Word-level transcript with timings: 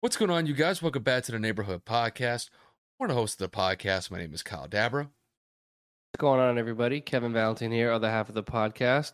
What's 0.00 0.16
going 0.16 0.30
on, 0.30 0.46
you 0.46 0.54
guys? 0.54 0.80
Welcome 0.80 1.02
back 1.02 1.24
to 1.24 1.32
the 1.32 1.40
Neighborhood 1.40 1.84
Podcast. 1.84 2.50
I'm 3.00 3.08
the 3.08 3.14
host 3.14 3.40
of 3.40 3.50
the 3.50 3.56
podcast. 3.56 4.12
My 4.12 4.18
name 4.18 4.32
is 4.32 4.44
Kyle 4.44 4.68
Dabra. 4.68 5.08
What's 5.08 6.20
going 6.20 6.38
on, 6.38 6.56
everybody? 6.56 7.00
Kevin 7.00 7.32
Valentine 7.32 7.72
here, 7.72 7.90
other 7.90 8.08
half 8.08 8.28
of 8.28 8.36
the 8.36 8.44
podcast. 8.44 9.10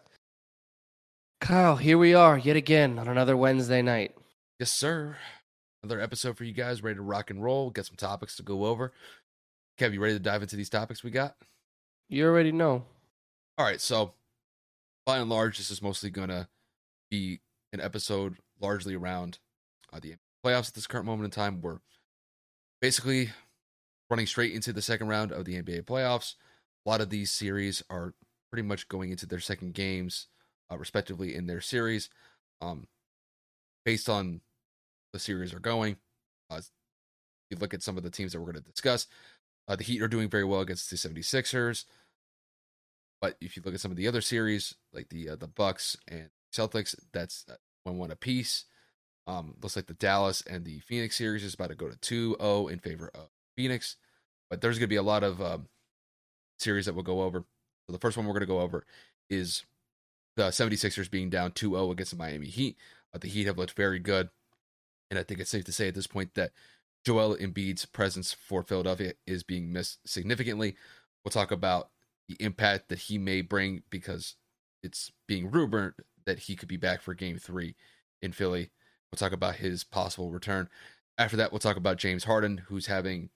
Kyle, 1.40 1.76
here 1.76 1.96
we 1.96 2.12
are 2.12 2.36
yet 2.36 2.56
again 2.56 2.98
on 2.98 3.08
another 3.08 3.34
Wednesday 3.34 3.80
night. 3.80 4.14
Yes, 4.60 4.72
sir. 4.72 5.16
Another 5.82 6.02
episode 6.02 6.36
for 6.36 6.44
you 6.44 6.52
guys, 6.52 6.82
ready 6.82 6.96
to 6.96 7.02
rock 7.02 7.30
and 7.30 7.42
roll. 7.42 7.70
Get 7.70 7.86
some 7.86 7.96
topics 7.96 8.36
to 8.36 8.42
go 8.42 8.66
over. 8.66 8.92
Kev, 9.80 9.94
you 9.94 10.02
ready 10.02 10.16
to 10.16 10.20
dive 10.20 10.42
into 10.42 10.56
these 10.56 10.68
topics 10.68 11.02
we 11.02 11.10
got? 11.10 11.34
You 12.10 12.26
already 12.26 12.52
know. 12.52 12.84
All 13.56 13.64
right, 13.64 13.80
so 13.80 14.12
by 15.06 15.16
and 15.16 15.30
large, 15.30 15.56
this 15.56 15.70
is 15.70 15.80
mostly 15.80 16.10
going 16.10 16.28
to 16.28 16.46
be 17.10 17.40
an 17.72 17.80
episode 17.80 18.36
largely 18.60 18.94
around 18.94 19.38
uh, 19.90 19.98
the 19.98 20.12
playoffs 20.44 20.68
at 20.68 20.74
this 20.74 20.86
current 20.86 21.06
moment 21.06 21.24
in 21.24 21.30
time. 21.30 21.60
We're 21.60 21.78
basically 22.80 23.30
running 24.10 24.26
straight 24.26 24.52
into 24.52 24.72
the 24.72 24.82
second 24.82 25.08
round 25.08 25.32
of 25.32 25.44
the 25.44 25.60
NBA 25.60 25.84
playoffs. 25.84 26.34
A 26.84 26.90
lot 26.90 27.00
of 27.00 27.10
these 27.10 27.30
series 27.30 27.82
are 27.88 28.14
pretty 28.50 28.66
much 28.66 28.88
going 28.88 29.10
into 29.10 29.26
their 29.26 29.40
second 29.40 29.74
games, 29.74 30.26
uh, 30.70 30.76
respectively, 30.76 31.34
in 31.34 31.46
their 31.46 31.60
series. 31.60 32.10
Um, 32.60 32.86
based 33.84 34.08
on 34.08 34.42
the 35.12 35.18
series 35.18 35.54
are 35.54 35.60
going, 35.60 35.96
uh, 36.50 36.60
you 37.50 37.56
look 37.56 37.74
at 37.74 37.82
some 37.82 37.96
of 37.96 38.02
the 38.02 38.10
teams 38.10 38.32
that 38.32 38.40
we're 38.40 38.52
going 38.52 38.62
to 38.62 38.70
discuss. 38.70 39.06
Uh, 39.66 39.76
the 39.76 39.84
Heat 39.84 40.02
are 40.02 40.08
doing 40.08 40.28
very 40.28 40.44
well 40.44 40.60
against 40.60 40.90
the 40.90 40.96
76ers. 40.96 41.84
But 43.20 43.36
if 43.40 43.56
you 43.56 43.62
look 43.64 43.74
at 43.74 43.80
some 43.80 43.90
of 43.90 43.96
the 43.96 44.06
other 44.06 44.20
series, 44.20 44.74
like 44.92 45.08
the 45.08 45.30
uh, 45.30 45.36
the 45.36 45.48
Bucks 45.48 45.96
and 46.06 46.28
Celtics, 46.52 46.94
that's 47.12 47.46
uh, 47.50 47.54
one 47.84 47.96
one 47.96 48.10
apiece. 48.10 48.66
Um, 49.26 49.54
looks 49.62 49.76
like 49.76 49.86
the 49.86 49.94
Dallas 49.94 50.42
and 50.42 50.64
the 50.64 50.80
Phoenix 50.80 51.16
series 51.16 51.44
is 51.44 51.54
about 51.54 51.70
to 51.70 51.74
go 51.74 51.88
to 51.88 51.96
2-0 52.36 52.70
in 52.70 52.78
favor 52.78 53.10
of 53.14 53.28
Phoenix. 53.56 53.96
But 54.50 54.60
there's 54.60 54.78
going 54.78 54.86
to 54.86 54.88
be 54.88 54.96
a 54.96 55.02
lot 55.02 55.24
of 55.24 55.40
um, 55.40 55.68
series 56.58 56.86
that 56.86 56.94
we'll 56.94 57.04
go 57.04 57.22
over. 57.22 57.44
So 57.86 57.92
the 57.92 57.98
first 57.98 58.16
one 58.16 58.26
we're 58.26 58.32
going 58.32 58.40
to 58.40 58.46
go 58.46 58.60
over 58.60 58.84
is 59.30 59.64
the 60.36 60.44
76ers 60.44 61.10
being 61.10 61.30
down 61.30 61.52
2-0 61.52 61.90
against 61.90 62.12
the 62.12 62.18
Miami 62.18 62.48
Heat. 62.48 62.76
Uh, 63.14 63.18
the 63.18 63.28
Heat 63.28 63.46
have 63.46 63.58
looked 63.58 63.72
very 63.72 63.98
good. 63.98 64.28
And 65.10 65.18
I 65.18 65.22
think 65.22 65.40
it's 65.40 65.50
safe 65.50 65.64
to 65.64 65.72
say 65.72 65.88
at 65.88 65.94
this 65.94 66.06
point 66.06 66.34
that 66.34 66.52
Joel 67.04 67.36
Embiid's 67.36 67.86
presence 67.86 68.32
for 68.32 68.62
Philadelphia 68.62 69.14
is 69.26 69.42
being 69.42 69.72
missed 69.72 70.06
significantly. 70.08 70.76
We'll 71.24 71.30
talk 71.30 71.50
about 71.50 71.90
the 72.28 72.36
impact 72.40 72.88
that 72.88 72.98
he 72.98 73.18
may 73.18 73.42
bring 73.42 73.82
because 73.90 74.36
it's 74.82 75.12
being 75.26 75.50
rumored 75.50 75.94
that 76.26 76.40
he 76.40 76.56
could 76.56 76.68
be 76.68 76.76
back 76.76 77.02
for 77.02 77.14
game 77.14 77.38
three 77.38 77.74
in 78.22 78.32
Philly. 78.32 78.70
We'll 79.14 79.28
talk 79.30 79.32
about 79.32 79.54
his 79.54 79.84
possible 79.84 80.32
return. 80.32 80.68
After 81.18 81.36
that, 81.36 81.52
we'll 81.52 81.60
talk 81.60 81.76
about 81.76 81.98
James 81.98 82.24
Harden, 82.24 82.62
who's 82.66 82.86
having 82.86 83.30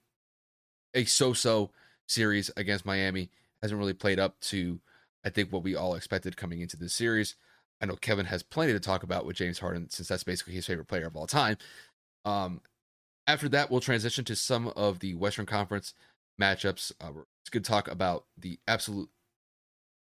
a 0.93 1.05
so 1.05 1.31
so 1.31 1.71
series 2.05 2.51
against 2.57 2.85
Miami. 2.85 3.29
Hasn't 3.61 3.79
really 3.79 3.93
played 3.93 4.19
up 4.19 4.37
to, 4.41 4.81
I 5.23 5.29
think, 5.29 5.53
what 5.53 5.63
we 5.63 5.77
all 5.77 5.95
expected 5.95 6.35
coming 6.35 6.59
into 6.59 6.75
this 6.75 6.93
series. 6.93 7.35
I 7.79 7.85
know 7.85 7.95
Kevin 7.95 8.25
has 8.25 8.43
plenty 8.43 8.73
to 8.73 8.79
talk 8.81 9.03
about 9.03 9.25
with 9.25 9.37
James 9.37 9.59
Harden 9.59 9.89
since 9.89 10.09
that's 10.09 10.25
basically 10.25 10.53
his 10.53 10.65
favorite 10.65 10.89
player 10.89 11.07
of 11.07 11.15
all 11.15 11.27
time. 11.27 11.55
Um, 12.25 12.59
after 13.25 13.47
that, 13.47 13.71
we'll 13.71 13.79
transition 13.79 14.25
to 14.25 14.35
some 14.35 14.67
of 14.75 14.99
the 14.99 15.15
Western 15.15 15.45
Conference 15.45 15.93
matchups. 16.41 16.91
Uh, 16.99 17.21
it's 17.41 17.49
good 17.49 17.63
to 17.63 17.71
talk 17.71 17.87
about 17.87 18.25
the 18.37 18.59
absolute, 18.67 19.07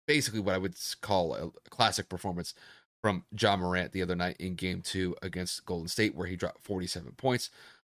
basically 0.07 0.39
what 0.39 0.55
I 0.55 0.57
would 0.57 0.75
call 1.01 1.33
a 1.33 1.51
classic 1.69 2.07
performance 2.07 2.53
from 3.01 3.23
Ja 3.39 3.55
Morant 3.55 3.91
the 3.91 4.01
other 4.01 4.15
night 4.15 4.35
in 4.39 4.55
game 4.55 4.81
two 4.81 5.15
against 5.21 5.65
Golden 5.65 5.87
State, 5.87 6.15
where 6.15 6.27
he 6.27 6.35
dropped 6.35 6.63
47 6.63 7.13
points. 7.13 7.49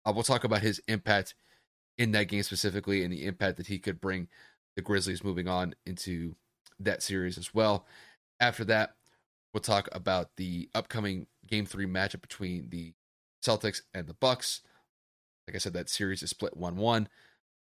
Uh, 0.05 0.11
we'll 0.13 0.23
talk 0.23 0.43
about 0.43 0.61
his 0.61 0.81
impact 0.87 1.35
in 1.97 2.11
that 2.11 2.25
game 2.25 2.43
specifically 2.43 3.03
and 3.03 3.11
the 3.11 3.25
impact 3.25 3.57
that 3.57 3.67
he 3.67 3.79
could 3.79 3.99
bring 4.01 4.27
the 4.75 4.81
Grizzlies 4.81 5.23
moving 5.23 5.47
on 5.47 5.75
into 5.85 6.35
that 6.79 7.03
series 7.03 7.37
as 7.37 7.53
well. 7.53 7.85
After 8.39 8.63
that, 8.65 8.95
we'll 9.53 9.61
talk 9.61 9.89
about 9.91 10.29
the 10.37 10.69
upcoming 10.73 11.27
game 11.47 11.65
three 11.65 11.85
matchup 11.85 12.21
between 12.21 12.69
the 12.69 12.93
Celtics 13.43 13.81
and 13.93 14.07
the 14.07 14.13
Bucks. 14.15 14.61
Like 15.47 15.55
I 15.55 15.59
said, 15.59 15.73
that 15.73 15.89
series 15.89 16.23
is 16.23 16.29
split 16.29 16.55
1 16.55 16.77
1. 16.77 17.07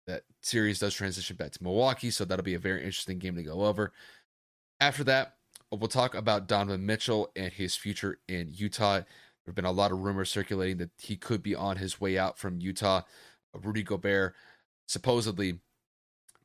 That 0.07 0.23
series 0.43 0.79
does 0.79 0.95
transition 0.95 1.37
back 1.37 1.53
to 1.53 1.63
Milwaukee, 1.63 2.11
so 2.11 2.25
that'll 2.25 2.45
be 2.45 2.55
a 2.55 2.59
very 2.59 2.81
interesting 2.81 3.19
game 3.19 3.37
to 3.37 3.43
go 3.43 3.65
over. 3.65 3.93
After 4.81 5.05
that, 5.05 5.37
we'll 5.81 5.89
talk 5.89 6.15
about 6.15 6.47
Donovan 6.47 6.85
Mitchell 6.85 7.31
and 7.35 7.53
his 7.53 7.75
future 7.77 8.19
in 8.29 8.53
Utah. 8.53 8.99
There 8.99 9.07
have 9.47 9.55
been 9.55 9.65
a 9.65 9.73
lot 9.73 9.91
of 9.91 10.01
rumors 10.01 10.31
circulating 10.31 10.79
that 10.79 10.91
he 10.99 11.17
could 11.17 11.43
be 11.43 11.55
on 11.55 11.77
his 11.77 12.01
way 12.01 12.19
out 12.19 12.39
from 12.39 12.61
Utah. 12.61 13.03
Uh, 13.55 13.59
Rudy 13.59 13.83
Gobert 13.83 14.35
supposedly 14.87 15.61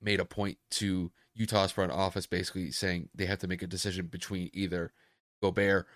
made 0.01 0.19
a 0.19 0.25
point 0.25 0.57
to 0.71 1.11
Utah's 1.35 1.71
front 1.71 1.91
office, 1.91 2.25
basically 2.25 2.71
saying 2.71 3.09
they 3.13 3.25
have 3.25 3.39
to 3.39 3.47
make 3.47 3.61
a 3.61 3.67
decision 3.67 4.07
between 4.07 4.49
either 4.53 4.91
Gobert 5.41 5.87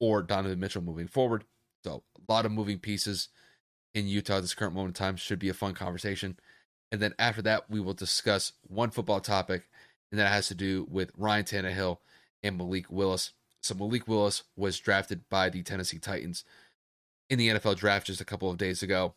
or 0.00 0.22
Donovan 0.22 0.58
Mitchell 0.58 0.82
moving 0.82 1.06
forward. 1.06 1.44
So 1.84 2.02
a 2.16 2.32
lot 2.32 2.46
of 2.46 2.52
moving 2.52 2.78
pieces 2.78 3.28
in 3.94 4.08
Utah 4.08 4.38
at 4.38 4.42
this 4.42 4.54
current 4.54 4.74
moment 4.74 4.98
in 4.98 5.04
time. 5.04 5.16
Should 5.16 5.38
be 5.38 5.48
a 5.48 5.54
fun 5.54 5.74
conversation. 5.74 6.38
And 6.90 7.00
then 7.00 7.14
after 7.18 7.42
that, 7.42 7.70
we 7.70 7.80
will 7.80 7.94
discuss 7.94 8.52
one 8.62 8.90
football 8.90 9.20
topic, 9.20 9.68
and 10.10 10.18
that 10.18 10.32
has 10.32 10.48
to 10.48 10.54
do 10.54 10.86
with 10.90 11.10
Ryan 11.16 11.44
Tannehill 11.44 11.98
and 12.42 12.56
Malik 12.56 12.90
Willis. 12.90 13.32
So 13.62 13.74
Malik 13.74 14.08
Willis 14.08 14.42
was 14.56 14.78
drafted 14.78 15.28
by 15.30 15.48
the 15.48 15.62
Tennessee 15.62 15.98
Titans 15.98 16.44
in 17.30 17.38
the 17.38 17.48
NFL 17.48 17.76
draft 17.76 18.06
just 18.06 18.20
a 18.20 18.24
couple 18.24 18.50
of 18.50 18.58
days 18.58 18.82
ago. 18.82 19.14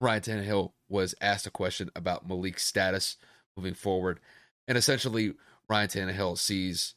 Ryan 0.00 0.22
Tannehill 0.22 0.72
was 0.88 1.14
asked 1.20 1.46
a 1.46 1.50
question 1.50 1.90
about 1.94 2.26
Malik's 2.26 2.64
status 2.64 3.16
moving 3.56 3.74
forward, 3.74 4.18
and 4.66 4.76
essentially 4.76 5.34
Ryan 5.68 5.88
Tannehill 5.88 6.38
sees 6.38 6.94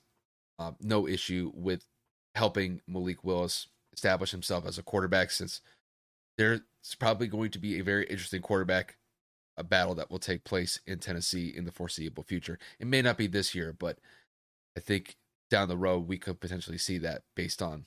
uh, 0.57 0.71
no 0.81 1.07
issue 1.07 1.51
with 1.53 1.85
helping 2.33 2.81
Malik 2.87 3.23
Willis 3.23 3.67
establish 3.93 4.31
himself 4.31 4.65
as 4.65 4.77
a 4.77 4.83
quarterback 4.83 5.31
since 5.31 5.61
there's 6.37 6.61
probably 6.99 7.27
going 7.27 7.51
to 7.51 7.59
be 7.59 7.79
a 7.79 7.83
very 7.83 8.05
interesting 8.05 8.41
quarterback 8.41 8.97
a 9.57 9.63
battle 9.63 9.95
that 9.95 10.11
will 10.11 10.19
take 10.19 10.43
place 10.43 10.79
in 10.85 10.99
Tennessee 10.99 11.53
in 11.55 11.65
the 11.65 11.71
foreseeable 11.71 12.23
future. 12.23 12.59
It 12.79 12.87
may 12.87 13.01
not 13.01 13.17
be 13.17 13.27
this 13.27 13.55
year, 13.55 13.73
but 13.77 13.99
I 14.75 14.81
think 14.81 15.15
down 15.49 15.67
the 15.67 15.77
road 15.77 16.07
we 16.07 16.17
could 16.17 16.39
potentially 16.39 16.77
see 16.77 16.97
that 16.99 17.23
based 17.35 17.61
on 17.61 17.85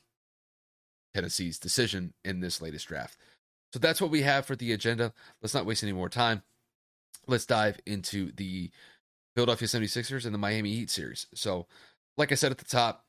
Tennessee's 1.15 1.59
decision 1.59 2.15
in 2.25 2.41
this 2.41 2.61
latest 2.61 2.89
draft. 2.89 3.17
So 3.73 3.79
that's 3.79 4.01
what 4.01 4.11
we 4.11 4.23
have 4.23 4.47
for 4.47 4.57
the 4.57 4.73
agenda. 4.73 5.13
Let's 5.43 5.55
not 5.55 5.67
waste 5.67 5.83
any 5.83 5.93
more 5.93 6.09
time. 6.09 6.43
Let's 7.27 7.47
dive 7.47 7.81
into 7.85 8.33
the 8.33 8.71
Philadelphia 9.35 9.69
76ers 9.69 10.25
and 10.25 10.35
the 10.35 10.39
Miami 10.39 10.73
Heat 10.73 10.91
series. 10.91 11.27
So, 11.35 11.67
like 12.17 12.33
I 12.33 12.35
said 12.35 12.51
at 12.51 12.59
the 12.59 12.65
top, 12.65 13.05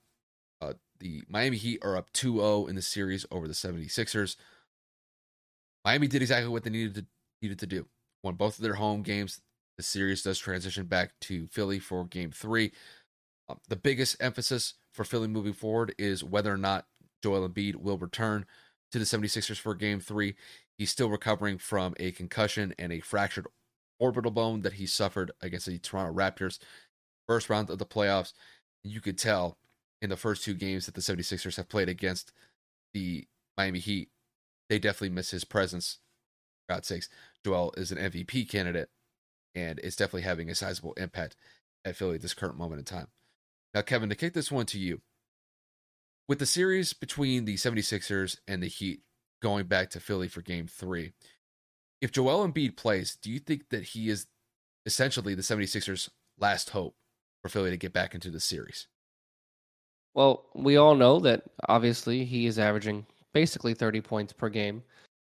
uh, 0.61 0.73
the 0.99 1.23
Miami 1.29 1.57
Heat 1.57 1.79
are 1.81 1.95
up 1.95 2.11
2 2.13 2.35
0 2.35 2.65
in 2.67 2.75
the 2.75 2.81
series 2.81 3.25
over 3.31 3.47
the 3.47 3.53
76ers. 3.53 4.35
Miami 5.85 6.07
did 6.07 6.21
exactly 6.21 6.49
what 6.49 6.63
they 6.63 6.69
needed 6.69 6.95
to, 6.95 7.05
needed 7.41 7.59
to 7.59 7.67
do. 7.67 7.87
Won 8.23 8.35
both 8.35 8.57
of 8.57 8.63
their 8.63 8.75
home 8.75 9.01
games. 9.01 9.41
The 9.77 9.83
series 9.83 10.21
does 10.21 10.37
transition 10.37 10.85
back 10.87 11.13
to 11.21 11.47
Philly 11.47 11.79
for 11.79 12.03
game 12.05 12.31
three. 12.31 12.73
Um, 13.49 13.59
the 13.67 13.75
biggest 13.75 14.17
emphasis 14.19 14.75
for 14.93 15.03
Philly 15.03 15.27
moving 15.27 15.53
forward 15.53 15.95
is 15.97 16.23
whether 16.23 16.53
or 16.53 16.57
not 16.57 16.85
Joel 17.23 17.49
Embiid 17.49 17.75
will 17.75 17.97
return 17.97 18.45
to 18.91 18.99
the 18.99 19.05
76ers 19.05 19.59
for 19.59 19.73
game 19.75 19.99
three. 19.99 20.35
He's 20.77 20.91
still 20.91 21.09
recovering 21.09 21.57
from 21.57 21.95
a 21.99 22.11
concussion 22.11 22.73
and 22.77 22.93
a 22.93 22.99
fractured 22.99 23.47
orbital 23.99 24.31
bone 24.31 24.61
that 24.61 24.73
he 24.73 24.85
suffered 24.85 25.31
against 25.41 25.65
the 25.65 25.79
Toronto 25.79 26.13
Raptors 26.13 26.59
first 27.27 27.49
round 27.49 27.69
of 27.69 27.79
the 27.79 27.85
playoffs. 27.85 28.33
You 28.83 29.01
could 29.01 29.17
tell 29.17 29.57
in 30.01 30.09
the 30.09 30.15
first 30.15 30.43
two 30.43 30.53
games 30.53 30.85
that 30.85 30.95
the 30.95 31.01
76ers 31.01 31.57
have 31.57 31.67
played 31.67 31.89
against 31.89 32.31
the 32.93 33.27
Miami 33.57 33.79
Heat, 33.79 34.09
they 34.69 34.79
definitely 34.79 35.09
miss 35.09 35.31
his 35.31 35.43
presence. 35.43 35.99
For 36.67 36.75
God's 36.75 36.87
sakes, 36.87 37.09
Joel 37.43 37.73
is 37.75 37.91
an 37.91 37.97
MVP 37.97 38.49
candidate 38.49 38.89
and 39.53 39.79
is 39.79 39.95
definitely 39.95 40.21
having 40.21 40.49
a 40.49 40.55
sizable 40.55 40.93
impact 40.93 41.35
at 41.83 41.95
Philly 41.95 42.15
at 42.15 42.21
this 42.21 42.33
current 42.33 42.57
moment 42.57 42.79
in 42.79 42.85
time. 42.85 43.07
Now, 43.73 43.81
Kevin, 43.81 44.09
to 44.09 44.15
kick 44.15 44.33
this 44.33 44.51
one 44.51 44.65
to 44.67 44.79
you, 44.79 45.01
with 46.27 46.39
the 46.39 46.45
series 46.45 46.93
between 46.93 47.45
the 47.45 47.55
76ers 47.55 48.37
and 48.47 48.61
the 48.61 48.67
Heat 48.67 49.01
going 49.41 49.65
back 49.65 49.89
to 49.91 49.99
Philly 49.99 50.27
for 50.27 50.41
game 50.41 50.67
three, 50.67 51.13
if 52.01 52.11
Joel 52.11 52.47
Embiid 52.47 52.77
plays, 52.77 53.17
do 53.21 53.31
you 53.31 53.39
think 53.39 53.69
that 53.69 53.83
he 53.83 54.09
is 54.09 54.27
essentially 54.85 55.35
the 55.35 55.41
76ers' 55.41 56.09
last 56.37 56.69
hope 56.71 56.95
for 57.41 57.49
Philly 57.49 57.71
to 57.71 57.77
get 57.77 57.93
back 57.93 58.15
into 58.15 58.29
the 58.29 58.39
series? 58.39 58.87
Well, 60.13 60.45
we 60.55 60.77
all 60.77 60.95
know 60.95 61.19
that 61.19 61.43
obviously 61.67 62.25
he 62.25 62.47
is 62.47 62.57
averaging 62.57 63.05
basically 63.33 63.73
30 63.73 64.01
points 64.01 64.33
per 64.33 64.49
game 64.49 64.83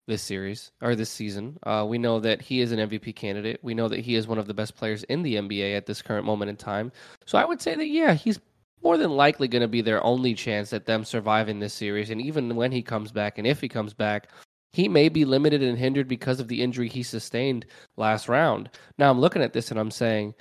this 0.10 0.22
series 0.22 0.72
or 0.82 0.96
this 0.96 1.10
season. 1.10 1.58
Uh, 1.64 1.86
we 1.88 1.98
know 1.98 2.20
that 2.20 2.42
he 2.42 2.60
is 2.60 2.74
an 2.74 2.80
MVP 2.90 3.16
candidate. 3.16 3.60
We 3.64 3.74
know 3.74 3.88
that 3.88 4.02
he 4.02 4.16
is 4.16 4.28
one 4.28 4.38
of 4.38 4.48
the 4.48 4.54
best 4.54 4.76
players 4.76 5.04
in 5.06 5.24
the 5.24 5.36
NBA 5.36 5.78
at 5.78 5.86
this 5.86 6.02
current 6.02 6.26
moment 6.26 6.50
in 6.50 6.58
time. 6.58 6.92
So 7.26 7.38
I 7.38 7.46
would 7.46 7.62
say 7.62 7.76
that, 7.76 7.88
yeah, 7.88 8.14
he's 8.14 8.40
more 8.84 8.98
than 8.98 9.12
likely 9.12 9.48
going 9.48 9.62
to 9.62 9.68
be 9.68 9.82
their 9.82 10.04
only 10.04 10.34
chance 10.34 10.74
at 10.74 10.86
them 10.86 11.06
surviving 11.06 11.60
this 11.60 11.74
series. 11.74 12.10
And 12.10 12.22
even 12.22 12.56
when 12.56 12.72
he 12.72 12.82
comes 12.82 13.12
back, 13.12 13.38
and 13.38 13.48
if 13.48 13.62
he 13.62 13.70
comes 13.70 13.94
back, 13.94 14.30
he 14.74 14.88
may 14.88 15.10
be 15.10 15.26
limited 15.26 15.64
and 15.64 15.78
hindered 15.78 16.08
because 16.08 16.40
of 16.40 16.48
the 16.48 16.62
injury 16.62 16.90
he 16.90 17.04
sustained 17.04 17.66
last 17.98 18.28
round. 18.28 18.70
Now 18.98 19.10
I'm 19.10 19.20
looking 19.20 19.42
at 19.42 19.54
this 19.54 19.72
and 19.72 19.80
I'm 19.80 19.92
saying, 19.92 20.36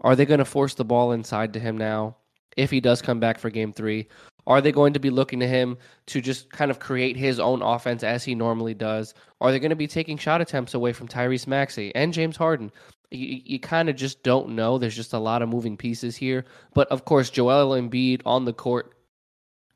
are 0.00 0.14
they 0.14 0.26
going 0.26 0.38
to 0.38 0.44
force 0.44 0.74
the 0.74 0.84
ball 0.84 1.12
inside 1.12 1.52
to 1.52 1.60
him 1.60 1.76
now 1.76 2.16
if 2.56 2.70
he 2.70 2.80
does 2.80 3.02
come 3.02 3.20
back 3.20 3.38
for 3.38 3.50
game 3.50 3.72
three? 3.72 4.08
Are 4.48 4.62
they 4.62 4.72
going 4.72 4.94
to 4.94 4.98
be 4.98 5.10
looking 5.10 5.40
to 5.40 5.46
him 5.46 5.76
to 6.06 6.22
just 6.22 6.50
kind 6.50 6.70
of 6.70 6.78
create 6.78 7.18
his 7.18 7.38
own 7.38 7.60
offense 7.60 8.02
as 8.02 8.24
he 8.24 8.34
normally 8.34 8.72
does? 8.72 9.12
Are 9.42 9.52
they 9.52 9.58
going 9.58 9.70
to 9.70 9.76
be 9.76 9.86
taking 9.86 10.16
shot 10.16 10.40
attempts 10.40 10.72
away 10.72 10.94
from 10.94 11.06
Tyrese 11.06 11.46
Maxey 11.46 11.94
and 11.94 12.14
James 12.14 12.38
Harden? 12.38 12.72
You, 13.10 13.40
you 13.44 13.60
kind 13.60 13.90
of 13.90 13.96
just 13.96 14.22
don't 14.22 14.56
know. 14.56 14.78
There's 14.78 14.96
just 14.96 15.12
a 15.12 15.18
lot 15.18 15.42
of 15.42 15.50
moving 15.50 15.76
pieces 15.76 16.16
here. 16.16 16.46
But 16.72 16.88
of 16.88 17.04
course, 17.04 17.28
Joel 17.28 17.78
Embiid 17.78 18.22
on 18.24 18.46
the 18.46 18.54
court 18.54 18.94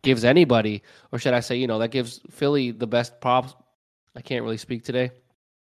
gives 0.03 0.25
anybody, 0.25 0.83
or 1.13 1.19
should 1.19 1.35
I 1.35 1.41
say, 1.41 1.57
you 1.57 1.67
know, 1.67 1.79
that 1.79 1.91
gives 1.91 2.21
Philly 2.31 2.71
the 2.71 2.87
best 2.87 3.21
props. 3.21 3.55
I 4.17 4.23
can't 4.23 4.43
really 4.43 4.57
speak 4.57 4.85
today. 4.85 5.11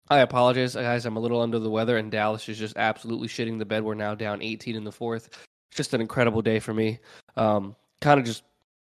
I 0.10 0.20
apologize, 0.20 0.76
guys. 0.76 1.06
I'm 1.06 1.18
a 1.18 1.22
little 1.22 1.42
under 1.42 1.60
the 1.60 1.70
weather, 1.70 1.98
and 1.98 2.12
Dallas 2.12 2.48
is 2.50 2.60
just 2.60 2.76
absolutely 2.76 3.30
shitting 3.30 3.58
the 3.58 3.66
bed. 3.66 3.84
We're 3.84 3.94
now 3.94 4.16
down 4.16 4.42
18 4.42 4.76
in 4.76 4.84
the 4.84 4.92
fourth. 4.92 5.28
It's 5.70 5.78
just 5.78 5.94
an 5.94 6.02
incredible 6.02 6.42
day 6.42 6.60
for 6.60 6.74
me. 6.74 7.00
Um, 7.36 7.76
kind 8.02 8.20
of 8.20 8.26
just 8.26 8.44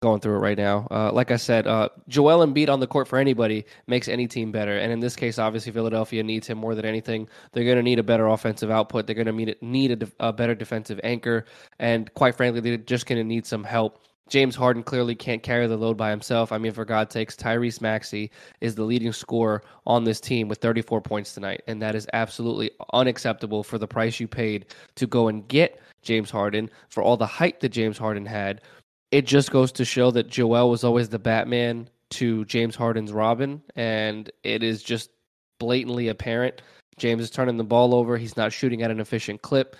going 0.06 0.20
through 0.20 0.37
it 0.37 0.38
right 0.38 0.56
now. 0.56 0.87
Uh, 0.88 1.11
like 1.12 1.32
I 1.32 1.37
said, 1.37 1.67
uh, 1.67 1.88
Joel 2.06 2.47
Embiid 2.47 2.69
on 2.69 2.79
the 2.79 2.87
court 2.87 3.08
for 3.08 3.19
anybody 3.19 3.67
makes 3.88 4.06
any 4.06 4.29
team 4.29 4.53
better. 4.53 4.79
And 4.79 4.93
in 4.93 5.00
this 5.00 5.17
case, 5.17 5.37
obviously, 5.37 5.73
Philadelphia 5.73 6.23
needs 6.23 6.47
him 6.47 6.58
more 6.58 6.76
than 6.76 6.85
anything. 6.85 7.29
They're 7.53 7.64
going 7.64 7.76
to 7.76 7.82
need 7.82 7.99
a 7.99 8.05
better 8.05 8.29
offensive 8.29 8.70
output. 8.70 9.06
They're 9.06 9.17
going 9.17 9.26
to 9.26 9.32
need, 9.32 9.56
need 9.61 10.03
a, 10.03 10.29
a 10.29 10.32
better 10.32 10.55
defensive 10.55 11.00
anchor. 11.03 11.44
And 11.81 12.12
quite 12.14 12.37
frankly, 12.37 12.61
they're 12.61 12.76
just 12.76 13.06
going 13.06 13.19
to 13.19 13.25
need 13.25 13.47
some 13.47 13.64
help 13.64 14.00
James 14.29 14.56
Harden 14.56 14.82
clearly 14.82 15.14
can't 15.14 15.43
carry 15.43 15.69
the 15.69 15.76
load 15.76 15.97
by 15.97 16.11
himself. 16.11 16.50
I 16.50 16.58
mean, 16.58 16.73
for 16.73 16.85
God's 16.85 17.12
sakes, 17.12 17.37
Tyrese 17.37 17.81
Maxey 17.81 18.32
is 18.61 18.75
the 18.75 18.82
leading 18.82 19.12
scorer 19.12 19.62
on 19.87 20.03
this 20.03 20.20
team 20.20 20.49
with 20.49 20.58
34 20.58 21.00
points 21.00 21.32
tonight. 21.32 21.62
And 21.69 21.81
that 21.81 21.94
is 21.94 22.08
absolutely 22.12 22.73
unacceptable 22.93 23.62
for 23.62 23.79
the 23.79 23.87
price 23.87 24.19
you 24.19 24.26
paid 24.26 24.67
to 24.97 25.06
go 25.06 25.29
and 25.29 25.47
get 25.47 25.81
James 26.03 26.31
Harden, 26.31 26.70
for 26.88 27.03
all 27.03 27.17
the 27.17 27.26
hype 27.26 27.61
that 27.61 27.69
James 27.69 27.99
Harden 27.99 28.26
had. 28.26 28.62
It 29.11 29.26
just 29.26 29.50
goes 29.50 29.73
to 29.73 29.85
show 29.85 30.11
that 30.11 30.29
Joel 30.29 30.70
was 30.70 30.85
always 30.85 31.08
the 31.08 31.19
Batman 31.19 31.88
to 32.11 32.44
James 32.47 32.76
Harden's 32.76 33.12
Robin. 33.12 33.62
And 33.75 34.31
it 34.43 34.62
is 34.62 34.82
just 34.82 35.11
blatantly 35.58 36.08
apparent. 36.08 36.62
James 36.99 37.23
is 37.23 37.31
turning 37.31 37.56
the 37.56 37.64
ball 37.64 37.94
over. 37.94 38.17
He's 38.17 38.37
not 38.37 38.53
shooting 38.53 38.82
at 38.82 38.91
an 38.91 39.00
efficient 39.00 39.43
clip. 39.43 39.76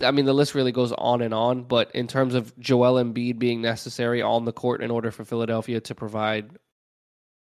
I 0.00 0.10
mean, 0.10 0.26
the 0.26 0.34
list 0.34 0.54
really 0.54 0.72
goes 0.72 0.92
on 0.92 1.22
and 1.22 1.32
on, 1.32 1.62
but 1.62 1.90
in 1.94 2.06
terms 2.06 2.34
of 2.34 2.56
Joel 2.58 3.02
Embiid 3.02 3.38
being 3.38 3.62
necessary 3.62 4.20
on 4.20 4.44
the 4.44 4.52
court 4.52 4.82
in 4.82 4.90
order 4.90 5.10
for 5.10 5.24
Philadelphia 5.24 5.80
to 5.80 5.94
provide 5.94 6.50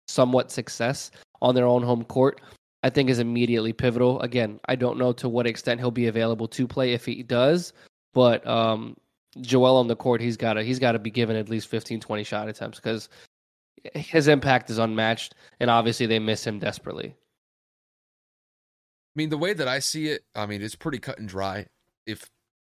somewhat 0.09 0.53
success 0.53 1.11
on 1.41 1.55
their 1.55 1.67
own 1.67 1.83
home 1.83 2.05
court, 2.05 2.43
I 2.83 2.91
think 2.91 3.09
is 3.09 3.19
immediately 3.19 3.73
pivotal. 3.73 4.21
Again, 4.21 4.61
I 4.69 4.77
don't 4.77 4.99
know 4.99 5.13
to 5.15 5.29
what 5.29 5.47
extent 5.47 5.81
he'll 5.81 5.91
be 5.91 6.09
available 6.09 6.47
to 6.49 6.69
play 6.69 6.93
if 6.93 7.07
he 7.07 7.23
does, 7.23 7.73
but 8.13 8.47
um, 8.47 8.95
Joel 9.41 9.77
on 9.77 9.89
the 9.89 9.97
court, 9.97 10.21
he's 10.21 10.37
got 10.37 10.55
to 10.55 10.63
he's 10.63 10.79
got 10.79 10.93
to 10.93 10.99
be 10.99 11.11
given 11.11 11.37
at 11.37 11.49
least 11.49 11.69
15, 11.69 12.01
20 12.01 12.25
shot 12.25 12.49
attempts 12.49 12.79
because 12.79 13.09
his 13.95 14.29
impact 14.29 14.71
is 14.71 14.79
unmatched, 14.79 15.35
and 15.61 15.71
obviously 15.71 16.07
they 16.07 16.19
miss 16.19 16.47
him 16.47 16.59
desperately. 16.59 17.15
I 19.15 19.17
mean, 19.17 19.31
the 19.31 19.39
way 19.39 19.53
that 19.53 19.69
I 19.69 19.79
see 19.79 20.09
it, 20.09 20.25
I 20.35 20.47
mean, 20.47 20.63
it's 20.63 20.75
pretty 20.75 20.99
cut 20.99 21.19
and 21.19 21.29
dry. 21.29 21.67
If 22.07 22.29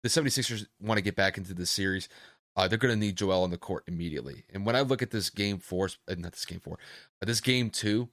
the 0.02 0.08
76ers 0.08 0.66
want 0.80 0.98
to 0.98 1.02
get 1.02 1.16
back 1.16 1.38
into 1.38 1.54
the 1.54 1.64
series, 1.64 2.08
uh, 2.56 2.68
they're 2.68 2.78
going 2.78 2.94
to 2.94 3.00
need 3.00 3.16
Joel 3.16 3.42
on 3.42 3.50
the 3.50 3.58
court 3.58 3.84
immediately. 3.86 4.44
And 4.52 4.66
when 4.66 4.76
I 4.76 4.82
look 4.82 5.02
at 5.02 5.10
this 5.10 5.30
game 5.30 5.58
four, 5.58 5.90
uh, 6.08 6.14
not 6.18 6.32
this 6.32 6.44
game 6.44 6.60
four, 6.60 6.78
uh, 7.22 7.26
this 7.26 7.40
game 7.40 7.70
two 7.70 8.08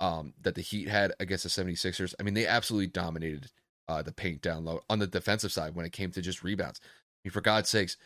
um, 0.00 0.34
that 0.42 0.54
the 0.54 0.60
Heat 0.60 0.88
had 0.88 1.12
against 1.18 1.44
the 1.44 1.50
76ers, 1.50 2.14
I 2.20 2.22
mean, 2.22 2.34
they 2.34 2.46
absolutely 2.46 2.88
dominated 2.88 3.50
uh, 3.88 4.02
the 4.02 4.12
paint 4.12 4.42
down 4.42 4.64
low 4.64 4.80
on 4.90 4.98
the 4.98 5.06
defensive 5.06 5.52
side 5.52 5.74
when 5.74 5.86
it 5.86 5.92
came 5.92 6.10
to 6.10 6.20
just 6.20 6.42
rebounds. 6.42 6.80
Mean, 7.26 7.32
for 7.32 7.40
God's 7.40 7.68
sakes, 7.68 7.96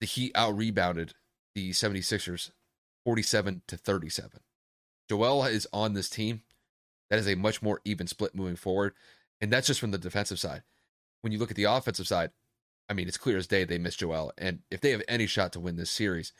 the 0.00 0.06
Heat 0.06 0.30
out 0.36 0.56
rebounded 0.56 1.14
the 1.56 1.70
76ers 1.70 2.52
47 3.04 3.62
to 3.66 3.76
37. 3.76 4.38
Joel 5.10 5.44
is 5.46 5.66
on 5.72 5.94
this 5.94 6.08
team. 6.08 6.42
That 7.10 7.18
is 7.18 7.26
a 7.26 7.34
much 7.34 7.60
more 7.60 7.80
even 7.84 8.06
split 8.06 8.36
moving 8.36 8.54
forward. 8.54 8.94
And 9.40 9.52
that's 9.52 9.66
just 9.66 9.80
from 9.80 9.90
the 9.90 9.98
defensive 9.98 10.38
side. 10.38 10.62
When 11.22 11.32
you 11.32 11.40
look 11.40 11.50
at 11.50 11.56
the 11.56 11.64
offensive 11.64 12.06
side, 12.06 12.30
I 12.88 12.94
mean, 12.94 13.08
it's 13.08 13.18
clear 13.18 13.36
as 13.36 13.48
day 13.48 13.64
they 13.64 13.78
miss 13.78 13.96
Joel. 13.96 14.32
And 14.38 14.60
if 14.70 14.80
they 14.80 14.92
have 14.92 15.02
any 15.08 15.26
shot 15.26 15.52
to 15.54 15.60
win 15.60 15.74
this 15.74 15.90
series, 15.90 16.32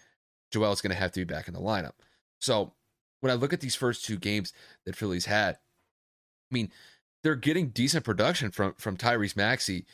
Joel 0.52 0.70
is 0.70 0.80
going 0.80 0.94
to 0.94 1.00
have 1.00 1.10
to 1.12 1.20
be 1.20 1.24
back 1.24 1.48
in 1.48 1.54
the 1.54 1.60
lineup. 1.60 1.94
So 2.40 2.74
when 3.18 3.32
I 3.32 3.34
look 3.34 3.52
at 3.52 3.60
these 3.60 3.74
first 3.74 4.04
two 4.04 4.16
games 4.16 4.52
that 4.86 4.94
Philly's 4.94 5.26
had, 5.26 5.56
I 5.56 6.54
mean, 6.54 6.70
they're 7.24 7.34
getting 7.34 7.70
decent 7.70 8.04
production 8.04 8.52
from 8.52 8.74
from 8.78 8.96
Tyrese 8.96 9.36
Maxey. 9.36 9.86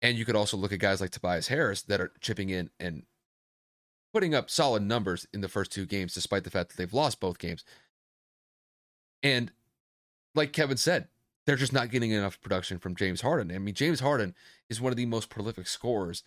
And 0.00 0.16
you 0.16 0.24
could 0.24 0.36
also 0.36 0.56
look 0.56 0.72
at 0.72 0.78
guys 0.78 1.00
like 1.00 1.10
Tobias 1.10 1.48
Harris 1.48 1.82
that 1.82 2.00
are 2.00 2.12
chipping 2.20 2.50
in 2.50 2.70
and 2.78 3.02
putting 4.12 4.34
up 4.34 4.48
solid 4.48 4.82
numbers 4.82 5.26
in 5.32 5.40
the 5.40 5.48
first 5.48 5.72
two 5.72 5.86
games, 5.86 6.14
despite 6.14 6.44
the 6.44 6.50
fact 6.50 6.70
that 6.70 6.76
they've 6.76 6.92
lost 6.92 7.20
both 7.20 7.38
games. 7.38 7.64
And 9.22 9.50
like 10.34 10.52
Kevin 10.52 10.76
said, 10.76 11.08
they're 11.46 11.56
just 11.56 11.72
not 11.72 11.90
getting 11.90 12.10
enough 12.10 12.40
production 12.40 12.78
from 12.78 12.94
James 12.94 13.22
Harden. 13.22 13.54
I 13.54 13.58
mean, 13.58 13.74
James 13.74 14.00
Harden 14.00 14.34
is 14.68 14.80
one 14.80 14.92
of 14.92 14.96
the 14.96 15.06
most 15.06 15.30
prolific 15.30 15.66
scorers 15.66 16.22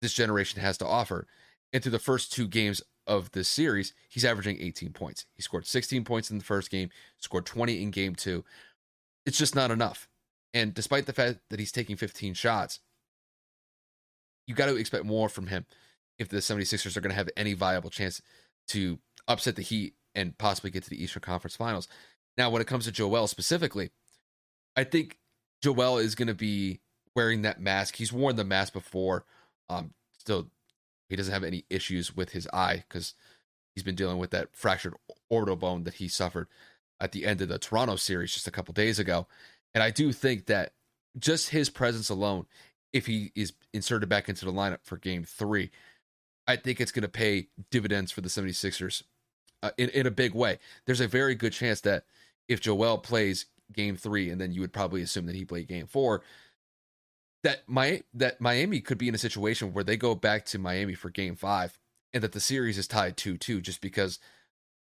this 0.00 0.12
generation 0.12 0.60
has 0.60 0.78
to 0.78 0.86
offer. 0.86 1.26
And 1.72 1.82
through 1.82 1.92
the 1.92 1.98
first 1.98 2.32
two 2.32 2.46
games 2.46 2.82
of 3.06 3.32
this 3.32 3.48
series, 3.48 3.94
he's 4.08 4.24
averaging 4.24 4.58
18 4.60 4.92
points. 4.92 5.26
He 5.34 5.42
scored 5.42 5.66
16 5.66 6.04
points 6.04 6.30
in 6.30 6.38
the 6.38 6.44
first 6.44 6.70
game, 6.70 6.90
scored 7.18 7.46
20 7.46 7.82
in 7.82 7.90
game 7.90 8.14
two. 8.14 8.44
It's 9.26 9.38
just 9.38 9.54
not 9.54 9.70
enough. 9.70 10.08
And 10.54 10.72
despite 10.72 11.06
the 11.06 11.12
fact 11.12 11.40
that 11.50 11.58
he's 11.58 11.72
taking 11.72 11.96
15 11.96 12.34
shots, 12.34 12.80
you 14.48 14.54
got 14.54 14.66
to 14.66 14.76
expect 14.76 15.04
more 15.04 15.28
from 15.28 15.46
him 15.46 15.66
if 16.18 16.28
the 16.28 16.38
76ers 16.38 16.96
are 16.96 17.00
going 17.00 17.10
to 17.10 17.16
have 17.16 17.28
any 17.36 17.52
viable 17.52 17.90
chance 17.90 18.20
to 18.68 18.98
upset 19.28 19.54
the 19.54 19.62
Heat 19.62 19.94
and 20.14 20.36
possibly 20.36 20.70
get 20.70 20.82
to 20.82 20.90
the 20.90 21.00
Eastern 21.00 21.20
Conference 21.20 21.54
Finals. 21.54 21.86
Now, 22.36 22.50
when 22.50 22.62
it 22.62 22.66
comes 22.66 22.86
to 22.86 22.92
Joel 22.92 23.28
specifically, 23.28 23.90
I 24.74 24.84
think 24.84 25.18
Joel 25.62 25.98
is 25.98 26.14
going 26.14 26.28
to 26.28 26.34
be 26.34 26.80
wearing 27.14 27.42
that 27.42 27.60
mask. 27.60 27.96
He's 27.96 28.12
worn 28.12 28.36
the 28.36 28.44
mask 28.44 28.72
before. 28.72 29.26
Um, 29.68 29.92
still, 30.18 30.50
he 31.08 31.16
doesn't 31.16 31.32
have 31.32 31.44
any 31.44 31.64
issues 31.68 32.16
with 32.16 32.30
his 32.30 32.48
eye 32.52 32.84
because 32.88 33.14
he's 33.74 33.84
been 33.84 33.94
dealing 33.94 34.18
with 34.18 34.30
that 34.30 34.48
fractured 34.52 34.94
orbital 35.28 35.56
bone 35.56 35.84
that 35.84 35.94
he 35.94 36.08
suffered 36.08 36.48
at 37.00 37.12
the 37.12 37.26
end 37.26 37.42
of 37.42 37.48
the 37.48 37.58
Toronto 37.58 37.96
series 37.96 38.32
just 38.32 38.48
a 38.48 38.52
couple 38.52 38.72
days 38.72 38.98
ago. 38.98 39.26
And 39.74 39.82
I 39.82 39.90
do 39.90 40.12
think 40.12 40.46
that 40.46 40.72
just 41.18 41.50
his 41.50 41.70
presence 41.70 42.08
alone, 42.08 42.46
if 42.92 43.06
he 43.06 43.32
is 43.34 43.52
inserted 43.72 44.08
back 44.08 44.28
into 44.28 44.44
the 44.44 44.52
lineup 44.52 44.78
for 44.84 44.96
game 44.96 45.24
three, 45.24 45.70
I 46.46 46.56
think 46.56 46.80
it's 46.80 46.92
going 46.92 47.02
to 47.02 47.08
pay 47.08 47.48
dividends 47.70 48.10
for 48.10 48.20
the 48.20 48.28
76ers 48.28 49.02
uh, 49.62 49.70
in, 49.76 49.90
in 49.90 50.06
a 50.06 50.10
big 50.10 50.34
way. 50.34 50.58
There's 50.86 51.00
a 51.00 51.08
very 51.08 51.34
good 51.34 51.52
chance 51.52 51.80
that 51.82 52.04
if 52.48 52.60
Joel 52.60 52.98
plays 52.98 53.46
game 53.72 53.96
three, 53.96 54.30
and 54.30 54.40
then 54.40 54.52
you 54.52 54.60
would 54.60 54.72
probably 54.72 55.02
assume 55.02 55.26
that 55.26 55.34
he 55.34 55.44
played 55.44 55.68
game 55.68 55.86
four. 55.86 56.22
That 57.44 57.62
my 57.68 58.02
that 58.14 58.40
Miami 58.40 58.80
could 58.80 58.98
be 58.98 59.08
in 59.08 59.14
a 59.14 59.18
situation 59.18 59.72
where 59.72 59.84
they 59.84 59.96
go 59.96 60.14
back 60.14 60.44
to 60.46 60.58
Miami 60.58 60.94
for 60.94 61.10
game 61.10 61.36
five, 61.36 61.78
and 62.12 62.22
that 62.22 62.32
the 62.32 62.40
series 62.40 62.78
is 62.78 62.88
tied 62.88 63.16
two 63.16 63.36
two, 63.36 63.60
just 63.60 63.80
because 63.80 64.18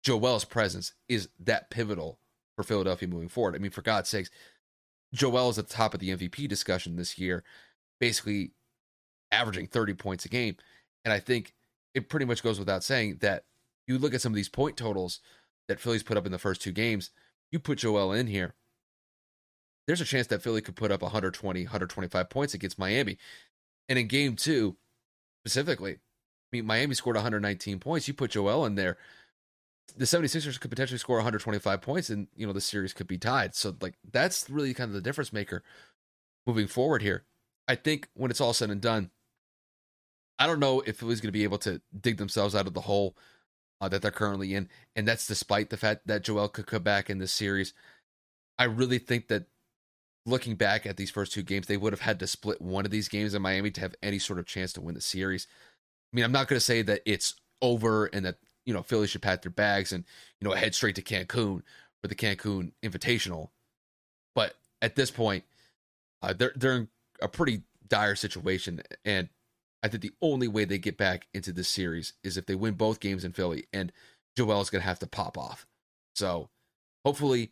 Joel's 0.02 0.44
presence 0.44 0.92
is 1.08 1.28
that 1.40 1.70
pivotal 1.70 2.18
for 2.54 2.62
Philadelphia 2.62 3.08
moving 3.08 3.28
forward. 3.28 3.56
I 3.56 3.58
mean, 3.58 3.72
for 3.72 3.82
God's 3.82 4.08
sakes, 4.08 4.30
Joel 5.12 5.50
is 5.50 5.58
at 5.58 5.68
the 5.68 5.74
top 5.74 5.94
of 5.94 6.00
the 6.00 6.10
MVP 6.10 6.46
discussion 6.48 6.96
this 6.96 7.18
year, 7.18 7.42
basically 8.04 8.50
averaging 9.32 9.66
30 9.66 9.94
points 9.94 10.26
a 10.26 10.28
game. 10.28 10.56
And 11.06 11.12
I 11.12 11.20
think 11.20 11.54
it 11.94 12.10
pretty 12.10 12.26
much 12.26 12.42
goes 12.42 12.58
without 12.58 12.84
saying 12.84 13.16
that 13.22 13.44
you 13.86 13.98
look 13.98 14.12
at 14.12 14.20
some 14.20 14.32
of 14.32 14.36
these 14.36 14.50
point 14.50 14.76
totals 14.76 15.20
that 15.68 15.80
Philly's 15.80 16.02
put 16.02 16.18
up 16.18 16.26
in 16.26 16.32
the 16.32 16.38
first 16.38 16.60
two 16.60 16.70
games, 16.70 17.10
you 17.50 17.58
put 17.58 17.78
Joel 17.78 18.12
in 18.12 18.26
here, 18.26 18.52
there's 19.86 20.02
a 20.02 20.04
chance 20.04 20.26
that 20.26 20.42
Philly 20.42 20.60
could 20.60 20.76
put 20.76 20.92
up 20.92 21.00
120, 21.00 21.62
125 21.62 22.28
points 22.28 22.52
against 22.52 22.78
Miami. 22.78 23.16
And 23.88 23.98
in 23.98 24.06
game 24.06 24.36
two, 24.36 24.76
specifically. 25.40 25.92
I 25.94 25.98
mean, 26.52 26.66
Miami 26.66 26.94
scored 26.94 27.16
119 27.16 27.78
points. 27.78 28.06
You 28.06 28.12
put 28.12 28.32
Joel 28.32 28.66
in 28.66 28.74
there, 28.74 28.98
the 29.96 30.04
76ers 30.04 30.60
could 30.60 30.70
potentially 30.70 30.98
score 30.98 31.16
125 31.16 31.80
points 31.80 32.10
and, 32.10 32.28
you 32.36 32.46
know, 32.46 32.52
the 32.52 32.60
series 32.60 32.92
could 32.92 33.06
be 33.06 33.16
tied. 33.16 33.54
So, 33.54 33.74
like, 33.80 33.94
that's 34.12 34.50
really 34.50 34.74
kind 34.74 34.88
of 34.88 34.94
the 34.94 35.00
difference 35.00 35.32
maker 35.32 35.62
moving 36.46 36.66
forward 36.66 37.00
here. 37.00 37.24
I 37.66 37.74
think 37.74 38.08
when 38.14 38.30
it's 38.30 38.40
all 38.40 38.52
said 38.52 38.70
and 38.70 38.80
done, 38.80 39.10
I 40.38 40.46
don't 40.46 40.60
know 40.60 40.80
if 40.80 40.98
Philly's 40.98 41.20
going 41.20 41.28
to 41.28 41.32
be 41.32 41.44
able 41.44 41.58
to 41.58 41.80
dig 41.98 42.16
themselves 42.18 42.54
out 42.54 42.66
of 42.66 42.74
the 42.74 42.82
hole 42.82 43.16
uh, 43.80 43.88
that 43.88 44.02
they're 44.02 44.10
currently 44.10 44.54
in. 44.54 44.68
And 44.96 45.06
that's 45.06 45.26
despite 45.26 45.70
the 45.70 45.76
fact 45.76 46.06
that 46.06 46.24
Joel 46.24 46.48
could 46.48 46.66
come 46.66 46.82
back 46.82 47.08
in 47.08 47.18
this 47.18 47.32
series. 47.32 47.72
I 48.58 48.64
really 48.64 48.98
think 48.98 49.28
that 49.28 49.46
looking 50.26 50.54
back 50.56 50.86
at 50.86 50.96
these 50.96 51.10
first 51.10 51.32
two 51.32 51.42
games, 51.42 51.66
they 51.66 51.76
would 51.76 51.92
have 51.92 52.00
had 52.00 52.18
to 52.20 52.26
split 52.26 52.60
one 52.60 52.84
of 52.84 52.90
these 52.90 53.08
games 53.08 53.34
in 53.34 53.42
Miami 53.42 53.70
to 53.72 53.80
have 53.80 53.94
any 54.02 54.18
sort 54.18 54.38
of 54.38 54.46
chance 54.46 54.72
to 54.72 54.80
win 54.80 54.94
the 54.94 55.00
series. 55.00 55.46
I 56.12 56.16
mean, 56.16 56.24
I'm 56.24 56.32
not 56.32 56.48
going 56.48 56.58
to 56.58 56.64
say 56.64 56.82
that 56.82 57.02
it's 57.04 57.34
over 57.60 58.06
and 58.06 58.24
that, 58.24 58.38
you 58.64 58.72
know, 58.72 58.82
Philly 58.82 59.06
should 59.06 59.22
pack 59.22 59.42
their 59.42 59.50
bags 59.50 59.92
and, 59.92 60.04
you 60.40 60.48
know, 60.48 60.54
head 60.54 60.74
straight 60.74 60.96
to 60.96 61.02
Cancun 61.02 61.62
for 62.00 62.08
the 62.08 62.14
Cancun 62.14 62.72
Invitational. 62.82 63.50
But 64.34 64.54
at 64.80 64.96
this 64.96 65.10
point, 65.10 65.44
uh, 66.22 66.32
they're, 66.32 66.52
they're 66.56 66.76
in 66.76 66.88
a 67.24 67.28
pretty 67.28 67.62
dire 67.88 68.14
situation. 68.14 68.82
And 69.04 69.28
I 69.82 69.88
think 69.88 70.02
the 70.02 70.12
only 70.22 70.46
way 70.46 70.64
they 70.64 70.78
get 70.78 70.96
back 70.96 71.26
into 71.34 71.52
this 71.52 71.68
series 71.68 72.12
is 72.22 72.36
if 72.36 72.46
they 72.46 72.54
win 72.54 72.74
both 72.74 73.00
games 73.00 73.24
in 73.24 73.32
Philly, 73.32 73.66
and 73.72 73.92
Joel 74.36 74.60
is 74.60 74.70
going 74.70 74.82
to 74.82 74.88
have 74.88 74.98
to 75.00 75.06
pop 75.06 75.36
off. 75.36 75.66
So 76.14 76.50
hopefully 77.04 77.50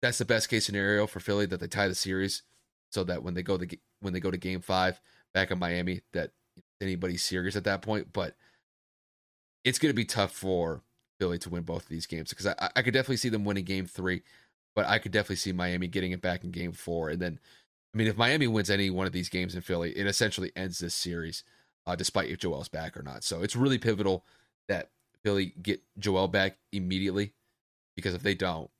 that's 0.00 0.18
the 0.18 0.24
best 0.24 0.48
case 0.48 0.64
scenario 0.64 1.06
for 1.06 1.20
Philly 1.20 1.46
that 1.46 1.60
they 1.60 1.66
tie 1.66 1.88
the 1.88 1.94
series, 1.94 2.42
so 2.90 3.04
that 3.04 3.22
when 3.22 3.34
they 3.34 3.42
go 3.42 3.58
to 3.58 3.66
when 4.00 4.12
they 4.12 4.20
go 4.20 4.30
to 4.30 4.36
Game 4.36 4.60
Five 4.60 5.00
back 5.34 5.50
in 5.50 5.58
Miami, 5.58 6.00
that 6.12 6.30
anybody's 6.80 7.22
serious 7.22 7.56
at 7.56 7.64
that 7.64 7.82
point. 7.82 8.12
But 8.12 8.34
it's 9.64 9.78
going 9.78 9.90
to 9.90 9.96
be 9.96 10.04
tough 10.04 10.32
for 10.32 10.82
Philly 11.18 11.38
to 11.38 11.50
win 11.50 11.62
both 11.62 11.82
of 11.82 11.88
these 11.88 12.06
games 12.06 12.30
because 12.30 12.46
I, 12.46 12.70
I 12.74 12.82
could 12.82 12.94
definitely 12.94 13.18
see 13.18 13.28
them 13.28 13.44
winning 13.44 13.64
Game 13.64 13.86
Three, 13.86 14.22
but 14.74 14.86
I 14.86 14.98
could 14.98 15.12
definitely 15.12 15.36
see 15.36 15.52
Miami 15.52 15.86
getting 15.86 16.12
it 16.12 16.22
back 16.22 16.44
in 16.44 16.50
Game 16.50 16.72
Four, 16.72 17.10
and 17.10 17.20
then 17.20 17.38
I 17.94 17.98
mean 17.98 18.06
if 18.06 18.16
Miami 18.16 18.46
wins 18.46 18.70
any 18.70 18.90
one 18.90 19.06
of 19.06 19.12
these 19.12 19.28
games 19.28 19.54
in 19.54 19.62
Philly, 19.62 19.92
it 19.92 20.06
essentially 20.06 20.52
ends 20.54 20.78
this 20.78 20.94
series, 20.94 21.44
uh, 21.86 21.96
despite 21.96 22.30
if 22.30 22.38
Joel's 22.38 22.68
back 22.68 22.96
or 22.96 23.02
not. 23.02 23.24
So 23.24 23.42
it's 23.42 23.56
really 23.56 23.78
pivotal 23.78 24.24
that 24.68 24.90
Philly 25.24 25.54
get 25.60 25.82
Joel 25.98 26.28
back 26.28 26.58
immediately 26.72 27.32
because 27.96 28.14
if 28.14 28.22
they 28.22 28.34
don't, 28.34 28.70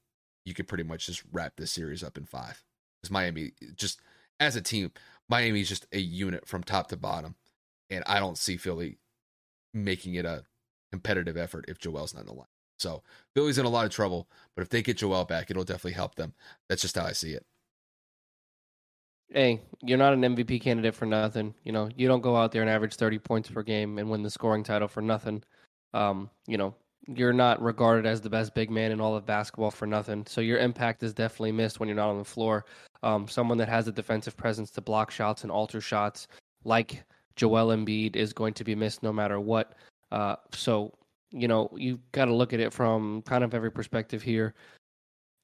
you 0.45 0.55
could 0.55 0.69
pretty 0.69 0.85
much 0.85 1.07
just 1.07 1.23
wrap 1.33 1.55
this 1.57 1.71
series 1.71 2.03
up 2.03 2.17
in 2.17 2.25
five. 2.25 2.63
Because 3.01 3.13
Miami, 3.13 3.53
just 3.77 4.01
as 4.39 4.57
a 4.57 4.63
team, 4.63 4.91
Miami 5.29 5.61
is 5.61 5.69
just 5.69 5.87
a 5.93 5.99
unit 5.99 6.47
from 6.47 6.63
top 6.63 6.89
to 6.89 6.97
bottom, 6.97 7.35
and 7.91 8.03
I 8.07 8.19
don't 8.19 8.39
see 8.39 8.57
Philly 8.57 8.99
making 9.75 10.15
it 10.15 10.25
a 10.25 10.45
competitive 10.91 11.37
effort 11.37 11.67
if 11.69 11.79
Joel's 11.79 12.15
not 12.15 12.21
in 12.21 12.27
the 12.27 12.33
line. 12.35 12.47
So 12.79 13.03
Philly's 13.35 13.59
in 13.59 13.67
a 13.67 13.71
lot 13.71 13.85
of 13.85 13.93
trouble, 13.93 14.29
but 14.57 14.63
if 14.63 14.71
they 14.71 14.83
get 14.83 14.97
Joel 14.97 15.25
back, 15.25 15.51
it'll 15.51 15.65
definitely 15.65 15.93
help 15.93 16.15
them. 16.15 16.35
That's 16.69 16.83
just 16.83 16.97
how 16.97 17.05
I 17.05 17.13
see 17.13 17.33
it. 17.33 17.45
Hey, 19.33 19.61
you're 19.83 19.99
not 19.99 20.13
an 20.13 20.23
MVP 20.23 20.61
candidate 20.61 20.95
for 20.95 21.07
nothing. 21.07 21.55
You 21.63 21.73
know, 21.73 21.89
you 21.97 22.09
don't 22.09 22.21
go 22.21 22.37
out 22.37 22.51
there 22.51 22.63
and 22.63 22.71
average 22.71 22.97
30 22.97 23.19
points 23.21 23.49
per 23.49 23.63
game 23.63 23.99
and 23.99 24.11
win 24.11 24.23
the 24.23 24.31
scoring 24.31 24.65
title 24.65 24.89
for 24.89 25.01
nothing. 25.01 25.45
Um, 25.95 26.31
you 26.49 26.59
know, 26.59 26.75
you're 27.07 27.33
not 27.33 27.63
regarded 27.63 28.07
as 28.07 28.21
the 28.21 28.31
best 28.31 28.55
big 28.55 28.71
man 28.71 28.91
in 28.91 29.01
all 29.01 29.17
of 29.17 29.27
basketball 29.27 29.71
for 29.71 29.87
nothing. 29.87 30.27
So 30.27 30.41
your 30.41 30.59
impact 30.59 31.03
is 31.03 31.15
definitely 31.15 31.53
missed 31.53 31.79
when 31.79 31.89
you're 31.89 31.97
not 31.97 32.11
on 32.11 32.19
the 32.19 32.25
floor. 32.25 32.65
Um, 33.03 33.29
someone 33.29 33.59
that 33.59 33.69
has 33.69 33.87
a 33.87 33.93
defensive 33.93 34.37
presence 34.37 34.71
to 34.73 34.81
block 34.81 35.11
shots 35.13 35.43
and 35.43 35.51
alter 35.53 35.81
shots, 35.81 36.27
like 36.65 37.05
Joel 37.37 37.69
Embiid, 37.69 38.17
is 38.17 38.33
going 38.33 38.55
to 38.55 38.65
be 38.65 38.75
missed 38.75 39.03
no 39.03 39.13
matter 39.13 39.39
what. 39.39 39.75
Uh, 40.11 40.37
so 40.53 40.93
you 41.31 41.47
know 41.47 41.71
you've 41.77 42.01
got 42.13 42.25
to 42.25 42.35
look 42.35 42.53
at 42.53 42.61
it 42.61 42.73
from 42.73 43.23
kind 43.23 43.45
of 43.45 43.55
every 43.55 43.71
perspective 43.71 44.23
here. 44.23 44.55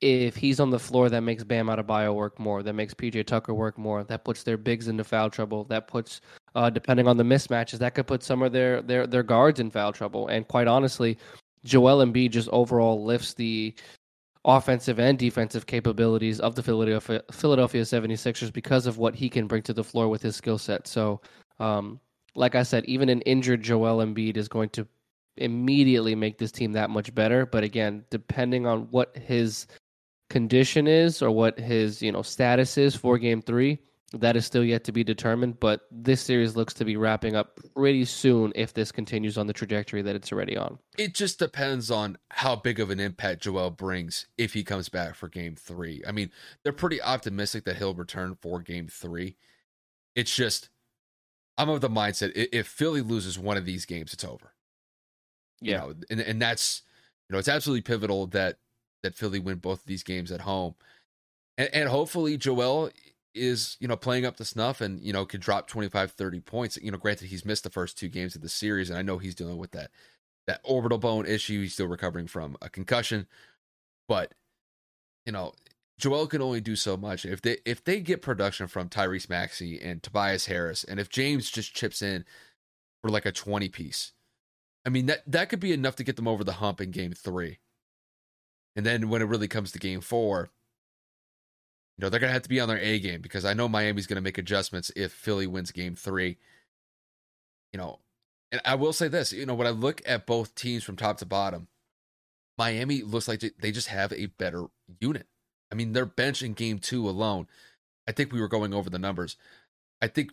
If 0.01 0.37
he's 0.37 0.61
on 0.61 0.71
the 0.71 0.79
floor, 0.79 1.09
that 1.09 1.23
makes 1.23 1.43
Bam 1.43 1.69
Adebayo 1.69 2.15
work 2.15 2.39
more. 2.39 2.63
That 2.63 2.75
makes 2.75 2.93
PJ 2.93 3.27
Tucker 3.27 3.55
work 3.55 3.79
more. 3.79 4.05
That 4.05 4.25
puts 4.25 4.43
their 4.43 4.59
bigs 4.59 4.89
into 4.89 5.05
foul 5.05 5.31
trouble. 5.31 5.65
That 5.65 5.89
puts, 5.89 6.21
uh, 6.55 6.69
depending 6.69 7.09
on 7.09 7.17
the 7.17 7.25
mismatches, 7.25 7.79
that 7.79 7.95
could 7.95 8.07
put 8.07 8.23
some 8.23 8.43
of 8.43 8.53
their 8.53 8.83
their 8.83 9.07
their 9.07 9.23
guards 9.23 9.59
in 9.59 9.71
foul 9.71 9.93
trouble. 9.93 10.29
And 10.29 10.47
quite 10.47 10.69
honestly, 10.69 11.17
Joel 11.65 12.05
Embiid 12.05 12.31
just 12.31 12.49
overall 12.51 13.05
lifts 13.05 13.35
the 13.35 13.75
offensive 14.47 15.01
and 15.01 15.19
defensive 15.19 15.67
capabilities 15.67 16.39
of 16.41 16.55
the 16.55 16.63
Philadelphia, 16.63 17.23
Philadelphia 17.33 17.83
76ers 17.83 18.53
because 18.53 18.87
of 18.87 18.97
what 18.97 19.15
he 19.15 19.29
can 19.29 19.47
bring 19.49 19.63
to 19.63 19.73
the 19.73 19.83
floor 19.83 20.09
with 20.09 20.23
his 20.23 20.37
skill 20.37 20.57
set. 20.57 20.87
So, 20.87 21.21
um, 21.59 22.01
like 22.37 22.55
I 22.55 22.63
said, 22.63 22.85
even 22.85 23.09
an 23.09 23.23
injured 23.23 23.63
Joel 23.63 24.05
Embiid 24.05 24.37
is 24.37 24.47
going 24.47 24.69
to 24.71 24.87
immediately 25.37 26.15
make 26.15 26.39
this 26.39 26.53
team 26.53 26.73
that 26.73 26.91
much 26.91 27.15
better. 27.15 27.45
But 27.45 27.65
again, 27.65 28.05
depending 28.11 28.67
on 28.67 28.83
what 28.91 29.17
his 29.17 29.67
condition 30.29 30.87
is 30.87 31.23
or 31.23 31.31
what 31.31 31.59
his 31.59 32.03
you 32.03 32.13
know 32.13 32.23
status 32.23 32.79
is 32.79 32.95
for 32.95 33.19
Game 33.19 33.43
Three, 33.43 33.79
that 34.13 34.37
is 34.37 34.47
still 34.47 34.65
yet 34.65 34.85
to 34.85 34.93
be 34.93 35.03
determined, 35.03 35.59
but 35.59 35.83
this 35.91 36.21
series 36.21 36.57
looks 36.57 36.73
to 36.75 36.85
be 36.85 36.97
wrapping 36.97 37.35
up 37.35 37.59
pretty 37.75 38.05
soon 38.05 38.53
if 38.55 38.73
this 38.73 38.93
continues 38.93 39.37
on 39.37 39.47
the 39.47 39.53
trajectory 39.53 40.01
that 40.03 40.15
it's 40.15 40.33
already 40.33 40.57
on. 40.57 40.79
It 40.97 41.15
just 41.15 41.39
depends 41.39 41.91
on 41.91 42.17
how 42.31 42.57
big 42.57 42.79
of 42.79 42.91
an 42.91 43.01
impact 43.01 43.43
Joel 43.43 43.71
brings 43.71 44.27
if 44.39 44.53
he 44.53 44.63
comes 44.63 44.89
back 44.89 45.17
for 45.17 45.29
game 45.29 45.57
three. 45.57 46.03
I 46.07 46.13
mean, 46.13 46.31
they're 46.63 46.73
pretty 46.73 47.03
optimistic 47.03 47.65
that 47.65 47.77
he'll 47.77 47.95
return 47.95 48.37
for 48.41 48.61
game 48.61 48.87
three. 48.89 49.37
It's 50.15 50.35
just, 50.35 50.71
I'm 51.59 51.69
of 51.69 51.81
the 51.81 51.91
mindset 51.91 52.31
if 52.35 52.69
Philly 52.69 53.03
loses 53.03 53.39
one 53.39 53.57
of 53.57 53.67
these 53.67 53.87
games, 53.87 54.13
it's 54.13 54.25
over. 54.25 54.53
Yeah. 55.61 55.73
You 55.73 55.77
know, 55.77 55.95
and, 56.11 56.21
and 56.21 56.41
that's, 56.41 56.83
you 57.29 57.35
know, 57.35 57.39
it's 57.41 57.49
absolutely 57.49 57.83
pivotal 57.83 58.29
that, 58.29 58.59
that 59.03 59.15
Philly 59.15 59.39
win 59.39 59.59
both 59.59 59.81
of 59.81 59.87
these 59.87 60.03
games 60.03 60.33
at 60.33 60.43
home. 60.43 60.75
And, 61.59 61.69
and 61.73 61.89
hopefully 61.89 62.37
Joel 62.37 62.91
is 63.37 63.77
you 63.81 63.87
know 63.87 63.97
playing 63.97 64.25
up 64.25 64.37
to 64.37 64.45
snuff 64.45 64.81
and 64.81 65.01
you 65.01 65.13
know 65.13 65.27
could 65.27 65.41
drop 65.41 65.69
25 65.69 66.13
30 66.13 66.41
points. 66.41 66.79
You 66.81 66.91
know 66.91 66.99
granted 66.99 67.29
he's 67.29 67.45
missed 67.45 67.65
the 67.65 67.71
first 67.71 67.99
two 67.99 68.09
games 68.09 68.35
of 68.35 68.43
the 68.43 68.49
series 68.49 68.89
and 68.89 68.99
i 68.99 69.03
know 69.03 69.19
he's 69.19 69.35
dealing 69.35 69.59
with 69.59 69.73
that 69.73 69.91
that 70.47 70.61
orbital 70.65 70.99
bone 70.99 71.27
issue. 71.27 71.63
He's 71.63 71.75
still 71.75 71.89
recovering 71.89 72.27
from 72.29 72.57
a 72.63 72.69
concussion. 72.69 73.27
But 74.09 74.33
you 75.27 75.33
know 75.33 75.53
joel 75.99 76.27
can 76.27 76.43
only 76.43 76.61
do 76.61 76.77
so 76.77 76.97
much. 76.97 77.25
If 77.25 77.43
they 77.43 77.59
if 77.65 77.85
they 77.85 78.01
get 78.01 78.23
production 78.23 78.67
from 78.67 78.89
tyrese 78.89 79.29
maxey 79.29 79.81
and 79.81 80.03
tobias 80.03 80.47
harris 80.47 80.85
and 80.85 80.99
if 80.99 81.09
james 81.09 81.51
just 81.51 81.75
chips 81.75 82.03
in 82.03 82.25
for 83.03 83.11
like 83.11 83.27
a 83.27 83.33
20 83.33 83.69
piece 83.69 84.13
i 84.85 84.89
mean 84.89 85.07
that 85.07 85.23
that 85.27 85.49
could 85.49 85.61
be 85.61 85.73
enough 85.73 85.97
to 85.97 86.05
get 86.05 86.17
them 86.17 86.29
over 86.29 86.45
the 86.45 86.55
hump 86.55 86.81
in 86.81 86.91
game 86.91 87.13
three 87.13 87.59
and 88.77 88.87
then 88.87 89.09
when 89.09 89.23
it 89.23 89.27
really 89.27 89.49
comes 89.49 89.73
to 89.73 89.79
game 89.79 90.01
four 90.01 90.51
you 91.97 92.05
know, 92.05 92.11
they're 92.11 92.21
going 92.21 92.29
to 92.29 92.35
have 92.35 92.43
to 92.43 92.49
be 92.49 92.61
on 92.61 92.69
their 92.69 92.79
A 92.79 92.99
game 92.99 93.23
because 93.23 93.45
I 93.45 93.55
know 93.55 93.69
Miami's 93.69 94.07
going 94.07 94.17
to 94.17 94.23
make 94.23 94.37
adjustments 94.37 94.91
if 94.95 95.13
Philly 95.13 95.47
wins 95.47 95.71
game 95.71 95.95
three. 95.95 96.37
You 97.73 97.79
know, 97.79 98.01
and 98.53 98.61
I 98.65 98.75
will 98.75 98.93
say 98.93 99.09
this, 99.09 99.33
you 99.33 99.47
know, 99.47 99.55
when 99.55 99.67
I 99.67 99.71
look 99.71 100.03
at 100.07 100.27
both 100.27 100.55
teams 100.55 100.85
from 100.85 100.97
top 100.97 101.19
to 101.19 101.27
bottom, 101.27 101.69
Miami 102.59 103.03
looks 103.03 103.29
like 103.29 103.41
they 103.41 103.73
just 103.73 103.89
have 103.89 104.13
a 104.13 104.27
better 104.27 104.67
unit. 105.01 105.27
I 105.73 105.75
mean, 105.75 105.93
their 105.93 106.07
bench 106.07 106.43
in 106.43 106.53
game 106.53 106.79
two 106.79 107.09
alone, 107.09 107.49
I 108.07 108.13
think 108.13 108.33
we 108.33 108.41
were 108.41 108.49
going 108.49 108.73
over 108.73 108.91
the 108.91 108.99
numbers. 108.99 109.37
I 110.01 110.09
think 110.09 110.33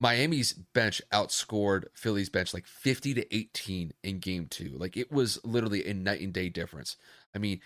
Miami's 0.00 0.52
bench 0.52 1.00
outscored 1.12 1.84
Philly's 1.94 2.28
bench 2.28 2.52
like 2.52 2.66
50 2.66 3.14
to 3.14 3.34
18 3.34 3.92
in 4.02 4.18
game 4.18 4.46
two. 4.48 4.74
Like 4.76 4.96
it 4.96 5.10
was 5.10 5.42
literally 5.44 5.86
a 5.86 5.94
night 5.94 6.20
and 6.20 6.32
day 6.32 6.48
difference. 6.48 6.96
I 7.34 7.38
mean, 7.38 7.60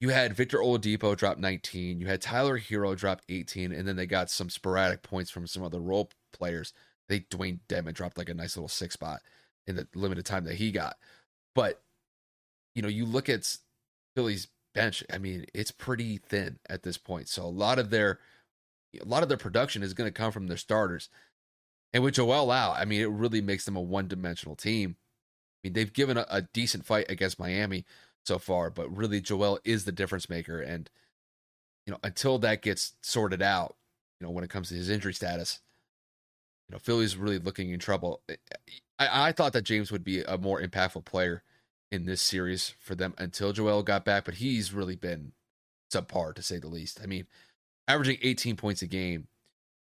you 0.00 0.08
had 0.08 0.34
Victor 0.34 0.58
Oladipo 0.58 1.16
drop 1.16 1.38
19, 1.38 2.00
you 2.00 2.06
had 2.06 2.20
Tyler 2.20 2.58
Herro 2.58 2.96
drop 2.96 3.22
18, 3.28 3.72
and 3.72 3.86
then 3.86 3.96
they 3.96 4.06
got 4.06 4.30
some 4.30 4.50
sporadic 4.50 5.02
points 5.02 5.30
from 5.30 5.46
some 5.46 5.62
other 5.62 5.80
role 5.80 6.10
players. 6.32 6.72
They 7.08 7.20
Dewayne 7.20 7.60
Dedmon 7.68 7.94
dropped 7.94 8.18
like 8.18 8.28
a 8.28 8.34
nice 8.34 8.56
little 8.56 8.68
six 8.68 8.94
spot 8.94 9.20
in 9.66 9.76
the 9.76 9.86
limited 9.94 10.26
time 10.26 10.44
that 10.44 10.56
he 10.56 10.72
got. 10.72 10.96
But 11.54 11.82
you 12.74 12.82
know, 12.82 12.88
you 12.88 13.04
look 13.04 13.28
at 13.28 13.56
Philly's 14.16 14.48
bench, 14.74 15.04
I 15.12 15.18
mean, 15.18 15.46
it's 15.54 15.70
pretty 15.70 16.18
thin 16.18 16.58
at 16.68 16.82
this 16.82 16.98
point. 16.98 17.28
So 17.28 17.44
a 17.44 17.46
lot 17.46 17.78
of 17.78 17.90
their 17.90 18.18
a 19.00 19.04
lot 19.04 19.22
of 19.22 19.28
their 19.28 19.38
production 19.38 19.82
is 19.82 19.94
going 19.94 20.08
to 20.08 20.12
come 20.12 20.32
from 20.32 20.46
their 20.46 20.56
starters. 20.56 21.08
And 21.92 22.02
with 22.02 22.14
Joel 22.14 22.50
out, 22.50 22.76
I 22.76 22.84
mean, 22.84 23.00
it 23.00 23.10
really 23.10 23.40
makes 23.40 23.64
them 23.64 23.76
a 23.76 23.80
one-dimensional 23.80 24.56
team. 24.56 24.96
I 24.98 25.68
mean, 25.68 25.72
they've 25.74 25.92
given 25.92 26.16
a, 26.16 26.26
a 26.30 26.42
decent 26.42 26.84
fight 26.86 27.06
against 27.08 27.38
Miami, 27.38 27.84
so 28.24 28.38
far, 28.38 28.70
but 28.70 28.94
really 28.94 29.20
Joel 29.20 29.58
is 29.64 29.84
the 29.84 29.92
difference 29.92 30.28
maker. 30.28 30.60
And, 30.60 30.90
you 31.86 31.92
know, 31.92 31.98
until 32.02 32.38
that 32.38 32.62
gets 32.62 32.94
sorted 33.02 33.42
out, 33.42 33.76
you 34.20 34.26
know, 34.26 34.30
when 34.30 34.44
it 34.44 34.50
comes 34.50 34.68
to 34.68 34.74
his 34.74 34.88
injury 34.88 35.14
status, 35.14 35.60
you 36.68 36.74
know, 36.74 36.78
Philly's 36.78 37.16
really 37.16 37.38
looking 37.38 37.70
in 37.70 37.80
trouble. 37.80 38.22
I, 38.98 39.28
I 39.28 39.32
thought 39.32 39.52
that 39.54 39.64
James 39.64 39.90
would 39.90 40.04
be 40.04 40.22
a 40.22 40.38
more 40.38 40.60
impactful 40.60 41.04
player 41.04 41.42
in 41.90 42.06
this 42.06 42.22
series 42.22 42.74
for 42.80 42.94
them 42.94 43.14
until 43.18 43.52
Joel 43.52 43.82
got 43.82 44.04
back, 44.04 44.24
but 44.24 44.34
he's 44.34 44.72
really 44.72 44.96
been 44.96 45.32
subpar 45.92 46.34
to 46.34 46.42
say 46.42 46.58
the 46.58 46.68
least. 46.68 47.00
I 47.02 47.06
mean, 47.06 47.26
averaging 47.88 48.18
18 48.22 48.56
points 48.56 48.80
a 48.82 48.86
game 48.86 49.26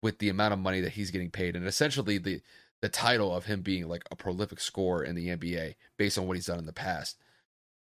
with 0.03 0.19
the 0.19 0.31
amount 0.31 0.55
of 0.55 0.59
money 0.59 0.81
that 0.81 0.93
he's 0.93 1.11
getting 1.11 1.31
paid, 1.31 1.57
and 1.57 1.67
essentially 1.67 2.19
the 2.19 2.41
the 2.81 2.89
title 2.89 3.37
of 3.37 3.45
him 3.45 3.61
being 3.61 3.87
like 3.89 4.05
a 4.11 4.17
prolific 4.17 4.59
scorer 4.59 5.05
in 5.05 5.15
the 5.15 5.29
NBA 5.29 5.75
based 5.99 6.17
on 6.17 6.27
what 6.27 6.39
he's 6.39 6.47
done 6.47 6.59
in 6.59 6.65
the 6.65 6.73
past. 6.73 7.19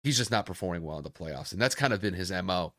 He's 0.06 0.18
just 0.18 0.30
not 0.30 0.46
performing 0.46 0.84
well 0.84 0.98
in 0.98 1.02
the 1.02 1.10
playoffs, 1.10 1.50
and 1.50 1.60
that's 1.60 1.74
kind 1.74 1.92
of 1.92 2.00
been 2.00 2.14
his 2.14 2.30
mo. 2.30 2.74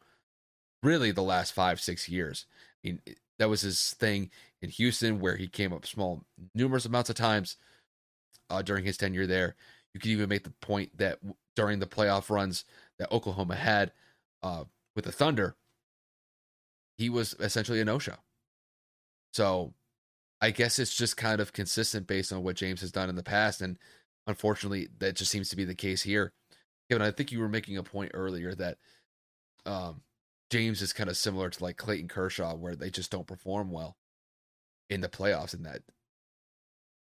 Really, 0.81 1.11
the 1.11 1.21
last 1.21 1.51
five 1.51 1.81
six 1.81 2.07
years. 2.07 2.45
I 2.55 2.87
mean, 2.87 3.01
that 3.37 3.49
was 3.49 3.59
his 3.59 3.95
thing 3.95 4.31
in 4.61 4.69
Houston, 4.69 5.19
where 5.19 5.35
he 5.35 5.49
came 5.49 5.73
up 5.73 5.85
small 5.85 6.23
numerous 6.55 6.85
amounts 6.85 7.09
of 7.09 7.17
times 7.17 7.57
uh, 8.49 8.61
during 8.61 8.85
his 8.85 8.95
tenure 8.95 9.27
there. 9.27 9.55
You 9.93 9.99
could 9.99 10.11
even 10.11 10.29
make 10.29 10.45
the 10.45 10.53
point 10.61 10.97
that 10.99 11.19
during 11.53 11.79
the 11.79 11.85
playoff 11.85 12.29
runs 12.29 12.63
that 12.97 13.11
Oklahoma 13.11 13.55
had 13.55 13.91
uh, 14.41 14.63
with 14.95 15.03
the 15.03 15.11
Thunder, 15.11 15.57
he 16.97 17.09
was 17.09 17.35
essentially 17.41 17.81
a 17.81 17.83
no 17.83 17.99
show. 17.99 18.15
So 19.33 19.73
I 20.39 20.51
guess 20.51 20.79
it's 20.79 20.95
just 20.95 21.17
kind 21.17 21.41
of 21.41 21.51
consistent 21.51 22.07
based 22.07 22.31
on 22.31 22.41
what 22.43 22.55
James 22.55 22.79
has 22.79 22.93
done 22.93 23.09
in 23.09 23.17
the 23.17 23.21
past. 23.21 23.59
And 23.59 23.77
unfortunately, 24.27 24.87
that 24.99 25.17
just 25.17 25.29
seems 25.29 25.49
to 25.49 25.57
be 25.57 25.65
the 25.65 25.75
case 25.75 26.03
here. 26.03 26.31
Kevin, 26.89 27.05
I 27.05 27.11
think 27.11 27.31
you 27.31 27.39
were 27.39 27.49
making 27.49 27.77
a 27.77 27.83
point 27.83 28.11
earlier 28.13 28.55
that 28.55 28.77
um, 29.65 30.01
James 30.49 30.81
is 30.81 30.93
kind 30.93 31.09
of 31.09 31.17
similar 31.17 31.49
to 31.49 31.63
like 31.63 31.77
Clayton 31.77 32.07
Kershaw, 32.07 32.55
where 32.55 32.75
they 32.75 32.89
just 32.89 33.11
don't 33.11 33.27
perform 33.27 33.71
well 33.71 33.97
in 34.89 35.01
the 35.01 35.09
playoffs. 35.09 35.53
And 35.53 35.65
that 35.65 35.81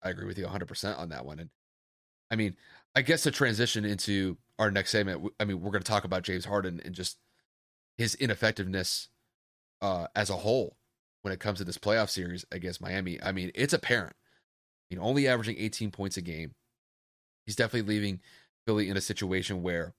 I 0.03 0.11
agree 0.11 0.27
with 0.27 0.39
you 0.39 0.47
100% 0.47 0.99
on 0.99 1.09
that 1.11 1.25
one. 1.25 1.39
And 1.41 1.51
I 2.31 2.37
mean, 2.37 2.57
I 2.95 3.03
guess 3.03 3.23
to 3.23 3.31
transition 3.31 3.85
into 3.85 4.37
our 4.59 4.71
next 4.71 4.91
segment, 4.91 5.33
I 5.39 5.45
mean, 5.45 5.61
we're 5.61 5.71
going 5.71 5.83
to 5.83 5.91
talk 5.91 6.05
about 6.05 6.23
James 6.23 6.45
Harden 6.45 6.81
and 6.85 6.95
just 6.95 7.19
his 7.97 8.15
ineffectiveness 8.17 9.09
uh, 9.81 10.07
as 10.15 10.31
a 10.31 10.37
whole 10.37 10.77
when 11.23 11.33
it 11.33 11.41
comes 11.41 11.59
to 11.59 11.65
this 11.65 11.79
playoff 11.79 12.11
series 12.11 12.45
against 12.53 12.81
Miami. 12.81 13.23
I 13.23 13.33
mean, 13.33 13.51
it's 13.55 13.75
apparent. 13.75 14.17
You 14.91 14.97
know, 14.97 15.03
only 15.03 15.29
averaging 15.29 15.57
18 15.59 15.91
points 15.91 16.17
a 16.17 16.23
game. 16.23 16.55
He's 17.47 17.57
definitely 17.57 17.95
leaving 17.95 18.21
Philly 18.67 18.89
in 18.89 18.97
a 18.97 19.01
situation 19.01 19.63
where, 19.63 19.95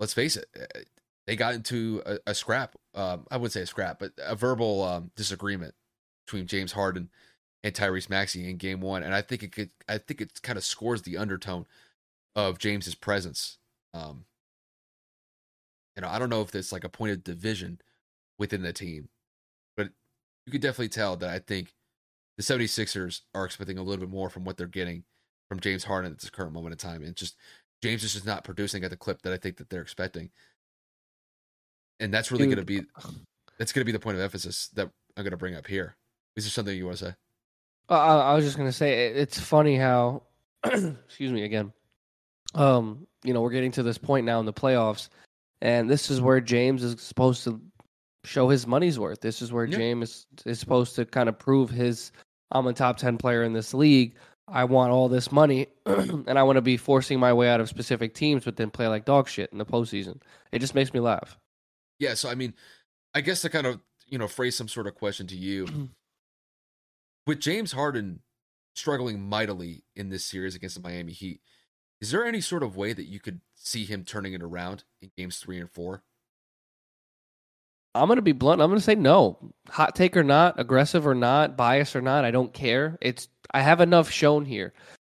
let's 0.00 0.14
face 0.14 0.36
it, 0.36 0.46
eh, 0.54 0.80
they 1.26 1.36
got 1.36 1.54
into 1.54 2.02
a, 2.06 2.18
a 2.28 2.34
scrap. 2.34 2.76
Um, 2.94 3.26
I 3.30 3.36
wouldn't 3.36 3.52
say 3.52 3.62
a 3.62 3.66
scrap, 3.66 3.98
but 3.98 4.12
a 4.22 4.36
verbal 4.36 4.82
um, 4.82 5.10
disagreement 5.16 5.74
between 6.26 6.46
James 6.46 6.72
Harden 6.72 7.10
and 7.64 7.74
Tyrese 7.74 8.08
Maxey 8.08 8.48
in 8.48 8.56
Game 8.56 8.80
One, 8.80 9.02
and 9.02 9.14
I 9.14 9.22
think 9.22 9.42
it 9.42 9.52
could. 9.52 9.70
I 9.88 9.98
think 9.98 10.20
it 10.20 10.40
kind 10.42 10.56
of 10.56 10.64
scores 10.64 11.02
the 11.02 11.16
undertone 11.16 11.66
of 12.36 12.58
James's 12.58 12.94
presence. 12.94 13.58
Um, 13.92 14.24
you 15.96 16.02
know, 16.02 16.08
I 16.08 16.18
don't 16.18 16.30
know 16.30 16.42
if 16.42 16.54
it's 16.54 16.72
like 16.72 16.84
a 16.84 16.88
point 16.88 17.12
of 17.12 17.24
division 17.24 17.80
within 18.38 18.62
the 18.62 18.72
team, 18.72 19.08
but 19.76 19.88
you 20.44 20.52
could 20.52 20.60
definitely 20.60 20.90
tell 20.90 21.16
that 21.16 21.30
I 21.30 21.38
think 21.38 21.74
the 22.36 22.42
76ers 22.42 23.22
are 23.34 23.46
expecting 23.46 23.78
a 23.78 23.82
little 23.82 24.04
bit 24.04 24.12
more 24.12 24.28
from 24.28 24.44
what 24.44 24.56
they're 24.56 24.66
getting 24.66 25.04
from 25.48 25.60
James 25.60 25.84
Harden 25.84 26.12
at 26.12 26.18
this 26.18 26.30
current 26.30 26.52
moment 26.52 26.72
in 26.72 26.78
time. 26.78 27.02
And 27.02 27.14
just 27.14 27.36
James 27.82 28.02
is 28.04 28.12
just 28.12 28.26
not 28.26 28.44
producing 28.44 28.84
at 28.84 28.90
the 28.90 28.96
clip 28.96 29.22
that 29.22 29.32
I 29.32 29.36
think 29.36 29.56
that 29.58 29.70
they're 29.70 29.82
expecting. 29.82 30.30
And 32.00 32.12
that's 32.12 32.30
really 32.30 32.46
going 32.46 32.58
to 32.58 32.64
be 32.64 32.82
that's 33.58 33.72
going 33.72 33.80
to 33.80 33.86
be 33.86 33.92
the 33.92 33.98
point 33.98 34.16
of 34.16 34.22
emphasis 34.22 34.68
that 34.74 34.90
I'm 35.16 35.24
going 35.24 35.30
to 35.30 35.36
bring 35.36 35.54
up 35.54 35.66
here. 35.66 35.96
Is 36.36 36.44
there 36.44 36.50
something 36.50 36.76
you 36.76 36.86
want 36.86 36.98
to 36.98 37.04
say? 37.06 37.14
Uh, 37.88 38.18
I 38.20 38.34
was 38.34 38.44
just 38.44 38.56
going 38.56 38.68
to 38.68 38.76
say 38.76 39.08
it's 39.08 39.38
funny 39.40 39.76
how 39.76 40.22
excuse 40.64 41.32
me 41.32 41.44
again. 41.44 41.72
Um, 42.54 43.06
you 43.24 43.32
know, 43.32 43.40
we're 43.40 43.50
getting 43.50 43.72
to 43.72 43.82
this 43.82 43.98
point 43.98 44.26
now 44.26 44.40
in 44.40 44.46
the 44.46 44.52
playoffs 44.52 45.08
and 45.62 45.88
this 45.88 46.10
is 46.10 46.20
where 46.20 46.40
James 46.40 46.82
is 46.82 47.00
supposed 47.00 47.44
to 47.44 47.60
show 48.24 48.48
his 48.48 48.66
money's 48.66 48.98
worth. 48.98 49.20
This 49.20 49.40
is 49.40 49.52
where 49.52 49.64
yeah. 49.64 49.76
James 49.76 50.10
is, 50.10 50.26
is 50.44 50.60
supposed 50.60 50.94
to 50.96 51.04
kind 51.04 51.28
of 51.28 51.38
prove 51.38 51.70
his 51.70 52.12
I'm 52.52 52.66
a 52.66 52.72
top 52.72 52.96
10 52.96 53.18
player 53.18 53.42
in 53.42 53.52
this 53.52 53.74
league. 53.74 54.14
I 54.48 54.64
want 54.64 54.92
all 54.92 55.08
this 55.08 55.32
money 55.32 55.66
and 55.86 56.38
I 56.38 56.42
want 56.44 56.56
to 56.56 56.62
be 56.62 56.76
forcing 56.76 57.18
my 57.18 57.32
way 57.32 57.48
out 57.48 57.60
of 57.60 57.68
specific 57.68 58.14
teams, 58.14 58.44
but 58.44 58.56
then 58.56 58.70
play 58.70 58.86
like 58.86 59.04
dog 59.04 59.28
shit 59.28 59.50
in 59.52 59.58
the 59.58 59.66
postseason. 59.66 60.20
It 60.52 60.60
just 60.60 60.74
makes 60.74 60.94
me 60.94 61.00
laugh. 61.00 61.38
Yeah. 61.98 62.14
So, 62.14 62.28
I 62.28 62.34
mean, 62.34 62.54
I 63.14 63.20
guess 63.20 63.40
to 63.42 63.50
kind 63.50 63.66
of, 63.66 63.80
you 64.06 64.18
know, 64.18 64.28
phrase 64.28 64.56
some 64.56 64.68
sort 64.68 64.86
of 64.86 64.94
question 64.94 65.26
to 65.28 65.36
you 65.36 65.90
with 67.26 67.40
James 67.40 67.72
Harden 67.72 68.20
struggling 68.74 69.20
mightily 69.20 69.82
in 69.96 70.10
this 70.10 70.24
series 70.24 70.54
against 70.54 70.76
the 70.76 70.88
Miami 70.88 71.12
Heat, 71.12 71.40
is 72.00 72.10
there 72.10 72.24
any 72.24 72.40
sort 72.40 72.62
of 72.62 72.76
way 72.76 72.92
that 72.92 73.06
you 73.06 73.18
could 73.18 73.40
see 73.54 73.84
him 73.84 74.04
turning 74.04 74.32
it 74.32 74.42
around 74.42 74.84
in 75.00 75.10
games 75.16 75.38
three 75.38 75.58
and 75.58 75.70
four? 75.70 76.02
I'm 77.96 78.06
going 78.06 78.16
to 78.16 78.22
be 78.22 78.32
blunt. 78.32 78.60
I'm 78.60 78.68
going 78.68 78.78
to 78.78 78.84
say 78.84 78.94
no. 78.94 79.38
Hot 79.68 79.94
take 79.94 80.16
or 80.16 80.24
not, 80.24 80.58
aggressive 80.58 81.06
or 81.06 81.14
not, 81.14 81.56
bias 81.56 81.96
or 81.96 82.00
not, 82.00 82.24
I 82.24 82.30
don't 82.30 82.52
care. 82.52 82.98
It's 83.00 83.28
I 83.52 83.62
have 83.62 83.80
enough 83.80 84.10
shown 84.10 84.44
here. 84.44 84.72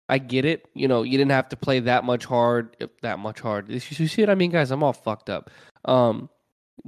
I 0.07 0.17
get 0.17 0.45
it. 0.45 0.67
You 0.73 0.87
know, 0.87 1.03
you 1.03 1.17
didn't 1.17 1.31
have 1.31 1.49
to 1.49 1.55
play 1.55 1.79
that 1.81 2.03
much 2.03 2.25
hard, 2.25 2.75
that 3.01 3.19
much 3.19 3.39
hard. 3.39 3.69
You 3.69 3.79
see 3.79 4.21
what 4.21 4.29
I 4.29 4.35
mean, 4.35 4.51
guys? 4.51 4.71
I'm 4.71 4.83
all 4.83 4.93
fucked 4.93 5.29
up. 5.29 5.51
Um, 5.85 6.29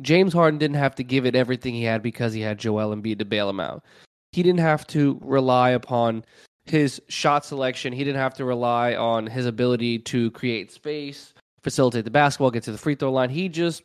James 0.02 0.34
Harden 0.34 0.58
didn't 0.58 0.78
have 0.78 0.96
to 0.96 1.04
give 1.04 1.26
it 1.26 1.36
everything 1.36 1.74
he 1.74 1.84
had 1.84 2.02
because 2.02 2.34
he 2.34 2.42
had 2.42 2.58
Joel 2.58 2.96
Embiid 2.96 3.20
to 3.20 3.26
bail 3.26 3.50
him 3.50 3.60
out. 3.60 3.84
He 4.32 4.42
didn't 4.42 4.60
have 4.62 4.88
to 4.88 5.20
rely 5.22 5.72
upon 5.72 6.24
his 6.66 7.02
shot 7.10 7.46
selection. 7.46 7.94
He 7.94 8.04
didn't 8.04 8.22
have 8.22 8.34
to 8.36 8.46
rely 8.46 8.96
on 8.96 9.28
his 9.28 9.46
ability 9.46 10.00
to 10.00 10.32
create 10.32 10.72
space, 10.72 11.34
facilitate 11.62 12.06
the 12.06 12.12
basketball, 12.12 12.52
get 12.52 12.64
to 12.64 12.72
the 12.72 12.78
free 12.78 12.96
throw 12.96 13.12
line. 13.12 13.30
He 13.30 13.50
just 13.50 13.84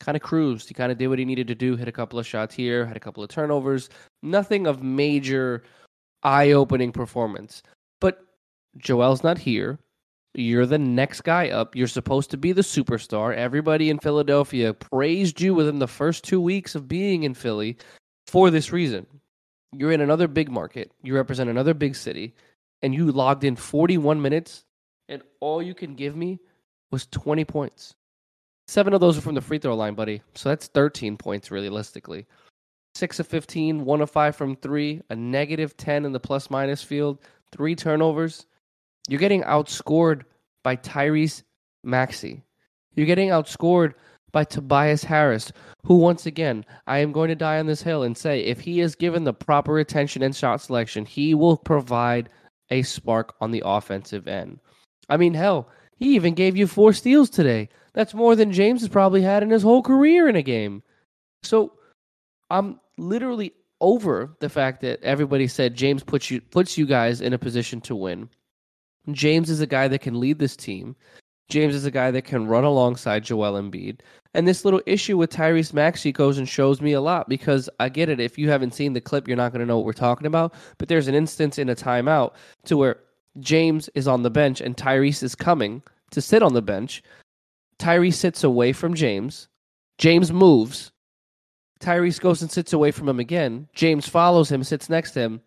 kind 0.00 0.16
of 0.16 0.22
cruised. 0.22 0.68
He 0.68 0.74
kind 0.74 0.90
of 0.90 0.98
did 0.98 1.08
what 1.08 1.18
he 1.18 1.24
needed 1.24 1.46
to 1.48 1.54
do, 1.54 1.76
hit 1.76 1.86
a 1.86 1.92
couple 1.92 2.18
of 2.18 2.26
shots 2.26 2.54
here, 2.54 2.84
had 2.84 2.96
a 2.96 3.00
couple 3.00 3.22
of 3.22 3.28
turnovers. 3.28 3.88
Nothing 4.22 4.66
of 4.66 4.82
major 4.82 5.62
eye 6.22 6.52
opening 6.52 6.90
performance. 6.90 7.62
But 8.00 8.24
Joel's 8.78 9.22
not 9.22 9.38
here. 9.38 9.78
You're 10.34 10.66
the 10.66 10.78
next 10.78 11.22
guy 11.22 11.48
up. 11.50 11.74
You're 11.74 11.88
supposed 11.88 12.30
to 12.30 12.36
be 12.36 12.52
the 12.52 12.62
superstar. 12.62 13.34
Everybody 13.34 13.90
in 13.90 13.98
Philadelphia 13.98 14.72
praised 14.72 15.40
you 15.40 15.54
within 15.54 15.80
the 15.80 15.88
first 15.88 16.24
two 16.24 16.40
weeks 16.40 16.74
of 16.74 16.88
being 16.88 17.24
in 17.24 17.34
Philly 17.34 17.76
for 18.26 18.50
this 18.50 18.72
reason. 18.72 19.06
You're 19.72 19.92
in 19.92 20.00
another 20.00 20.28
big 20.28 20.50
market. 20.50 20.92
You 21.02 21.14
represent 21.14 21.50
another 21.50 21.74
big 21.74 21.96
city, 21.96 22.34
and 22.82 22.94
you 22.94 23.10
logged 23.10 23.44
in 23.44 23.56
41 23.56 24.22
minutes, 24.22 24.64
and 25.08 25.22
all 25.40 25.62
you 25.62 25.74
can 25.74 25.94
give 25.94 26.16
me 26.16 26.38
was 26.92 27.06
20 27.06 27.44
points. 27.44 27.94
Seven 28.70 28.94
of 28.94 29.00
those 29.00 29.18
are 29.18 29.20
from 29.20 29.34
the 29.34 29.40
free 29.40 29.58
throw 29.58 29.74
line, 29.74 29.94
buddy. 29.94 30.22
So 30.36 30.48
that's 30.48 30.68
13 30.68 31.16
points 31.16 31.50
realistically. 31.50 32.28
Six 32.94 33.18
of 33.18 33.26
15, 33.26 33.84
one 33.84 34.00
of 34.00 34.12
five 34.12 34.36
from 34.36 34.54
three, 34.54 35.02
a 35.10 35.16
negative 35.16 35.76
10 35.76 36.04
in 36.04 36.12
the 36.12 36.20
plus 36.20 36.50
minus 36.50 36.80
field, 36.80 37.18
three 37.50 37.74
turnovers. 37.74 38.46
You're 39.08 39.18
getting 39.18 39.42
outscored 39.42 40.22
by 40.62 40.76
Tyrese 40.76 41.42
Maxey. 41.82 42.44
You're 42.94 43.08
getting 43.08 43.30
outscored 43.30 43.94
by 44.30 44.44
Tobias 44.44 45.02
Harris, 45.02 45.50
who, 45.84 45.96
once 45.96 46.26
again, 46.26 46.64
I 46.86 46.98
am 46.98 47.10
going 47.10 47.30
to 47.30 47.34
die 47.34 47.58
on 47.58 47.66
this 47.66 47.82
hill 47.82 48.04
and 48.04 48.16
say 48.16 48.38
if 48.38 48.60
he 48.60 48.80
is 48.80 48.94
given 48.94 49.24
the 49.24 49.34
proper 49.34 49.80
attention 49.80 50.22
and 50.22 50.36
shot 50.36 50.60
selection, 50.60 51.04
he 51.06 51.34
will 51.34 51.56
provide 51.56 52.28
a 52.70 52.82
spark 52.82 53.34
on 53.40 53.50
the 53.50 53.64
offensive 53.66 54.28
end. 54.28 54.60
I 55.08 55.16
mean, 55.16 55.34
hell, 55.34 55.68
he 55.96 56.14
even 56.14 56.34
gave 56.34 56.56
you 56.56 56.68
four 56.68 56.92
steals 56.92 57.30
today. 57.30 57.68
That's 57.92 58.14
more 58.14 58.36
than 58.36 58.52
James 58.52 58.80
has 58.80 58.88
probably 58.88 59.22
had 59.22 59.42
in 59.42 59.50
his 59.50 59.62
whole 59.62 59.82
career 59.82 60.28
in 60.28 60.36
a 60.36 60.42
game. 60.42 60.82
So 61.42 61.72
I'm 62.50 62.80
literally 62.98 63.52
over 63.80 64.36
the 64.40 64.48
fact 64.48 64.80
that 64.82 65.02
everybody 65.02 65.46
said 65.48 65.74
James 65.74 66.02
puts 66.02 66.30
you 66.30 66.40
puts 66.40 66.76
you 66.76 66.86
guys 66.86 67.20
in 67.20 67.32
a 67.32 67.38
position 67.38 67.80
to 67.82 67.96
win. 67.96 68.28
James 69.12 69.48
is 69.50 69.60
a 69.60 69.66
guy 69.66 69.88
that 69.88 70.00
can 70.00 70.20
lead 70.20 70.38
this 70.38 70.56
team. 70.56 70.94
James 71.48 71.74
is 71.74 71.84
a 71.84 71.90
guy 71.90 72.10
that 72.12 72.24
can 72.24 72.46
run 72.46 72.64
alongside 72.64 73.24
Joel 73.24 73.60
Embiid. 73.60 74.00
And 74.34 74.46
this 74.46 74.64
little 74.64 74.82
issue 74.86 75.16
with 75.16 75.32
Tyrese 75.32 75.74
Maxey 75.74 76.12
goes 76.12 76.38
and 76.38 76.48
shows 76.48 76.80
me 76.80 76.92
a 76.92 77.00
lot 77.00 77.28
because 77.28 77.68
I 77.80 77.88
get 77.88 78.08
it. 78.08 78.20
If 78.20 78.38
you 78.38 78.48
haven't 78.48 78.74
seen 78.74 78.92
the 78.92 79.00
clip, 79.00 79.26
you're 79.26 79.36
not 79.36 79.52
going 79.52 79.60
to 79.60 79.66
know 79.66 79.76
what 79.76 79.86
we're 79.86 79.92
talking 79.92 80.28
about. 80.28 80.54
But 80.78 80.88
there's 80.88 81.08
an 81.08 81.14
instance 81.16 81.58
in 81.58 81.68
a 81.68 81.74
timeout 81.74 82.34
to 82.66 82.76
where 82.76 83.00
James 83.40 83.90
is 83.94 84.06
on 84.06 84.22
the 84.22 84.30
bench 84.30 84.60
and 84.60 84.76
Tyrese 84.76 85.24
is 85.24 85.34
coming 85.34 85.82
to 86.12 86.20
sit 86.20 86.42
on 86.42 86.54
the 86.54 86.62
bench. 86.62 87.02
Tyrese 87.80 88.14
sits 88.14 88.44
away 88.44 88.72
from 88.72 88.94
James. 88.94 89.48
James 89.98 90.30
moves. 90.30 90.92
Tyrese 91.80 92.20
goes 92.20 92.42
and 92.42 92.50
sits 92.50 92.74
away 92.74 92.90
from 92.90 93.08
him 93.08 93.18
again. 93.18 93.68
James 93.74 94.06
follows 94.06 94.52
him, 94.52 94.62
sits 94.62 94.90
next 94.90 95.12
to 95.12 95.20
him. 95.20 95.40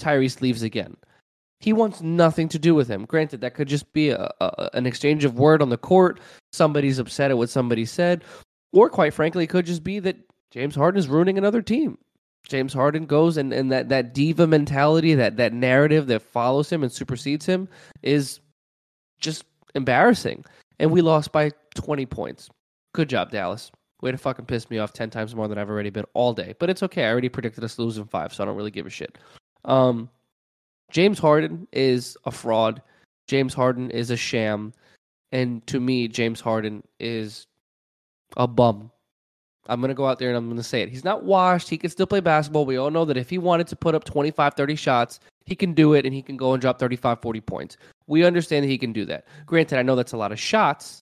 Tyrese 0.00 0.40
leaves 0.40 0.62
again. 0.62 0.96
He 1.58 1.72
wants 1.72 2.00
nothing 2.00 2.48
to 2.50 2.58
do 2.58 2.74
with 2.74 2.88
him. 2.88 3.04
Granted, 3.04 3.40
that 3.42 3.54
could 3.54 3.68
just 3.68 3.92
be 3.92 4.10
a, 4.10 4.30
a, 4.40 4.70
an 4.72 4.86
exchange 4.86 5.24
of 5.24 5.38
word 5.38 5.60
on 5.60 5.68
the 5.68 5.76
court. 5.76 6.20
Somebody's 6.52 6.98
upset 6.98 7.30
at 7.30 7.36
what 7.36 7.50
somebody 7.50 7.84
said. 7.84 8.24
Or, 8.72 8.88
quite 8.88 9.12
frankly, 9.12 9.44
it 9.44 9.50
could 9.50 9.66
just 9.66 9.84
be 9.84 9.98
that 9.98 10.16
James 10.52 10.76
Harden 10.76 10.98
is 10.98 11.08
ruining 11.08 11.36
another 11.36 11.60
team. 11.60 11.98
James 12.48 12.72
Harden 12.72 13.04
goes 13.04 13.36
and, 13.36 13.52
and 13.52 13.70
that, 13.72 13.90
that 13.90 14.14
diva 14.14 14.46
mentality, 14.46 15.14
that, 15.14 15.36
that 15.36 15.52
narrative 15.52 16.06
that 16.06 16.22
follows 16.22 16.70
him 16.70 16.82
and 16.82 16.90
supersedes 16.90 17.44
him 17.44 17.68
is 18.02 18.40
just 19.20 19.44
embarrassing. 19.74 20.44
And 20.80 20.90
we 20.90 21.02
lost 21.02 21.30
by 21.30 21.50
20 21.74 22.06
points. 22.06 22.48
Good 22.94 23.10
job, 23.10 23.30
Dallas. 23.30 23.70
Way 24.00 24.12
to 24.12 24.18
fucking 24.18 24.46
piss 24.46 24.70
me 24.70 24.78
off 24.78 24.94
10 24.94 25.10
times 25.10 25.34
more 25.34 25.46
than 25.46 25.58
I've 25.58 25.68
already 25.68 25.90
been 25.90 26.06
all 26.14 26.32
day. 26.32 26.54
But 26.58 26.70
it's 26.70 26.82
okay. 26.82 27.04
I 27.04 27.10
already 27.10 27.28
predicted 27.28 27.62
us 27.62 27.78
losing 27.78 28.06
five, 28.06 28.32
so 28.32 28.42
I 28.42 28.46
don't 28.46 28.56
really 28.56 28.70
give 28.70 28.86
a 28.86 28.90
shit. 28.90 29.18
Um, 29.66 30.08
James 30.90 31.18
Harden 31.18 31.68
is 31.70 32.16
a 32.24 32.30
fraud. 32.30 32.80
James 33.28 33.52
Harden 33.52 33.90
is 33.90 34.10
a 34.10 34.16
sham. 34.16 34.72
And 35.32 35.64
to 35.66 35.78
me, 35.78 36.08
James 36.08 36.40
Harden 36.40 36.82
is 36.98 37.46
a 38.38 38.46
bum. 38.48 38.90
I'm 39.68 39.80
going 39.80 39.90
to 39.90 39.94
go 39.94 40.06
out 40.06 40.18
there 40.18 40.28
and 40.28 40.36
I'm 40.36 40.46
going 40.46 40.56
to 40.56 40.62
say 40.62 40.80
it. 40.80 40.88
He's 40.88 41.04
not 41.04 41.24
washed. 41.24 41.68
He 41.68 41.76
can 41.76 41.90
still 41.90 42.06
play 42.06 42.20
basketball. 42.20 42.64
We 42.64 42.78
all 42.78 42.90
know 42.90 43.04
that 43.04 43.18
if 43.18 43.28
he 43.28 43.36
wanted 43.36 43.66
to 43.68 43.76
put 43.76 43.94
up 43.94 44.04
25, 44.04 44.54
30 44.54 44.76
shots, 44.76 45.20
he 45.44 45.54
can 45.54 45.74
do 45.74 45.92
it 45.92 46.06
and 46.06 46.14
he 46.14 46.22
can 46.22 46.38
go 46.38 46.54
and 46.54 46.60
drop 46.60 46.78
35, 46.78 47.20
40 47.20 47.40
points. 47.42 47.76
We 48.10 48.24
understand 48.24 48.64
that 48.64 48.68
he 48.68 48.76
can 48.76 48.92
do 48.92 49.04
that. 49.04 49.24
Granted, 49.46 49.78
I 49.78 49.82
know 49.82 49.94
that's 49.94 50.12
a 50.12 50.16
lot 50.16 50.32
of 50.32 50.40
shots 50.40 51.00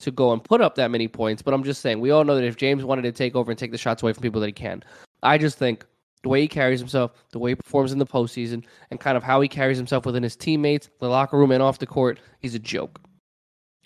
to 0.00 0.10
go 0.10 0.32
and 0.34 0.44
put 0.44 0.60
up 0.60 0.74
that 0.74 0.90
many 0.90 1.08
points, 1.08 1.40
but 1.40 1.54
I'm 1.54 1.64
just 1.64 1.80
saying, 1.80 2.00
we 2.00 2.10
all 2.10 2.22
know 2.22 2.34
that 2.34 2.44
if 2.44 2.58
James 2.58 2.84
wanted 2.84 3.02
to 3.02 3.12
take 3.12 3.34
over 3.34 3.50
and 3.50 3.58
take 3.58 3.72
the 3.72 3.78
shots 3.78 4.02
away 4.02 4.12
from 4.12 4.22
people 4.22 4.40
that 4.42 4.48
he 4.48 4.52
can. 4.52 4.84
I 5.22 5.38
just 5.38 5.56
think 5.56 5.86
the 6.22 6.28
way 6.28 6.42
he 6.42 6.48
carries 6.48 6.80
himself, 6.80 7.12
the 7.32 7.38
way 7.38 7.52
he 7.52 7.54
performs 7.54 7.92
in 7.92 7.98
the 7.98 8.04
postseason, 8.04 8.62
and 8.90 9.00
kind 9.00 9.16
of 9.16 9.22
how 9.22 9.40
he 9.40 9.48
carries 9.48 9.78
himself 9.78 10.04
within 10.04 10.22
his 10.22 10.36
teammates, 10.36 10.90
the 11.00 11.08
locker 11.08 11.38
room, 11.38 11.50
and 11.50 11.62
off 11.62 11.78
the 11.78 11.86
court, 11.86 12.20
he's 12.40 12.54
a 12.54 12.58
joke. 12.58 13.00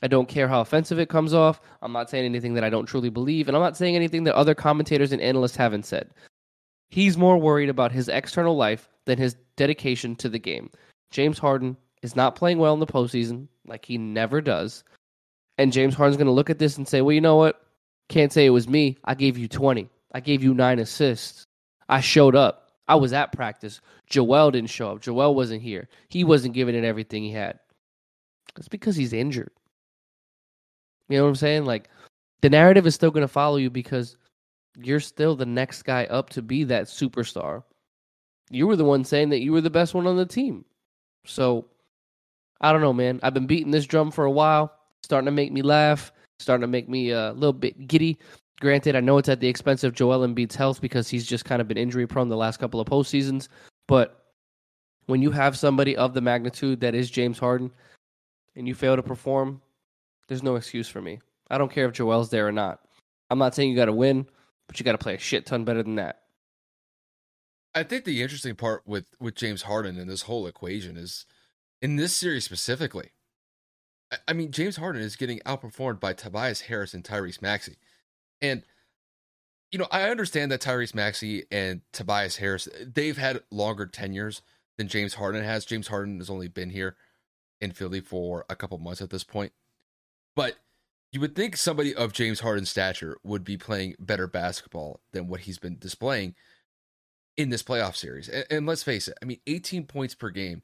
I 0.02 0.08
don't 0.08 0.28
care 0.28 0.48
how 0.48 0.60
offensive 0.60 0.98
it 0.98 1.08
comes 1.08 1.32
off. 1.32 1.60
I'm 1.80 1.92
not 1.92 2.10
saying 2.10 2.24
anything 2.24 2.54
that 2.54 2.64
I 2.64 2.70
don't 2.70 2.86
truly 2.86 3.08
believe, 3.08 3.46
and 3.46 3.56
I'm 3.56 3.62
not 3.62 3.76
saying 3.76 3.94
anything 3.94 4.24
that 4.24 4.34
other 4.34 4.54
commentators 4.54 5.12
and 5.12 5.22
analysts 5.22 5.54
haven't 5.54 5.86
said. 5.86 6.10
He's 6.90 7.16
more 7.16 7.38
worried 7.38 7.68
about 7.68 7.92
his 7.92 8.08
external 8.08 8.56
life 8.56 8.88
than 9.04 9.16
his 9.16 9.36
dedication 9.56 10.16
to 10.16 10.28
the 10.28 10.40
game. 10.40 10.70
James 11.12 11.38
Harden 11.38 11.76
is 12.06 12.16
not 12.16 12.36
playing 12.36 12.58
well 12.58 12.72
in 12.72 12.80
the 12.80 12.86
postseason, 12.86 13.48
like 13.66 13.84
he 13.84 13.98
never 13.98 14.40
does. 14.40 14.84
And 15.58 15.72
James 15.72 15.94
Harden's 15.94 16.16
going 16.16 16.26
to 16.26 16.32
look 16.32 16.50
at 16.50 16.58
this 16.58 16.76
and 16.76 16.86
say, 16.86 17.02
well, 17.02 17.12
you 17.12 17.20
know 17.20 17.36
what? 17.36 17.60
Can't 18.08 18.32
say 18.32 18.46
it 18.46 18.50
was 18.50 18.68
me. 18.68 18.96
I 19.04 19.14
gave 19.14 19.36
you 19.36 19.48
20. 19.48 19.90
I 20.12 20.20
gave 20.20 20.42
you 20.42 20.54
nine 20.54 20.78
assists. 20.78 21.44
I 21.88 22.00
showed 22.00 22.36
up. 22.36 22.70
I 22.88 22.94
was 22.94 23.12
at 23.12 23.32
practice. 23.32 23.80
Joel 24.06 24.52
didn't 24.52 24.70
show 24.70 24.92
up. 24.92 25.00
Joel 25.00 25.34
wasn't 25.34 25.62
here. 25.62 25.88
He 26.08 26.22
wasn't 26.22 26.54
giving 26.54 26.76
it 26.76 26.84
everything 26.84 27.24
he 27.24 27.32
had. 27.32 27.58
It's 28.56 28.68
because 28.68 28.94
he's 28.94 29.12
injured. 29.12 29.50
You 31.08 31.18
know 31.18 31.24
what 31.24 31.30
I'm 31.30 31.36
saying? 31.36 31.64
Like 31.64 31.88
the 32.42 32.50
narrative 32.50 32.86
is 32.86 32.94
still 32.94 33.10
going 33.10 33.22
to 33.22 33.28
follow 33.28 33.56
you 33.56 33.70
because 33.70 34.16
you're 34.76 35.00
still 35.00 35.34
the 35.34 35.46
next 35.46 35.82
guy 35.82 36.04
up 36.04 36.30
to 36.30 36.42
be 36.42 36.64
that 36.64 36.84
superstar. 36.84 37.64
You 38.50 38.68
were 38.68 38.76
the 38.76 38.84
one 38.84 39.04
saying 39.04 39.30
that 39.30 39.40
you 39.40 39.52
were 39.52 39.60
the 39.60 39.70
best 39.70 39.94
one 39.94 40.06
on 40.06 40.16
the 40.16 40.26
team. 40.26 40.64
So 41.24 41.66
I 42.60 42.72
don't 42.72 42.80
know, 42.80 42.92
man. 42.92 43.20
I've 43.22 43.34
been 43.34 43.46
beating 43.46 43.70
this 43.70 43.86
drum 43.86 44.10
for 44.10 44.24
a 44.24 44.30
while, 44.30 44.72
starting 45.02 45.26
to 45.26 45.32
make 45.32 45.52
me 45.52 45.62
laugh, 45.62 46.12
starting 46.38 46.62
to 46.62 46.66
make 46.68 46.88
me 46.88 47.12
uh, 47.12 47.32
a 47.32 47.34
little 47.34 47.52
bit 47.52 47.86
giddy. 47.86 48.18
Granted, 48.60 48.96
I 48.96 49.00
know 49.00 49.18
it's 49.18 49.28
at 49.28 49.40
the 49.40 49.48
expense 49.48 49.84
of 49.84 49.94
Joel 49.94 50.26
Embiid's 50.26 50.56
health 50.56 50.80
because 50.80 51.08
he's 51.08 51.26
just 51.26 51.44
kind 51.44 51.60
of 51.60 51.68
been 51.68 51.76
injury 51.76 52.06
prone 52.06 52.28
the 52.28 52.36
last 52.36 52.58
couple 52.58 52.80
of 52.80 52.88
postseasons. 52.88 53.48
But 53.86 54.24
when 55.06 55.20
you 55.20 55.30
have 55.30 55.58
somebody 55.58 55.96
of 55.96 56.14
the 56.14 56.20
magnitude 56.20 56.80
that 56.80 56.94
is 56.94 57.10
James 57.10 57.38
Harden 57.38 57.70
and 58.54 58.66
you 58.66 58.74
fail 58.74 58.96
to 58.96 59.02
perform, 59.02 59.60
there's 60.28 60.42
no 60.42 60.56
excuse 60.56 60.88
for 60.88 61.02
me. 61.02 61.20
I 61.50 61.58
don't 61.58 61.70
care 61.70 61.86
if 61.86 61.92
Joel's 61.92 62.30
there 62.30 62.48
or 62.48 62.52
not. 62.52 62.80
I'm 63.30 63.38
not 63.38 63.54
saying 63.54 63.70
you 63.70 63.76
got 63.76 63.86
to 63.86 63.92
win, 63.92 64.26
but 64.66 64.78
you 64.78 64.84
got 64.84 64.92
to 64.92 64.98
play 64.98 65.14
a 65.14 65.18
shit 65.18 65.46
ton 65.46 65.64
better 65.64 65.82
than 65.82 65.96
that. 65.96 66.22
I 67.74 67.82
think 67.82 68.04
the 68.04 68.22
interesting 68.22 68.54
part 68.54 68.82
with 68.86 69.04
with 69.20 69.34
James 69.34 69.62
Harden 69.62 69.98
and 69.98 70.08
this 70.08 70.22
whole 70.22 70.46
equation 70.46 70.96
is 70.96 71.26
in 71.82 71.96
this 71.96 72.14
series 72.14 72.44
specifically. 72.44 73.10
I, 74.28 74.32
mean, 74.32 74.52
James 74.52 74.76
Harden 74.76 75.02
is 75.02 75.16
getting 75.16 75.40
outperformed 75.40 75.98
by 75.98 76.12
Tobias 76.12 76.62
Harris 76.62 76.94
and 76.94 77.02
Tyrese 77.02 77.42
Maxey, 77.42 77.76
and 78.40 78.62
you 79.72 79.80
know 79.80 79.88
I 79.90 80.08
understand 80.10 80.52
that 80.52 80.60
Tyrese 80.60 80.94
Maxey 80.94 81.44
and 81.50 81.80
Tobias 81.92 82.36
Harris 82.36 82.68
they've 82.80 83.18
had 83.18 83.42
longer 83.50 83.84
tenures 83.84 84.42
than 84.78 84.86
James 84.86 85.14
Harden 85.14 85.42
has. 85.42 85.64
James 85.64 85.88
Harden 85.88 86.18
has 86.18 86.30
only 86.30 86.46
been 86.46 86.70
here 86.70 86.96
in 87.60 87.72
Philly 87.72 88.00
for 88.00 88.44
a 88.48 88.56
couple 88.56 88.78
months 88.78 89.00
at 89.00 89.10
this 89.10 89.24
point. 89.24 89.52
But 90.34 90.56
you 91.12 91.20
would 91.20 91.34
think 91.34 91.56
somebody 91.56 91.94
of 91.94 92.12
James 92.12 92.40
Harden's 92.40 92.70
stature 92.70 93.18
would 93.24 93.42
be 93.42 93.56
playing 93.56 93.96
better 93.98 94.26
basketball 94.26 95.00
than 95.12 95.28
what 95.28 95.40
he's 95.40 95.58
been 95.58 95.78
displaying 95.78 96.34
in 97.36 97.50
this 97.50 97.62
playoff 97.62 97.96
series. 97.96 98.28
And, 98.28 98.44
and, 98.50 98.66
let's 98.66 98.82
face 98.82 99.08
it, 99.08 99.16
I 99.22 99.24
mean, 99.24 99.40
18 99.46 99.86
points 99.86 100.14
per 100.14 100.30
game 100.30 100.62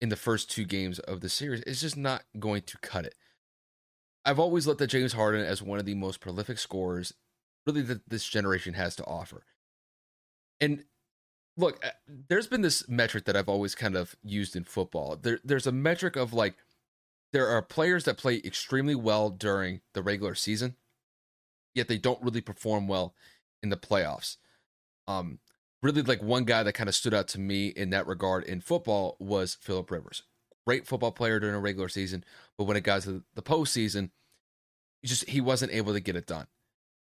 in 0.00 0.08
the 0.08 0.16
first 0.16 0.50
two 0.50 0.64
games 0.64 0.98
of 0.98 1.20
the 1.20 1.28
series 1.28 1.60
is 1.62 1.80
just 1.80 1.96
not 1.96 2.24
going 2.38 2.62
to 2.62 2.78
cut 2.78 3.04
it. 3.04 3.14
I've 4.24 4.38
always 4.38 4.66
looked 4.66 4.80
at 4.82 4.90
James 4.90 5.12
Harden 5.12 5.44
as 5.44 5.62
one 5.62 5.78
of 5.78 5.86
the 5.86 5.94
most 5.94 6.20
prolific 6.20 6.58
scorers, 6.58 7.14
really, 7.66 7.82
that 7.82 8.08
this 8.08 8.26
generation 8.26 8.74
has 8.74 8.96
to 8.96 9.04
offer. 9.04 9.44
And 10.60 10.84
look, 11.56 11.84
uh, 11.84 11.90
there's 12.28 12.46
been 12.46 12.62
this 12.62 12.88
metric 12.88 13.24
that 13.24 13.36
I've 13.36 13.48
always 13.48 13.74
kind 13.74 13.96
of 13.96 14.16
used 14.22 14.56
in 14.56 14.64
football. 14.64 15.16
There, 15.16 15.40
there's 15.42 15.66
a 15.66 15.72
metric 15.72 16.16
of 16.16 16.32
like 16.32 16.54
there 17.32 17.48
are 17.48 17.62
players 17.62 18.04
that 18.04 18.18
play 18.18 18.40
extremely 18.44 18.94
well 18.94 19.30
during 19.30 19.80
the 19.94 20.02
regular 20.02 20.34
season, 20.34 20.76
yet 21.74 21.88
they 21.88 21.98
don't 21.98 22.22
really 22.22 22.40
perform 22.40 22.88
well 22.88 23.14
in 23.62 23.68
the 23.68 23.76
playoffs. 23.76 24.36
Um, 25.06 25.38
really, 25.82 26.02
like 26.02 26.22
one 26.22 26.44
guy 26.44 26.62
that 26.62 26.72
kind 26.72 26.88
of 26.88 26.94
stood 26.94 27.14
out 27.14 27.28
to 27.28 27.40
me 27.40 27.68
in 27.68 27.90
that 27.90 28.06
regard 28.06 28.44
in 28.44 28.60
football 28.60 29.16
was 29.18 29.56
Philip 29.60 29.90
Rivers. 29.90 30.22
Great 30.66 30.86
football 30.86 31.12
player 31.12 31.40
during 31.40 31.54
a 31.54 31.60
regular 31.60 31.88
season, 31.88 32.24
but 32.58 32.64
when 32.64 32.76
it 32.76 32.82
got 32.82 33.02
to 33.02 33.22
the 33.34 33.42
postseason, 33.42 34.10
he 35.00 35.08
just 35.08 35.28
he 35.28 35.40
wasn't 35.40 35.72
able 35.72 35.92
to 35.92 36.00
get 36.00 36.16
it 36.16 36.26
done. 36.26 36.46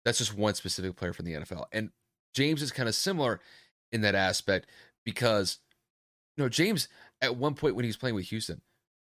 That's 0.04 0.18
just 0.18 0.36
one 0.36 0.54
specific 0.54 0.96
player 0.96 1.12
from 1.12 1.26
the 1.26 1.34
NFL, 1.34 1.66
and 1.72 1.90
James 2.34 2.62
is 2.62 2.70
kind 2.70 2.88
of 2.88 2.94
similar 2.94 3.40
in 3.90 4.02
that 4.02 4.14
aspect 4.14 4.68
because 5.04 5.58
you 6.36 6.44
know 6.44 6.48
James 6.48 6.88
at 7.20 7.36
one 7.36 7.54
point 7.54 7.74
when 7.74 7.84
he 7.84 7.88
was 7.88 7.96
playing 7.96 8.14
with 8.14 8.26
Houston 8.26 8.60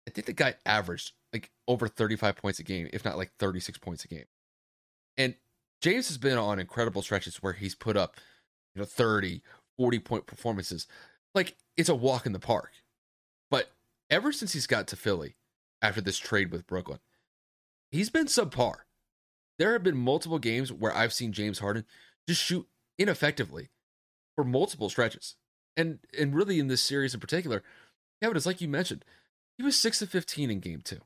I 0.10 0.12
think 0.12 0.26
the 0.26 0.34
guy 0.34 0.56
averaged 0.66 1.12
like 1.32 1.52
over 1.68 1.88
35 1.88 2.36
points 2.36 2.58
a 2.58 2.64
game, 2.64 2.90
if 2.92 3.06
not 3.06 3.16
like 3.16 3.32
36 3.38 3.78
points 3.78 4.06
a 4.06 4.08
game. 4.08 4.26
And 5.18 5.36
James 5.82 6.08
has 6.08 6.18
been 6.18 6.40
on 6.40 6.58
incredible 6.58 7.04
stretches 7.04 7.38
where 7.44 7.54
he's 7.54 7.76
put 7.76 7.96
up, 7.96 8.16
you 8.74 8.82
know, 8.82 8.86
30, 8.86 9.44
40 9.80 10.00
point 10.00 10.28
performances. 10.28 10.86
Like 11.34 11.56
it's 11.78 11.90
a 11.90 11.96
walk 11.96 12.26
in 12.26 12.34
the 12.34 12.40
park. 12.40 12.74
But 13.50 13.72
ever 14.12 14.32
since 14.32 14.54
he's 14.54 14.68
got 14.68 14.88
to 14.90 14.96
Philly 14.96 15.38
after 15.82 16.02
this 16.02 16.20
trade 16.20 16.52
with 16.52 16.68
Brooklyn, 16.68 17.00
he's 17.90 18.10
been 18.10 18.28
subpar. 18.28 18.82
There 19.58 19.74
have 19.74 19.84
been 19.84 19.98
multiple 19.98 20.38
games 20.38 20.72
where 20.72 20.96
I've 20.96 21.14
seen 21.14 21.34
James 21.34 21.60
Harden 21.60 21.86
just 22.28 22.44
shoot 22.44 22.68
ineffectively 22.98 23.70
for 24.36 24.44
multiple 24.44 24.90
stretches. 24.90 25.36
And 25.78 26.00
and 26.18 26.36
really 26.36 26.60
in 26.60 26.68
this 26.68 26.82
series 26.82 27.14
in 27.14 27.22
particular, 27.22 27.64
but 28.22 28.36
it's 28.36 28.46
like 28.46 28.62
you 28.62 28.68
mentioned, 28.68 29.06
he 29.58 29.64
was 29.64 29.80
6 29.80 30.02
of 30.02 30.10
15 30.10 30.52
in 30.52 30.60
game 30.60 30.82
two. 30.84 31.00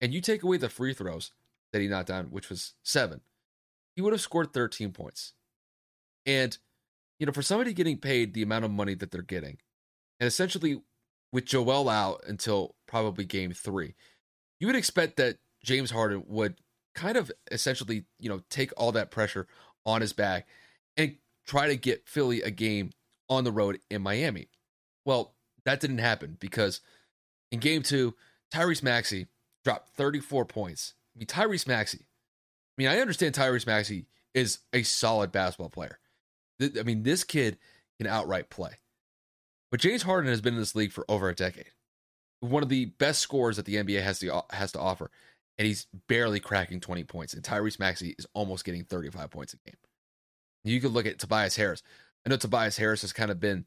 And 0.00 0.12
you 0.12 0.20
take 0.20 0.42
away 0.42 0.58
the 0.58 0.68
free 0.68 0.92
throws 0.92 1.30
that 1.72 1.80
he 1.80 1.88
knocked 1.88 2.08
down, 2.08 2.26
which 2.26 2.50
was 2.50 2.74
seven, 2.82 3.22
he 3.94 4.02
would 4.02 4.12
have 4.12 4.20
scored 4.20 4.52
13 4.52 4.92
points. 4.92 5.32
And, 6.26 6.58
you 7.22 7.26
know, 7.26 7.32
for 7.32 7.40
somebody 7.40 7.72
getting 7.72 7.98
paid 7.98 8.34
the 8.34 8.42
amount 8.42 8.64
of 8.64 8.72
money 8.72 8.94
that 8.94 9.12
they're 9.12 9.22
getting, 9.22 9.58
and 10.18 10.26
essentially 10.26 10.82
with 11.32 11.44
Joel 11.44 11.88
out 11.88 12.24
until 12.26 12.74
probably 12.88 13.24
game 13.24 13.52
three, 13.52 13.94
you 14.58 14.66
would 14.66 14.74
expect 14.74 15.18
that 15.18 15.38
James 15.62 15.92
Harden 15.92 16.24
would 16.26 16.56
kind 16.96 17.16
of 17.16 17.30
essentially, 17.52 18.06
you 18.18 18.28
know, 18.28 18.42
take 18.50 18.72
all 18.76 18.90
that 18.90 19.12
pressure 19.12 19.46
on 19.86 20.00
his 20.00 20.12
back 20.12 20.48
and 20.96 21.14
try 21.46 21.68
to 21.68 21.76
get 21.76 22.08
Philly 22.08 22.42
a 22.42 22.50
game 22.50 22.90
on 23.28 23.44
the 23.44 23.52
road 23.52 23.78
in 23.88 24.02
Miami. 24.02 24.48
Well, 25.04 25.36
that 25.64 25.78
didn't 25.78 25.98
happen 25.98 26.36
because 26.40 26.80
in 27.52 27.60
game 27.60 27.84
two, 27.84 28.16
Tyrese 28.52 28.82
Maxey 28.82 29.28
dropped 29.62 29.90
34 29.90 30.44
points. 30.46 30.94
I 31.14 31.20
mean, 31.20 31.28
Tyrese 31.28 31.68
Maxey. 31.68 32.00
I 32.00 32.82
mean, 32.82 32.88
I 32.88 32.98
understand 32.98 33.36
Tyrese 33.36 33.64
Maxey 33.64 34.06
is 34.34 34.58
a 34.72 34.82
solid 34.82 35.30
basketball 35.30 35.70
player. 35.70 36.00
I 36.62 36.82
mean, 36.82 37.02
this 37.02 37.24
kid 37.24 37.58
can 37.98 38.06
outright 38.06 38.50
play. 38.50 38.72
But 39.70 39.80
James 39.80 40.02
Harden 40.02 40.30
has 40.30 40.40
been 40.40 40.54
in 40.54 40.60
this 40.60 40.74
league 40.74 40.92
for 40.92 41.04
over 41.08 41.28
a 41.28 41.34
decade. 41.34 41.70
One 42.40 42.62
of 42.62 42.68
the 42.68 42.86
best 42.86 43.20
scorers 43.20 43.56
that 43.56 43.66
the 43.66 43.76
NBA 43.76 44.02
has 44.02 44.18
to 44.18 44.42
has 44.50 44.72
to 44.72 44.80
offer, 44.80 45.10
and 45.58 45.66
he's 45.66 45.86
barely 46.08 46.40
cracking 46.40 46.80
20 46.80 47.04
points. 47.04 47.34
And 47.34 47.42
Tyrese 47.42 47.78
Maxey 47.78 48.14
is 48.18 48.26
almost 48.34 48.64
getting 48.64 48.84
35 48.84 49.30
points 49.30 49.54
a 49.54 49.58
game. 49.58 49.76
You 50.64 50.80
could 50.80 50.92
look 50.92 51.06
at 51.06 51.18
Tobias 51.18 51.56
Harris. 51.56 51.82
I 52.26 52.30
know 52.30 52.36
Tobias 52.36 52.76
Harris 52.76 53.02
has 53.02 53.12
kind 53.12 53.30
of 53.30 53.40
been 53.40 53.64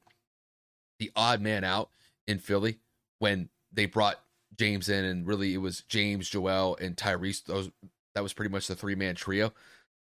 the 0.99 1.11
odd 1.15 1.41
man 1.41 1.63
out 1.63 1.89
in 2.27 2.39
Philly 2.39 2.79
when 3.19 3.49
they 3.71 3.85
brought 3.85 4.21
James 4.57 4.89
in, 4.89 5.03
and 5.03 5.27
really 5.27 5.53
it 5.53 5.57
was 5.57 5.81
James, 5.87 6.29
Joel, 6.29 6.77
and 6.79 6.95
Tyrese. 6.95 7.43
Those 7.45 7.69
that 8.13 8.23
was 8.23 8.33
pretty 8.33 8.51
much 8.51 8.67
the 8.67 8.75
three 8.75 8.95
man 8.95 9.15
trio. 9.15 9.51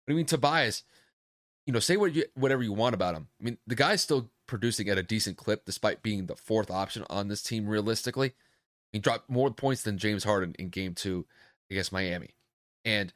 But 0.06 0.12
I 0.12 0.16
mean, 0.16 0.26
Tobias, 0.26 0.82
you 1.66 1.72
know, 1.72 1.78
say 1.78 1.96
what 1.96 2.14
you, 2.14 2.24
whatever 2.34 2.62
you 2.62 2.72
want 2.72 2.94
about 2.94 3.14
him. 3.14 3.28
I 3.40 3.44
mean, 3.44 3.58
the 3.66 3.74
guy's 3.74 4.00
still 4.00 4.30
producing 4.46 4.88
at 4.88 4.98
a 4.98 5.02
decent 5.02 5.36
clip 5.36 5.64
despite 5.64 6.02
being 6.02 6.26
the 6.26 6.36
fourth 6.36 6.70
option 6.70 7.04
on 7.08 7.28
this 7.28 7.42
team. 7.42 7.66
Realistically, 7.66 8.32
he 8.92 8.98
dropped 8.98 9.30
more 9.30 9.50
points 9.50 9.82
than 9.82 9.98
James 9.98 10.24
Harden 10.24 10.54
in 10.58 10.68
Game 10.68 10.94
Two 10.94 11.26
against 11.70 11.92
Miami, 11.92 12.30
and 12.84 13.12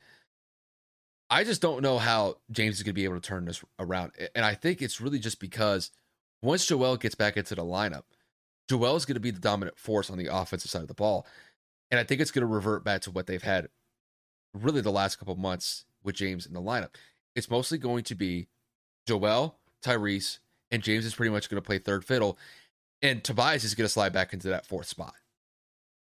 I 1.29 1.45
just 1.45 1.61
don't 1.61 1.83
know 1.83 1.99
how 1.99 2.37
James 2.51 2.77
is 2.77 2.83
going 2.83 2.91
to 2.91 2.95
be 2.95 3.05
able 3.05 3.17
to 3.17 3.21
turn 3.21 3.47
this 3.47 3.65
around. 3.79 4.13
And 4.35 4.45
I 4.45 4.55
think 4.55 4.81
it's 4.81 5.01
really 5.01 5.19
just 5.19 5.41
because 5.41 5.91
once 6.41 6.67
Joel 6.67 6.97
gets 6.97 7.17
back 7.17 7.37
into 7.37 7.55
the 7.55 7.65
lineup, 7.65 8.05
Joel 8.69 8.97
is 8.97 9.05
going 9.05 9.15
to 9.15 9.21
be 9.21 9.33
the 9.33 9.41
dominant 9.41 9.79
force 9.79 10.09
on 10.09 10.19
the 10.19 10.29
offensive 10.33 10.71
side 10.71 10.83
of 10.83 10.89
the 10.89 10.95
ball. 10.95 11.27
And 11.91 11.99
I 11.99 12.05
think 12.05 12.21
it's 12.21 12.31
going 12.31 12.47
to 12.47 12.53
revert 12.53 12.85
back 12.85 13.01
to 13.03 13.11
what 13.11 13.27
they've 13.27 13.43
had 13.43 13.69
really 14.55 14.81
the 14.81 14.93
last 14.93 15.17
couple 15.17 15.35
months 15.37 15.85
with 16.03 16.15
James 16.15 16.47
in 16.47 16.53
the 16.53 16.63
lineup. 16.63 16.95
It's 17.37 17.51
mostly 17.51 17.79
going 17.79 18.03
to 18.05 18.15
be 18.15 18.49
Joel, 19.07 19.57
Tyrese, 19.85 20.39
and 20.71 20.83
James 20.83 21.05
is 21.05 21.15
pretty 21.15 21.31
much 21.31 21.49
going 21.49 21.63
to 21.63 21.67
play 21.67 21.79
third 21.79 22.05
fiddle. 22.05 22.39
And 23.03 23.23
Tobias 23.23 23.63
is 23.63 23.75
going 23.75 23.85
to 23.85 23.93
slide 23.93 24.13
back 24.13 24.33
into 24.33 24.49
that 24.49 24.67
fourth 24.67 24.89
spot. 24.89 25.15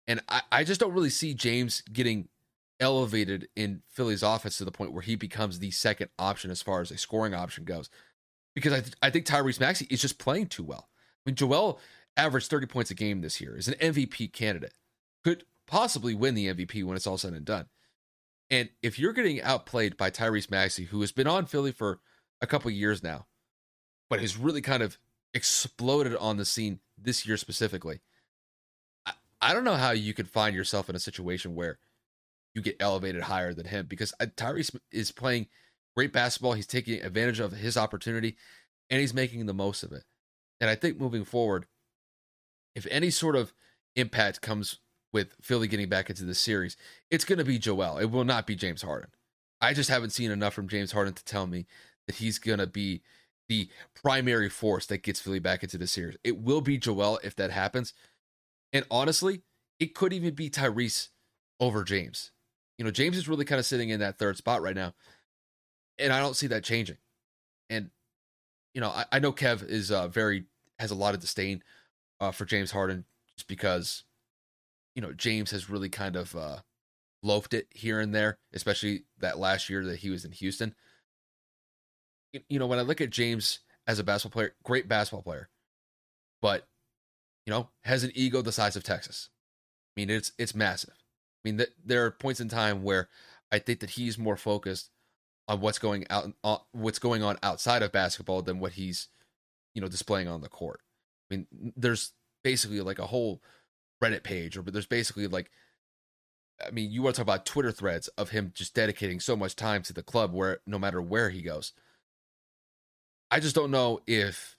And 0.07 0.21
I, 0.29 0.43
I 0.51 0.65
just 0.65 0.81
don't 0.81 0.93
really 0.93 1.09
see 1.09 1.33
James 1.33 1.83
getting 1.93 2.29
elevated 2.81 3.49
in 3.55 3.83
Philly's 3.87 4.23
offense 4.23 4.59
to 4.59 4.65
the 4.65 4.73
point 4.73 4.93
where 4.93 5.03
he 5.03 5.15
becomes 5.15 5.59
the 5.59 5.71
second 5.71 6.09
option 6.19 6.51
as 6.51 6.63
far 6.63 6.81
as 6.81 6.91
a 6.91 6.99
scoring 6.99 7.35
option 7.35 7.65
goes. 7.65 7.89
Because 8.55 8.73
I, 8.73 8.81
th- 8.81 8.95
I 9.01 9.11
think 9.11 9.27
Tyrese 9.27 9.61
Maxey 9.61 9.87
is 9.89 10.01
just 10.01 10.19
playing 10.19 10.47
too 10.47 10.65
well. 10.65 10.89
I 11.25 11.31
mean, 11.31 11.37
Joel 11.37 11.79
averaged 12.17 12.51
30 12.51 12.67
points 12.67 12.91
a 12.91 12.95
game 12.95 13.21
this 13.21 13.41
year, 13.41 13.57
is 13.57 13.69
an 13.69 13.75
MVP 13.75 14.33
candidate, 14.33 14.75
could 15.23 15.45
possibly 15.67 16.15
win 16.15 16.35
the 16.35 16.53
MVP 16.53 16.83
when 16.85 16.97
it's 16.97 17.07
all 17.07 17.19
said 17.19 17.35
and 17.35 17.45
done. 17.45 17.67
And 18.51 18.69
if 18.83 18.99
you're 18.99 19.13
getting 19.13 19.41
outplayed 19.41 19.97
by 19.97 20.11
Tyrese 20.11 20.51
Maxey, 20.51 20.85
who 20.85 21.01
has 21.03 21.13
been 21.13 21.27
on 21.27 21.47
Philly 21.47 21.73
for 21.73 22.01
a 22.41 22.47
couple 22.47 22.71
years 22.71 23.03
now, 23.03 23.27
but 24.09 24.21
has 24.21 24.37
really 24.37 24.61
kind 24.61 24.83
of 24.83 24.99
exploded 25.33 26.17
on 26.17 26.37
the 26.37 26.45
scene 26.45 26.81
this 26.99 27.27
year 27.27 27.37
specifically, 27.37 28.01
I, 29.07 29.13
I 29.41 29.55
don't 29.55 29.65
know 29.65 29.77
how 29.77 29.93
you 29.93 30.15
could 30.15 30.29
find 30.29 30.57
yourself 30.57 30.91
in 30.91 30.97
a 30.97 31.01
situation 31.01 31.55
where 31.55 31.79
you 32.55 32.63
get 32.63 32.77
elevated 32.81 33.23
higher 33.23 33.55
than 33.55 33.67
him 33.67 33.87
because 33.87 34.13
uh, 34.19 34.27
Tyrese 34.37 34.77
is 34.91 35.13
playing 35.13 35.47
great 35.95 36.13
basketball. 36.13 36.55
He's 36.55 36.67
taking 36.67 37.01
advantage 37.03 37.39
of 37.39 37.53
his 37.53 37.77
opportunity 37.77 38.37
and 38.89 39.01
he's 39.01 39.15
making 39.15 39.47
the 39.47 39.55
most 39.55 39.85
of 39.85 39.93
it. 39.93 40.03
And 40.61 40.69
I 40.69 40.75
think 40.75 40.99
moving 40.99 41.25
forward, 41.25 41.67
if 42.75 42.87
any 42.91 43.11
sort 43.11 43.37
of 43.37 43.53
impact 43.95 44.41
comes 44.41 44.81
with 45.13 45.35
Philly 45.41 45.69
getting 45.69 45.89
back 45.89 46.11
into 46.11 46.25
the 46.25 46.35
series, 46.35 46.77
it's 47.11 47.25
going 47.25 47.39
to 47.39 47.45
be 47.45 47.59
Joel. 47.59 47.99
It 47.99 48.11
will 48.11 48.25
not 48.25 48.47
be 48.47 48.55
James 48.55 48.83
Harden. 48.83 49.11
I 49.61 49.75
just 49.75 49.91
haven't 49.91 50.11
seen 50.11 50.31
enough 50.31 50.55
from 50.55 50.69
James 50.69 50.93
Harden 50.93 51.15
to 51.15 51.25
tell 51.25 51.47
me 51.47 51.67
that 52.07 52.17
he's 52.17 52.39
going 52.39 52.59
to 52.59 52.67
be 52.67 53.03
the 53.49 53.69
primary 54.01 54.49
force 54.49 54.87
that 54.87 55.03
gets 55.03 55.21
Philly 55.21 55.41
back 55.41 55.63
into 55.63 55.77
the 55.77 55.87
series. 55.87 56.17
It 56.23 56.39
will 56.39 56.61
be 56.61 56.79
Joel 56.79 57.19
if 57.23 57.35
that 57.37 57.51
happens. 57.51 57.93
And 58.73 58.87
honestly, 58.91 59.43
it 59.81 59.95
could 59.95 60.13
even 60.13 60.35
be 60.35 60.49
Tyrese 60.49 61.09
over 61.59 61.83
James. 61.83 62.31
You 62.79 62.85
know, 62.85 62.91
James 62.91 63.17
is 63.17 63.29
really 63.29 63.45
kind 63.45 63.59
of 63.59 63.67
sitting 63.67 63.91
in 63.91 64.01
that 64.01 64.19
third 64.19 64.37
spot 64.37 64.63
right 64.63 64.77
now. 64.77 64.95
And 65.99 66.13
I 66.13 66.21
don't 66.21 66.37
see 66.37 66.47
that 66.47 66.65
changing. 66.65 66.97
And, 67.69 67.91
you 68.73 68.81
know, 68.81 68.89
I, 68.89 69.05
I 69.13 69.19
know 69.19 69.33
Kev 69.33 69.69
is 69.69 69.91
uh, 69.91 70.09
very, 70.09 70.45
has 70.79 70.91
a 70.91 70.95
lot 70.95 71.15
of 71.15 71.21
disdain 71.21 71.63
uh, 72.21 72.31
for 72.31 72.45
James 72.45 72.71
Harden 72.71 73.05
just 73.37 73.49
because 73.49 74.05
you 74.95 75.03
know 75.03 75.13
James 75.13 75.51
has 75.51 75.71
really 75.71 75.89
kind 75.89 76.17
of 76.17 76.35
uh, 76.35 76.59
loafed 77.23 77.55
it 77.55 77.67
here 77.71 78.01
and 78.01 78.15
there, 78.15 78.39
especially 78.53 79.05
that 79.19 79.39
last 79.39 79.69
year 79.69 79.85
that 79.85 80.01
he 80.01 80.11
was 80.11 80.25
in 80.25 80.33
Houston. 80.33 80.75
You, 82.49 82.61
know, 82.61 82.67
when 82.67 82.79
I 82.79 82.83
look 82.83 83.01
at 83.01 83.11
James 83.11 83.59
as 83.89 83.99
a 83.99 84.05
basketball 84.05 84.41
player, 84.41 84.55
great 84.63 84.87
basketball 84.87 85.23
player, 85.23 85.49
but 86.41 86.69
you 87.47 87.51
know 87.51 87.69
has 87.85 88.05
an 88.05 88.13
ego 88.15 88.43
the 88.43 88.53
size 88.53 88.77
of 88.77 88.85
Texas. 88.85 89.31
I 89.97 90.01
mean, 90.01 90.11
it's 90.11 90.33
it's 90.39 90.55
massive. 90.55 90.95
I 90.95 91.49
mean, 91.49 91.59
th- 91.59 91.73
there 91.85 92.05
are 92.05 92.11
points 92.11 92.41
in 92.41 92.49
time 92.49 92.83
where 92.83 93.09
I 93.51 93.59
think 93.59 93.81
that 93.81 93.91
he's 93.91 94.19
more 94.19 94.37
focused 94.37 94.91
on 95.49 95.61
what's 95.61 95.79
going 95.79 96.07
out, 96.11 96.33
uh, 96.45 96.59
what's 96.73 96.99
going 96.99 97.23
on 97.23 97.39
outside 97.43 97.83
of 97.83 97.91
basketball 97.91 98.43
than 98.43 98.61
what 98.61 98.73
he's, 98.73 99.09
you 99.75 99.81
know, 99.81 99.89
displaying 99.89 100.29
on 100.29 100.43
the 100.43 100.49
court. 100.49 100.81
I 101.31 101.35
mean, 101.35 101.73
there's 101.77 102.13
basically 102.45 102.81
like 102.81 102.99
a 102.99 103.07
whole 103.07 103.43
Reddit 104.03 104.23
page, 104.23 104.57
or 104.57 104.63
but 104.63 104.73
there's 104.73 104.87
basically 104.87 105.27
like, 105.27 105.51
I 106.65 106.71
mean, 106.71 106.91
you 106.91 107.03
want 107.03 107.17
to 107.17 107.21
talk 107.21 107.27
about 107.27 107.47
Twitter 107.47 107.73
threads 107.73 108.09
of 108.09 108.31
him 108.31 108.53
just 108.55 108.75
dedicating 108.75 109.21
so 109.21 109.37
much 109.37 109.57
time 109.57 109.83
to 109.85 109.93
the 109.93 110.03
club 110.03 110.33
where 110.33 110.61
no 110.67 110.79
matter 110.79 111.01
where 111.01 111.31
he 111.31 111.43
goes. 111.43 111.73
I 113.31 113.39
just 113.41 113.55
don't 113.55 113.71
know 113.71 114.01
if 114.07 114.57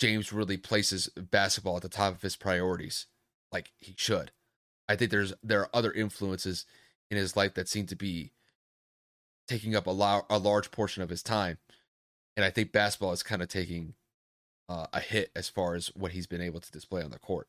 James 0.00 0.32
really 0.32 0.56
places 0.56 1.08
basketball 1.08 1.76
at 1.76 1.82
the 1.82 1.88
top 1.88 2.14
of 2.14 2.22
his 2.22 2.36
priorities 2.36 3.06
like 3.52 3.72
he 3.78 3.94
should. 3.96 4.32
I 4.88 4.96
think 4.96 5.10
there's 5.10 5.34
there 5.42 5.60
are 5.60 5.70
other 5.74 5.92
influences 5.92 6.64
in 7.10 7.16
his 7.16 7.36
life 7.36 7.54
that 7.54 7.68
seem 7.68 7.86
to 7.86 7.96
be 7.96 8.32
taking 9.46 9.76
up 9.76 9.86
a, 9.86 9.90
lo- 9.90 10.26
a 10.30 10.38
large 10.38 10.70
portion 10.70 11.02
of 11.02 11.10
his 11.10 11.22
time, 11.22 11.58
and 12.36 12.44
I 12.44 12.50
think 12.50 12.72
basketball 12.72 13.12
is 13.12 13.22
kind 13.22 13.42
of 13.42 13.48
taking 13.48 13.94
uh, 14.68 14.86
a 14.92 15.00
hit 15.00 15.30
as 15.36 15.48
far 15.48 15.74
as 15.74 15.88
what 15.88 16.12
he's 16.12 16.26
been 16.26 16.40
able 16.40 16.60
to 16.60 16.72
display 16.72 17.02
on 17.02 17.10
the 17.10 17.18
court. 17.18 17.46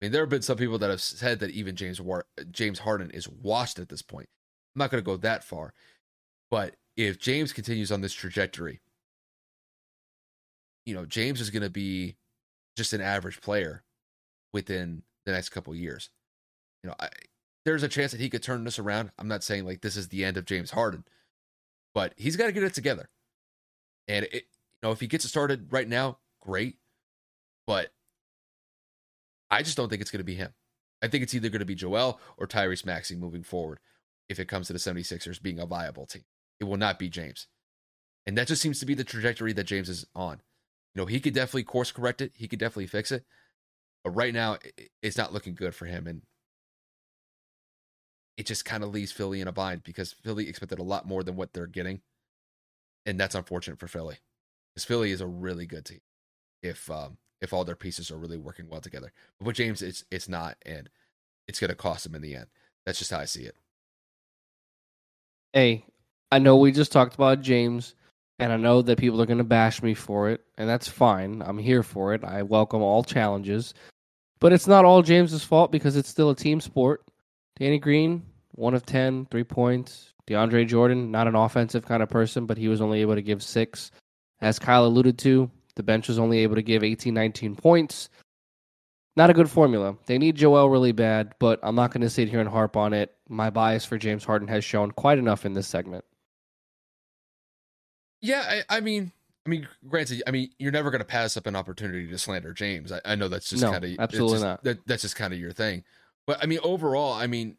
I 0.00 0.06
mean, 0.06 0.12
there 0.12 0.22
have 0.22 0.28
been 0.28 0.42
some 0.42 0.58
people 0.58 0.78
that 0.78 0.90
have 0.90 1.00
said 1.00 1.40
that 1.40 1.50
even 1.50 1.76
James 1.76 2.00
War- 2.00 2.26
James 2.50 2.80
Harden 2.80 3.10
is 3.10 3.28
washed 3.28 3.78
at 3.78 3.88
this 3.88 4.02
point. 4.02 4.28
I'm 4.74 4.80
not 4.80 4.90
going 4.90 5.02
to 5.02 5.06
go 5.06 5.16
that 5.18 5.44
far, 5.44 5.72
but 6.50 6.76
if 6.96 7.18
James 7.18 7.52
continues 7.52 7.90
on 7.90 8.00
this 8.00 8.12
trajectory, 8.12 8.80
you 10.84 10.94
know, 10.94 11.06
James 11.06 11.40
is 11.40 11.50
going 11.50 11.62
to 11.62 11.70
be 11.70 12.16
just 12.76 12.92
an 12.92 13.00
average 13.00 13.40
player 13.40 13.82
within 14.52 15.02
the 15.26 15.32
next 15.32 15.50
couple 15.50 15.74
years. 15.74 16.10
You 16.82 16.90
know, 16.90 16.96
I, 17.00 17.08
there's 17.64 17.82
a 17.82 17.88
chance 17.88 18.12
that 18.12 18.20
he 18.20 18.28
could 18.28 18.42
turn 18.42 18.64
this 18.64 18.78
around. 18.78 19.10
I'm 19.18 19.28
not 19.28 19.42
saying 19.42 19.64
like 19.64 19.80
this 19.80 19.96
is 19.96 20.08
the 20.08 20.24
end 20.24 20.36
of 20.36 20.44
James 20.44 20.72
Harden, 20.72 21.04
but 21.94 22.12
he's 22.16 22.36
got 22.36 22.46
to 22.46 22.52
get 22.52 22.62
it 22.62 22.74
together. 22.74 23.08
And 24.06 24.26
it, 24.26 24.34
you 24.34 24.40
know, 24.82 24.90
if 24.90 25.00
he 25.00 25.06
gets 25.06 25.24
it 25.24 25.28
started 25.28 25.72
right 25.72 25.88
now, 25.88 26.18
great. 26.42 26.76
But 27.66 27.90
I 29.50 29.62
just 29.62 29.76
don't 29.76 29.88
think 29.88 30.02
it's 30.02 30.10
going 30.10 30.20
to 30.20 30.24
be 30.24 30.34
him. 30.34 30.54
I 31.02 31.08
think 31.08 31.22
it's 31.22 31.34
either 31.34 31.48
going 31.48 31.60
to 31.60 31.66
be 31.66 31.74
Joel 31.74 32.20
or 32.36 32.46
Tyrese 32.46 32.86
Maxey 32.86 33.14
moving 33.14 33.42
forward 33.42 33.78
if 34.28 34.38
it 34.38 34.48
comes 34.48 34.66
to 34.68 34.72
the 34.72 34.78
76ers 34.78 35.42
being 35.42 35.58
a 35.58 35.66
viable 35.66 36.06
team. 36.06 36.24
It 36.60 36.64
will 36.64 36.76
not 36.76 36.98
be 36.98 37.08
James. 37.08 37.46
And 38.26 38.38
that 38.38 38.48
just 38.48 38.62
seems 38.62 38.80
to 38.80 38.86
be 38.86 38.94
the 38.94 39.04
trajectory 39.04 39.52
that 39.52 39.64
James 39.64 39.88
is 39.88 40.06
on. 40.14 40.40
You 40.94 41.02
know, 41.02 41.06
he 41.06 41.20
could 41.20 41.34
definitely 41.34 41.64
course 41.64 41.92
correct 41.92 42.20
it, 42.20 42.32
he 42.36 42.48
could 42.48 42.58
definitely 42.58 42.86
fix 42.86 43.12
it. 43.12 43.24
But 44.02 44.10
right 44.10 44.32
now, 44.32 44.58
it's 45.02 45.18
not 45.18 45.32
looking 45.32 45.54
good 45.54 45.74
for 45.74 45.86
him. 45.86 46.06
And 46.06 46.22
it 48.36 48.46
just 48.46 48.64
kind 48.64 48.82
of 48.82 48.92
leaves 48.92 49.12
Philly 49.12 49.40
in 49.40 49.48
a 49.48 49.52
bind 49.52 49.82
because 49.82 50.12
Philly 50.12 50.48
expected 50.48 50.78
a 50.78 50.84
lot 50.84 51.06
more 51.06 51.22
than 51.22 51.36
what 51.36 51.52
they're 51.52 51.66
getting. 51.66 52.00
And 53.06 53.18
that's 53.18 53.34
unfortunate 53.34 53.78
for 53.78 53.86
Philly 53.86 54.16
because 54.72 54.84
Philly 54.84 55.10
is 55.10 55.20
a 55.20 55.26
really 55.26 55.66
good 55.66 55.84
team 55.84 56.00
if 56.62 56.90
um, 56.90 57.18
if 57.40 57.52
all 57.52 57.64
their 57.64 57.76
pieces 57.76 58.10
are 58.10 58.18
really 58.18 58.38
working 58.38 58.68
well 58.68 58.80
together. 58.80 59.12
But 59.38 59.46
with 59.46 59.56
James, 59.56 59.82
it's 59.82 60.04
it's 60.10 60.28
not, 60.28 60.56
and 60.64 60.88
it's 61.48 61.60
going 61.60 61.70
to 61.70 61.76
cost 61.76 62.06
him 62.06 62.14
in 62.14 62.22
the 62.22 62.36
end. 62.36 62.46
That's 62.86 62.98
just 62.98 63.10
how 63.10 63.18
I 63.18 63.24
see 63.24 63.44
it. 63.44 63.56
Hey, 65.52 65.84
I 66.32 66.38
know 66.38 66.56
we 66.56 66.72
just 66.72 66.92
talked 66.92 67.14
about 67.14 67.42
James, 67.42 67.94
and 68.38 68.52
I 68.52 68.56
know 68.56 68.82
that 68.82 68.98
people 68.98 69.20
are 69.22 69.26
going 69.26 69.38
to 69.38 69.44
bash 69.44 69.82
me 69.82 69.94
for 69.94 70.30
it, 70.30 70.40
and 70.58 70.68
that's 70.68 70.88
fine. 70.88 71.42
I'm 71.44 71.58
here 71.58 71.82
for 71.82 72.14
it. 72.14 72.24
I 72.24 72.42
welcome 72.42 72.82
all 72.82 73.04
challenges. 73.04 73.74
But 74.40 74.52
it's 74.52 74.66
not 74.66 74.84
all 74.84 75.02
James's 75.02 75.44
fault 75.44 75.70
because 75.70 75.96
it's 75.96 76.08
still 76.08 76.30
a 76.30 76.36
team 76.36 76.60
sport. 76.60 77.02
Danny 77.58 77.78
Green, 77.78 78.22
one 78.52 78.74
of 78.74 78.84
10, 78.84 79.26
three 79.30 79.44
points. 79.44 80.12
DeAndre 80.26 80.66
Jordan, 80.66 81.10
not 81.10 81.28
an 81.28 81.34
offensive 81.34 81.86
kind 81.86 82.02
of 82.02 82.08
person, 82.08 82.46
but 82.46 82.58
he 82.58 82.68
was 82.68 82.80
only 82.80 83.00
able 83.00 83.14
to 83.14 83.22
give 83.22 83.42
six. 83.42 83.90
As 84.40 84.58
Kyle 84.58 84.86
alluded 84.86 85.18
to, 85.20 85.50
the 85.76 85.82
bench 85.82 86.08
was 86.08 86.18
only 86.18 86.38
able 86.40 86.54
to 86.56 86.62
give 86.62 86.84
18, 86.84 87.12
19 87.12 87.56
points. 87.56 88.08
Not 89.16 89.30
a 89.30 89.34
good 89.34 89.48
formula. 89.48 89.96
They 90.06 90.18
need 90.18 90.36
Joel 90.36 90.68
really 90.68 90.92
bad, 90.92 91.34
but 91.38 91.60
I'm 91.62 91.76
not 91.76 91.92
going 91.92 92.00
to 92.00 92.10
sit 92.10 92.28
here 92.28 92.40
and 92.40 92.48
harp 92.48 92.76
on 92.76 92.92
it. 92.92 93.14
My 93.28 93.50
bias 93.50 93.84
for 93.84 93.96
James 93.96 94.24
Harden 94.24 94.48
has 94.48 94.64
shown 94.64 94.90
quite 94.90 95.18
enough 95.18 95.46
in 95.46 95.54
this 95.54 95.68
segment. 95.68 96.04
Yeah, 98.20 98.42
I, 98.68 98.78
I 98.78 98.80
mean, 98.80 99.12
I 99.46 99.50
mean, 99.50 99.68
granted, 99.86 100.22
I 100.26 100.30
mean, 100.30 100.50
you're 100.58 100.72
never 100.72 100.90
going 100.90 101.00
to 101.00 101.06
pass 101.06 101.36
up 101.36 101.46
an 101.46 101.54
opportunity 101.54 102.08
to 102.08 102.18
slander 102.18 102.52
James. 102.52 102.90
I, 102.90 103.00
I 103.04 103.14
know 103.14 103.28
that's 103.28 103.50
just 103.50 103.62
no, 103.62 103.70
kind 103.70 103.84
of 103.84 103.90
absolutely 103.98 104.34
just, 104.34 104.44
not. 104.44 104.64
That, 104.64 104.86
that's 104.86 105.02
just 105.02 105.16
kind 105.16 105.32
of 105.32 105.38
your 105.38 105.52
thing. 105.52 105.84
But 106.26 106.42
I 106.42 106.46
mean, 106.46 106.60
overall, 106.62 107.12
I 107.12 107.26
mean, 107.26 107.56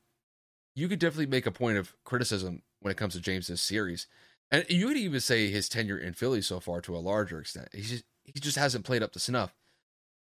you 0.75 0.87
could 0.87 0.99
definitely 0.99 1.27
make 1.27 1.45
a 1.45 1.51
point 1.51 1.77
of 1.77 1.93
criticism 2.03 2.63
when 2.81 2.91
it 2.91 2.97
comes 2.97 3.13
to 3.13 3.21
James's 3.21 3.61
series. 3.61 4.07
And 4.51 4.65
you 4.69 4.87
could 4.87 4.97
even 4.97 5.19
say 5.19 5.49
his 5.49 5.67
tenure 5.67 5.97
in 5.97 6.13
Philly 6.13 6.41
so 6.41 6.59
far 6.59 6.81
to 6.81 6.95
a 6.95 6.99
larger 6.99 7.39
extent. 7.39 7.69
He 7.73 7.81
just 7.81 8.03
he 8.23 8.39
just 8.39 8.57
hasn't 8.57 8.85
played 8.85 9.03
up 9.03 9.11
to 9.13 9.19
snuff. 9.19 9.53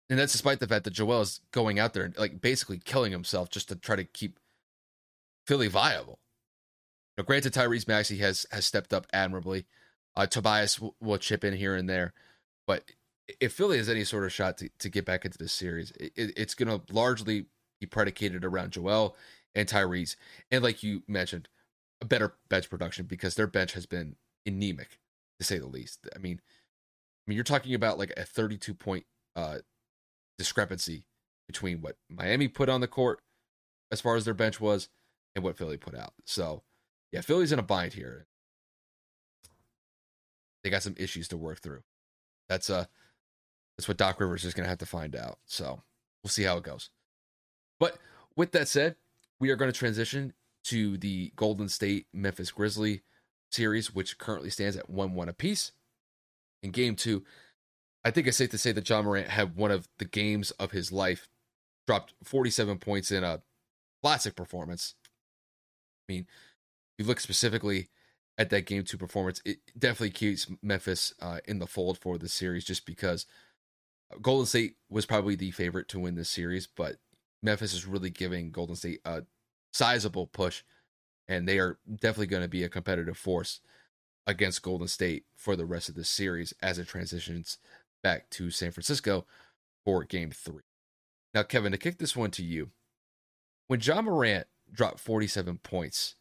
And 0.09 0.17
that's 0.17 0.31
despite 0.31 0.59
the 0.59 0.67
fact 0.67 0.85
that 0.85 0.93
Joel 0.93 1.21
is 1.21 1.41
going 1.51 1.79
out 1.79 1.93
there 1.93 2.03
and 2.03 2.17
like 2.17 2.41
basically 2.41 2.79
killing 2.79 3.11
himself 3.11 3.49
just 3.49 3.69
to 3.69 3.75
try 3.75 3.95
to 3.95 4.03
keep 4.03 4.39
Philly 5.45 5.67
viable. 5.67 6.19
Now, 7.17 7.23
granted, 7.23 7.53
Tyrese 7.53 7.87
Maxey 7.87 8.17
has 8.17 8.45
has 8.51 8.65
stepped 8.65 8.93
up 8.93 9.05
admirably. 9.13 9.65
Uh, 10.15 10.25
Tobias 10.25 10.75
w- 10.75 10.93
will 10.99 11.17
chip 11.17 11.43
in 11.43 11.53
here 11.53 11.75
and 11.75 11.87
there, 11.87 12.13
but 12.65 12.91
if 13.39 13.53
Philly 13.53 13.77
has 13.77 13.89
any 13.89 14.03
sort 14.03 14.25
of 14.25 14.33
shot 14.33 14.57
to, 14.57 14.69
to 14.79 14.89
get 14.89 15.05
back 15.05 15.23
into 15.23 15.37
this 15.37 15.53
series, 15.53 15.91
it, 15.91 16.11
it's 16.15 16.55
going 16.55 16.67
to 16.67 16.93
largely 16.93 17.45
be 17.79 17.85
predicated 17.85 18.43
around 18.43 18.71
Joel 18.71 19.15
and 19.53 19.67
Tyrese, 19.67 20.15
and 20.49 20.63
like 20.63 20.81
you 20.81 21.03
mentioned, 21.07 21.47
a 22.01 22.05
better 22.05 22.33
bench 22.49 22.69
production 22.69 23.05
because 23.05 23.35
their 23.35 23.47
bench 23.47 23.73
has 23.73 23.85
been 23.85 24.15
anemic 24.45 24.99
to 25.39 25.45
say 25.45 25.57
the 25.57 25.67
least. 25.67 26.07
I 26.15 26.19
mean, 26.19 26.39
I 26.41 27.23
mean 27.29 27.35
you're 27.35 27.43
talking 27.43 27.73
about 27.73 27.99
like 27.99 28.13
a 28.17 28.23
32 28.23 28.73
point 28.73 29.05
uh 29.35 29.59
discrepancy 30.37 31.05
between 31.47 31.81
what 31.81 31.97
Miami 32.09 32.47
put 32.47 32.69
on 32.69 32.81
the 32.81 32.87
court 32.87 33.21
as 33.91 34.01
far 34.01 34.15
as 34.15 34.25
their 34.25 34.33
bench 34.33 34.61
was 34.61 34.89
and 35.35 35.43
what 35.43 35.57
Philly 35.57 35.77
put 35.77 35.95
out. 35.95 36.13
So, 36.25 36.63
yeah, 37.11 37.21
Philly's 37.21 37.51
in 37.51 37.59
a 37.59 37.63
bind 37.63 37.93
here. 37.93 38.27
They 40.63 40.69
got 40.69 40.83
some 40.83 40.95
issues 40.97 41.27
to 41.29 41.37
work 41.37 41.59
through. 41.61 41.81
That's 42.47 42.69
uh 42.69 42.85
that's 43.77 43.87
what 43.87 43.97
Doc 43.97 44.19
Rivers 44.19 44.43
is 44.43 44.53
going 44.53 44.65
to 44.65 44.69
have 44.69 44.79
to 44.79 44.85
find 44.85 45.15
out. 45.15 45.39
So, 45.45 45.81
we'll 46.23 46.29
see 46.29 46.43
how 46.43 46.57
it 46.57 46.63
goes. 46.63 46.89
But 47.79 47.97
with 48.35 48.51
that 48.51 48.67
said, 48.67 48.95
we 49.39 49.49
are 49.49 49.55
going 49.55 49.71
to 49.71 49.77
transition 49.77 50.33
to 50.69 50.97
the 50.97 51.31
Golden 51.35 51.67
State 51.67 52.07
Memphis 52.13 52.51
Grizzly 52.51 53.01
series, 53.51 53.93
which 53.93 54.17
currently 54.17 54.49
stands 54.49 54.77
at 54.77 54.89
1 54.89 55.13
1 55.13 55.29
apiece. 55.29 55.71
In 56.61 56.71
game 56.71 56.95
two, 56.95 57.23
I 58.03 58.11
think 58.11 58.27
it's 58.27 58.37
safe 58.37 58.49
to 58.51 58.57
say 58.57 58.71
that 58.71 58.87
Ja 58.87 59.01
Morant 59.01 59.29
had 59.29 59.55
one 59.55 59.71
of 59.71 59.87
the 59.97 60.05
games 60.05 60.51
of 60.51 60.71
his 60.71 60.91
life, 60.91 61.27
dropped 61.87 62.13
47 62.23 62.77
points 62.77 63.11
in 63.11 63.23
a 63.23 63.41
classic 64.03 64.35
performance. 64.35 64.95
I 66.07 66.13
mean, 66.13 66.27
you 66.97 67.05
look 67.05 67.19
specifically 67.19 67.89
at 68.37 68.49
that 68.49 68.65
game 68.65 68.83
two 68.83 68.97
performance, 68.97 69.41
it 69.45 69.59
definitely 69.77 70.11
keeps 70.11 70.47
Memphis 70.61 71.13
uh, 71.21 71.39
in 71.45 71.59
the 71.59 71.67
fold 71.67 71.97
for 71.97 72.17
the 72.17 72.29
series 72.29 72.65
just 72.65 72.85
because 72.85 73.25
Golden 74.21 74.45
State 74.45 74.75
was 74.89 75.05
probably 75.05 75.35
the 75.35 75.51
favorite 75.51 75.87
to 75.89 75.99
win 75.99 76.15
this 76.15 76.29
series, 76.29 76.67
but 76.67 76.97
Memphis 77.41 77.73
is 77.73 77.85
really 77.85 78.09
giving 78.09 78.51
Golden 78.51 78.75
State 78.75 78.99
a 79.05 79.23
sizable 79.71 80.27
push, 80.27 80.63
and 81.27 81.47
they 81.47 81.59
are 81.59 81.77
definitely 81.89 82.27
going 82.27 82.43
to 82.43 82.49
be 82.49 82.63
a 82.63 82.69
competitive 82.69 83.17
force 83.17 83.61
against 84.25 84.61
Golden 84.61 84.87
State 84.87 85.25
for 85.35 85.55
the 85.55 85.65
rest 85.65 85.89
of 85.89 85.95
the 85.95 86.03
series 86.03 86.53
as 86.61 86.77
it 86.77 86.87
transitions 86.87 87.57
back 88.03 88.29
to 88.31 88.51
San 88.51 88.71
Francisco 88.71 89.25
for 89.83 90.03
game 90.03 90.31
three. 90.31 90.63
Now, 91.33 91.43
Kevin, 91.43 91.71
to 91.71 91.77
kick 91.77 91.97
this 91.97 92.15
one 92.15 92.31
to 92.31 92.43
you, 92.43 92.71
when 93.67 93.81
Ja 93.81 94.01
Morant 94.01 94.47
dropped 94.71 94.99
47 94.99 95.59
points 95.59 96.15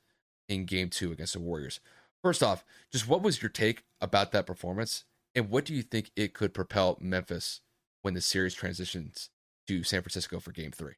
in 0.48 0.64
game 0.64 0.90
two 0.90 1.12
against 1.12 1.34
the 1.34 1.40
Warriors, 1.40 1.80
first 2.22 2.42
off, 2.42 2.64
just 2.92 3.08
what 3.08 3.22
was 3.22 3.42
your 3.42 3.48
take 3.48 3.84
about 4.00 4.32
that 4.32 4.46
performance? 4.46 5.04
And 5.34 5.50
what 5.50 5.64
do 5.64 5.74
you 5.74 5.82
think 5.82 6.11
it 6.16 6.34
could 6.34 6.52
propel 6.52 6.98
Memphis 7.00 7.61
when 8.02 8.14
the 8.14 8.20
series 8.20 8.54
transitions 8.54 9.30
to 9.66 9.82
San 9.82 10.02
Francisco 10.02 10.40
for 10.40 10.52
game 10.52 10.72
three? 10.72 10.94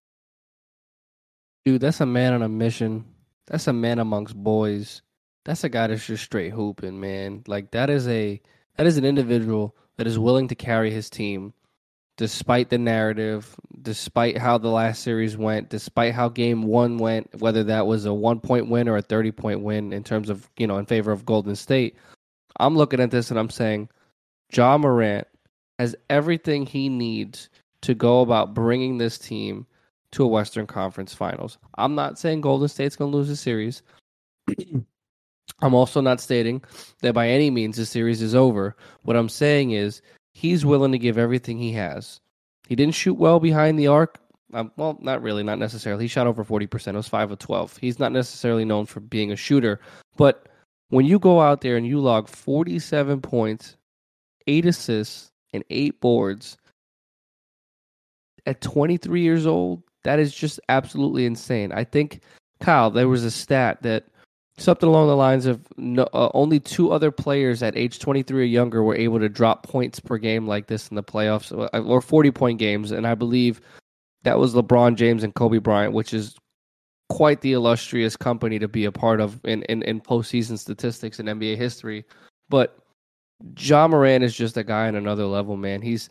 Dude, 1.65 1.81
that's 1.81 2.01
a 2.01 2.07
man 2.07 2.33
on 2.33 2.43
a 2.43 2.49
mission. 2.49 3.05
That's 3.47 3.67
a 3.67 3.73
man 3.73 3.99
amongst 3.99 4.35
boys. 4.35 5.03
That's 5.45 5.65
a 5.65 5.69
guy 5.69 5.89
that's 5.89 6.07
just 6.07 6.25
straight 6.25 6.51
hooping, 6.51 7.01
man. 7.01 7.43
Like 7.47 7.73
that 7.73 7.91
is 7.91 8.07
a 8.09 8.41
that 8.77 8.87
is 8.87 8.97
an 8.97 9.05
individual 9.05 9.77
that 9.97 10.07
is 10.07 10.19
willing 10.19 10.49
to 10.49 10.55
carry 10.55 10.91
his 10.91 11.11
team 11.11 11.53
despite 12.17 12.69
the 12.69 12.77
narrative, 12.77 13.57
despite 13.81 14.37
how 14.37 14.59
the 14.59 14.69
last 14.69 15.03
series 15.03 15.39
went, 15.39 15.71
despite 15.71 16.13
how 16.13 16.29
game 16.29 16.65
1 16.65 16.99
went, 16.99 17.41
whether 17.41 17.65
that 17.65 17.87
was 17.87 18.05
a 18.05 18.13
1 18.13 18.41
point 18.41 18.69
win 18.69 18.89
or 18.89 18.99
a 18.99 19.03
30 19.03 19.33
point 19.33 19.63
win 19.63 19.91
in 19.93 20.05
terms 20.05 20.29
of, 20.29 20.51
you 20.59 20.67
know, 20.67 20.77
in 20.77 20.85
favor 20.85 21.13
of 21.13 21.25
Golden 21.25 21.57
State. 21.57 21.97
I'm 22.59 22.77
looking 22.77 23.01
at 23.01 23.11
this 23.11 23.31
and 23.31 23.39
I'm 23.41 23.49
saying 23.49 23.89
Ja 24.53 24.77
Morant 24.77 25.27
has 25.79 25.97
everything 26.11 26.67
he 26.67 26.91
needs 26.91 27.49
to 27.81 27.95
go 27.95 28.21
about 28.21 28.53
bringing 28.53 28.99
this 28.99 29.17
team 29.17 29.67
to 30.13 30.25
a 30.25 30.29
Western 30.29 30.67
Conference 30.67 31.15
Finals. 31.15 31.59
I'm 31.79 31.95
not 31.95 32.19
saying 32.19 32.41
Golden 32.41 32.69
State's 32.69 32.97
going 32.97 33.11
to 33.11 33.17
lose 33.17 33.29
the 33.29 33.37
series. 33.37 33.83
I'm 35.63 35.75
also 35.75 36.01
not 36.01 36.21
stating 36.21 36.63
that 37.03 37.15
by 37.15 37.29
any 37.29 37.51
means 37.51 37.77
the 37.77 37.87
series 37.87 38.23
is 38.23 38.35
over. 38.35 38.77
What 39.03 39.17
I'm 39.17 39.29
saying 39.29 39.73
is 39.73 40.01
he's 40.33 40.65
willing 40.65 40.93
to 40.93 40.99
give 40.99 41.19
everything 41.19 41.59
he 41.59 41.73
has. 41.73 42.21
He 42.69 42.77
didn't 42.77 42.95
shoot 42.95 43.15
well 43.15 43.41
behind 43.41 43.79
the 43.79 43.89
arc. 43.89 44.19
Um, 44.53 44.73
well, 44.77 44.99
not 45.01 45.23
really, 45.23 45.43
not 45.43 45.59
necessarily. 45.59 46.05
He 46.05 46.09
shot 46.09 46.27
over 46.27 46.45
40%. 46.45 46.89
It 46.89 46.97
was 46.97 47.09
5 47.09 47.33
of 47.33 47.39
12. 47.39 47.77
He's 47.77 47.99
not 47.99 48.13
necessarily 48.13 48.65
known 48.65 48.87
for 48.87 49.01
being 49.01 49.31
a 49.31 49.37
shooter. 49.37 49.81
But 50.17 50.49
when 50.89 51.07
you 51.07 51.19
go 51.19 51.41
out 51.41 51.61
there 51.61 51.77
and 51.77 51.87
you 51.87 52.01
log 52.01 52.29
47 52.29 53.21
points, 53.21 53.77
8 54.47 54.67
assists, 54.67 55.31
and 55.53 55.65
8 55.71 56.01
boards 56.01 56.57
at 58.47 58.61
23 58.61 59.21
years 59.21 59.47
old, 59.47 59.83
that 60.05 60.19
is 60.19 60.35
just 60.35 60.61
absolutely 60.69 61.27
insane. 61.27 61.73
I 61.73 61.85
think, 61.85 62.21
Kyle, 62.61 62.91
there 62.91 63.09
was 63.09 63.25
a 63.25 63.31
stat 63.31 63.83
that 63.83 64.05
something 64.59 64.89
along 64.89 65.09
the 65.09 65.17
lines 65.17 65.47
of 65.47 65.67
no, 65.77 66.03
uh, 66.13 66.31
only 66.35 66.61
two 66.61 66.93
other 66.93 67.11
players 67.11 67.63
at 67.63 67.77
age 67.77 67.99
23 67.99 68.43
or 68.43 68.45
younger 68.45 68.83
were 68.83 68.97
able 68.97 69.19
to 69.19 69.29
drop 69.29 69.67
points 69.67 70.01
per 70.01 70.19
game 70.19 70.47
like 70.47 70.67
this 70.67 70.89
in 70.89 70.97
the 70.97 71.03
playoffs 71.03 71.53
uh, 71.53 71.79
or 71.81 72.01
40 72.01 72.31
point 72.31 72.59
games. 72.59 72.91
And 72.91 73.07
I 73.07 73.15
believe 73.15 73.61
that 74.23 74.39
was 74.39 74.55
LeBron 74.55 74.97
James 74.97 75.25
and 75.25 75.35
Kobe 75.35 75.59
Bryant, 75.59 75.95
which 75.95 76.13
is 76.13 76.37
quite 77.09 77.41
the 77.41 77.53
illustrious 77.53 78.17
company 78.17 78.59
to 78.59 78.69
be 78.69 78.85
a 78.85 78.93
part 78.93 79.21
of 79.21 79.41
in, 79.45 79.63
in, 79.65 79.83
in 79.83 80.01
postseason 80.01 80.59
statistics 80.59 81.19
in 81.19 81.27
NBA 81.27 81.57
history. 81.57 82.05
But 82.49 82.79
Ja 83.59 83.89
Morant 83.89 84.25
is 84.25 84.35
just 84.35 84.57
a 84.57 84.65
guy 84.65 84.89
on 84.89 84.95
another 84.95 85.25
level, 85.25 85.57
man. 85.57 85.81
He's 85.83 86.11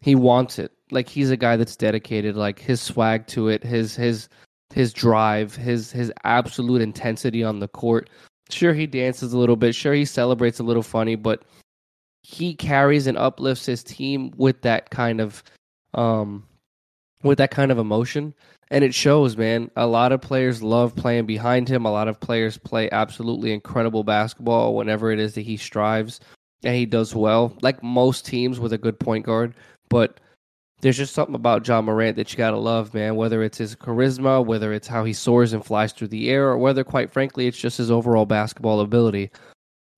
he 0.00 0.14
wants 0.14 0.58
it. 0.58 0.72
Like 0.92 1.08
he's 1.08 1.30
a 1.30 1.36
guy 1.36 1.56
that's 1.56 1.76
dedicated. 1.76 2.36
Like 2.36 2.58
his 2.58 2.80
swag 2.80 3.26
to 3.28 3.48
it, 3.48 3.64
his 3.64 3.96
his 3.96 4.28
his 4.72 4.92
drive, 4.92 5.56
his 5.56 5.90
his 5.90 6.12
absolute 6.24 6.82
intensity 6.82 7.42
on 7.42 7.58
the 7.58 7.68
court. 7.68 8.10
Sure, 8.50 8.74
he 8.74 8.86
dances 8.86 9.32
a 9.32 9.38
little 9.38 9.56
bit. 9.56 9.74
Sure, 9.74 9.94
he 9.94 10.04
celebrates 10.04 10.58
a 10.58 10.64
little 10.64 10.82
funny, 10.82 11.14
but 11.14 11.44
he 12.22 12.54
carries 12.54 13.06
and 13.06 13.18
uplifts 13.18 13.66
his 13.66 13.82
team 13.82 14.32
with 14.36 14.62
that 14.62 14.90
kind 14.90 15.20
of 15.20 15.42
um 15.94 16.44
with 17.22 17.38
that 17.38 17.50
kind 17.50 17.70
of 17.70 17.78
emotion 17.78 18.34
and 18.70 18.84
it 18.84 18.94
shows 18.94 19.36
man 19.36 19.70
a 19.76 19.86
lot 19.86 20.12
of 20.12 20.20
players 20.20 20.62
love 20.62 20.94
playing 20.96 21.26
behind 21.26 21.68
him 21.68 21.84
a 21.84 21.92
lot 21.92 22.08
of 22.08 22.18
players 22.20 22.56
play 22.56 22.88
absolutely 22.90 23.52
incredible 23.52 24.04
basketball 24.04 24.74
whenever 24.74 25.10
it 25.10 25.18
is 25.18 25.34
that 25.34 25.42
he 25.42 25.56
strives 25.56 26.20
and 26.64 26.74
he 26.74 26.86
does 26.86 27.14
well 27.14 27.56
like 27.60 27.82
most 27.82 28.24
teams 28.24 28.58
with 28.58 28.72
a 28.72 28.78
good 28.78 28.98
point 28.98 29.26
guard 29.26 29.54
but 29.88 30.20
there's 30.82 30.96
just 30.96 31.14
something 31.14 31.36
about 31.36 31.66
Ja 31.66 31.80
Morant 31.80 32.16
that 32.16 32.32
you 32.32 32.36
gotta 32.36 32.58
love, 32.58 32.92
man. 32.92 33.14
Whether 33.14 33.42
it's 33.44 33.58
his 33.58 33.76
charisma, 33.76 34.44
whether 34.44 34.72
it's 34.72 34.88
how 34.88 35.04
he 35.04 35.12
soars 35.12 35.52
and 35.52 35.64
flies 35.64 35.92
through 35.92 36.08
the 36.08 36.28
air, 36.28 36.48
or 36.48 36.58
whether, 36.58 36.82
quite 36.82 37.12
frankly, 37.12 37.46
it's 37.46 37.58
just 37.58 37.78
his 37.78 37.90
overall 37.90 38.26
basketball 38.26 38.80
ability. 38.80 39.30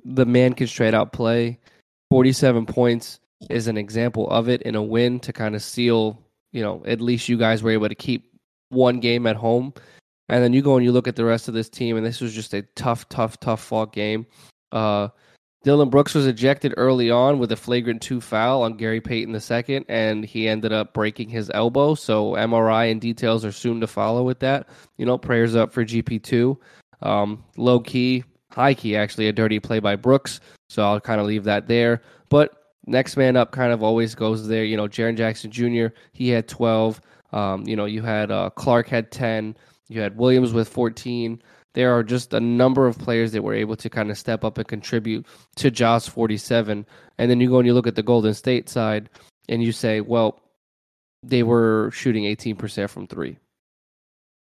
The 0.05 0.27
man 0.27 0.53
can 0.53 0.66
straight 0.66 0.92
out 0.92 1.12
play. 1.12 1.59
47 2.11 2.66
points 2.66 3.18
is 3.49 3.66
an 3.66 3.79
example 3.79 4.29
of 4.29 4.49
it 4.49 4.61
in 4.62 4.75
a 4.75 4.83
win 4.83 5.20
to 5.20 5.33
kind 5.33 5.55
of 5.55 5.62
seal, 5.62 6.23
you 6.53 6.62
know, 6.62 6.83
at 6.87 7.01
least 7.01 7.31
you 7.31 7.38
guys 7.38 7.62
were 7.62 7.70
able 7.70 7.88
to 7.88 7.94
keep 7.94 8.31
one 8.68 9.01
game 9.01 9.27
at 9.27 9.37
home. 9.37 9.73
And 10.29 10.44
then 10.44 10.53
you 10.53 10.61
go 10.61 10.77
and 10.77 10.85
you 10.85 10.92
look 10.92 11.09
at 11.09 11.16
the 11.16 11.25
rest 11.25 11.49
of 11.49 11.55
this 11.55 11.70
team, 11.70 11.97
and 11.97 12.05
this 12.05 12.20
was 12.20 12.35
just 12.35 12.53
a 12.53 12.62
tough, 12.77 13.09
tough, 13.09 13.40
tough 13.40 13.62
fought 13.62 13.92
game. 13.92 14.27
Uh, 14.70 15.09
Dillon 15.64 15.88
Brooks 15.88 16.14
was 16.14 16.27
ejected 16.27 16.74
early 16.77 17.11
on 17.11 17.38
with 17.38 17.50
a 17.50 17.57
flagrant 17.57 18.03
two 18.03 18.20
foul 18.20 18.62
on 18.62 18.77
Gary 18.77 19.00
Payton 19.00 19.35
II, 19.35 19.87
and 19.88 20.22
he 20.22 20.46
ended 20.46 20.74
up 20.74 20.92
breaking 20.92 21.31
his 21.31 21.50
elbow. 21.55 21.94
So 21.94 22.33
MRI 22.33 22.90
and 22.90 23.00
details 23.00 23.46
are 23.46 23.53
soon 23.53 23.81
to 23.81 23.87
follow 23.87 24.22
with 24.22 24.40
that. 24.40 24.68
You 24.98 25.07
know, 25.07 25.16
prayers 25.16 25.57
up 25.57 25.72
for 25.72 25.83
GP2. 25.83 26.59
Um, 27.00 27.42
low 27.57 27.81
key, 27.81 28.24
high 28.50 28.74
key, 28.74 28.94
actually, 28.94 29.27
a 29.29 29.33
dirty 29.33 29.59
play 29.59 29.79
by 29.79 29.96
Brooks. 29.96 30.40
So 30.68 30.85
I'll 30.85 31.00
kind 31.00 31.18
of 31.18 31.27
leave 31.27 31.44
that 31.44 31.66
there. 31.66 32.03
But 32.29 32.53
next 32.87 33.16
man 33.16 33.35
up 33.35 33.50
kind 33.50 33.72
of 33.72 33.83
always 33.83 34.14
goes 34.14 34.46
there. 34.46 34.64
You 34.64 34.77
know, 34.77 34.87
Jaren 34.87 35.16
Jackson 35.16 35.50
Jr., 35.50 35.87
he 36.12 36.29
had 36.29 36.46
12. 36.46 37.00
Um, 37.33 37.66
you 37.66 37.74
know, 37.74 37.87
you 37.87 38.03
had 38.03 38.31
uh, 38.31 38.50
Clarke 38.50 38.88
had 38.88 39.11
10. 39.11 39.57
You 39.88 40.03
had 40.03 40.18
Williams 40.18 40.53
with 40.53 40.68
14 40.68 41.42
there 41.75 41.97
are 41.97 42.03
just 42.03 42.33
a 42.33 42.41
number 42.41 42.87
of 42.87 42.99
players 42.99 43.33
that 43.33 43.43
were 43.43 43.55
able 43.55 43.77
to 43.77 43.91
kind 43.91 44.11
of 44.11 44.17
step 44.17 44.45
up 44.45 44.59
and 44.59 44.67
contribute 44.67 45.27
to 45.57 45.71
Ja's 45.71 46.09
47. 46.09 46.87
And 47.19 47.31
then 47.31 47.41
you 47.41 47.51
go 47.51 47.59
and 47.59 47.67
you 47.67 47.75
look 47.75 47.87
at 47.87 47.97
the 47.97 48.03
Golden 48.03 48.33
State 48.33 48.68
side 48.68 49.11
and 49.49 49.62
you 49.62 49.72
say, 49.72 50.01
well, 50.01 50.41
they 51.22 51.43
were 51.43 51.91
shooting 51.93 52.25
18% 52.25 52.89
from 52.89 53.07
three. 53.07 53.39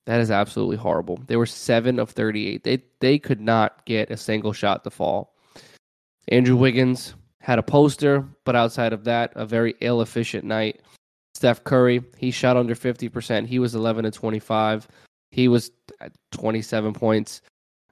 That 0.05 0.19
is 0.19 0.31
absolutely 0.31 0.77
horrible. 0.77 1.21
They 1.27 1.37
were 1.37 1.45
seven 1.45 1.99
of 1.99 2.09
38. 2.09 2.63
They, 2.63 2.83
they 2.99 3.17
could 3.17 3.39
not 3.39 3.85
get 3.85 4.11
a 4.11 4.17
single 4.17 4.51
shot 4.51 4.83
to 4.83 4.89
fall. 4.89 5.35
Andrew 6.27 6.55
Wiggins 6.55 7.13
had 7.39 7.59
a 7.59 7.63
poster, 7.63 8.27
but 8.43 8.55
outside 8.55 8.93
of 8.93 9.05
that, 9.05 9.31
a 9.35 9.45
very 9.45 9.75
ill 9.79 10.01
efficient 10.01 10.43
night. 10.43 10.81
Steph 11.35 11.63
Curry, 11.63 12.03
he 12.17 12.29
shot 12.31 12.57
under 12.57 12.75
50%. 12.75 13.47
He 13.47 13.59
was 13.59 13.73
11 13.73 14.03
to 14.03 14.11
25. 14.11 14.87
He 15.31 15.47
was 15.47 15.71
27 16.31 16.93
points. 16.93 17.41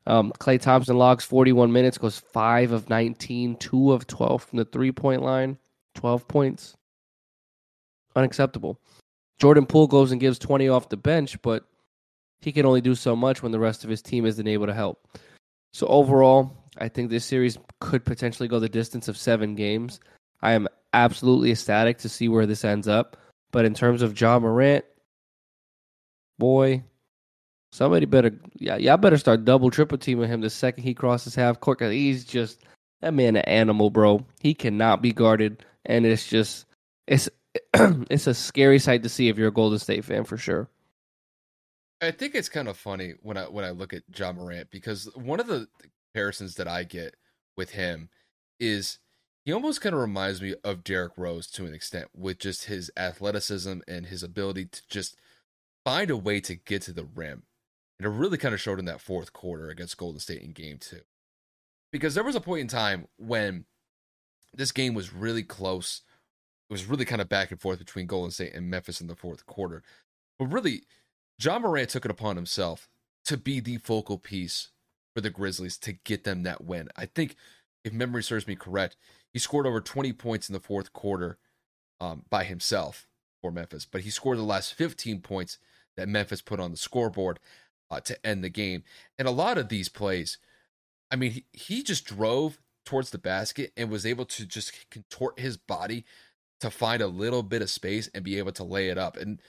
Um, 0.05 0.31
Klay 0.39 0.59
Thompson 0.59 0.97
logs 0.97 1.23
41 1.23 1.71
minutes, 1.71 1.97
goes 1.97 2.19
5 2.19 2.71
of 2.71 2.89
19, 2.89 3.55
2 3.55 3.91
of 3.91 4.07
12 4.07 4.43
from 4.43 4.57
the 4.57 4.65
three 4.65 4.91
point 4.91 5.21
line, 5.21 5.57
12 5.95 6.27
points. 6.27 6.75
Unacceptable. 8.15 8.79
Jordan 9.39 9.65
Poole 9.65 9.87
goes 9.87 10.11
and 10.11 10.19
gives 10.19 10.39
20 10.39 10.67
off 10.67 10.89
the 10.89 10.97
bench, 10.97 11.41
but 11.41 11.65
he 12.41 12.51
can 12.51 12.65
only 12.65 12.81
do 12.81 12.95
so 12.95 13.15
much 13.15 13.41
when 13.41 13.51
the 13.51 13.59
rest 13.59 13.83
of 13.83 13.89
his 13.89 14.01
team 14.01 14.25
isn't 14.25 14.47
able 14.47 14.65
to 14.65 14.73
help. 14.73 15.07
So, 15.71 15.87
overall, 15.87 16.51
I 16.77 16.89
think 16.89 17.09
this 17.09 17.25
series 17.25 17.57
could 17.79 18.03
potentially 18.03 18.49
go 18.49 18.59
the 18.59 18.69
distance 18.69 19.07
of 19.07 19.17
seven 19.17 19.55
games. 19.55 19.99
I 20.41 20.53
am 20.53 20.67
absolutely 20.93 21.51
ecstatic 21.51 21.99
to 21.99 22.09
see 22.09 22.27
where 22.27 22.45
this 22.45 22.65
ends 22.65 22.87
up. 22.87 23.17
But 23.51 23.65
in 23.65 23.73
terms 23.73 24.01
of 24.01 24.19
Ja 24.19 24.39
Morant, 24.39 24.85
boy, 26.37 26.83
somebody 27.71 28.05
better 28.05 28.37
yeah, 28.55 28.77
y'all 28.77 28.97
better 28.97 29.17
start 29.17 29.45
double 29.45 29.71
triple 29.71 29.97
teaming 29.97 30.29
him 30.29 30.41
the 30.41 30.49
second 30.49 30.83
he 30.83 30.93
crosses 30.93 31.35
half 31.35 31.59
court. 31.59 31.79
Cause 31.79 31.91
he's 31.91 32.25
just 32.25 32.63
that 33.01 33.13
man 33.13 33.35
an 33.35 33.45
animal, 33.45 33.89
bro. 33.89 34.25
He 34.39 34.53
cannot 34.53 35.01
be 35.01 35.11
guarded, 35.11 35.65
and 35.85 36.05
it's 36.05 36.27
just 36.27 36.65
it's 37.07 37.29
it's 37.73 38.27
a 38.27 38.33
scary 38.33 38.79
sight 38.79 39.03
to 39.03 39.09
see 39.09 39.29
if 39.29 39.37
you're 39.37 39.49
a 39.49 39.53
Golden 39.53 39.79
State 39.79 40.05
fan 40.05 40.23
for 40.23 40.37
sure. 40.37 40.69
I 42.01 42.11
think 42.11 42.33
it's 42.33 42.49
kind 42.49 42.67
of 42.67 42.77
funny 42.77 43.15
when 43.21 43.37
I 43.37 43.43
when 43.43 43.65
I 43.65 43.71
look 43.71 43.93
at 43.93 44.03
Ja 44.15 44.31
Morant 44.31 44.69
because 44.71 45.09
one 45.15 45.39
of 45.39 45.47
the 45.47 45.67
comparisons 46.13 46.55
that 46.55 46.67
I 46.67 46.83
get 46.83 47.15
with 47.57 47.71
him 47.71 48.09
is 48.59 48.99
he 49.45 49.51
almost 49.51 49.81
kind 49.81 49.95
of 49.95 50.01
reminds 50.01 50.41
me 50.41 50.55
of 50.63 50.83
Derrick 50.83 51.13
Rose 51.17 51.47
to 51.51 51.65
an 51.65 51.73
extent 51.73 52.07
with 52.15 52.39
just 52.39 52.65
his 52.65 52.91
athleticism 52.95 53.79
and 53.87 54.05
his 54.05 54.23
ability 54.23 54.65
to 54.65 54.81
just 54.89 55.17
find 55.83 56.09
a 56.09 56.17
way 56.17 56.39
to 56.41 56.55
get 56.55 56.83
to 56.83 56.93
the 56.93 57.05
rim. 57.05 57.43
And 57.99 58.05
it 58.05 58.17
really 58.17 58.37
kind 58.37 58.53
of 58.53 58.61
showed 58.61 58.79
in 58.79 58.85
that 58.85 59.01
fourth 59.01 59.33
quarter 59.33 59.69
against 59.69 59.97
Golden 59.97 60.19
State 60.19 60.41
in 60.41 60.51
game 60.51 60.77
two. 60.79 61.01
Because 61.91 62.15
there 62.15 62.23
was 62.23 62.35
a 62.35 62.41
point 62.41 62.61
in 62.61 62.67
time 62.67 63.07
when 63.17 63.65
this 64.53 64.71
game 64.71 64.93
was 64.93 65.13
really 65.13 65.43
close. 65.43 66.01
It 66.69 66.73
was 66.73 66.85
really 66.85 67.05
kind 67.05 67.21
of 67.21 67.29
back 67.29 67.51
and 67.51 67.59
forth 67.59 67.79
between 67.79 68.05
Golden 68.05 68.31
State 68.31 68.53
and 68.53 68.69
Memphis 68.69 69.01
in 69.01 69.07
the 69.07 69.15
fourth 69.15 69.45
quarter. 69.45 69.83
But 70.37 70.45
really, 70.45 70.83
Ja 71.41 71.59
Morant 71.59 71.89
took 71.89 72.05
it 72.05 72.11
upon 72.11 72.35
himself 72.35 72.87
to 73.25 73.37
be 73.37 73.59
the 73.59 73.77
focal 73.77 74.17
piece 74.17 74.69
for 75.13 75.21
the 75.21 75.29
Grizzlies 75.29 75.77
to 75.79 75.93
get 75.93 76.23
them 76.23 76.43
that 76.43 76.63
win. 76.63 76.89
I 76.95 77.05
think, 77.05 77.35
if 77.83 77.91
memory 77.91 78.23
serves 78.23 78.47
me 78.47 78.55
correct, 78.55 78.95
he 79.33 79.39
scored 79.39 79.67
over 79.67 79.81
20 79.81 80.13
points 80.13 80.47
in 80.47 80.53
the 80.53 80.59
fourth 80.59 80.93
quarter 80.93 81.37
um, 81.99 82.23
by 82.29 82.43
himself 82.43 83.07
for 83.41 83.51
Memphis, 83.51 83.85
but 83.85 84.01
he 84.01 84.09
scored 84.09 84.37
the 84.37 84.43
last 84.43 84.73
15 84.73 85.21
points 85.21 85.57
that 85.97 86.09
Memphis 86.09 86.41
put 86.41 86.59
on 86.59 86.71
the 86.71 86.77
scoreboard 86.77 87.39
uh, 87.91 87.99
to 88.01 88.25
end 88.25 88.43
the 88.43 88.49
game. 88.49 88.83
And 89.17 89.27
a 89.27 89.31
lot 89.31 89.57
of 89.57 89.69
these 89.69 89.89
plays, 89.89 90.37
I 91.11 91.15
mean, 91.15 91.31
he, 91.31 91.45
he 91.53 91.83
just 91.83 92.05
drove 92.05 92.59
towards 92.85 93.11
the 93.11 93.17
basket 93.17 93.71
and 93.77 93.89
was 93.89 94.05
able 94.05 94.25
to 94.25 94.45
just 94.45 94.89
contort 94.89 95.39
his 95.39 95.57
body 95.57 96.05
to 96.59 96.69
find 96.69 97.01
a 97.01 97.07
little 97.07 97.43
bit 97.43 97.61
of 97.61 97.69
space 97.69 98.09
and 98.13 98.23
be 98.23 98.37
able 98.37 98.51
to 98.53 98.63
lay 98.63 98.89
it 98.89 98.97
up. 98.97 99.17
And 99.17 99.41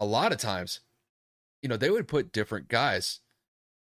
a 0.00 0.06
lot 0.06 0.32
of 0.32 0.38
times, 0.38 0.80
you 1.62 1.68
know, 1.68 1.76
they 1.76 1.90
would 1.90 2.08
put 2.08 2.32
different 2.32 2.68
guys 2.68 3.20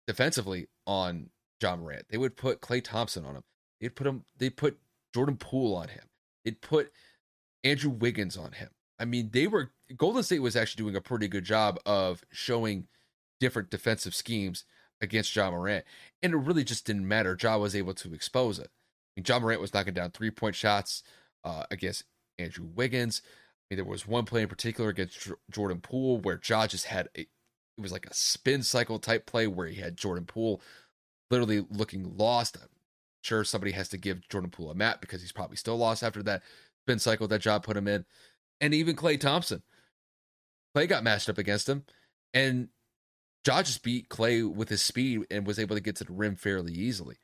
defensively 0.07 0.67
on 0.87 1.31
Ja 1.63 1.77
Morant. 1.77 2.07
They 2.11 2.19
would 2.19 2.37
put 2.37 2.61
Klay 2.61 2.83
Thompson 2.83 3.25
on 3.25 3.37
him. 3.37 3.45
They'd 3.81 3.95
put 3.95 4.07
him. 4.07 4.25
They'd 4.39 4.57
put 4.57 4.79
Jordan 5.15 5.37
Poole 5.37 5.77
on 5.77 5.89
him. 5.89 6.05
They'd 6.45 6.61
put 6.61 6.93
Andrew 7.63 7.91
Wiggins 7.91 8.37
on 8.37 8.53
him. 8.53 8.71
I 8.99 9.05
mean, 9.05 9.31
they 9.33 9.47
were 9.47 9.73
Golden 9.97 10.23
State 10.23 10.41
was 10.41 10.57
actually 10.57 10.85
doing 10.85 10.97
a 10.97 11.01
pretty 11.01 11.29
good 11.29 11.45
job 11.45 11.79
of 11.87 12.23
showing 12.31 12.87
different 13.41 13.71
defensive 13.71 14.15
schemes 14.15 14.65
against 15.01 15.35
Ja 15.35 15.51
Morant, 15.51 15.85
and 16.23 16.35
it 16.35 16.37
really 16.37 16.65
just 16.65 16.87
didn't 16.87 17.09
matter. 17.09 17.37
Ja 17.41 17.57
was 17.57 17.77
able 17.77 17.95
to 17.95 18.15
expose 18.15 18.59
it. 18.59 18.71
I 19.17 19.21
mean, 19.21 19.25
Ja 19.29 19.39
Morant 19.39 19.61
was 19.61 19.75
knocking 19.75 19.95
down 19.95 20.11
three 20.11 20.31
point 20.31 20.55
shots 20.55 21.03
uh, 21.45 21.65
against 21.71 22.05
Andrew 22.39 22.67
Wiggins. 22.75 23.23
I 23.25 23.75
mean, 23.75 23.77
there 23.79 23.91
was 23.91 24.07
one 24.07 24.25
play 24.25 24.43
in 24.43 24.49
particular 24.49 24.91
against 24.91 25.31
Jordan 25.51 25.81
Poole 25.81 26.19
where 26.19 26.41
Ja 26.47 26.67
just 26.67 26.87
had 26.87 27.09
a 27.17 27.27
it 27.77 27.83
was 27.83 27.93
like 27.93 28.07
a 28.07 28.15
spin 28.15 28.63
cycle 28.63 28.99
type 28.99 29.27
play 29.27 29.47
where 29.47 29.67
he 29.67 29.81
had 29.81 29.97
Jordan 29.97 30.27
Poole 30.27 30.61
literally 31.31 31.67
looking 31.71 32.17
lost. 32.17 32.57
I'm 32.61 32.69
sure 33.23 33.43
somebody 33.45 33.73
has 33.73 33.89
to 33.89 33.99
give 33.99 34.29
Jordan 34.29 34.51
Poole 34.51 34.71
a 34.71 34.75
map 34.75 35.01
because 35.01 35.21
he's 35.21 35.33
probably 35.33 35.57
still 35.57 35.77
lost 35.77 36.03
after 36.03 36.23
that 36.23 36.43
spin 36.85 36.99
cycle 36.99 37.27
that 37.29 37.41
job 37.41 37.65
put 37.65 37.77
him 37.77 37.89
in. 37.89 38.05
And 38.61 38.73
even 38.75 38.95
Klay 38.95 39.19
Thompson. 39.19 39.63
Klay 40.77 40.89
got 40.89 41.03
matched 41.03 41.29
up 41.29 41.39
against 41.39 41.69
him. 41.69 41.85
And 42.33 42.69
Ja 43.47 43.63
just 43.63 43.83
beat 43.83 44.09
Klay 44.09 44.49
with 44.51 44.69
his 44.69 44.83
speed 44.83 45.27
and 45.31 45.47
was 45.47 45.59
able 45.59 45.77
to 45.77 45.83
get 45.83 45.97
to 45.97 46.05
the 46.05 46.13
rim 46.13 46.37
fairly 46.37 46.73
easily. 46.73 47.17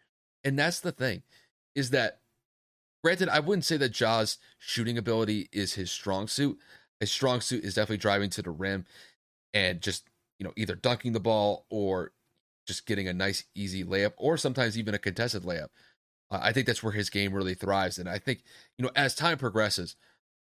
And 0.44 0.58
that's 0.58 0.80
the 0.80 0.92
thing, 0.92 1.22
is 1.74 1.90
that 1.90 2.20
granted, 3.02 3.28
I 3.28 3.40
wouldn't 3.40 3.64
say 3.64 3.76
that 3.78 3.92
Ja's 3.92 4.38
shooting 4.58 4.98
ability 4.98 5.48
is 5.52 5.74
his 5.74 5.90
strong 5.90 6.28
suit. 6.28 6.58
His 6.98 7.10
strong 7.10 7.40
suit 7.40 7.64
is 7.64 7.74
definitely 7.74 7.98
driving 7.98 8.30
to 8.30 8.42
the 8.42 8.50
rim 8.50 8.84
and 9.54 9.80
just 9.80 10.04
you 10.40 10.44
know, 10.44 10.52
either 10.56 10.74
dunking 10.74 11.12
the 11.12 11.20
ball 11.20 11.66
or 11.70 12.12
just 12.66 12.86
getting 12.86 13.06
a 13.06 13.12
nice, 13.12 13.44
easy 13.54 13.84
layup, 13.84 14.14
or 14.16 14.36
sometimes 14.36 14.76
even 14.76 14.94
a 14.94 14.98
contested 14.98 15.42
layup. 15.42 15.68
Uh, 16.30 16.40
I 16.40 16.52
think 16.52 16.66
that's 16.66 16.82
where 16.82 16.94
his 16.94 17.10
game 17.10 17.34
really 17.34 17.54
thrives. 17.54 17.98
And 17.98 18.08
I 18.08 18.18
think, 18.18 18.42
you 18.78 18.84
know, 18.84 18.90
as 18.96 19.14
time 19.14 19.36
progresses, 19.36 19.96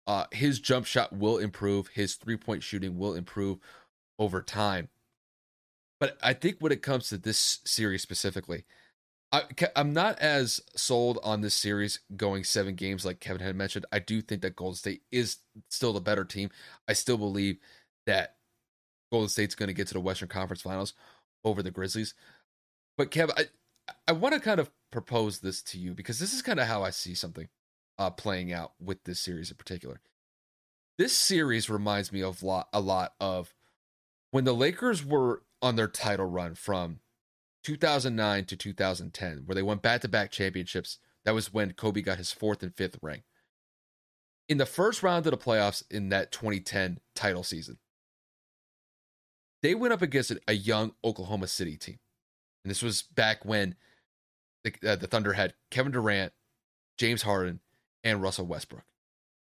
uh, 0.06 0.24
his 0.32 0.58
jump 0.58 0.86
shot 0.86 1.12
will 1.12 1.36
improve, 1.36 1.88
his 1.88 2.14
three 2.14 2.38
point 2.38 2.62
shooting 2.62 2.98
will 2.98 3.14
improve 3.14 3.58
over 4.18 4.40
time. 4.40 4.88
But 6.00 6.16
I 6.22 6.32
think 6.32 6.56
when 6.58 6.72
it 6.72 6.82
comes 6.82 7.08
to 7.08 7.18
this 7.18 7.60
series 7.64 8.02
specifically, 8.02 8.64
I, 9.32 9.42
am 9.76 9.92
not 9.92 10.18
as 10.18 10.60
sold 10.74 11.20
on 11.22 11.40
this 11.40 11.54
series 11.54 12.00
going 12.16 12.42
seven 12.42 12.74
games 12.74 13.04
like 13.04 13.20
Kevin 13.20 13.42
had 13.42 13.54
mentioned. 13.54 13.86
I 13.92 14.00
do 14.00 14.20
think 14.22 14.42
that 14.42 14.56
Golden 14.56 14.74
State 14.74 15.02
is 15.12 15.36
still 15.68 15.92
the 15.92 16.00
better 16.00 16.24
team. 16.24 16.50
I 16.88 16.94
still 16.94 17.18
believe 17.18 17.58
that 18.06 18.36
Golden 19.12 19.28
State's 19.28 19.54
going 19.54 19.68
to 19.68 19.74
get 19.74 19.86
to 19.88 19.94
the 19.94 20.00
Western 20.00 20.28
Conference 20.28 20.62
Finals 20.62 20.94
over 21.44 21.62
the 21.62 21.70
Grizzlies. 21.70 22.14
But 22.96 23.10
Kev, 23.10 23.30
I 23.36 23.44
I 24.08 24.12
want 24.12 24.34
to 24.34 24.40
kind 24.40 24.60
of 24.60 24.70
propose 24.90 25.40
this 25.40 25.62
to 25.62 25.78
you 25.78 25.94
because 25.94 26.18
this 26.18 26.32
is 26.32 26.42
kind 26.42 26.60
of 26.60 26.66
how 26.66 26.82
I 26.82 26.90
see 26.90 27.14
something 27.14 27.48
uh, 27.98 28.10
playing 28.10 28.52
out 28.52 28.72
with 28.80 29.04
this 29.04 29.20
series 29.20 29.50
in 29.50 29.56
particular. 29.56 30.00
This 30.98 31.12
series 31.12 31.70
reminds 31.70 32.12
me 32.12 32.22
of 32.22 32.42
lot, 32.42 32.68
a 32.72 32.80
lot 32.80 33.14
of 33.20 33.54
when 34.32 34.44
the 34.44 34.54
Lakers 34.54 35.04
were 35.04 35.42
on 35.62 35.76
their 35.76 35.88
title 35.88 36.26
run 36.26 36.54
from 36.54 37.00
2009 37.64 38.44
to 38.46 38.56
2010, 38.56 39.42
where 39.44 39.54
they 39.54 39.62
won 39.62 39.78
back 39.78 40.00
to 40.02 40.08
back 40.08 40.30
championships. 40.30 40.98
That 41.24 41.34
was 41.34 41.52
when 41.52 41.72
Kobe 41.72 42.00
got 42.00 42.18
his 42.18 42.32
fourth 42.32 42.62
and 42.62 42.74
fifth 42.74 42.98
ring. 43.02 43.22
In 44.48 44.58
the 44.58 44.66
first 44.66 45.02
round 45.02 45.26
of 45.26 45.30
the 45.32 45.36
playoffs 45.36 45.82
in 45.90 46.08
that 46.08 46.32
2010 46.32 46.98
title 47.14 47.42
season, 47.42 47.78
they 49.62 49.74
went 49.74 49.92
up 49.92 50.02
against 50.02 50.32
a 50.48 50.54
young 50.54 50.92
Oklahoma 51.04 51.46
City 51.46 51.76
team. 51.76 51.98
And 52.64 52.70
this 52.70 52.82
was 52.82 53.02
back 53.02 53.44
when 53.44 53.76
the, 54.64 54.72
uh, 54.86 54.96
the 54.96 55.06
Thunder 55.06 55.34
had 55.34 55.54
Kevin 55.70 55.92
Durant, 55.92 56.32
James 56.98 57.22
Harden, 57.22 57.60
and 58.02 58.22
Russell 58.22 58.46
Westbrook. 58.46 58.84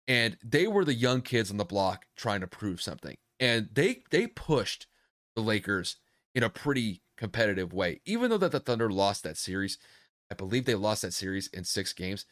And 0.09 0.37
they 0.43 0.67
were 0.67 0.85
the 0.85 0.95
young 0.95 1.21
kids 1.21 1.51
on 1.51 1.57
the 1.57 1.65
block 1.65 2.07
trying 2.17 2.41
to 2.41 2.47
prove 2.47 2.81
something. 2.81 3.17
And 3.41 3.69
they 3.73 4.03
they 4.11 4.29
pushed 4.29 4.87
the 5.37 5.43
Lakers 5.43 5.97
in 6.35 6.43
a 6.43 6.51
pretty 6.51 7.03
competitive 7.17 7.73
way. 7.73 8.01
Even 8.05 8.31
though 8.31 8.39
that 8.39 8.53
the 8.53 8.61
Thunder 8.61 8.91
lost 8.91 9.23
that 9.23 9.37
series, 9.37 9.79
I 10.31 10.35
believe 10.35 10.65
they 10.65 10.75
lost 10.75 11.03
that 11.03 11.15
series 11.15 11.47
in 11.49 11.65
6 11.65 11.93
games. 11.93 12.25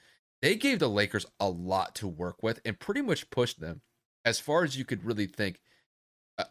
They 0.43 0.57
gave 0.57 0.79
the 0.81 0.89
Lakers 0.89 1.27
a 1.39 1.49
lot 1.49 1.95
to 1.97 2.09
work 2.09 2.43
with 2.43 2.61
and 2.65 2.81
pretty 2.81 3.03
much 3.03 3.31
pushed 3.31 3.61
them 3.61 3.83
as 4.25 4.41
far 4.41 4.65
as 4.65 4.77
you 4.77 4.85
could 4.85 5.05
really 5.05 5.27
think 5.27 5.61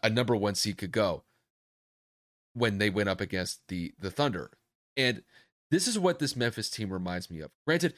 a 0.02 0.08
number 0.08 0.34
one 0.34 0.54
seed 0.54 0.78
could 0.78 0.92
go 0.92 1.24
when 2.54 2.78
they 2.78 2.88
went 2.88 3.08
up 3.08 3.20
against 3.20 3.60
the 3.68 3.92
the 3.98 4.10
Thunder. 4.10 4.50
And 4.96 5.22
this 5.70 5.86
is 5.86 5.98
what 5.98 6.18
this 6.18 6.36
Memphis 6.36 6.70
team 6.70 6.92
reminds 6.92 7.30
me 7.30 7.40
of. 7.40 7.50
Granted, 7.66 7.94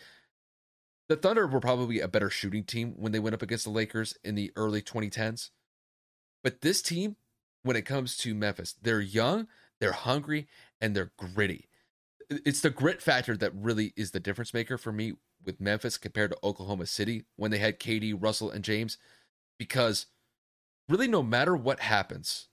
the 1.09 1.17
Thunder 1.17 1.47
were 1.47 1.61
probably 1.61 2.01
a 2.01 2.09
better 2.09 2.31
shooting 2.31 2.65
team 2.65 2.95
when 2.97 3.13
they 3.13 3.21
went 3.21 3.35
up 3.35 3.43
against 3.43 3.65
the 3.65 3.71
Lakers 3.71 4.17
in 4.25 4.35
the 4.35 4.51
early 4.57 4.83
2010s. 4.83 5.51
But 6.43 6.63
this 6.63 6.83
team, 6.83 7.17
when 7.67 7.77
it 7.77 7.83
comes 7.85 8.17
to 8.19 8.35
Memphis, 8.35 8.75
they're 8.83 9.01
young, 9.01 9.49
they're 9.81 9.93
hungry, 9.93 10.47
and 10.81 10.95
they're 10.95 11.13
gritty. 11.17 11.69
It's 12.31 12.61
the 12.61 12.71
grit 12.71 13.03
factor 13.03 13.37
that 13.37 13.53
really 13.55 13.93
is 13.97 14.11
the 14.11 14.21
difference 14.21 14.53
maker 14.53 14.79
for 14.79 14.93
me 14.93 15.15
with 15.45 15.61
Memphis 15.61 15.97
compared 15.99 16.31
to 16.31 16.39
Oklahoma 16.43 16.87
City 16.87 17.25
when 17.37 17.51
they 17.51 17.59
had 17.59 17.79
KD, 17.79 18.17
Russell, 18.21 18.51
and 18.51 18.65
James. 18.65 18.99
Because 19.59 20.07
really 20.89 21.09
no 21.09 21.23
matter 21.23 21.57
what 21.57 21.81
happens, 21.81 22.49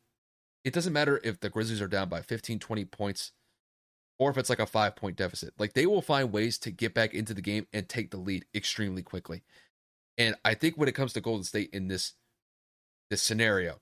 it 0.64 0.74
doesn't 0.74 0.94
matter 0.94 1.20
if 1.24 1.40
the 1.40 1.50
Grizzlies 1.50 1.82
are 1.82 1.88
down 1.88 2.08
by 2.08 2.22
15, 2.22 2.60
20 2.60 2.86
points 2.86 3.32
or 4.20 4.30
if 4.30 4.38
it's 4.38 4.50
like 4.50 4.60
a 4.60 4.66
five 4.66 4.96
point 4.96 5.18
deficit. 5.18 5.54
Like 5.58 5.74
they 5.74 5.86
will 5.86 6.02
find 6.02 6.32
ways 6.32 6.58
to 6.60 6.72
get 6.72 6.94
back 6.94 7.14
into 7.14 7.34
the 7.34 7.42
game 7.42 7.68
and 7.74 7.90
take 7.90 8.12
the 8.12 8.18
lead 8.18 8.46
extremely 8.56 9.02
quickly. 9.02 9.44
And 10.18 10.36
I 10.46 10.54
think 10.54 10.78
when 10.78 10.88
it 10.88 10.96
comes 10.96 11.14
to 11.14 11.22
Golden 11.22 11.44
State 11.44 11.72
in 11.74 11.88
this 11.88 12.14
this 13.10 13.22
scenario, 13.22 13.82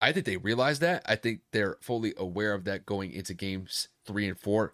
I 0.00 0.12
think 0.12 0.26
they 0.26 0.36
realize 0.36 0.78
that. 0.78 1.02
I 1.06 1.16
think 1.16 1.40
they're 1.52 1.76
fully 1.80 2.14
aware 2.16 2.54
of 2.54 2.64
that 2.64 2.86
going 2.86 3.12
into 3.12 3.34
games 3.34 3.88
three 4.06 4.26
and 4.26 4.38
four 4.38 4.72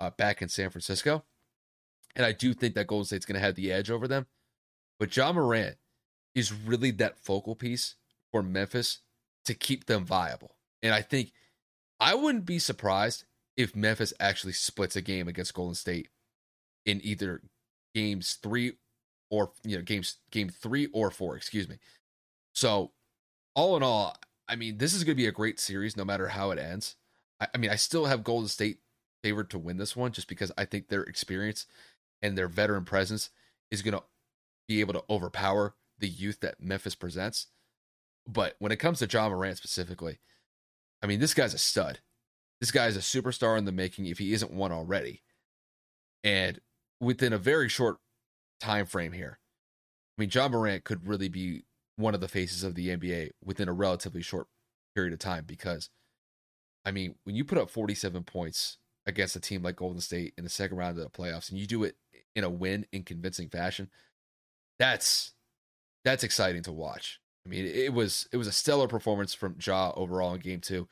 uh, 0.00 0.10
back 0.10 0.40
in 0.40 0.48
San 0.48 0.70
Francisco. 0.70 1.24
And 2.16 2.24
I 2.24 2.32
do 2.32 2.54
think 2.54 2.74
that 2.74 2.86
Golden 2.86 3.04
State's 3.04 3.26
going 3.26 3.40
to 3.40 3.44
have 3.44 3.54
the 3.54 3.72
edge 3.72 3.90
over 3.90 4.08
them. 4.08 4.26
But 4.98 5.14
Ja 5.14 5.32
Morant 5.32 5.76
is 6.34 6.52
really 6.52 6.90
that 6.92 7.18
focal 7.18 7.54
piece 7.54 7.96
for 8.30 8.42
Memphis 8.42 9.00
to 9.44 9.54
keep 9.54 9.86
them 9.86 10.04
viable. 10.04 10.56
And 10.82 10.94
I 10.94 11.02
think 11.02 11.32
I 12.00 12.14
wouldn't 12.14 12.46
be 12.46 12.58
surprised 12.58 13.24
if 13.56 13.76
Memphis 13.76 14.12
actually 14.18 14.54
splits 14.54 14.96
a 14.96 15.02
game 15.02 15.28
against 15.28 15.54
Golden 15.54 15.74
State 15.74 16.08
in 16.86 17.00
either 17.04 17.42
games 17.94 18.38
three 18.42 18.72
or 19.30 19.52
you 19.64 19.76
know 19.76 19.82
games 19.82 20.16
game 20.30 20.48
three 20.48 20.86
or 20.92 21.10
four, 21.10 21.36
excuse 21.36 21.68
me. 21.68 21.76
So 22.54 22.92
all 23.54 23.76
in 23.76 23.82
all, 23.82 24.16
I 24.48 24.56
mean, 24.56 24.78
this 24.78 24.94
is 24.94 25.04
going 25.04 25.16
to 25.16 25.22
be 25.22 25.26
a 25.26 25.32
great 25.32 25.58
series 25.60 25.96
no 25.96 26.04
matter 26.04 26.28
how 26.28 26.50
it 26.50 26.58
ends. 26.58 26.96
I, 27.40 27.48
I 27.54 27.58
mean, 27.58 27.70
I 27.70 27.76
still 27.76 28.06
have 28.06 28.24
Golden 28.24 28.48
State 28.48 28.78
favored 29.22 29.50
to 29.50 29.58
win 29.58 29.78
this 29.78 29.96
one 29.96 30.12
just 30.12 30.28
because 30.28 30.52
I 30.58 30.64
think 30.64 30.88
their 30.88 31.02
experience 31.02 31.66
and 32.20 32.36
their 32.36 32.48
veteran 32.48 32.84
presence 32.84 33.30
is 33.70 33.82
going 33.82 33.94
to 33.94 34.02
be 34.68 34.80
able 34.80 34.94
to 34.94 35.04
overpower 35.08 35.74
the 35.98 36.08
youth 36.08 36.40
that 36.40 36.60
Memphis 36.60 36.94
presents. 36.94 37.46
But 38.26 38.56
when 38.58 38.72
it 38.72 38.76
comes 38.76 38.98
to 38.98 39.06
Ja 39.06 39.28
Morant 39.28 39.56
specifically, 39.56 40.18
I 41.02 41.06
mean, 41.06 41.20
this 41.20 41.34
guy's 41.34 41.54
a 41.54 41.58
stud. 41.58 42.00
This 42.60 42.70
guy 42.70 42.86
is 42.86 42.96
a 42.96 43.00
superstar 43.00 43.58
in 43.58 43.64
the 43.64 43.72
making 43.72 44.06
if 44.06 44.18
he 44.18 44.32
isn't 44.32 44.52
one 44.52 44.70
already. 44.70 45.22
And 46.22 46.60
within 47.00 47.32
a 47.32 47.38
very 47.38 47.68
short 47.68 47.98
time 48.60 48.86
frame 48.86 49.12
here, 49.12 49.40
I 50.16 50.22
mean, 50.22 50.30
Ja 50.32 50.48
Morant 50.48 50.84
could 50.84 51.08
really 51.08 51.28
be 51.28 51.64
one 52.02 52.14
of 52.14 52.20
the 52.20 52.28
faces 52.28 52.64
of 52.64 52.74
the 52.74 52.88
NBA 52.88 53.30
within 53.44 53.68
a 53.68 53.72
relatively 53.72 54.22
short 54.22 54.46
period 54.94 55.12
of 55.12 55.18
time 55.18 55.44
because, 55.46 55.88
I 56.84 56.90
mean, 56.90 57.14
when 57.24 57.36
you 57.36 57.44
put 57.44 57.58
up 57.58 57.70
47 57.70 58.24
points 58.24 58.78
against 59.06 59.36
a 59.36 59.40
team 59.40 59.62
like 59.62 59.76
Golden 59.76 60.00
State 60.00 60.34
in 60.36 60.44
the 60.44 60.50
second 60.50 60.76
round 60.76 60.98
of 60.98 61.04
the 61.04 61.10
playoffs 61.10 61.50
and 61.50 61.58
you 61.58 61.66
do 61.66 61.84
it 61.84 61.96
in 62.36 62.44
a 62.44 62.50
win 62.50 62.86
in 62.92 63.02
convincing 63.02 63.48
fashion, 63.48 63.88
that's 64.78 65.32
that's 66.04 66.24
exciting 66.24 66.62
to 66.64 66.72
watch. 66.72 67.20
I 67.46 67.48
mean, 67.48 67.66
it 67.66 67.92
was 67.92 68.28
it 68.32 68.36
was 68.36 68.46
a 68.46 68.52
stellar 68.52 68.88
performance 68.88 69.34
from 69.34 69.56
Ja 69.64 69.92
overall 69.96 70.34
in 70.34 70.40
game 70.40 70.60
2. 70.60 70.88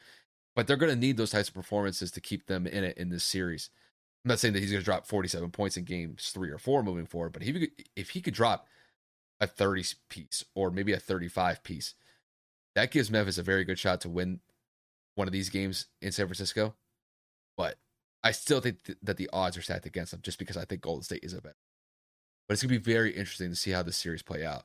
But 0.57 0.67
they're 0.67 0.77
going 0.77 0.93
to 0.93 0.99
need 0.99 1.17
those 1.17 1.31
types 1.31 1.49
of 1.49 1.55
performances 1.55 2.11
to 2.11 2.21
keep 2.21 2.47
them 2.47 2.67
in 2.67 2.83
it 2.83 2.99
in 2.99 3.09
this 3.09 3.25
series. 3.25 3.71
I'm 4.25 4.31
not 4.31 4.41
saying 4.41 4.55
that 4.55 4.61
he's 4.61 4.73
going 4.73 4.81
to 4.81 4.85
drop 4.85 5.07
47 5.07 5.51
points 5.51 5.77
in 5.77 5.85
games 5.85 6.31
3 6.35 6.51
or 6.51 6.59
4 6.59 6.83
moving 6.83 7.07
forward, 7.07 7.33
but 7.33 7.43
he 7.43 7.71
if 7.97 8.11
he 8.11 8.21
could 8.21 8.35
drop 8.35 8.67
a 9.41 9.47
30 9.47 9.85
piece 10.09 10.45
or 10.55 10.71
maybe 10.71 10.93
a 10.93 10.99
35 10.99 11.63
piece, 11.63 11.95
that 12.75 12.91
gives 12.91 13.11
Memphis 13.11 13.39
a 13.39 13.43
very 13.43 13.65
good 13.65 13.79
shot 13.79 14.01
to 14.03 14.09
win 14.09 14.41
one 15.15 15.27
of 15.27 15.33
these 15.33 15.51
games 15.51 15.87
in 16.01 16.13
San 16.13 16.27
Francisco. 16.27 16.75
But 17.57 17.77
I 18.23 18.33
still 18.33 18.61
think 18.61 18.83
th- 18.85 18.99
that 19.03 19.17
the 19.17 19.31
odds 19.33 19.57
are 19.57 19.63
stacked 19.63 19.87
against 19.87 20.13
them 20.13 20.21
just 20.23 20.39
because 20.39 20.57
I 20.57 20.65
think 20.65 20.83
Golden 20.83 21.03
State 21.03 21.25
is 21.25 21.33
a 21.33 21.41
better. 21.41 21.57
But 22.49 22.55
it's 22.55 22.63
going 22.63 22.75
to 22.75 22.81
be 22.81 22.93
very 22.93 23.11
interesting 23.11 23.51
to 23.51 23.57
see 23.57 23.71
how 23.71 23.83
this 23.83 23.97
series 23.97 24.23
play 24.23 24.45
out. 24.45 24.65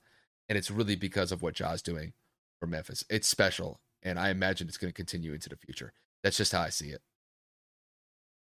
And 0.49 0.57
it's 0.57 0.71
really 0.71 0.95
because 0.95 1.31
of 1.31 1.41
what 1.41 1.55
Ja's 1.55 1.81
doing 1.81 2.13
for 2.59 2.67
Memphis. 2.67 3.03
It's 3.09 3.27
special. 3.27 3.79
And 4.03 4.19
I 4.19 4.29
imagine 4.29 4.67
it's 4.67 4.77
going 4.77 4.91
to 4.91 4.95
continue 4.95 5.33
into 5.33 5.49
the 5.49 5.55
future. 5.55 5.93
That's 6.23 6.37
just 6.37 6.51
how 6.51 6.61
I 6.61 6.69
see 6.69 6.89
it. 6.89 7.01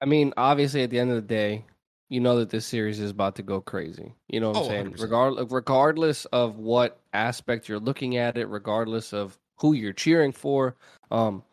I 0.01 0.05
mean, 0.05 0.33
obviously, 0.37 0.83
at 0.83 0.89
the 0.89 0.99
end 0.99 1.09
of 1.09 1.15
the 1.15 1.21
day, 1.21 1.65
you 2.09 2.19
know 2.19 2.37
that 2.39 2.49
this 2.49 2.65
series 2.65 2.99
is 2.99 3.11
about 3.11 3.35
to 3.35 3.43
go 3.43 3.59
crazy. 3.59 4.13
You 4.29 4.39
know 4.39 4.49
what 4.49 4.57
I'm 4.57 4.63
Oh, 4.63 4.67
saying? 4.67 4.95
Regardless, 4.99 5.51
regardless 5.51 6.25
of 6.25 6.57
what 6.57 6.99
aspect 7.13 7.67
you're 7.67 7.79
looking 7.79 8.17
at 8.17 8.37
it, 8.37 8.47
regardless 8.47 9.13
of 9.13 9.37
who 9.57 9.73
you're 9.73 9.93
cheering 9.93 10.31
for, 10.31 10.75
um, 11.11 11.43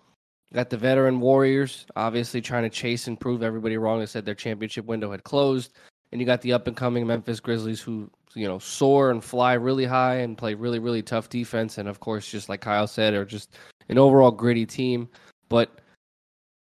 you 0.50 0.54
got 0.54 0.70
the 0.70 0.76
veteran 0.76 1.20
Warriors 1.20 1.86
obviously 1.96 2.40
trying 2.40 2.62
to 2.62 2.70
chase 2.70 3.08
and 3.08 3.18
prove 3.18 3.42
everybody 3.42 3.76
wrong 3.76 4.00
and 4.00 4.08
said 4.08 4.24
their 4.24 4.34
championship 4.34 4.84
window 4.86 5.10
had 5.10 5.24
closed, 5.24 5.72
and 6.12 6.20
you 6.20 6.26
got 6.26 6.42
the 6.42 6.52
up 6.52 6.68
and 6.68 6.76
coming 6.76 7.06
Memphis 7.06 7.40
Grizzlies 7.40 7.80
who 7.80 8.08
you 8.34 8.46
know 8.46 8.58
soar 8.58 9.10
and 9.10 9.22
fly 9.22 9.54
really 9.54 9.84
high 9.84 10.16
and 10.16 10.38
play 10.38 10.54
really 10.54 10.78
really 10.78 11.02
tough 11.02 11.28
defense, 11.28 11.78
and 11.78 11.88
of 11.88 11.98
course, 11.98 12.30
just 12.30 12.48
like 12.48 12.60
Kyle 12.60 12.86
said, 12.86 13.14
are 13.14 13.24
just 13.24 13.56
an 13.88 13.98
overall 13.98 14.30
gritty 14.30 14.66
team. 14.66 15.08
But 15.48 15.80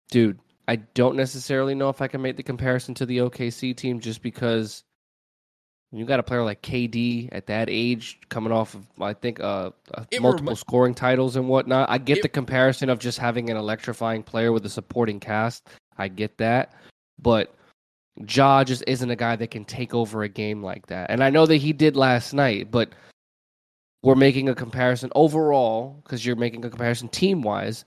dude, 0.09 0.39
I 0.67 0.77
don't 0.77 1.15
necessarily 1.15 1.75
know 1.75 1.89
if 1.89 2.01
I 2.01 2.07
can 2.07 2.21
make 2.21 2.37
the 2.37 2.43
comparison 2.43 2.93
to 2.95 3.05
the 3.05 3.19
OKC 3.19 3.75
team 3.75 3.99
just 3.99 4.21
because 4.21 4.83
you 5.91 6.05
got 6.05 6.19
a 6.19 6.23
player 6.23 6.43
like 6.43 6.61
KD 6.61 7.29
at 7.31 7.47
that 7.47 7.69
age 7.69 8.19
coming 8.29 8.51
off 8.51 8.73
of 8.73 8.85
I 8.99 9.13
think 9.13 9.39
uh, 9.39 9.71
uh, 9.93 10.03
multiple 10.19 10.47
remi- 10.47 10.55
scoring 10.55 10.95
titles 10.95 11.35
and 11.35 11.47
whatnot. 11.47 11.89
I 11.89 11.97
get 11.99 12.17
It- 12.17 12.23
the 12.23 12.29
comparison 12.29 12.89
of 12.89 12.99
just 12.99 13.19
having 13.19 13.49
an 13.49 13.57
electrifying 13.57 14.23
player 14.23 14.51
with 14.51 14.65
a 14.65 14.69
supporting 14.69 15.19
cast. 15.19 15.67
I 15.97 16.07
get 16.07 16.37
that, 16.39 16.73
but 17.21 17.55
Ja 18.27 18.63
just 18.63 18.83
isn't 18.87 19.09
a 19.09 19.15
guy 19.15 19.35
that 19.35 19.51
can 19.51 19.65
take 19.65 19.93
over 19.93 20.23
a 20.23 20.29
game 20.29 20.63
like 20.63 20.87
that. 20.87 21.09
And 21.09 21.23
I 21.23 21.29
know 21.29 21.45
that 21.45 21.57
he 21.57 21.73
did 21.73 21.95
last 21.95 22.33
night, 22.33 22.71
but 22.71 22.89
we're 24.03 24.15
making 24.15 24.49
a 24.49 24.55
comparison 24.55 25.11
overall 25.15 26.01
because 26.03 26.25
you're 26.25 26.35
making 26.35 26.63
a 26.65 26.69
comparison 26.69 27.07
team 27.09 27.41
wise. 27.41 27.85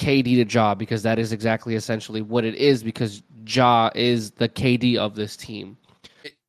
KD 0.00 0.44
to 0.44 0.44
Ja 0.52 0.74
because 0.74 1.02
that 1.02 1.18
is 1.18 1.32
exactly 1.32 1.74
essentially 1.74 2.22
what 2.22 2.44
it 2.44 2.54
is 2.54 2.82
because 2.82 3.22
Ja 3.46 3.90
is 3.94 4.30
the 4.32 4.48
KD 4.48 4.96
of 4.96 5.14
this 5.14 5.36
team. 5.36 5.76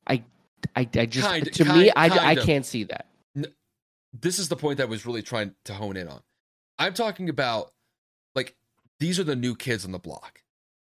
I, 0.06 0.22
I, 0.74 0.88
I 0.94 1.06
just 1.06 1.28
Kind- 1.28 1.52
to 1.52 1.64
me 1.64 1.90
kind- 1.94 2.12
I, 2.14 2.30
I 2.30 2.34
can't 2.36 2.64
see 2.66 2.84
that. 2.84 3.06
this 4.18 4.38
is 4.38 4.48
the 4.48 4.56
point 4.56 4.78
that 4.78 4.84
I 4.84 4.86
was 4.86 5.04
really 5.06 5.22
trying 5.22 5.54
to 5.64 5.74
hone 5.74 5.96
in 5.96 6.08
on. 6.08 6.20
I'm 6.78 6.94
talking 6.94 7.28
about 7.28 7.72
like 8.34 8.54
these 8.98 9.18
are 9.20 9.24
the 9.24 9.36
new 9.36 9.54
kids 9.54 9.84
on 9.84 9.92
the 9.92 9.98
block. 9.98 10.42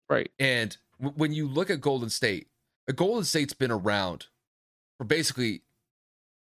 Right. 0.10 0.30
And 0.40 0.76
w- 1.00 1.16
when 1.18 1.34
you 1.34 1.48
look 1.48 1.70
at 1.70 1.82
Golden 1.82 2.10
State, 2.10 2.48
uh, 2.90 2.94
Golden 2.94 3.24
State's 3.24 3.54
been 3.54 3.72
around 3.72 4.28
for 4.98 5.06
basically 5.06 5.62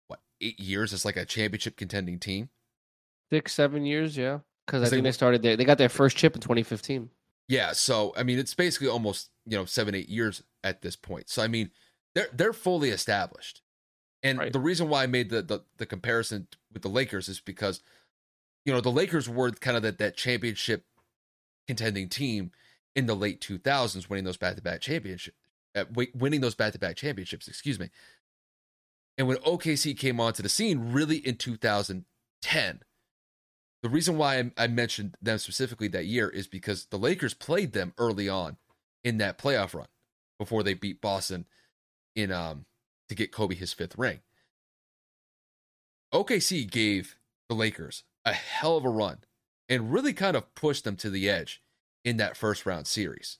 what 0.08 0.20
eight 0.42 0.60
years 0.60 0.94
as 0.94 1.06
like 1.06 1.18
a 1.18 1.26
championship 1.26 1.76
contending 1.78 2.20
team. 2.20 2.50
Six 3.32 3.54
seven 3.54 3.86
years, 3.86 4.16
yeah. 4.16 4.40
Because 4.68 4.84
I 4.84 4.90
think 4.90 5.04
they 5.04 5.10
wh- 5.10 5.14
started 5.14 5.42
there. 5.42 5.56
They 5.58 5.66
got 5.66 5.80
their 5.80 5.90
first 5.90 6.16
chip 6.18 6.36
in 6.36 6.42
2015. 6.42 7.10
Yeah, 7.48 7.72
so 7.72 8.14
I 8.16 8.22
mean, 8.24 8.38
it's 8.38 8.54
basically 8.54 8.90
almost 8.90 9.30
you 9.46 9.58
know 9.58 9.66
seven 9.66 9.96
eight 9.96 10.10
years 10.10 10.44
at 10.64 10.82
this 10.84 10.96
point. 10.96 11.30
So 11.30 11.42
I 11.42 11.48
mean, 11.48 11.72
they're 12.14 12.28
they're 12.34 12.54
fully 12.54 12.90
established, 12.90 13.62
and 14.22 14.38
Right. 14.38 14.52
the 14.54 14.60
reason 14.60 14.90
why 14.90 15.04
I 15.04 15.08
made 15.08 15.30
the, 15.30 15.42
the 15.42 15.62
the 15.78 15.86
comparison 15.86 16.48
with 16.74 16.82
the 16.84 16.90
Lakers 16.90 17.30
is 17.30 17.40
because 17.40 17.82
you 18.66 18.74
know 18.74 18.82
the 18.82 18.92
Lakers 18.92 19.30
were 19.30 19.52
kind 19.52 19.78
of 19.78 19.84
that 19.84 19.98
that 20.00 20.18
championship 20.18 20.84
contending 21.68 22.10
team 22.10 22.52
in 22.96 23.06
the 23.06 23.16
late 23.16 23.40
two 23.40 23.58
thousands, 23.58 24.10
winning 24.10 24.26
those 24.26 24.36
back 24.38 24.58
to 24.58 24.62
back 24.62 24.82
championships, 24.82 25.38
uh, 25.74 25.86
winning 26.14 26.42
those 26.42 26.56
back 26.56 26.74
to 26.74 26.80
back 26.80 26.98
championships. 26.98 27.48
Excuse 27.48 27.80
me. 27.80 27.90
And 29.18 29.28
when 29.28 29.38
OKC 29.38 29.98
came 29.98 30.20
onto 30.20 30.44
the 30.44 30.50
scene, 30.50 30.92
really 30.92 31.18
in 31.18 31.38
2010, 31.38 32.82
the 33.84 33.90
reason 33.90 34.18
why 34.18 34.52
I, 34.58 34.68
mentioned 34.68 35.16
them 35.22 35.38
specifically 35.38 35.88
that 35.90 36.06
year 36.06 36.30
is 36.30 36.48
because 36.48 36.86
the 36.86 36.98
Lakers 36.98 37.34
played 37.34 37.74
them 37.74 37.94
early 37.98 38.28
on 38.28 38.58
in 39.04 39.18
that 39.20 39.38
playoff 39.38 39.74
run 39.74 39.88
before 40.40 40.64
they 40.64 40.74
beat 40.74 41.02
Boston 41.02 41.46
in 42.16 42.32
um 42.32 42.66
to 43.10 43.16
get 43.16 43.32
Kobe 43.32 43.56
his 43.56 43.74
fifth 43.74 43.98
ring. 43.98 44.20
OKC 46.14 46.70
gave 46.70 47.18
the 47.50 47.56
Lakers 47.56 48.04
a 48.26 48.34
hell 48.34 48.78
of 48.78 48.86
a 48.86 48.90
run 48.90 49.20
and 49.70 49.92
really 49.94 50.14
kind 50.14 50.36
of 50.36 50.54
pushed 50.56 50.84
them 50.84 50.96
to 50.98 51.10
the 51.10 51.30
edge 51.30 51.62
in 52.04 52.18
that 52.18 52.38
first 52.38 52.66
round 52.66 52.88
series. 52.88 53.38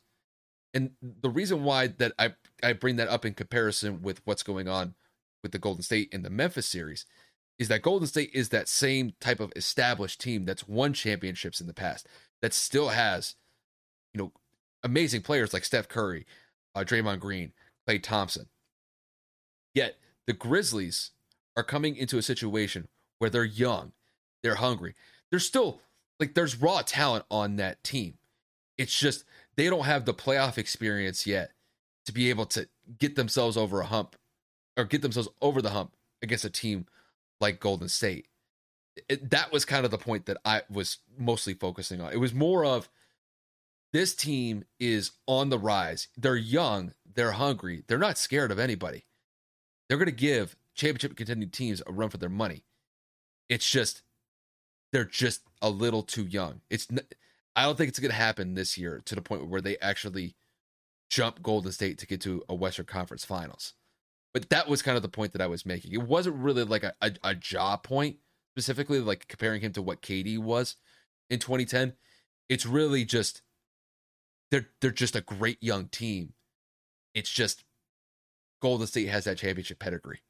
And 0.74 0.92
the 1.02 1.30
reason 1.30 1.64
why 1.64 1.88
that 1.88 2.14
I 2.20 2.34
I 2.62 2.74
bring 2.74 2.98
that 2.98 3.08
up 3.08 3.26
in 3.26 3.34
comparison 3.34 4.02
with 4.02 4.22
what's 4.26 4.44
going 4.44 4.68
on 4.68 4.96
with 5.42 5.52
the 5.52 5.60
Golden 5.60 5.84
State 5.84 6.10
in 6.12 6.24
the 6.24 6.30
Memphis 6.30 6.68
series 6.68 7.06
is 7.60 7.68
that 7.70 7.82
Golden 7.82 8.08
State 8.08 8.32
is 8.34 8.50
that 8.50 8.68
same 8.68 9.14
type 9.20 9.40
of 9.40 9.52
established 9.56 10.22
team 10.22 10.46
that's 10.46 10.68
won 10.68 10.94
championships 10.94 11.60
in 11.60 11.68
the 11.68 11.74
past 11.74 12.08
that 12.42 12.54
still 12.54 12.90
has, 12.90 13.36
you 14.14 14.22
know, 14.22 14.32
amazing 14.84 15.22
players 15.22 15.54
like 15.54 15.66
Steph 15.66 15.88
Curry, 15.88 16.26
uh, 16.76 16.82
Draymond 16.82 17.20
Green, 17.20 17.54
Klay 17.88 18.02
Thompson. 18.02 18.48
Yet 19.74 19.98
the 20.28 20.34
Grizzlies 20.34 21.12
are 21.56 21.64
coming 21.64 21.96
into 21.96 22.18
a 22.18 22.24
situation 22.24 22.88
where 23.18 23.30
they're 23.30 23.44
young, 23.44 23.94
they're 24.44 24.56
hungry, 24.56 24.94
they're 25.32 25.40
still 25.40 25.82
like 26.20 26.36
there's 26.36 26.62
raw 26.62 26.82
talent 26.86 27.26
on 27.30 27.56
that 27.56 27.84
team. 27.84 28.16
It's 28.78 28.98
just 28.98 29.24
they 29.56 29.70
don't 29.70 29.86
have 29.86 30.06
the 30.06 30.14
playoff 30.14 30.58
experience 30.58 31.26
yet 31.26 31.52
to 32.06 32.14
be 32.14 32.30
able 32.30 32.46
to 32.46 32.68
get 33.00 33.16
themselves 33.16 33.58
over 33.58 33.82
a 33.82 33.86
hump 33.86 34.16
or 34.78 34.86
get 34.86 35.02
themselves 35.02 35.30
over 35.42 35.62
the 35.62 35.72
hump 35.72 35.94
against 36.22 36.46
a 36.46 36.50
team 36.50 36.86
like 37.40 37.60
Golden 37.60 37.90
State. 37.90 38.28
It, 39.10 39.30
that 39.30 39.52
was 39.52 39.66
kind 39.66 39.86
of 39.86 39.92
the 39.92 39.98
point 39.98 40.26
that 40.26 40.38
I 40.44 40.64
was 40.70 40.98
mostly 41.18 41.54
focusing 41.54 42.02
on. 42.02 42.12
It 42.12 42.20
was 42.20 42.34
more 42.34 42.66
of 42.66 42.90
this 43.94 44.16
team 44.16 44.66
is 44.80 45.12
on 45.28 45.50
the 45.50 45.60
rise. 45.60 46.08
They're 46.18 46.36
young, 46.36 46.94
they're 47.16 47.34
hungry, 47.34 47.84
they're 47.88 47.98
not 47.98 48.18
scared 48.18 48.52
of 48.52 48.60
anybody. 48.60 49.06
They're 49.88 49.98
going 49.98 50.08
to 50.08 50.12
give 50.12 50.56
championship 50.76 51.16
contending 51.16 51.50
teams 51.50 51.82
a 51.86 51.92
run 51.92 52.10
for 52.10 52.18
their 52.18 52.30
money. 52.30 52.64
It's 53.50 53.70
just 53.70 54.02
they're 54.92 55.06
just 55.06 55.42
a 55.62 55.70
little 55.70 56.04
too 56.04 56.26
young. 56.26 56.62
It's 56.70 56.88
I 57.56 57.64
don't 57.64 57.78
think 57.78 57.90
it's 57.90 58.00
going 58.00 58.12
to 58.12 58.18
happen 58.18 58.54
this 58.54 58.78
year 58.78 59.02
to 59.06 59.16
the 59.16 59.22
point 59.22 59.48
where 59.48 59.62
they 59.62 59.78
actually 59.78 60.36
jump 61.10 61.42
Golden 61.42 61.72
State 61.72 61.98
to 62.00 62.08
get 62.08 62.22
to 62.22 62.44
a 62.50 62.56
Western 62.56 62.86
Conference 62.86 63.26
Finals. 63.26 63.74
But 64.34 64.50
that 64.50 64.68
was 64.68 64.82
kind 64.82 64.98
of 64.98 65.04
the 65.04 65.10
point 65.10 65.34
that 65.34 65.42
I 65.42 65.48
was 65.48 65.66
making. 65.66 65.94
It 65.94 66.04
wasn't 66.04 66.36
really 66.38 66.64
like 66.64 66.84
a, 66.84 66.94
a, 67.02 67.12
a 67.24 67.36
Ja 67.50 67.78
point 67.78 68.18
specifically, 68.54 69.00
like 69.00 69.28
comparing 69.28 69.62
him 69.62 69.74
to 69.74 69.82
what 69.82 70.02
KD 70.02 70.38
was 70.38 70.76
in 71.30 71.40
2010. 71.40 71.94
It's 72.50 72.66
really 72.66 73.06
just 73.06 73.42
they're 74.52 74.68
they're 74.82 74.92
just 74.92 75.16
a 75.16 75.22
great 75.22 75.62
young 75.62 75.88
team. 75.88 76.34
It's 77.14 77.30
just 77.30 77.64
Golden 78.62 78.88
State 78.88 79.10
has 79.10 79.26
that 79.26 79.38
championship 79.38 79.80
pedigree. 79.80 80.22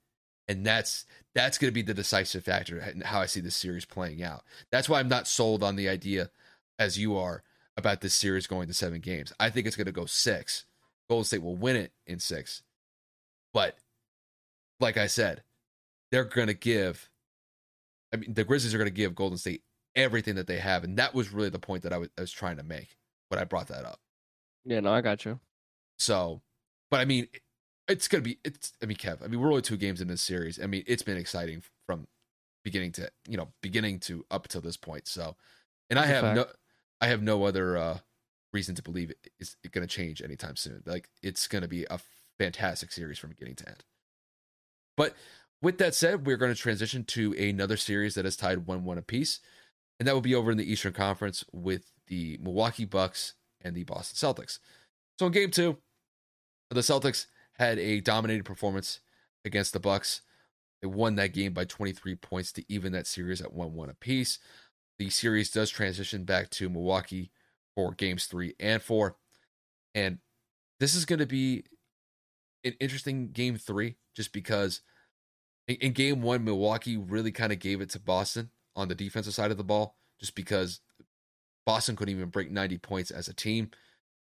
And 0.47 0.65
that's 0.65 1.05
that's 1.35 1.57
going 1.57 1.69
to 1.69 1.73
be 1.73 1.81
the 1.81 1.93
decisive 1.93 2.45
factor 2.45 2.79
in 2.79 3.01
how 3.01 3.19
I 3.19 3.25
see 3.25 3.41
this 3.41 3.55
series 3.55 3.85
playing 3.85 4.23
out. 4.23 4.43
That's 4.71 4.87
why 4.87 4.99
I'm 4.99 5.09
not 5.09 5.27
sold 5.27 5.63
on 5.63 5.75
the 5.75 5.89
idea 5.89 6.29
as 6.79 6.97
you 6.97 7.17
are 7.17 7.43
about 7.75 8.01
this 8.01 8.13
series 8.13 8.47
going 8.47 8.67
to 8.67 8.73
seven 8.73 9.01
games. 9.01 9.33
I 9.39 9.49
think 9.49 9.67
it's 9.67 9.75
going 9.75 9.85
to 9.85 9.91
go 9.91 10.05
six. 10.05 10.65
Golden 11.09 11.25
State 11.25 11.43
will 11.43 11.55
win 11.55 11.75
it 11.75 11.91
in 12.05 12.19
six. 12.19 12.63
But 13.53 13.77
like 14.79 14.97
I 14.97 15.07
said, 15.07 15.43
they're 16.11 16.25
going 16.25 16.47
to 16.47 16.53
give, 16.53 17.09
I 18.13 18.17
mean, 18.17 18.33
the 18.33 18.43
Grizzlies 18.43 18.73
are 18.73 18.77
going 18.77 18.89
to 18.89 18.93
give 18.93 19.15
Golden 19.15 19.37
State 19.37 19.63
everything 19.95 20.35
that 20.35 20.47
they 20.47 20.59
have. 20.59 20.83
And 20.83 20.97
that 20.97 21.13
was 21.13 21.33
really 21.33 21.49
the 21.49 21.59
point 21.59 21.83
that 21.83 21.93
I 21.93 21.97
was, 21.97 22.09
I 22.17 22.21
was 22.21 22.31
trying 22.31 22.57
to 22.57 22.63
make 22.63 22.97
when 23.29 23.39
I 23.39 23.43
brought 23.43 23.67
that 23.67 23.85
up. 23.85 23.99
Yeah, 24.63 24.79
no, 24.79 24.93
I 24.93 25.01
got 25.01 25.25
you. 25.25 25.39
So, 25.97 26.41
but 26.91 26.99
I 26.99 27.05
mean, 27.05 27.27
it's 27.87 28.07
going 28.07 28.23
to 28.23 28.29
be, 28.29 28.37
it's, 28.43 28.73
I 28.81 28.85
mean, 28.85 28.97
Kev, 28.97 29.23
I 29.23 29.27
mean, 29.27 29.39
we're 29.39 29.49
only 29.49 29.61
two 29.61 29.77
games 29.77 30.01
in 30.01 30.07
this 30.07 30.21
series. 30.21 30.59
I 30.61 30.67
mean, 30.67 30.83
it's 30.87 31.03
been 31.03 31.17
exciting 31.17 31.63
from 31.85 32.07
beginning 32.63 32.91
to, 32.93 33.09
you 33.27 33.37
know, 33.37 33.49
beginning 33.61 33.99
to 34.01 34.25
up 34.29 34.45
until 34.45 34.61
this 34.61 34.77
point. 34.77 35.07
So, 35.07 35.35
and 35.89 35.97
I 35.97 36.05
have 36.05 36.35
no, 36.35 36.45
I 36.99 37.07
have 37.07 37.21
no 37.21 37.45
other 37.45 37.77
uh, 37.77 37.99
reason 38.53 38.75
to 38.75 38.81
believe 38.81 39.09
it 39.09 39.29
is 39.39 39.55
going 39.71 39.87
to 39.87 39.93
change 39.93 40.21
anytime 40.21 40.57
soon. 40.57 40.83
Like 40.85 41.09
it's 41.23 41.47
going 41.47 41.61
to 41.61 41.67
be 41.67 41.85
a 41.89 41.99
fantastic 42.37 42.91
series 42.91 43.17
from 43.17 43.29
beginning 43.29 43.55
to 43.55 43.69
end. 43.69 43.83
But 44.97 45.15
with 45.61 45.77
that 45.77 45.95
said, 45.95 46.25
we're 46.25 46.37
going 46.37 46.53
to 46.53 46.59
transition 46.59 47.03
to 47.05 47.33
another 47.33 47.77
series 47.77 48.15
that 48.15 48.25
is 48.25 48.35
tied 48.35 48.67
1 48.67 48.83
1 48.83 48.97
apiece. 48.97 49.39
And 49.99 50.07
that 50.07 50.13
will 50.13 50.21
be 50.21 50.35
over 50.35 50.51
in 50.51 50.57
the 50.57 50.69
Eastern 50.69 50.93
Conference 50.93 51.43
with 51.51 51.91
the 52.07 52.37
Milwaukee 52.41 52.85
Bucks 52.85 53.35
and 53.61 53.75
the 53.75 53.83
Boston 53.83 54.15
Celtics. 54.15 54.59
So 55.17 55.27
in 55.27 55.31
game 55.31 55.51
two, 55.51 55.77
the 56.69 56.81
Celtics 56.81 57.27
had 57.53 57.79
a 57.79 58.01
dominated 58.01 58.43
performance 58.43 58.99
against 59.45 59.73
the 59.73 59.79
Bucks. 59.79 60.21
They 60.81 60.87
won 60.87 61.15
that 61.15 61.33
game 61.33 61.53
by 61.53 61.65
23 61.65 62.15
points 62.15 62.51
to 62.53 62.63
even 62.69 62.91
that 62.91 63.07
series 63.07 63.41
at 63.41 63.53
1 63.53 63.73
1 63.73 63.89
apiece. 63.89 64.39
The 64.99 65.09
series 65.09 65.51
does 65.51 65.69
transition 65.69 66.23
back 66.23 66.49
to 66.51 66.69
Milwaukee 66.69 67.31
for 67.75 67.93
games 67.93 68.25
three 68.25 68.55
and 68.59 68.81
four. 68.81 69.15
And 69.95 70.19
this 70.79 70.95
is 70.95 71.05
going 71.05 71.19
to 71.19 71.25
be 71.25 71.63
an 72.67 72.77
interesting 72.79 73.31
game 73.31 73.57
three 73.57 73.95
just 74.15 74.33
because 74.33 74.81
in, 75.67 75.75
in 75.77 75.93
game 75.93 76.21
one, 76.21 76.43
Milwaukee 76.43 76.97
really 76.97 77.31
kind 77.31 77.51
of 77.51 77.59
gave 77.59 77.81
it 77.81 77.89
to 77.91 77.99
Boston 77.99 78.49
on 78.75 78.87
the 78.87 78.95
defensive 78.95 79.33
side 79.33 79.51
of 79.51 79.57
the 79.57 79.63
ball 79.63 79.95
just 80.19 80.35
because 80.35 80.81
Boston 81.65 81.95
couldn't 81.95 82.15
even 82.15 82.29
break 82.29 82.51
90 82.51 82.77
points 82.77 83.11
as 83.11 83.27
a 83.27 83.33
team. 83.33 83.71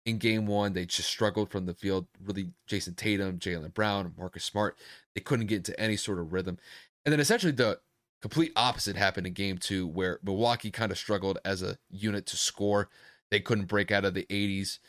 In 0.06 0.18
game 0.18 0.48
one, 0.48 0.74
they 0.74 0.86
just 0.86 1.10
struggled 1.10 1.52
from 1.52 1.66
the 1.66 1.74
field. 1.74 2.08
Really, 2.24 2.50
Jayson 2.68 2.96
Tatum, 2.96 3.38
Jaylen 3.38 3.74
Brown, 3.74 4.14
Marcus 4.18 4.44
Smart, 4.44 4.78
they 5.14 5.22
couldn't 5.22 5.46
get 5.46 5.58
into 5.58 5.80
any 5.80 5.96
sort 5.96 6.20
of 6.20 6.34
rhythm. 6.34 6.58
And 7.06 7.14
then 7.14 7.20
essentially 7.20 7.52
the 7.52 7.80
complete 8.22 8.52
opposite 8.56 8.96
happened 8.96 9.28
in 9.28 9.34
game 9.34 9.58
two, 9.58 9.88
where 9.88 10.20
Milwaukee 10.24 10.72
kind 10.72 10.92
of 10.92 10.98
struggled 10.98 11.38
as 11.46 11.62
a 11.62 11.78
unit 11.90 12.26
to 12.28 12.38
score. 12.38 12.90
They 13.30 13.40
couldn't 13.40 13.66
break 13.66 13.92
out 13.92 14.06
of 14.06 14.14
the 14.14 14.26
80s 14.30 14.80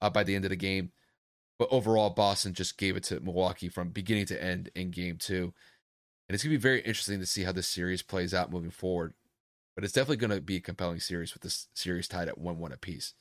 uh, 0.00 0.10
by 0.10 0.24
the 0.24 0.34
end 0.34 0.44
of 0.44 0.50
the 0.50 0.56
game. 0.56 0.92
But 1.62 1.72
overall, 1.72 2.10
Boston 2.10 2.54
just 2.54 2.76
gave 2.76 2.96
it 2.96 3.04
to 3.04 3.20
Milwaukee 3.20 3.68
from 3.68 3.90
beginning 3.90 4.26
to 4.26 4.42
end 4.42 4.68
in 4.74 4.90
game 4.90 5.16
two. 5.16 5.54
And 6.28 6.34
it's 6.34 6.42
going 6.42 6.50
to 6.50 6.58
be 6.58 6.60
very 6.60 6.80
interesting 6.80 7.20
to 7.20 7.24
see 7.26 7.44
how 7.44 7.52
this 7.52 7.68
series 7.68 8.02
plays 8.02 8.34
out 8.34 8.50
moving 8.50 8.72
forward. 8.72 9.14
But 9.76 9.84
it's 9.84 9.92
definitely 9.92 10.16
going 10.16 10.32
to 10.32 10.40
be 10.40 10.56
a 10.56 10.60
compelling 10.60 10.98
series 10.98 11.32
with 11.32 11.44
this 11.44 11.68
series 11.72 12.08
tied 12.08 12.26
at 12.26 12.36
1 12.36 12.58
1 12.58 12.72
apiece. 12.72 13.14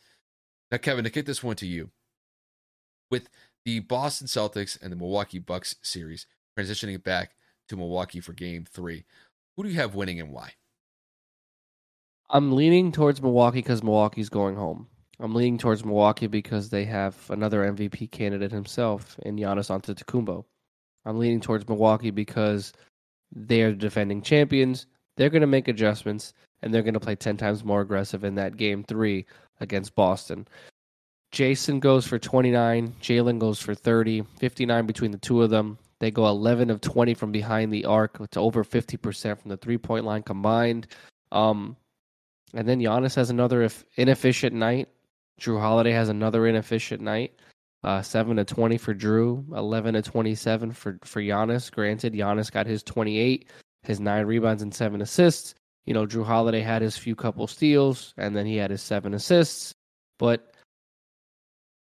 Now, 0.71 0.79
Kevin, 0.79 1.03
to 1.03 1.11
kick 1.11 1.27
this 1.27 1.43
one 1.43 1.55
to 1.57 1.67
you, 1.67 1.91
with 3.11 3.29
the 3.63 3.81
Boston 3.81 4.25
Celtics 4.25 4.81
and 4.81 4.91
the 4.91 4.97
Milwaukee 4.97 5.37
Bucks 5.37 5.75
series 5.83 6.25
transitioning 6.57 7.03
back 7.03 7.35
to 7.69 7.77
Milwaukee 7.77 8.21
for 8.21 8.33
game 8.33 8.65
three, 8.67 9.05
who 9.55 9.61
do 9.61 9.69
you 9.69 9.75
have 9.75 9.93
winning 9.93 10.19
and 10.19 10.31
why? 10.31 10.53
I'm 12.27 12.53
leaning 12.53 12.91
towards 12.91 13.21
Milwaukee 13.21 13.59
because 13.59 13.83
Milwaukee's 13.83 14.29
going 14.29 14.55
home. 14.55 14.87
I'm 15.21 15.35
leaning 15.35 15.59
towards 15.59 15.85
Milwaukee 15.85 16.25
because 16.25 16.69
they 16.69 16.83
have 16.85 17.15
another 17.29 17.61
MVP 17.71 18.09
candidate 18.09 18.51
himself 18.51 19.17
in 19.23 19.35
Giannis 19.35 19.69
Antetokounmpo. 19.69 20.43
I'm 21.05 21.19
leaning 21.19 21.39
towards 21.39 21.67
Milwaukee 21.67 22.09
because 22.09 22.73
they 23.31 23.61
are 23.61 23.71
the 23.71 23.77
defending 23.77 24.23
champions. 24.23 24.87
They're 25.17 25.29
going 25.29 25.41
to 25.41 25.47
make 25.47 25.67
adjustments 25.67 26.33
and 26.61 26.73
they're 26.73 26.81
going 26.81 26.95
to 26.95 26.99
play 26.99 27.15
10 27.15 27.37
times 27.37 27.63
more 27.63 27.81
aggressive 27.81 28.23
in 28.23 28.35
that 28.35 28.57
game 28.57 28.83
three 28.83 29.27
against 29.59 29.93
Boston. 29.93 30.47
Jayson 31.31 31.79
goes 31.79 32.05
for 32.05 32.17
29, 32.17 32.95
Jaylen 33.01 33.39
goes 33.39 33.59
for 33.59 33.75
30, 33.75 34.23
59 34.39 34.85
between 34.85 35.11
the 35.11 35.17
two 35.19 35.43
of 35.43 35.51
them. 35.51 35.77
They 35.99 36.09
go 36.09 36.27
11 36.27 36.71
of 36.71 36.81
20 36.81 37.13
from 37.13 37.31
behind 37.31 37.71
the 37.71 37.85
arc 37.85 38.27
to 38.31 38.39
over 38.39 38.63
50% 38.63 39.39
from 39.39 39.49
the 39.49 39.57
three 39.57 39.77
point 39.77 40.03
line 40.03 40.23
combined. 40.23 40.87
Um, 41.31 41.77
and 42.53 42.67
then 42.67 42.79
Giannis 42.79 43.15
has 43.15 43.29
another 43.29 43.69
inefficient 43.95 44.55
night. 44.55 44.89
Jrue 45.39 45.59
Holiday 45.59 45.91
has 45.91 46.09
another 46.09 46.47
inefficient 46.47 47.01
night. 47.01 47.39
Uh, 47.83 48.01
seven 48.01 48.37
to 48.37 48.45
twenty 48.45 48.77
for 48.77 48.93
Jrue, 48.93 49.43
eleven 49.55 49.95
to 49.95 50.03
twenty-seven 50.03 50.71
for 50.71 50.99
for 51.03 51.19
Giannis. 51.19 51.71
Granted, 51.71 52.13
Giannis 52.13 52.51
got 52.51 52.67
his 52.67 52.83
twenty-eight, 52.83 53.49
his 53.81 53.99
nine 53.99 54.27
rebounds 54.27 54.61
and 54.61 54.73
seven 54.73 55.01
assists. 55.01 55.55
You 55.85 55.95
know, 55.95 56.05
Jrue 56.05 56.23
Holiday 56.23 56.61
had 56.61 56.83
his 56.83 56.95
few 56.95 57.15
couple 57.15 57.47
steals, 57.47 58.13
and 58.17 58.35
then 58.35 58.45
he 58.45 58.55
had 58.57 58.69
his 58.69 58.83
seven 58.83 59.15
assists. 59.15 59.73
But 60.19 60.53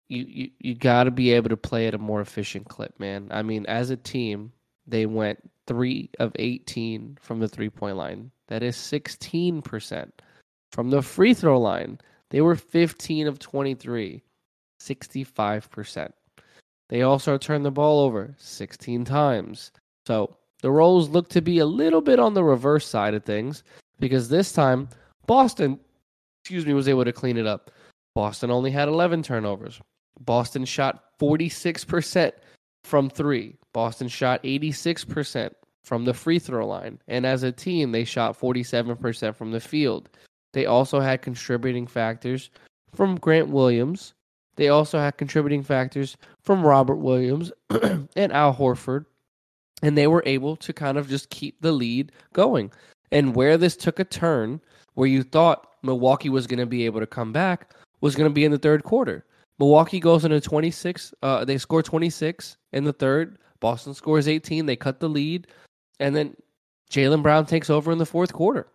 you 0.08 0.24
you, 0.28 0.50
you 0.60 0.76
got 0.76 1.06
to 1.06 1.12
be 1.12 1.32
able 1.32 1.50
to 1.50 1.58
play 1.58 1.88
at 1.88 1.96
a 1.96 1.98
more 1.98 2.22
efficient 2.22 2.70
clip, 2.70 3.00
man. 3.00 3.30
I 3.32 3.42
mean, 3.42 3.66
as 3.66 3.90
a 3.90 3.98
team, 3.98 4.52
they 4.86 5.08
went 5.08 5.40
three 5.66 6.12
of 6.20 6.32
eighteen 6.36 7.18
from 7.20 7.40
the 7.40 7.48
three-point 7.48 7.98
line. 7.98 8.30
That 8.50 8.62
is 8.62 8.78
sixteen 8.78 9.64
percent. 9.64 10.22
From 10.72 10.92
the 10.92 11.02
free 11.02 11.34
throw 11.34 11.60
line, 11.60 12.00
they 12.30 12.42
were 12.42 12.56
15 12.56 13.28
of 13.28 13.40
23, 13.40 14.22
65%. 14.82 16.12
They 16.90 17.02
also 17.02 17.38
turned 17.38 17.66
the 17.66 17.72
ball 17.72 18.00
over 18.00 18.36
16 18.38 19.06
times. 19.06 19.72
So 20.06 20.38
the 20.62 20.72
roles 20.72 21.10
look 21.10 21.30
to 21.30 21.42
be 21.42 21.60
a 21.60 21.66
little 21.66 22.02
bit 22.02 22.20
on 22.20 22.34
the 22.34 22.44
reverse 22.44 22.88
side 22.88 23.14
of 23.14 23.24
things 23.26 23.64
because 24.00 24.30
this 24.30 24.52
time 24.52 24.90
Boston, 25.26 25.80
excuse 26.42 26.66
me, 26.66 26.74
was 26.74 26.88
able 26.88 27.06
to 27.06 27.12
clean 27.12 27.38
it 27.38 27.46
up. 27.46 27.72
Boston 28.16 28.50
only 28.50 28.72
had 28.72 28.88
11 28.88 29.24
turnovers. 29.24 29.80
Boston 30.20 30.66
shot 30.66 31.04
46% 31.20 32.32
from 32.84 33.10
three. 33.10 33.56
Boston 33.74 34.08
shot 34.08 34.42
86% 34.44 35.52
from 35.84 36.06
the 36.06 36.14
free 36.14 36.40
throw 36.40 36.66
line. 36.66 37.00
And 37.08 37.26
as 37.26 37.44
a 37.44 37.52
team, 37.52 37.92
they 37.92 38.04
shot 38.04 38.40
47% 38.40 39.36
from 39.36 39.52
the 39.52 39.60
field. 39.60 40.10
They 40.54 40.66
also 40.66 41.00
had 41.00 41.22
contributing 41.22 41.88
factors 41.88 42.50
from 42.94 43.18
Grant 43.18 43.50
Williams. 43.50 44.14
They 44.56 44.70
also 44.70 44.98
had 44.98 45.18
contributing 45.18 45.64
factors 45.64 46.18
from 46.42 46.66
Robert 46.66 46.96
Williams 46.96 47.52
and 47.70 48.34
Al 48.34 48.56
Horford. 48.56 49.06
And 49.84 49.98
they 49.98 50.08
were 50.08 50.24
able 50.26 50.56
to 50.58 50.74
kind 50.74 50.98
of 50.98 51.08
just 51.08 51.30
keep 51.30 51.62
the 51.62 51.72
lead 51.72 52.12
going. 52.34 52.72
And 53.12 53.36
where 53.36 53.58
this 53.58 53.78
took 53.78 54.00
a 54.00 54.04
turn, 54.04 54.60
where 54.96 55.08
you 55.08 55.22
thought 55.22 55.68
Milwaukee 55.84 56.30
was 56.30 56.48
going 56.48 56.60
to 56.60 56.66
be 56.66 56.86
able 56.86 57.00
to 57.00 57.08
come 57.08 57.32
back, 57.32 57.74
was 58.02 58.16
going 58.16 58.30
to 58.30 58.34
be 58.34 58.46
in 58.46 58.52
the 58.52 58.58
third 58.58 58.84
quarter. 58.84 59.24
Milwaukee 59.60 60.00
goes 60.00 60.26
into 60.26 60.42
26. 60.42 61.14
Uh, 61.22 61.46
they 61.46 61.58
score 61.58 61.84
26 61.84 62.58
in 62.74 62.84
the 62.84 62.94
third. 62.94 63.38
Boston 63.60 63.94
scores 63.94 64.28
18. 64.28 64.66
They 64.66 64.76
cut 64.76 65.00
the 65.00 65.10
lead. 65.10 65.48
And 66.00 66.16
then 66.16 66.36
Jaylen 66.92 67.24
Brown 67.24 67.46
takes 67.46 67.70
over 67.70 67.92
in 67.92 67.98
the 67.98 68.06
fourth 68.06 68.34
quarter. 68.34 68.68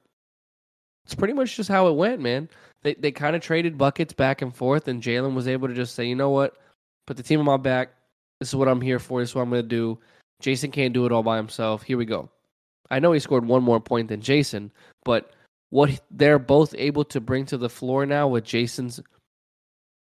It's 1.04 1.14
pretty 1.14 1.34
much 1.34 1.56
just 1.56 1.68
how 1.68 1.88
it 1.88 1.96
went, 1.96 2.20
man. 2.20 2.48
They 2.82 2.94
they 2.94 3.12
kind 3.12 3.36
of 3.36 3.42
traded 3.42 3.78
buckets 3.78 4.12
back 4.12 4.42
and 4.42 4.54
forth, 4.54 4.88
and 4.88 5.02
Jaylen 5.02 5.34
was 5.34 5.48
able 5.48 5.68
to 5.68 5.74
just 5.74 5.94
say, 5.94 6.06
you 6.06 6.14
know 6.14 6.30
what, 6.30 6.56
put 7.06 7.16
the 7.16 7.22
team 7.22 7.40
on 7.40 7.46
my 7.46 7.56
back. 7.56 7.90
This 8.40 8.48
is 8.48 8.56
what 8.56 8.68
I'm 8.68 8.80
here 8.80 8.98
for. 8.98 9.20
This 9.20 9.30
is 9.30 9.34
what 9.34 9.42
I'm 9.42 9.50
going 9.50 9.62
to 9.62 9.68
do. 9.68 9.98
Jayson 10.40 10.72
can't 10.72 10.94
do 10.94 11.06
it 11.06 11.12
all 11.12 11.22
by 11.22 11.36
himself. 11.36 11.82
Here 11.82 11.96
we 11.96 12.04
go. 12.04 12.28
I 12.90 12.98
know 12.98 13.12
he 13.12 13.20
scored 13.20 13.46
one 13.46 13.62
more 13.62 13.80
point 13.80 14.08
than 14.08 14.20
Jayson, 14.20 14.70
but 15.04 15.32
what 15.70 16.00
they're 16.10 16.38
both 16.38 16.74
able 16.76 17.04
to 17.04 17.20
bring 17.20 17.46
to 17.46 17.56
the 17.56 17.68
floor 17.68 18.04
now 18.04 18.28
with 18.28 18.44
Jayson's 18.44 19.00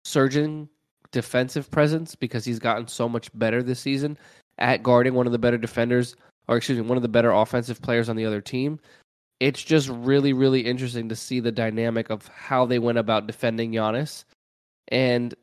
surging 0.04 0.68
defensive 1.12 1.70
presence 1.70 2.14
because 2.14 2.44
he's 2.44 2.58
gotten 2.58 2.88
so 2.88 3.08
much 3.08 3.30
better 3.38 3.62
this 3.62 3.78
season 3.78 4.18
at 4.58 4.82
guarding 4.82 5.14
one 5.14 5.26
of 5.26 5.32
the 5.32 5.38
better 5.38 5.58
defenders, 5.58 6.16
or 6.48 6.56
excuse 6.56 6.78
me, 6.78 6.84
one 6.84 6.96
of 6.96 7.02
the 7.02 7.08
better 7.08 7.30
offensive 7.30 7.80
players 7.80 8.08
on 8.08 8.16
the 8.16 8.24
other 8.24 8.40
team 8.40 8.80
it's 9.42 9.64
just 9.64 9.88
really, 9.88 10.32
really 10.32 10.60
interesting 10.60 11.08
to 11.08 11.16
see 11.16 11.40
the 11.40 11.50
dynamic 11.50 12.10
of 12.10 12.28
how 12.28 12.64
they 12.64 12.78
went 12.78 12.98
about 12.98 13.26
defending 13.26 13.72
Giannis. 13.72 14.22
And 14.86 15.34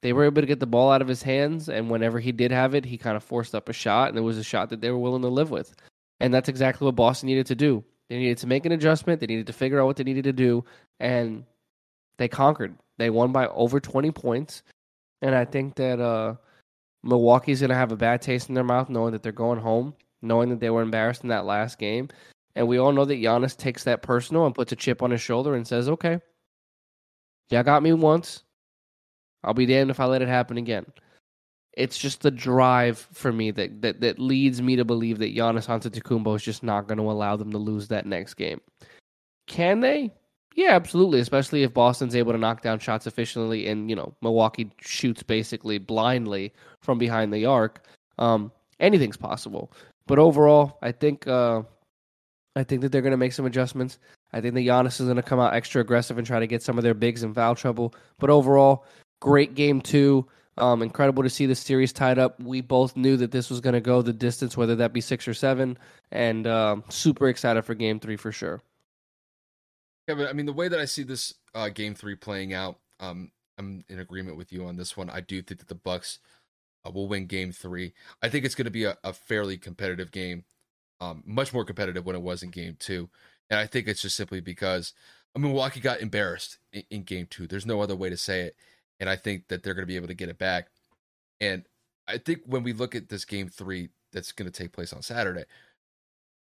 they 0.00 0.14
were 0.14 0.24
able 0.24 0.40
to 0.40 0.46
get 0.46 0.58
the 0.58 0.66
ball 0.66 0.90
out 0.90 1.02
of 1.02 1.08
his 1.08 1.22
hands. 1.22 1.68
And 1.68 1.90
whenever 1.90 2.18
he 2.18 2.32
did 2.32 2.50
have 2.50 2.74
it, 2.74 2.86
he 2.86 2.96
kind 2.96 3.14
of 3.14 3.22
forced 3.22 3.54
up 3.54 3.68
a 3.68 3.74
shot. 3.74 4.08
And 4.08 4.16
it 4.16 4.22
was 4.22 4.38
a 4.38 4.42
shot 4.42 4.70
that 4.70 4.80
they 4.80 4.90
were 4.90 4.96
willing 4.96 5.20
to 5.20 5.28
live 5.28 5.50
with. 5.50 5.74
And 6.18 6.32
that's 6.32 6.48
exactly 6.48 6.86
what 6.86 6.96
Boston 6.96 7.26
needed 7.26 7.44
to 7.44 7.54
do. 7.54 7.84
They 8.08 8.16
needed 8.16 8.38
to 8.38 8.46
make 8.46 8.64
an 8.64 8.72
adjustment. 8.72 9.20
They 9.20 9.26
needed 9.26 9.48
to 9.48 9.52
figure 9.52 9.82
out 9.82 9.86
what 9.86 9.96
they 9.96 10.04
needed 10.04 10.24
to 10.24 10.32
do. 10.32 10.64
And 10.98 11.44
they 12.16 12.28
conquered. 12.28 12.74
They 12.96 13.10
won 13.10 13.32
by 13.32 13.48
over 13.48 13.80
20 13.80 14.12
points. 14.12 14.62
And 15.20 15.34
I 15.34 15.44
think 15.44 15.74
that 15.74 16.00
uh, 16.00 16.36
Milwaukee's 17.02 17.60
going 17.60 17.68
to 17.68 17.76
have 17.76 17.92
a 17.92 17.96
bad 17.96 18.22
taste 18.22 18.48
in 18.48 18.54
their 18.54 18.64
mouth 18.64 18.88
knowing 18.88 19.12
that 19.12 19.22
they're 19.22 19.30
going 19.30 19.60
home 19.60 19.94
knowing 20.22 20.48
that 20.48 20.60
they 20.60 20.70
were 20.70 20.82
embarrassed 20.82 21.22
in 21.22 21.28
that 21.28 21.44
last 21.44 21.78
game. 21.78 22.08
And 22.54 22.68
we 22.68 22.78
all 22.78 22.92
know 22.92 23.04
that 23.04 23.22
Giannis 23.22 23.56
takes 23.56 23.84
that 23.84 24.02
personal 24.02 24.46
and 24.46 24.54
puts 24.54 24.72
a 24.72 24.76
chip 24.76 25.02
on 25.02 25.10
his 25.10 25.20
shoulder 25.20 25.54
and 25.54 25.66
says, 25.66 25.88
okay, 25.88 26.20
y'all 27.50 27.62
got 27.62 27.82
me 27.82 27.92
once. 27.92 28.42
I'll 29.42 29.54
be 29.54 29.66
damned 29.66 29.90
if 29.90 30.00
I 30.00 30.04
let 30.04 30.22
it 30.22 30.28
happen 30.28 30.58
again. 30.58 30.86
It's 31.72 31.96
just 31.96 32.20
the 32.20 32.30
drive 32.30 32.98
for 33.12 33.32
me 33.32 33.50
that, 33.52 33.80
that, 33.80 34.00
that 34.02 34.18
leads 34.18 34.60
me 34.60 34.76
to 34.76 34.84
believe 34.84 35.18
that 35.18 35.34
Giannis 35.34 35.68
Antetokounmpo 35.68 36.36
is 36.36 36.42
just 36.42 36.62
not 36.62 36.86
going 36.86 36.98
to 36.98 37.10
allow 37.10 37.36
them 37.36 37.50
to 37.52 37.58
lose 37.58 37.88
that 37.88 38.04
next 38.04 38.34
game. 38.34 38.60
Can 39.46 39.80
they? 39.80 40.12
Yeah, 40.54 40.72
absolutely. 40.72 41.20
Especially 41.20 41.62
if 41.62 41.72
Boston's 41.72 42.14
able 42.14 42.32
to 42.32 42.38
knock 42.38 42.60
down 42.60 42.78
shots 42.78 43.06
efficiently, 43.06 43.68
and 43.68 43.88
you 43.88 43.96
know 43.96 44.14
Milwaukee 44.20 44.70
shoots 44.80 45.22
basically 45.22 45.78
blindly 45.78 46.52
from 46.82 46.98
behind 46.98 47.32
the 47.32 47.46
arc. 47.46 47.86
Um, 48.18 48.52
anything's 48.78 49.16
possible. 49.16 49.72
But 50.06 50.18
overall, 50.18 50.78
I 50.82 50.92
think 50.92 51.26
uh, 51.26 51.62
I 52.54 52.64
think 52.64 52.82
that 52.82 52.92
they're 52.92 53.02
going 53.02 53.12
to 53.12 53.16
make 53.16 53.32
some 53.32 53.46
adjustments. 53.46 53.98
I 54.32 54.40
think 54.40 54.54
that 54.54 54.60
Giannis 54.60 55.00
is 55.00 55.06
going 55.06 55.16
to 55.16 55.22
come 55.22 55.40
out 55.40 55.54
extra 55.54 55.80
aggressive 55.80 56.18
and 56.18 56.26
try 56.26 56.38
to 56.38 56.46
get 56.46 56.62
some 56.62 56.78
of 56.78 56.84
their 56.84 56.94
bigs 56.94 57.22
in 57.22 57.32
foul 57.34 57.54
trouble. 57.54 57.94
But 58.18 58.30
overall, 58.30 58.84
great 59.20 59.54
game 59.54 59.80
two. 59.80 60.26
Um, 60.58 60.82
incredible 60.82 61.22
to 61.22 61.30
see 61.30 61.46
the 61.46 61.54
series 61.54 61.94
tied 61.94 62.18
up. 62.18 62.38
We 62.38 62.60
both 62.60 62.94
knew 62.94 63.16
that 63.16 63.30
this 63.30 63.48
was 63.48 63.60
going 63.60 63.72
to 63.72 63.80
go 63.80 64.02
the 64.02 64.12
distance, 64.12 64.54
whether 64.54 64.76
that 64.76 64.92
be 64.92 65.00
six 65.00 65.26
or 65.26 65.32
seven, 65.32 65.78
and 66.10 66.46
um, 66.46 66.84
super 66.90 67.28
excited 67.28 67.62
for 67.62 67.74
game 67.74 67.98
three 67.98 68.16
for 68.16 68.32
sure. 68.32 68.60
Kevin, 70.06 70.26
I 70.26 70.34
mean, 70.34 70.46
the 70.46 70.52
way 70.52 70.68
that 70.68 70.78
I 70.80 70.84
see 70.84 71.04
this 71.04 71.34
uh, 71.54 71.70
game 71.70 71.94
three 71.94 72.16
playing 72.16 72.52
out, 72.52 72.78
um, 73.00 73.30
I'm 73.58 73.84
in 73.88 74.00
agreement 74.00 74.36
with 74.36 74.52
you 74.52 74.66
on 74.66 74.76
this 74.76 74.94
one. 74.94 75.08
I 75.08 75.20
do 75.20 75.40
think 75.40 75.60
that 75.60 75.68
the 75.68 75.74
Bucks 75.74 76.18
uh, 76.84 76.90
will 76.90 77.08
win 77.08 77.26
game 77.26 77.52
three. 77.52 77.94
I 78.20 78.28
think 78.28 78.44
it's 78.44 78.54
going 78.54 78.66
to 78.66 78.70
be 78.70 78.84
a, 78.84 78.96
a, 79.04 79.12
fairly 79.12 79.56
competitive 79.56 80.10
game, 80.10 80.44
um, 81.02 81.22
much 81.26 81.52
more 81.52 81.64
competitive 81.64 82.06
when 82.06 82.16
it 82.16 82.22
was 82.22 82.42
in 82.42 82.50
game 82.50 82.76
two. 82.78 83.08
And 83.50 83.58
I 83.58 83.66
think 83.66 83.88
it's 83.88 84.02
just 84.02 84.16
simply 84.16 84.40
because 84.40 84.92
I 85.34 85.38
mean, 85.38 85.52
Milwaukee 85.52 85.80
got 85.80 86.00
embarrassed 86.00 86.58
in, 86.72 86.84
in 86.90 87.02
game 87.02 87.26
two. 87.28 87.46
There's 87.46 87.66
no 87.66 87.80
other 87.80 87.96
way 87.96 88.10
to 88.10 88.16
say 88.16 88.42
it. 88.42 88.56
And 89.00 89.10
I 89.10 89.16
think 89.16 89.48
that 89.48 89.62
they're 89.62 89.74
going 89.74 89.82
to 89.82 89.92
be 89.92 89.96
able 89.96 90.08
to 90.08 90.14
get 90.14 90.28
it 90.28 90.38
back. 90.38 90.68
And 91.40 91.64
I 92.06 92.18
think 92.18 92.42
when 92.46 92.62
we 92.62 92.72
look 92.72 92.94
at 92.94 93.08
this 93.08 93.24
game 93.24 93.48
three 93.48 93.88
that's 94.12 94.32
going 94.32 94.50
to 94.50 94.56
take 94.56 94.72
place 94.72 94.92
on 94.92 95.02
Saturday, 95.02 95.44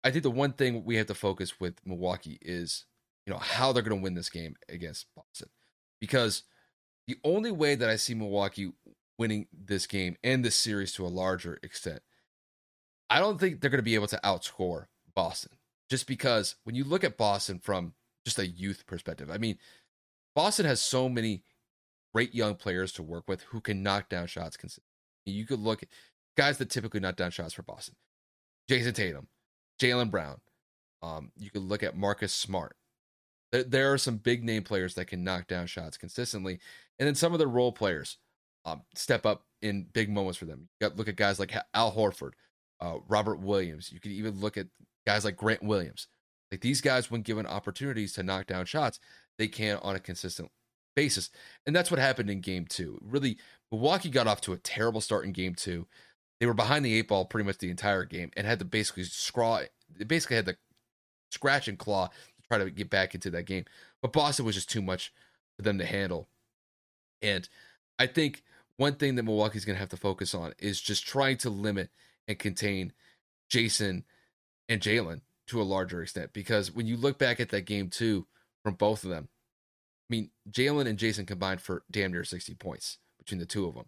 I 0.04 0.12
think 0.12 0.24
the 0.24 0.32
one 0.32 0.54
thing 0.54 0.84
we 0.86 0.96
have 0.96 1.08
to 1.08 1.14
focus 1.14 1.60
with 1.60 1.76
Milwaukee 1.86 2.40
is 2.42 2.86
you 3.28 3.34
know, 3.34 3.40
how 3.40 3.74
they're 3.74 3.84
going 3.84 4.00
to 4.00 4.04
win 4.04 4.14
this 4.14 4.30
game 4.30 4.56
against 4.70 5.06
Boston. 5.16 5.50
Because 6.00 6.44
the 7.08 7.18
only 7.24 7.52
way 7.52 7.76
that 7.76 7.90
I 7.90 7.98
see 7.98 8.16
Milwaukee 8.16 8.72
winning 9.20 9.48
this 9.52 9.86
game 9.86 10.16
and 10.24 10.44
this 10.46 10.56
series 10.56 10.94
to 10.94 11.06
a 11.06 11.10
larger 11.10 11.60
extent, 11.62 12.00
I 13.10 13.20
don't 13.20 13.40
think 13.40 13.62
they're 13.62 13.70
going 13.70 13.80
to 13.80 13.84
be 13.84 13.96
able 13.96 14.08
to 14.08 14.20
outscore 14.24 14.86
Boston. 15.16 15.52
Just 15.90 16.08
because 16.08 16.56
when 16.64 16.76
you 16.76 16.84
look 16.84 17.04
at 17.04 17.18
Boston 17.18 17.60
from 17.60 17.94
just 18.26 18.40
a 18.40 18.48
youth 18.48 18.86
perspective, 18.86 19.30
I 19.32 19.38
mean, 19.38 19.58
Boston 20.36 20.66
has 20.66 20.82
so 20.82 21.08
many 21.08 21.44
great 22.14 22.36
young 22.36 22.56
players 22.56 22.92
to 22.94 23.04
work 23.04 23.28
with 23.28 23.42
who 23.44 23.62
can 23.62 23.84
knock 23.84 24.10
down 24.10 24.28
shots 24.28 24.58
consistently. 24.58 24.86
You 25.26 25.46
could 25.46 25.60
look 25.60 25.84
at 25.84 25.90
guys 26.38 26.58
that 26.58 26.70
typically 26.70 27.00
knock 27.00 27.16
down 27.16 27.32
shots 27.32 27.54
for 27.54 27.64
Boston. 27.64 27.96
Jayson 28.70 28.94
Tatum, 28.94 29.28
Jaylen 29.80 30.12
Brown. 30.12 30.40
Um, 31.02 31.32
you 31.38 31.50
could 31.50 31.62
look 31.62 31.84
at 31.84 31.96
Marcus 31.96 32.34
Smart. 32.34 32.76
There, 33.52 33.64
there 33.64 33.94
are 33.94 33.98
some 33.98 34.18
big 34.18 34.44
name 34.44 34.64
players 34.64 34.96
that 34.96 35.08
can 35.08 35.24
knock 35.24 35.48
down 35.48 35.68
shots 35.68 35.98
consistently, 35.98 36.60
and 37.00 37.08
then 37.08 37.16
some 37.16 37.34
of 37.34 37.40
the 37.40 37.48
role 37.48 37.72
players 37.72 38.18
um, 38.66 38.82
step 38.96 39.26
up 39.26 39.46
in 39.62 39.88
big 39.94 40.10
moments 40.10 40.38
for 40.38 40.46
them. 40.46 40.68
You 40.80 40.90
got 40.90 40.98
look 40.98 41.08
at 41.08 41.16
guys 41.16 41.40
like 41.40 41.56
Al 41.74 41.94
Horford, 41.94 42.32
uh, 42.80 42.98
Robert 43.08 43.40
Williams. 43.40 43.92
You 43.92 44.00
could 44.00 44.12
even 44.12 44.40
look 44.40 44.58
at 44.58 44.68
guys 45.06 45.26
like 45.26 45.38
Grant 45.38 45.64
Williams. 45.64 46.08
Like 46.52 46.62
these 46.62 46.82
guys, 46.82 47.12
when 47.12 47.22
given 47.22 47.46
opportunities 47.46 48.14
to 48.14 48.24
knock 48.24 48.48
down 48.48 48.66
shots, 48.66 49.00
they 49.38 49.48
can 49.48 49.78
on 49.82 49.96
a 49.96 50.00
consistent 50.00 50.50
basis, 50.96 51.30
and 51.66 51.76
that's 51.76 51.92
what 51.92 52.00
happened 52.00 52.30
in 52.30 52.42
Game 52.42 52.66
Two. 52.68 52.98
Really, 53.02 53.38
Milwaukee 53.72 54.10
got 54.10 54.28
off 54.28 54.42
to 54.42 54.54
a 54.54 54.58
terrible 54.58 55.02
start 55.02 55.26
in 55.26 55.32
Game 55.32 55.56
Two. 55.56 55.88
They 56.40 56.46
were 56.46 56.54
behind 56.54 56.86
the 56.86 56.94
eight 56.94 57.08
ball 57.08 57.26
pretty 57.26 57.46
much 57.46 57.58
the 57.58 57.70
entire 57.70 58.06
game 58.06 58.32
and 58.38 58.46
had 58.46 58.60
to 58.60 58.66
basically 58.66 59.04
scraw. 59.04 59.62
They 59.96 60.06
basically 60.06 60.36
had 60.36 60.46
to 60.46 60.58
scratch 61.32 61.68
and 61.68 61.78
claw 61.78 62.08
to 62.08 62.48
try 62.48 62.58
to 62.60 62.70
get 62.70 62.90
back 62.90 63.16
into 63.16 63.30
that 63.32 63.46
game. 63.46 63.66
But 64.02 64.14
Boston 64.14 64.46
was 64.46 64.56
just 64.56 64.70
too 64.70 64.82
much 64.82 65.12
for 65.56 65.64
them 65.64 65.78
to 65.80 65.86
handle. 65.86 66.30
And 67.22 67.50
I 67.98 68.06
think 68.08 68.44
one 68.78 68.94
thing 68.94 69.16
that 69.16 69.24
Milwaukee's 69.24 69.66
going 69.66 69.76
to 69.76 69.80
have 69.80 69.90
to 69.90 69.98
focus 69.98 70.36
on 70.36 70.54
is 70.60 70.80
just 70.80 71.06
trying 71.06 71.38
to 71.38 71.50
limit 71.50 71.90
and 72.28 72.40
contain 72.40 72.94
Jayson 73.50 74.04
and 74.70 74.82
Jaylen 74.82 75.22
to 75.48 75.62
a 75.62 75.64
larger 75.64 76.02
extent. 76.02 76.34
Because 76.34 76.72
when 76.72 76.88
you 76.88 76.98
look 76.98 77.18
back 77.18 77.40
at 77.40 77.50
that 77.50 77.66
game 77.66 77.90
too, 77.90 78.28
from 78.64 78.76
both 78.76 79.04
of 79.04 79.10
them, 79.10 79.30
I 80.10 80.14
mean, 80.14 80.30
Jaylen 80.50 80.88
and 80.88 81.00
Jayson 81.00 81.26
combined 81.26 81.62
for 81.62 81.84
damn 81.92 82.12
near 82.12 82.24
60 82.24 82.56
points 82.56 82.98
between 83.18 83.40
the 83.40 83.46
two 83.46 83.68
of 83.68 83.76
them. 83.76 83.86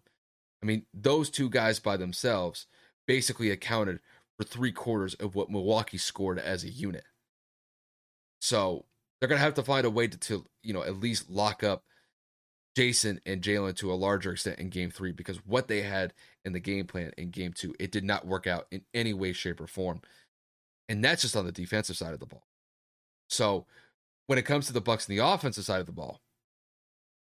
I 0.62 0.66
mean, 0.66 0.84
those 0.92 1.30
two 1.30 1.48
guys 1.48 1.78
by 1.80 1.96
themselves 1.96 2.66
basically 3.06 3.50
accounted 3.50 4.00
for 4.36 4.44
three 4.44 4.72
quarters 4.72 5.14
of 5.14 5.34
what 5.34 5.50
Milwaukee 5.50 5.98
scored 5.98 6.38
as 6.38 6.64
a 6.64 6.70
unit. 6.70 7.04
So 8.40 8.84
they're 9.18 9.28
gonna 9.28 9.40
have 9.40 9.54
to 9.54 9.62
find 9.62 9.86
a 9.86 9.90
way 9.90 10.08
to, 10.08 10.18
to 10.18 10.46
you 10.62 10.72
know 10.72 10.82
at 10.82 10.98
least 10.98 11.30
lock 11.30 11.62
up 11.62 11.84
Jayson 12.80 13.20
and 13.26 13.42
Jaylen 13.42 13.76
to 13.76 13.92
a 13.92 13.94
larger 13.94 14.32
extent 14.32 14.58
in 14.58 14.70
game 14.70 14.90
three 14.90 15.12
because 15.12 15.36
what 15.44 15.68
they 15.68 15.82
had 15.82 16.14
in 16.46 16.54
the 16.54 16.60
game 16.60 16.86
plan 16.86 17.12
in 17.18 17.30
game 17.30 17.52
two, 17.52 17.74
it 17.78 17.92
did 17.92 18.04
not 18.04 18.26
work 18.26 18.46
out 18.46 18.66
in 18.70 18.80
any 18.94 19.12
way, 19.12 19.34
shape, 19.34 19.60
or 19.60 19.66
form. 19.66 20.00
And 20.88 21.04
that's 21.04 21.20
just 21.20 21.36
on 21.36 21.44
the 21.44 21.52
defensive 21.52 21.98
side 21.98 22.14
of 22.14 22.20
the 22.20 22.26
ball. 22.26 22.46
So 23.28 23.66
when 24.28 24.38
it 24.38 24.46
comes 24.46 24.66
to 24.66 24.72
the 24.72 24.80
Bucks 24.80 25.06
and 25.06 25.18
the 25.18 25.26
offensive 25.26 25.64
side 25.64 25.80
of 25.80 25.86
the 25.86 25.92
ball, 25.92 26.20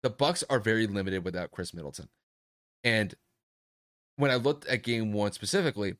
the 0.04 0.10
Bucks 0.10 0.44
are 0.48 0.60
very 0.60 0.86
limited 0.86 1.24
without 1.24 1.50
Khris 1.50 1.74
Middleton. 1.74 2.08
And 2.84 3.12
when 4.16 4.30
I 4.30 4.36
looked 4.36 4.66
at 4.66 4.84
game 4.84 5.12
one 5.12 5.32
specifically, 5.32 5.96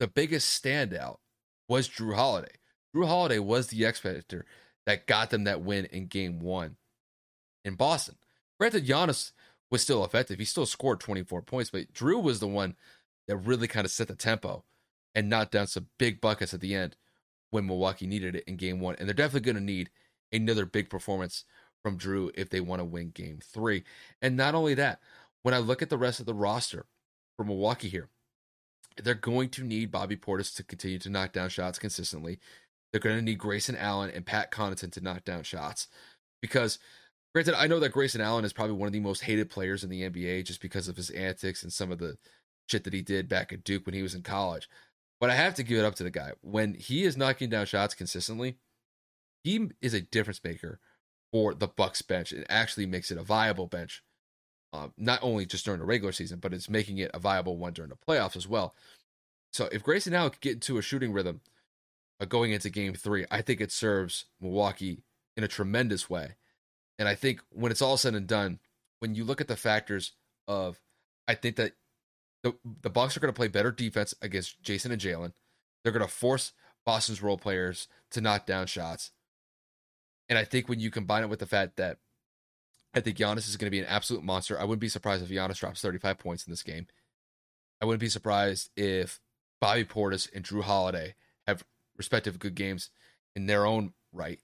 the 0.00 0.08
biggest 0.08 0.62
standout 0.62 1.16
was 1.68 1.86
Jrue 1.86 2.14
Holiday. 2.14 2.54
Jrue 2.96 3.06
Holiday 3.06 3.40
was 3.40 3.66
the 3.66 3.84
X 3.84 4.00
factor 4.00 4.46
that 4.86 5.06
got 5.06 5.28
them 5.28 5.44
that 5.44 5.60
win 5.60 5.84
in 5.86 6.06
game 6.06 6.40
one 6.40 6.76
in 7.64 7.74
Boston. 7.74 8.16
Granted, 8.62 8.86
Giannis 8.86 9.32
was 9.72 9.82
still 9.82 10.04
effective. 10.04 10.38
He 10.38 10.44
still 10.44 10.66
scored 10.66 11.00
24 11.00 11.42
points, 11.42 11.70
but 11.70 11.92
Jrue 11.92 12.22
was 12.22 12.38
the 12.38 12.46
one 12.46 12.76
that 13.26 13.36
really 13.38 13.66
kind 13.66 13.84
of 13.84 13.90
set 13.90 14.06
the 14.06 14.14
tempo 14.14 14.62
and 15.16 15.28
knocked 15.28 15.50
down 15.50 15.66
some 15.66 15.88
big 15.98 16.20
buckets 16.20 16.54
at 16.54 16.60
the 16.60 16.72
end 16.72 16.94
when 17.50 17.66
Milwaukee 17.66 18.06
needed 18.06 18.36
it 18.36 18.44
in 18.46 18.54
game 18.54 18.78
one. 18.78 18.94
And 19.00 19.08
they're 19.08 19.14
definitely 19.14 19.52
going 19.52 19.56
to 19.56 19.72
need 19.72 19.90
another 20.30 20.64
big 20.64 20.90
performance 20.90 21.44
from 21.82 21.98
Jrue 21.98 22.30
if 22.36 22.50
they 22.50 22.60
want 22.60 22.78
to 22.78 22.84
win 22.84 23.10
game 23.10 23.40
three. 23.42 23.82
And 24.20 24.36
not 24.36 24.54
only 24.54 24.74
that, 24.74 25.00
when 25.42 25.54
I 25.54 25.58
look 25.58 25.82
at 25.82 25.90
the 25.90 25.98
rest 25.98 26.20
of 26.20 26.26
the 26.26 26.32
roster 26.32 26.86
for 27.36 27.42
Milwaukee 27.42 27.88
here, 27.88 28.10
they're 29.02 29.14
going 29.14 29.48
to 29.48 29.64
need 29.64 29.90
Bobby 29.90 30.16
Portis 30.16 30.54
to 30.54 30.62
continue 30.62 31.00
to 31.00 31.10
knock 31.10 31.32
down 31.32 31.48
shots 31.48 31.80
consistently. 31.80 32.38
They're 32.92 33.00
going 33.00 33.16
to 33.16 33.22
need 33.22 33.38
Grayson 33.38 33.74
Allen 33.74 34.12
and 34.14 34.24
Pat 34.24 34.52
Connaughton 34.52 34.92
to 34.92 35.00
knock 35.00 35.24
down 35.24 35.42
shots. 35.42 35.88
Because, 36.40 36.78
granted, 37.34 37.54
I 37.54 37.66
know 37.66 37.80
that 37.80 37.92
Grayson 37.92 38.20
Allen 38.20 38.44
is 38.44 38.52
probably 38.52 38.76
one 38.76 38.86
of 38.86 38.92
the 38.92 39.00
most 39.00 39.22
hated 39.22 39.50
players 39.50 39.84
in 39.84 39.90
the 39.90 40.08
NBA 40.08 40.44
just 40.44 40.60
because 40.60 40.88
of 40.88 40.96
his 40.96 41.10
antics 41.10 41.62
and 41.62 41.72
some 41.72 41.90
of 41.90 41.98
the 41.98 42.16
shit 42.68 42.84
that 42.84 42.92
he 42.92 43.02
did 43.02 43.28
back 43.28 43.52
at 43.52 43.64
Duke 43.64 43.86
when 43.86 43.94
he 43.94 44.02
was 44.02 44.14
in 44.14 44.22
college. 44.22 44.68
But 45.20 45.30
I 45.30 45.34
have 45.34 45.54
to 45.54 45.62
give 45.62 45.78
it 45.78 45.84
up 45.84 45.94
to 45.96 46.02
the 46.02 46.10
guy. 46.10 46.32
When 46.40 46.74
he 46.74 47.04
is 47.04 47.16
knocking 47.16 47.48
down 47.48 47.66
shots 47.66 47.94
consistently, 47.94 48.56
he 49.44 49.68
is 49.80 49.94
a 49.94 50.00
difference 50.00 50.40
maker 50.42 50.80
for 51.30 51.54
the 51.54 51.68
Bucks 51.68 52.02
bench. 52.02 52.32
It 52.32 52.46
actually 52.48 52.86
makes 52.86 53.10
it 53.10 53.18
a 53.18 53.22
viable 53.22 53.66
bench, 53.66 54.02
um, 54.72 54.92
not 54.96 55.20
only 55.22 55.46
just 55.46 55.64
during 55.64 55.80
the 55.80 55.86
regular 55.86 56.12
season, 56.12 56.38
but 56.40 56.52
it's 56.52 56.68
making 56.68 56.98
it 56.98 57.10
a 57.14 57.18
viable 57.18 57.56
one 57.56 57.72
during 57.72 57.90
the 57.90 57.96
playoffs 57.96 58.36
as 58.36 58.48
well. 58.48 58.74
So 59.52 59.68
if 59.70 59.82
Grayson 59.82 60.14
Allen 60.14 60.30
could 60.30 60.40
get 60.40 60.54
into 60.54 60.78
a 60.78 60.82
shooting 60.82 61.12
rhythm 61.12 61.40
uh, 62.20 62.24
going 62.24 62.52
into 62.52 62.70
game 62.70 62.94
three, 62.94 63.26
I 63.30 63.42
think 63.42 63.60
it 63.60 63.72
serves 63.72 64.26
Milwaukee 64.40 65.02
in 65.36 65.44
a 65.44 65.48
tremendous 65.48 66.08
way. 66.08 66.36
And 67.02 67.08
I 67.08 67.16
think 67.16 67.40
when 67.50 67.72
it's 67.72 67.82
all 67.82 67.96
said 67.96 68.14
and 68.14 68.28
done, 68.28 68.60
when 69.00 69.16
you 69.16 69.24
look 69.24 69.40
at 69.40 69.48
the 69.48 69.56
factors 69.56 70.12
of, 70.46 70.80
I 71.26 71.34
think 71.34 71.56
that 71.56 71.72
the 72.44 72.54
the 72.82 72.90
Bucks 72.90 73.16
are 73.16 73.20
going 73.20 73.32
to 73.32 73.36
play 73.36 73.48
better 73.48 73.72
defense 73.72 74.14
against 74.22 74.62
Jayson 74.62 74.92
and 74.92 75.00
Jaylen. 75.00 75.32
They're 75.82 75.92
going 75.92 76.06
to 76.06 76.12
force 76.12 76.52
Boston's 76.86 77.20
role 77.20 77.36
players 77.36 77.88
to 78.12 78.20
knock 78.20 78.46
down 78.46 78.68
shots. 78.68 79.10
And 80.28 80.38
I 80.38 80.44
think 80.44 80.68
when 80.68 80.78
you 80.78 80.92
combine 80.92 81.24
it 81.24 81.28
with 81.28 81.40
the 81.40 81.46
fact 81.46 81.76
that 81.78 81.98
I 82.94 83.00
think 83.00 83.16
Giannis 83.16 83.48
is 83.48 83.56
going 83.56 83.66
to 83.66 83.72
be 83.72 83.80
an 83.80 83.86
absolute 83.86 84.22
monster, 84.22 84.56
I 84.56 84.62
wouldn't 84.62 84.80
be 84.80 84.88
surprised 84.88 85.24
if 85.24 85.28
Giannis 85.28 85.58
drops 85.58 85.82
35 85.82 86.18
points 86.18 86.46
in 86.46 86.52
this 86.52 86.62
game. 86.62 86.86
I 87.80 87.84
wouldn't 87.84 88.00
be 88.00 88.08
surprised 88.08 88.70
if 88.76 89.18
Bobby 89.60 89.84
Portis 89.84 90.28
and 90.32 90.44
Jrue 90.44 90.62
Holiday 90.62 91.16
have 91.48 91.64
respective 91.96 92.38
good 92.38 92.54
games 92.54 92.90
in 93.34 93.46
their 93.46 93.66
own 93.66 93.92
right. 94.12 94.38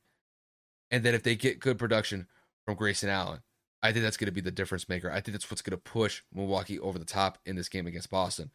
And 0.91 1.05
then 1.05 1.15
if 1.15 1.23
they 1.23 1.37
get 1.37 1.61
good 1.61 1.79
production 1.79 2.27
from 2.69 2.77
Grayson 2.77 3.09
Allen, 3.09 3.41
I 3.83 3.93
think 3.93 4.03
that's 4.03 4.19
going 4.19 4.27
to 4.27 4.33
be 4.33 4.43
the 4.43 4.51
difference 4.51 4.91
maker. 4.91 5.11
I 5.11 5.23
think 5.23 5.33
that's 5.33 5.51
what's 5.51 5.63
going 5.63 5.71
to 5.71 5.79
push 5.83 6.21
Milwaukee 6.35 6.79
over 6.79 6.99
the 6.99 7.05
top 7.07 7.39
in 7.47 7.57
this 7.57 7.71
game 7.71 7.87
against 7.87 8.11
Boston. 8.11 8.51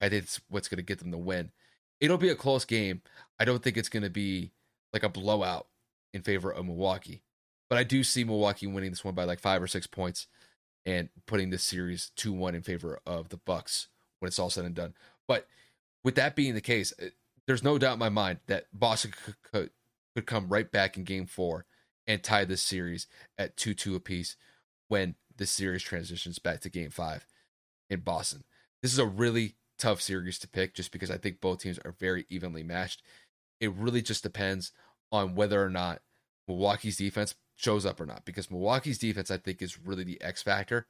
I 0.00 0.08
think 0.08 0.22
it's 0.22 0.40
what's 0.48 0.68
going 0.68 0.76
to 0.76 0.84
get 0.84 1.00
them 1.00 1.10
the 1.10 1.18
win. 1.18 1.50
it'll 2.00 2.16
be 2.16 2.28
a 2.28 2.36
close 2.36 2.64
game. 2.64 3.02
I 3.40 3.44
don't 3.44 3.60
think 3.60 3.76
it's 3.76 3.88
going 3.88 4.04
to 4.04 4.10
be 4.10 4.52
like 4.92 5.02
a 5.02 5.08
blowout 5.08 5.66
in 6.14 6.22
favor 6.22 6.52
of 6.52 6.64
Milwaukee, 6.64 7.24
but 7.68 7.76
I 7.76 7.82
do 7.82 8.04
see 8.04 8.22
Milwaukee 8.22 8.68
winning 8.68 8.90
this 8.90 9.04
one 9.04 9.16
by 9.16 9.24
like 9.24 9.40
five 9.40 9.60
or 9.60 9.66
six 9.66 9.84
points 9.88 10.28
and 10.84 11.08
putting 11.26 11.50
this 11.50 11.64
series 11.64 12.12
two 12.14 12.32
one 12.32 12.54
in 12.54 12.62
favor 12.62 13.00
of 13.04 13.30
the 13.30 13.38
Bucks 13.38 13.88
when 14.20 14.28
it's 14.28 14.38
all 14.38 14.48
said 14.48 14.64
and 14.64 14.76
done. 14.76 14.94
But 15.26 15.48
with 16.04 16.14
that 16.14 16.36
being 16.36 16.54
the 16.54 16.60
case, 16.60 16.92
eh, 17.00 17.08
there's 17.48 17.64
no 17.64 17.78
doubt 17.78 17.94
in 17.94 17.98
my 17.98 18.10
mind 18.10 18.38
that 18.46 18.66
Boston 18.72 19.12
could, 19.24 19.34
could, 19.42 19.70
could 20.14 20.26
come 20.26 20.46
right 20.46 20.70
back 20.70 20.96
in 20.96 21.02
Game 21.02 21.26
Four 21.26 21.66
and 22.06 22.22
tie 22.22 22.44
this 22.44 22.62
series 22.62 23.06
at 23.38 23.56
two 23.56 23.74
two 23.74 23.94
apiece 23.94 24.36
when 24.88 25.14
the 25.36 25.46
series 25.46 25.82
transitions 25.82 26.38
back 26.38 26.60
to 26.60 26.70
Game 26.70 26.90
Five 26.90 27.26
in 27.90 28.00
Boston. 28.00 28.44
This 28.82 28.92
is 28.92 28.98
a 28.98 29.06
really 29.06 29.56
tough 29.78 30.00
series 30.00 30.38
to 30.38 30.48
pick 30.48 30.74
just 30.74 30.92
because 30.92 31.10
I 31.10 31.18
think 31.18 31.40
both 31.40 31.60
teams 31.60 31.78
are 31.84 31.94
very 31.98 32.26
evenly 32.28 32.62
matched. 32.62 33.02
It 33.60 33.72
really 33.74 34.02
just 34.02 34.22
depends 34.22 34.72
on 35.12 35.34
whether 35.34 35.62
or 35.62 35.70
not 35.70 36.00
Milwaukee's 36.48 36.96
defense 36.96 37.34
shows 37.56 37.86
up 37.86 38.00
or 38.00 38.06
not 38.06 38.24
because 38.24 38.50
Milwaukee's 38.50 38.98
defense 38.98 39.30
I 39.30 39.38
think 39.38 39.62
is 39.62 39.78
really 39.78 40.04
the 40.04 40.20
X 40.20 40.42
factor 40.42 40.86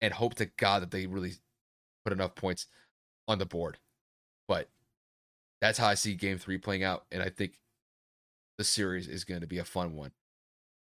and 0.00 0.14
hope 0.14 0.34
to 0.34 0.46
God 0.46 0.82
that 0.82 0.90
they 0.90 1.06
really 1.06 1.34
put 2.04 2.12
enough 2.12 2.34
points 2.34 2.66
on 3.28 3.38
the 3.38 3.46
board. 3.46 3.78
But 4.48 4.68
that's 5.60 5.78
how 5.78 5.88
I 5.88 5.94
see 5.94 6.14
game 6.14 6.38
3 6.38 6.58
playing 6.58 6.84
out 6.84 7.04
and 7.10 7.22
I 7.22 7.30
think 7.30 7.60
the 8.58 8.64
series 8.64 9.08
is 9.08 9.24
going 9.24 9.40
to 9.40 9.46
be 9.46 9.58
a 9.58 9.64
fun 9.64 9.94
one. 9.94 10.12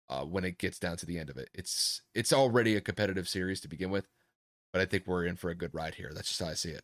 Uh, 0.09 0.25
when 0.25 0.45
it 0.45 0.59
gets 0.59 0.79
down 0.79 0.97
to 0.97 1.07
the 1.07 1.19
end 1.19 1.31
of 1.31 1.39
it, 1.39 1.49
it's 1.55 2.03
it's 2.15 2.33
already 2.33 2.77
a 2.77 2.81
competitive 2.81 3.29
series 3.29 3.61
to 3.61 3.69
begin 3.69 3.91
with, 3.91 4.07
but 4.73 4.83
I 4.83 4.85
think 4.85 5.07
we're 5.07 5.25
in 5.25 5.37
for 5.37 5.51
a 5.51 5.55
good 5.55 5.75
ride 5.75 5.95
here. 5.95 6.11
That's 6.15 6.29
just 6.29 6.43
how 6.43 6.49
I 6.49 6.55
see 6.55 6.71
it. 6.71 6.83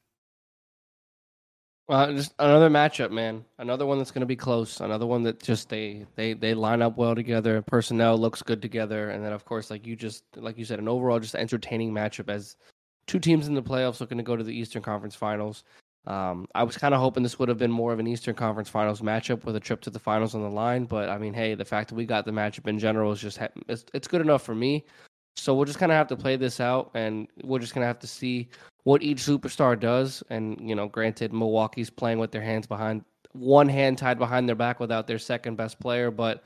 Well, 1.89 2.13
just 2.13 2.35
another 2.39 2.69
matchup, 2.69 3.11
man. 3.11 3.47
Another 3.57 3.87
one 3.87 3.97
that's 3.97 4.11
going 4.11 4.21
to 4.21 4.27
be 4.27 4.37
close. 4.37 4.81
Another 4.81 5.07
one 5.07 5.23
that 5.23 5.43
just 5.43 5.71
they 5.71 6.07
they 6.17 6.35
they 6.35 6.53
line 6.53 6.83
up 6.83 6.99
well 6.99 7.15
together. 7.15 7.63
Personnel 7.63 8.19
looks 8.19 8.43
good 8.43 8.61
together, 8.61 9.09
and 9.11 9.25
then 9.25 9.33
of 9.33 9.47
course, 9.47 9.71
like 9.71 9.87
you 9.87 9.97
just 9.97 10.25
like 10.37 10.59
you 10.59 10.67
said, 10.67 10.79
an 10.79 10.89
overall 10.89 11.19
just 11.19 11.35
entertaining 11.35 11.93
matchup 11.93 12.29
as 12.29 12.57
two 13.07 13.19
teams 13.19 13.49
in 13.49 13.55
the 13.55 13.63
playoffs 13.63 14.01
looking 14.01 14.19
to 14.19 14.25
go 14.25 14.37
to 14.37 14.45
the 14.45 14.55
Eastern 14.55 14.83
Conference 14.83 15.15
Finals. 15.15 15.65
Um, 16.09 16.49
I 16.55 16.63
was 16.63 16.79
kind 16.79 16.95
of 16.95 17.01
hoping 17.01 17.23
this 17.23 17.39
would 17.39 17.51
have 17.51 17.59
been 17.59 17.71
more 17.71 17.93
of 17.93 17.99
an 17.99 18.07
Eastern 18.07 18.35
Conference 18.35 18.71
Finals 18.71 19.03
matchup 19.03 19.45
with 19.45 19.55
a 19.57 19.61
trip 19.61 19.83
to 19.83 19.91
the 19.91 19.99
finals 19.99 20.35
on 20.35 20.43
the 20.43 20.49
line, 20.49 20.87
but 20.87 21.11
I 21.11 21.19
mean, 21.19 21.35
hey, 21.35 21.55
the 21.55 21.67
fact 21.67 21.91
that 21.91 21.97
we 21.97 22.07
got 22.07 22.25
the 22.25 22.31
matchup 22.31 22.67
in 22.67 22.79
general 22.79 23.13
is 23.13 23.21
just 23.21 23.39
it's, 23.69 23.85
it's 23.93 24.09
good 24.09 24.23
enough 24.23 24.43
for 24.43 24.55
me. 24.55 24.87
So 25.37 25.55
we'll 25.55 25.67
just 25.67 25.79
kind 25.79 25.93
of 25.93 25.97
have 25.97 26.09
to 26.09 26.17
play 26.17 26.37
this 26.37 26.61
out, 26.61 26.91
and 26.95 27.29
we're 27.45 27.59
just 27.59 27.75
gonna 27.75 27.87
have 27.87 27.99
to 27.99 28.07
see 28.07 28.49
what 28.85 29.03
each 29.03 29.19
superstar 29.19 29.79
does. 29.79 30.23
And 30.31 30.59
you 30.67 30.75
know, 30.75 30.89
granted, 30.89 31.31
Milwaukee's 31.35 31.91
playing 31.91 32.19
with 32.19 32.33
their 32.33 32.43
hands 32.43 32.67
behind 32.67 33.05
one 33.33 33.69
hand 33.69 33.99
tied 33.99 34.19
behind 34.19 34.49
their 34.49 34.57
back 34.57 34.81
without 34.81 35.07
their 35.07 35.19
second 35.19 35.57
best 35.57 35.79
player, 35.79 36.11
but 36.11 36.45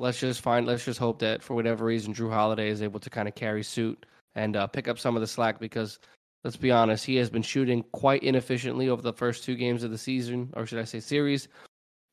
let's 0.00 0.18
just 0.18 0.40
find 0.40 0.66
let's 0.66 0.84
just 0.84 0.98
hope 0.98 1.20
that 1.20 1.40
for 1.40 1.54
whatever 1.54 1.84
reason 1.84 2.12
Jrue 2.12 2.32
Holiday 2.32 2.68
is 2.68 2.82
able 2.82 2.98
to 2.98 3.10
kind 3.10 3.28
of 3.28 3.36
carry 3.36 3.62
suit 3.62 4.06
and 4.34 4.56
uh, 4.56 4.66
pick 4.66 4.88
up 4.88 4.98
some 4.98 5.14
of 5.14 5.20
the 5.20 5.26
slack 5.28 5.60
because 5.60 6.00
let's 6.44 6.56
be 6.56 6.70
honest, 6.70 7.04
he 7.04 7.16
has 7.16 7.30
been 7.30 7.42
shooting 7.42 7.84
quite 7.92 8.22
inefficiently 8.22 8.88
over 8.88 9.02
the 9.02 9.12
first 9.12 9.44
two 9.44 9.54
games 9.54 9.82
of 9.82 9.90
the 9.90 9.98
season, 9.98 10.52
or 10.54 10.66
should 10.66 10.78
I 10.78 10.84
say 10.84 11.00
series. 11.00 11.48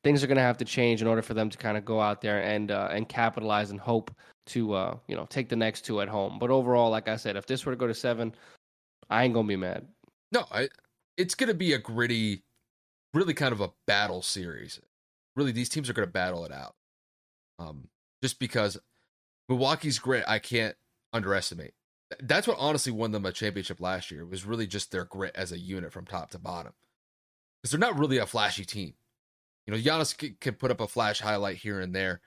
Things 0.03 0.23
are 0.23 0.27
going 0.27 0.37
to 0.37 0.41
have 0.41 0.57
to 0.57 0.65
change 0.65 1.01
in 1.01 1.07
order 1.07 1.21
for 1.21 1.33
them 1.33 1.49
to 1.49 1.57
kind 1.57 1.77
of 1.77 1.83
go 1.83 1.99
out 1.99 2.21
there 2.21 2.41
and 2.41 2.71
uh, 2.71 2.87
and 2.91 3.09
capitalize 3.09 3.71
and 3.71 3.79
hope 3.79 4.11
to 4.47 4.73
uh, 4.73 4.97
you 5.07 5.15
know 5.15 5.25
take 5.29 5.49
the 5.49 5.55
next 5.55 5.81
two 5.81 5.99
at 6.01 6.07
home. 6.07 6.39
But 6.39 6.51
overall, 6.51 6.89
like 6.89 7.09
I 7.09 7.17
said, 7.17 7.35
if 7.35 7.45
this 7.45 7.65
were 7.65 7.73
to 7.73 7.77
go 7.77 7.87
to 7.87 7.93
seven, 7.93 8.33
I 9.09 9.23
ain't 9.23 9.33
gonna 9.33 9.47
be 9.47 9.57
mad. 9.57 9.85
No, 10.31 10.45
I, 10.51 10.69
it's 11.17 11.35
gonna 11.35 11.53
be 11.53 11.73
a 11.73 11.77
gritty, 11.77 12.43
really 13.13 13.33
kind 13.33 13.51
of 13.51 13.59
a 13.59 13.71
battle 13.87 14.21
series. 14.21 14.79
Really, 15.35 15.51
these 15.51 15.69
teams 15.69 15.89
are 15.89 15.93
gonna 15.93 16.07
battle 16.07 16.45
it 16.45 16.53
out. 16.53 16.75
Um, 17.59 17.89
just 18.23 18.39
because 18.39 18.77
Milwaukee's 19.49 19.99
grit, 19.99 20.23
I 20.27 20.39
can't 20.39 20.75
underestimate. 21.11 21.73
That's 22.19 22.47
what 22.47 22.57
honestly 22.59 22.91
won 22.91 23.11
them 23.11 23.25
a 23.25 23.31
championship 23.31 23.79
last 23.79 24.09
year. 24.11 24.25
Was 24.25 24.45
really 24.45 24.67
just 24.67 24.91
their 24.91 25.05
grit 25.05 25.35
as 25.35 25.51
a 25.51 25.59
unit 25.59 25.93
from 25.93 26.05
top 26.05 26.31
to 26.31 26.39
bottom. 26.39 26.73
Because 27.61 27.71
they're 27.71 27.79
not 27.79 27.99
really 27.99 28.17
a 28.17 28.25
flashy 28.25 28.65
team. 28.65 28.93
You 29.67 29.73
know, 29.73 29.79
Giannis 29.79 30.39
can 30.39 30.53
put 30.55 30.71
up 30.71 30.81
a 30.81 30.87
flash 30.87 31.19
highlight 31.19 31.57
here 31.57 31.79
and 31.79 31.93
there, 31.93 32.21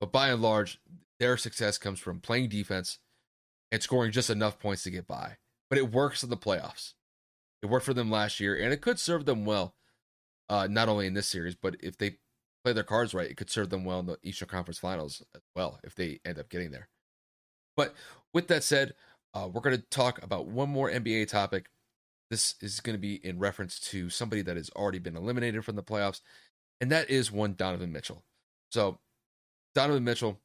but 0.00 0.12
by 0.12 0.28
and 0.28 0.40
large, 0.40 0.80
their 1.20 1.36
success 1.36 1.76
comes 1.76 2.00
from 2.00 2.20
playing 2.20 2.48
defense 2.48 2.98
and 3.70 3.82
scoring 3.82 4.12
just 4.12 4.30
enough 4.30 4.58
points 4.58 4.84
to 4.84 4.90
get 4.90 5.06
by 5.06 5.36
but 5.68 5.78
it 5.78 5.92
works 5.92 6.22
in 6.22 6.30
the 6.30 6.36
playoffs. 6.36 6.94
It 7.62 7.66
worked 7.66 7.86
for 7.86 7.94
them 7.94 8.10
last 8.10 8.40
year, 8.40 8.56
and 8.56 8.72
it 8.72 8.80
could 8.80 8.98
serve 8.98 9.24
them 9.24 9.44
well, 9.44 9.74
uh, 10.48 10.68
not 10.70 10.88
only 10.88 11.06
in 11.06 11.14
this 11.14 11.28
series, 11.28 11.54
but 11.54 11.76
if 11.80 11.98
they 11.98 12.18
play 12.64 12.72
their 12.72 12.84
cards 12.84 13.14
right, 13.14 13.30
it 13.30 13.36
could 13.36 13.50
serve 13.50 13.70
them 13.70 13.84
well 13.84 14.00
in 14.00 14.06
the 14.06 14.18
Eastern 14.22 14.48
Conference 14.48 14.78
Finals 14.78 15.22
as 15.34 15.42
well 15.54 15.78
if 15.84 15.94
they 15.94 16.20
end 16.24 16.38
up 16.38 16.48
getting 16.48 16.70
there. 16.70 16.88
But 17.76 17.94
with 18.32 18.48
that 18.48 18.64
said, 18.64 18.94
uh, 19.34 19.48
we're 19.52 19.60
going 19.60 19.76
to 19.76 19.82
talk 19.82 20.22
about 20.22 20.46
one 20.46 20.68
more 20.68 20.90
NBA 20.90 21.28
topic. 21.28 21.68
This 22.30 22.54
is 22.60 22.80
going 22.80 22.94
to 22.94 23.00
be 23.00 23.14
in 23.14 23.38
reference 23.38 23.80
to 23.80 24.10
somebody 24.10 24.42
that 24.42 24.56
has 24.56 24.70
already 24.70 24.98
been 24.98 25.16
eliminated 25.16 25.64
from 25.64 25.76
the 25.76 25.82
playoffs, 25.82 26.20
and 26.80 26.90
that 26.92 27.08
is 27.10 27.32
one 27.32 27.54
Donovan 27.54 27.92
Mitchell. 27.92 28.24
So, 28.70 28.98
Donovan 29.74 30.04
Mitchell 30.04 30.38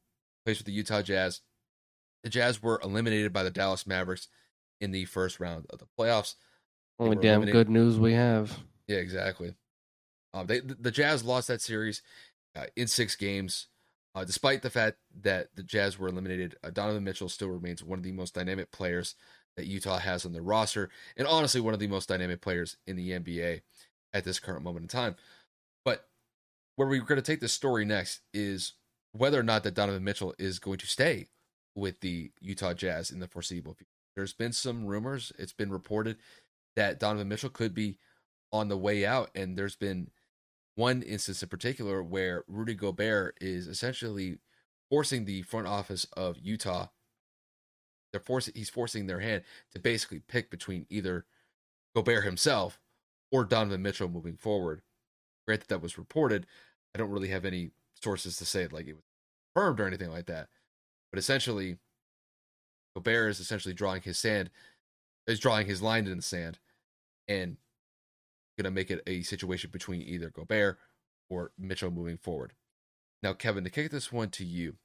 plays 0.45 0.59
with 0.59 0.65
the 0.65 0.71
Utah 0.71 1.01
Jazz. 1.01 1.41
The 2.23 2.29
Jazz 2.29 2.63
were 2.63 2.79
eliminated 2.83 3.33
by 3.33 3.43
the 3.43 3.51
Dallas 3.51 3.85
Mavericks 3.85 4.27
in 4.79 4.91
the 4.91 5.05
first 5.05 5.39
round 5.39 5.65
of 5.69 5.79
the 5.79 5.87
playoffs. 5.99 6.35
Only 6.99 7.15
damn 7.15 7.41
eliminated. 7.41 7.53
good 7.53 7.69
news 7.69 7.99
we 7.99 8.13
have. 8.13 8.57
Yeah, 8.87 8.97
exactly. 8.97 9.55
Um, 10.33 10.47
they 10.47 10.59
the 10.59 10.91
Jazz 10.91 11.23
lost 11.23 11.47
that 11.47 11.61
series 11.61 12.01
uh, 12.55 12.65
in 12.75 12.87
six 12.87 13.15
games. 13.15 13.67
Uh, 14.15 14.23
despite 14.23 14.61
the 14.61 14.69
fact 14.69 14.97
that 15.21 15.47
the 15.55 15.63
Jazz 15.63 15.97
were 15.97 16.07
eliminated, 16.07 16.55
uh, 16.63 16.69
Donovan 16.69 17.03
Mitchell 17.03 17.29
still 17.29 17.49
remains 17.49 17.83
one 17.83 17.97
of 17.97 18.03
the 18.03 18.11
most 18.11 18.35
dynamic 18.35 18.71
players 18.71 19.15
that 19.57 19.65
Utah 19.65 19.97
has 19.97 20.25
on 20.25 20.33
their 20.33 20.41
roster, 20.41 20.89
and 21.17 21.27
honestly, 21.27 21.61
one 21.61 21.73
of 21.73 21.79
the 21.79 21.87
most 21.87 22.09
dynamic 22.09 22.41
players 22.41 22.77
in 22.85 22.95
the 22.95 23.11
NBA 23.11 23.61
at 24.13 24.23
this 24.23 24.39
current 24.39 24.63
moment 24.63 24.83
in 24.83 24.87
time. 24.87 25.15
But 25.83 26.07
where 26.75 26.87
we're 26.87 27.01
going 27.01 27.21
to 27.21 27.21
take 27.21 27.39
this 27.39 27.53
story 27.53 27.85
next 27.85 28.21
is 28.33 28.73
whether 29.11 29.39
or 29.39 29.43
not 29.43 29.63
that 29.63 29.75
Donovan 29.75 30.03
Mitchell 30.03 30.33
is 30.37 30.59
going 30.59 30.79
to 30.79 30.87
stay 30.87 31.29
with 31.75 31.99
the 32.01 32.31
Utah 32.39 32.73
Jazz 32.73 33.11
in 33.11 33.19
the 33.19 33.27
foreseeable 33.27 33.73
future. 33.73 33.89
There's 34.15 34.33
been 34.33 34.53
some 34.53 34.85
rumors. 34.85 35.31
It's 35.39 35.53
been 35.53 35.71
reported 35.71 36.17
that 36.75 36.99
Donovan 36.99 37.27
Mitchell 37.27 37.49
could 37.49 37.73
be 37.73 37.97
on 38.51 38.67
the 38.67 38.77
way 38.77 39.05
out, 39.05 39.29
and 39.33 39.57
there's 39.57 39.75
been 39.75 40.09
one 40.75 41.01
instance 41.01 41.43
in 41.43 41.49
particular 41.49 42.01
where 42.01 42.43
Rudy 42.47 42.73
Gobert 42.73 43.37
is 43.39 43.67
essentially 43.67 44.39
forcing 44.89 45.25
the 45.25 45.41
front 45.43 45.67
office 45.67 46.05
of 46.13 46.37
Utah. 46.39 46.87
They're 48.11 48.21
forcing 48.21 48.53
he's 48.55 48.69
forcing 48.69 49.07
their 49.07 49.19
hand 49.19 49.43
to 49.73 49.79
basically 49.79 50.19
pick 50.19 50.49
between 50.49 50.85
either 50.89 51.25
Gobert 51.95 52.23
himself 52.23 52.79
or 53.31 53.43
Donovan 53.43 53.81
Mitchell 53.81 54.09
moving 54.09 54.37
forward. 54.37 54.81
Granted, 55.47 55.69
that 55.69 55.81
was 55.81 55.97
reported. 55.97 56.45
I 56.93 56.99
don't 56.99 57.09
really 57.09 57.29
have 57.29 57.45
any 57.45 57.71
sources 58.01 58.37
to 58.37 58.45
say 58.45 58.63
it 58.63 58.73
like 58.73 58.87
it 58.87 58.93
was 58.93 59.03
confirmed 59.55 59.79
or 59.79 59.87
anything 59.87 60.11
like 60.11 60.27
that. 60.27 60.49
But 61.11 61.19
essentially, 61.19 61.77
Gobert 62.95 63.31
is 63.31 63.39
essentially 63.39 63.73
drawing 63.73 64.01
his 64.01 64.19
sand, 64.19 64.51
is 65.27 65.39
drawing 65.39 65.67
his 65.67 65.81
line 65.81 66.05
in 66.07 66.17
the 66.17 66.23
sand, 66.23 66.59
and 67.27 67.57
going 68.57 68.65
to 68.65 68.71
make 68.71 68.91
it 68.91 69.01
a 69.07 69.21
situation 69.23 69.69
between 69.71 70.01
either 70.01 70.29
Gobert 70.29 70.77
or 71.29 71.51
Mitchell 71.57 71.91
moving 71.91 72.17
forward. 72.17 72.53
Now, 73.21 73.33
Kevin, 73.33 73.63
to 73.63 73.69
kick 73.69 73.91
this 73.91 74.11
one 74.11 74.29
to 74.31 74.45
you, 74.45 74.75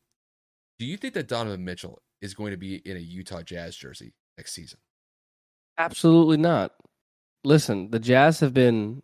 do 0.78 0.86
you 0.86 0.96
think 0.96 1.14
that 1.14 1.28
Donovan 1.28 1.64
Mitchell 1.64 2.02
is 2.20 2.34
going 2.34 2.52
to 2.52 2.56
be 2.56 2.76
in 2.76 2.96
a 2.96 3.00
Utah 3.00 3.42
Jazz 3.42 3.76
jersey 3.76 4.14
next 4.36 4.52
season? 4.52 4.78
Absolutely 5.76 6.36
not. 6.36 6.72
Listen, 7.44 7.90
the 7.90 7.98
Jazz 7.98 8.40
have 8.40 8.54
been 8.54 9.02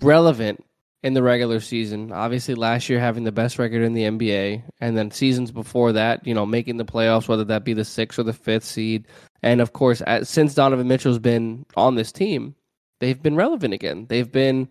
relevant 0.00 0.64
in 1.06 1.14
the 1.14 1.22
regular 1.22 1.60
season. 1.60 2.10
Obviously, 2.10 2.56
last 2.56 2.88
year 2.88 2.98
having 2.98 3.22
the 3.22 3.30
best 3.30 3.60
record 3.60 3.82
in 3.82 3.92
the 3.92 4.02
NBA, 4.02 4.64
and 4.80 4.98
then 4.98 5.12
seasons 5.12 5.52
before 5.52 5.92
that, 5.92 6.26
you 6.26 6.34
know, 6.34 6.44
making 6.44 6.78
the 6.78 6.84
playoffs, 6.84 7.28
whether 7.28 7.44
that 7.44 7.64
be 7.64 7.74
the 7.74 7.84
sixth 7.84 8.18
or 8.18 8.24
the 8.24 8.32
fifth 8.32 8.64
seed. 8.64 9.06
And 9.40 9.60
of 9.60 9.72
course, 9.72 10.02
at, 10.04 10.26
since 10.26 10.54
Donovan 10.54 10.88
Mitchell's 10.88 11.20
been 11.20 11.64
on 11.76 11.94
this 11.94 12.10
team, 12.10 12.56
they've 12.98 13.22
been 13.22 13.36
relevant 13.36 13.72
again. 13.72 14.06
They've 14.08 14.30
been 14.30 14.68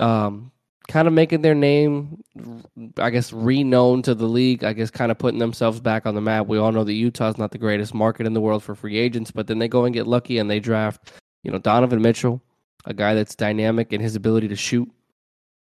um, 0.00 0.52
kind 0.86 1.08
of 1.08 1.14
making 1.14 1.40
their 1.40 1.54
name, 1.54 2.22
I 2.98 3.08
guess, 3.08 3.32
renowned 3.32 4.04
to 4.04 4.14
the 4.14 4.26
league. 4.26 4.62
I 4.64 4.74
guess, 4.74 4.90
kind 4.90 5.10
of 5.10 5.16
putting 5.16 5.40
themselves 5.40 5.80
back 5.80 6.04
on 6.04 6.14
the 6.14 6.20
map. 6.20 6.46
We 6.46 6.58
all 6.58 6.72
know 6.72 6.84
that 6.84 6.92
Utah's 6.92 7.38
not 7.38 7.52
the 7.52 7.58
greatest 7.58 7.94
market 7.94 8.26
in 8.26 8.34
the 8.34 8.40
world 8.42 8.62
for 8.62 8.74
free 8.74 8.98
agents, 8.98 9.30
but 9.30 9.46
then 9.46 9.58
they 9.58 9.68
go 9.68 9.86
and 9.86 9.94
get 9.94 10.06
lucky 10.06 10.36
and 10.36 10.50
they 10.50 10.60
draft, 10.60 11.10
you 11.42 11.50
know, 11.50 11.58
Donovan 11.58 12.02
Mitchell, 12.02 12.42
a 12.84 12.92
guy 12.92 13.14
that's 13.14 13.34
dynamic 13.34 13.94
in 13.94 14.02
his 14.02 14.14
ability 14.14 14.48
to 14.48 14.56
shoot 14.56 14.90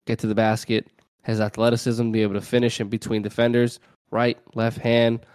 get 0.05 0.19
to 0.19 0.27
the 0.27 0.35
basket, 0.35 0.87
has 1.23 1.41
athleticism, 1.41 2.11
be 2.11 2.21
able 2.21 2.35
to 2.35 2.41
finish 2.41 2.79
in 2.79 2.89
between 2.89 3.21
defenders, 3.21 3.79
right, 4.11 4.37
left 4.53 4.77
hand. 4.77 5.25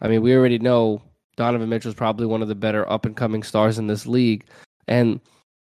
I 0.00 0.08
mean, 0.08 0.22
we 0.22 0.34
already 0.34 0.58
know 0.58 1.02
Donovan 1.36 1.68
Mitchell 1.68 1.90
is 1.90 1.94
probably 1.94 2.26
one 2.26 2.42
of 2.42 2.48
the 2.48 2.54
better 2.54 2.90
up 2.90 3.06
and 3.06 3.16
coming 3.16 3.42
stars 3.42 3.78
in 3.78 3.86
this 3.86 4.06
league. 4.06 4.46
And 4.88 5.20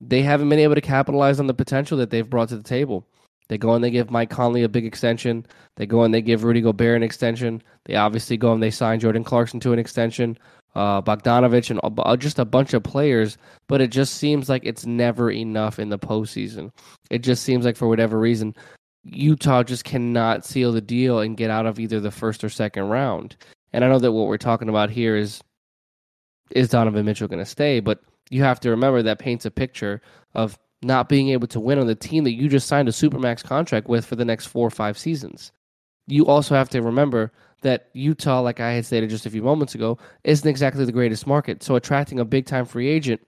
they 0.02 0.22
haven't 0.22 0.50
been 0.50 0.60
able 0.60 0.76
to 0.76 0.82
capitalize 0.82 1.40
on 1.40 1.48
the 1.48 1.54
potential 1.54 1.98
that 1.98 2.10
they've 2.10 2.30
brought 2.30 2.50
to 2.50 2.58
the 2.58 2.64
table. 2.64 3.06
They 3.50 3.58
go 3.58 3.74
and 3.74 3.84
they 3.84 3.92
give 3.92 4.12
Mike 4.12 4.30
Conley 4.30 4.64
a 4.64 4.70
big 4.70 4.86
extension. 4.86 5.46
They 5.76 5.86
go 5.86 6.04
and 6.04 6.14
they 6.14 6.22
give 6.22 6.44
Rudy 6.44 6.62
Gobert 6.62 6.96
an 6.96 7.04
extension. 7.04 7.62
They 7.86 7.96
obviously 7.96 8.38
go 8.38 8.54
and 8.54 8.62
they 8.62 8.72
sign 8.72 9.00
Jordan 9.00 9.24
Clarkson 9.24 9.60
to 9.62 9.74
an 9.74 9.80
extension, 9.80 10.38
uh, 10.76 11.02
Bogdanovich, 11.02 11.70
and 11.70 11.80
uh, 11.84 12.18
just 12.18 12.40
a 12.40 12.46
bunch 12.46 12.74
of 12.74 12.84
players. 12.84 13.38
But 13.68 13.82
it 13.82 13.92
just 13.92 14.16
seems 14.16 14.50
like 14.50 14.66
it's 14.66 14.86
never 14.86 15.32
enough 15.32 15.80
in 15.80 15.90
the 15.90 16.00
postseason. 16.00 16.72
It 17.10 17.20
just 17.20 17.44
seems 17.44 17.66
like 17.66 17.78
for 17.78 17.88
whatever 17.88 18.20
reason, 18.20 18.56
Utah 19.04 19.64
just 19.64 19.84
cannot 19.84 20.46
seal 20.46 20.72
the 20.72 20.82
deal 20.82 21.20
and 21.20 21.38
get 21.38 21.50
out 21.50 21.66
of 21.66 21.80
either 21.80 22.00
the 22.00 22.12
first 22.12 22.44
or 22.44 22.50
second 22.50 22.90
round. 22.90 23.36
And 23.74 23.84
I 23.84 23.88
know 23.88 24.00
that 24.00 24.12
what 24.12 24.28
we're 24.28 24.38
talking 24.38 24.70
about 24.70 24.90
here 24.90 25.16
is 25.16 25.42
is 26.52 26.70
Donovan 26.70 27.06
Mitchell 27.06 27.28
going 27.28 27.40
to 27.40 27.46
stay, 27.46 27.80
but 27.80 28.02
you 28.32 28.44
have 28.44 28.60
to 28.62 28.72
remember 28.72 29.04
that 29.04 29.20
paints 29.20 29.46
a 29.46 29.52
picture 29.52 30.02
of 30.34 30.58
not 30.82 31.10
being 31.10 31.30
able 31.30 31.48
to 31.48 31.60
win 31.60 31.78
on 31.78 31.88
the 31.88 31.96
team 31.96 32.24
that 32.24 32.34
you 32.34 32.48
just 32.48 32.68
signed 32.68 32.88
a 32.88 32.92
supermax 32.92 33.44
contract 33.44 33.88
with 33.88 34.06
for 34.06 34.16
the 34.16 34.26
next 34.26 34.48
four 34.48 34.66
or 34.66 34.72
five 34.72 34.98
seasons. 34.98 35.52
You 36.08 36.26
also 36.26 36.56
have 36.56 36.70
to 36.70 36.82
remember 36.82 37.32
that 37.62 37.90
Utah, 37.94 38.42
like 38.42 38.60
I 38.60 38.74
had 38.74 38.86
stated 38.86 39.10
just 39.10 39.26
a 39.26 39.30
few 39.30 39.44
moments 39.44 39.76
ago, 39.76 39.98
isn't 40.24 40.50
exactly 40.50 40.86
the 40.86 40.92
greatest 40.92 41.28
market. 41.28 41.64
So 41.64 41.76
attracting 41.76 42.20
a 42.20 42.26
big 42.26 42.46
time 42.46 42.66
free 42.66 42.88
agent, 42.88 43.22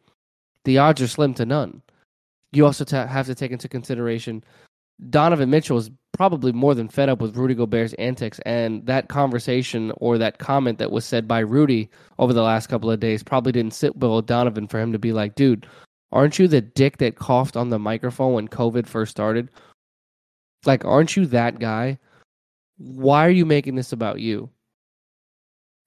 the 0.64 0.78
odds 0.78 1.02
are 1.02 1.08
slim 1.08 1.34
to 1.36 1.46
none. 1.46 1.82
You 2.52 2.66
also 2.66 2.86
have 2.86 3.26
to 3.28 3.36
take 3.36 3.52
into 3.52 3.70
consideration 3.70 4.44
Donovan 5.10 5.50
Mitchell 5.50 5.78
is 5.78 5.90
probably 6.12 6.52
more 6.52 6.76
than 6.76 6.88
fed 6.88 7.10
up 7.10 7.22
with 7.22 7.36
Rudy 7.36 7.56
Gobert's 7.56 7.94
antics, 7.94 8.40
and 8.46 8.86
that 8.86 9.10
conversation 9.10 9.92
or 9.98 10.18
that 10.18 10.38
comment 10.38 10.78
that 10.78 10.92
was 10.92 11.06
said 11.06 11.28
by 11.28 11.40
Rudy 11.40 11.90
over 12.20 12.34
the 12.34 12.44
last 12.44 12.68
couple 12.68 12.92
of 12.92 13.00
days 13.00 13.24
probably 13.24 13.52
didn't 13.52 13.74
sit 13.74 13.96
well 13.98 14.18
with 14.18 14.28
Donovan 14.28 14.68
for 14.68 14.80
him 14.80 14.92
to 14.92 15.00
be 15.00 15.12
like, 15.12 15.36
dude, 15.36 15.66
aren't 16.12 16.38
you 16.38 16.48
the 16.48 16.62
dick 16.62 16.98
that 16.98 17.16
coughed 17.16 17.58
on 17.58 17.70
the 17.70 17.80
microphone 17.80 18.34
when 18.34 18.48
COVID 18.48 18.86
first 18.86 19.12
started? 19.12 19.50
Like, 20.66 20.86
aren't 20.86 21.16
you 21.16 21.26
that 21.28 21.58
guy? 21.60 21.98
Why 22.82 23.26
are 23.26 23.32
you 23.32 23.46
making 23.46 23.76
this 23.76 23.92
about 23.92 24.20
you? 24.20 24.50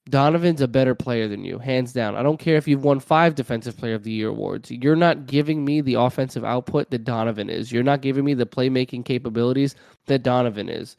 Donovan's 0.07 0.61
a 0.61 0.67
better 0.67 0.93
player 0.93 1.27
than 1.27 1.43
you, 1.43 1.57
hands 1.57 1.91
down. 1.91 2.15
I 2.15 2.21
don't 2.21 2.39
care 2.39 2.57
if 2.57 2.67
you've 2.67 2.83
won 2.83 2.99
five 2.99 3.33
Defensive 3.33 3.75
Player 3.75 3.95
of 3.95 4.03
the 4.03 4.11
Year 4.11 4.29
awards. 4.29 4.69
You're 4.69 4.95
not 4.95 5.25
giving 5.25 5.65
me 5.65 5.81
the 5.81 5.95
offensive 5.95 6.45
output 6.45 6.91
that 6.91 7.03
Donovan 7.03 7.49
is. 7.49 7.71
You're 7.71 7.83
not 7.83 8.01
giving 8.01 8.23
me 8.23 8.35
the 8.35 8.45
playmaking 8.45 9.03
capabilities 9.03 9.75
that 10.05 10.21
Donovan 10.21 10.69
is. 10.69 10.95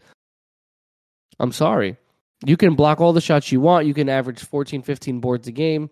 I'm 1.38 1.52
sorry. 1.52 1.96
You 2.44 2.56
can 2.56 2.74
block 2.74 3.00
all 3.00 3.12
the 3.12 3.20
shots 3.20 3.52
you 3.52 3.60
want. 3.60 3.86
You 3.86 3.94
can 3.94 4.08
average 4.08 4.42
14, 4.42 4.82
15 4.82 5.20
boards 5.20 5.46
a 5.46 5.52
game. 5.52 5.88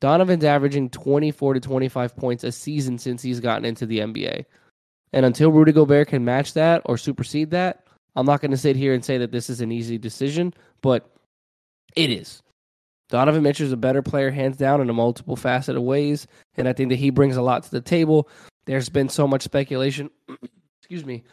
Donovan's 0.00 0.44
averaging 0.44 0.90
24 0.90 1.54
to 1.54 1.60
25 1.60 2.16
points 2.16 2.44
a 2.44 2.52
season 2.52 2.98
since 2.98 3.22
he's 3.22 3.40
gotten 3.40 3.64
into 3.64 3.86
the 3.86 4.00
NBA. 4.00 4.44
And 5.12 5.24
until 5.24 5.50
Rudy 5.50 5.72
Gobert 5.72 6.08
can 6.08 6.24
match 6.24 6.52
that 6.52 6.82
or 6.84 6.98
supersede 6.98 7.50
that, 7.50 7.87
I'm 8.16 8.26
not 8.26 8.40
going 8.40 8.50
to 8.50 8.56
sit 8.56 8.76
here 8.76 8.94
and 8.94 9.04
say 9.04 9.18
that 9.18 9.32
this 9.32 9.48
is 9.48 9.60
an 9.60 9.72
easy 9.72 9.98
decision, 9.98 10.52
but 10.82 11.10
it 11.94 12.10
is. 12.10 12.42
Donovan 13.08 13.42
Mitchell 13.42 13.66
is 13.66 13.72
a 13.72 13.76
better 13.76 14.02
player, 14.02 14.30
hands 14.30 14.56
down, 14.56 14.80
in 14.80 14.90
a 14.90 14.92
multiple 14.92 15.36
faceted 15.36 15.80
ways, 15.80 16.26
and 16.56 16.68
I 16.68 16.72
think 16.72 16.90
that 16.90 16.96
he 16.96 17.10
brings 17.10 17.36
a 17.36 17.42
lot 17.42 17.62
to 17.62 17.70
the 17.70 17.80
table. 17.80 18.28
There's 18.66 18.88
been 18.88 19.08
so 19.08 19.26
much 19.26 19.42
speculation, 19.42 20.10
excuse 20.82 21.06
me, 21.06 21.24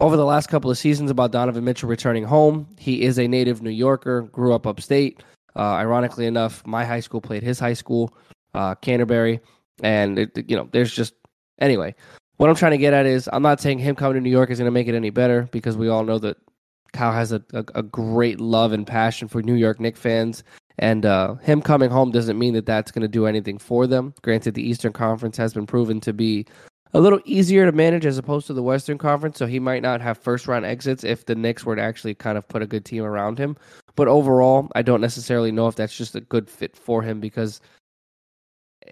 over 0.00 0.16
the 0.16 0.24
last 0.24 0.48
couple 0.48 0.70
of 0.70 0.78
seasons 0.78 1.10
about 1.10 1.32
Donovan 1.32 1.64
Mitchell 1.64 1.88
returning 1.88 2.24
home. 2.24 2.68
He 2.78 3.02
is 3.02 3.18
a 3.18 3.26
native 3.26 3.62
New 3.62 3.70
Yorker, 3.70 4.22
grew 4.22 4.54
up 4.54 4.66
upstate. 4.66 5.22
Uh, 5.56 5.74
ironically 5.74 6.26
enough, 6.26 6.64
my 6.66 6.84
high 6.84 7.00
school 7.00 7.20
played 7.20 7.42
his 7.42 7.58
high 7.58 7.74
school, 7.74 8.16
uh, 8.54 8.74
Canterbury, 8.76 9.40
and 9.82 10.18
it, 10.18 10.48
you 10.48 10.56
know, 10.56 10.68
there's 10.72 10.92
just 10.92 11.14
anyway. 11.60 11.94
What 12.36 12.50
I'm 12.50 12.56
trying 12.56 12.72
to 12.72 12.78
get 12.78 12.92
at 12.92 13.06
is, 13.06 13.28
I'm 13.32 13.42
not 13.42 13.60
saying 13.60 13.78
him 13.78 13.94
coming 13.94 14.14
to 14.14 14.20
New 14.20 14.30
York 14.30 14.50
is 14.50 14.58
going 14.58 14.66
to 14.66 14.72
make 14.72 14.88
it 14.88 14.94
any 14.94 15.10
better 15.10 15.48
because 15.52 15.76
we 15.76 15.88
all 15.88 16.04
know 16.04 16.18
that 16.18 16.36
Kyle 16.92 17.12
has 17.12 17.32
a, 17.32 17.42
a, 17.52 17.64
a, 17.74 17.82
great 17.82 18.40
love 18.40 18.72
and 18.72 18.86
passion 18.86 19.28
for 19.28 19.42
New 19.42 19.54
York 19.54 19.80
Knicks 19.80 20.00
fans. 20.00 20.42
And 20.78 21.06
uh, 21.06 21.34
him 21.36 21.62
coming 21.62 21.90
home 21.90 22.10
doesn't 22.10 22.38
mean 22.38 22.54
that 22.54 22.66
that's 22.66 22.90
going 22.90 23.02
to 23.02 23.08
do 23.08 23.26
anything 23.26 23.58
for 23.58 23.86
them. 23.86 24.14
Granted, 24.22 24.54
the 24.54 24.68
Eastern 24.68 24.92
Conference 24.92 25.36
has 25.36 25.54
been 25.54 25.66
proven 25.66 26.00
to 26.00 26.12
be 26.12 26.46
a 26.92 27.00
little 27.00 27.20
easier 27.24 27.66
to 27.66 27.72
manage 27.72 28.06
as 28.06 28.18
opposed 28.18 28.46
to 28.46 28.52
the 28.52 28.62
Western 28.62 28.98
Conference, 28.98 29.38
so 29.38 29.46
he 29.46 29.58
might 29.58 29.82
not 29.82 30.00
have 30.00 30.16
first 30.16 30.46
round 30.46 30.64
exits 30.64 31.02
if 31.02 31.26
the 31.26 31.34
Knicks 31.34 31.64
were 31.64 31.76
to 31.76 31.82
actually 31.82 32.14
kind 32.14 32.38
of 32.38 32.46
put 32.48 32.62
a 32.62 32.66
good 32.66 32.84
team 32.84 33.04
around 33.04 33.38
him. 33.38 33.56
But 33.96 34.08
overall, 34.08 34.68
I 34.74 34.82
don't 34.82 35.00
necessarily 35.00 35.52
know 35.52 35.66
if 35.66 35.74
that's 35.76 35.96
just 35.96 36.14
a 36.14 36.20
good 36.20 36.48
fit 36.48 36.76
for 36.76 37.02
him 37.02 37.20
because 37.20 37.60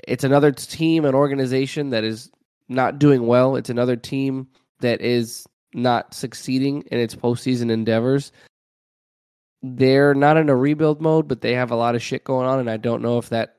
it's 0.07 0.25
another 0.25 0.51
team, 0.53 1.05
an 1.05 1.15
organization 1.15 1.91
that 1.91 2.03
is 2.05 2.31
not 2.69 2.99
doing 2.99 3.27
well. 3.27 3.57
It's 3.57 3.71
another 3.71 3.97
team 3.97 4.49
that 4.81 5.01
is 5.01 5.47
not 5.75 6.15
succeeding 6.15 6.83
in 6.91 6.99
its 6.99 7.15
postseason 7.15 7.71
endeavors 7.71 8.33
they're 9.63 10.15
not 10.15 10.37
in 10.37 10.49
a 10.49 10.57
rebuild 10.57 11.01
mode, 11.01 11.29
but 11.29 11.41
they 11.41 11.55
have 11.55 11.71
a 11.71 11.77
lot 11.77 11.95
of 11.95 12.03
shit 12.03 12.25
going 12.25 12.47
on, 12.47 12.59
and 12.59 12.69
I 12.69 12.77
don't 12.77 13.03
know 13.03 13.19
if 13.19 13.29
that 13.29 13.57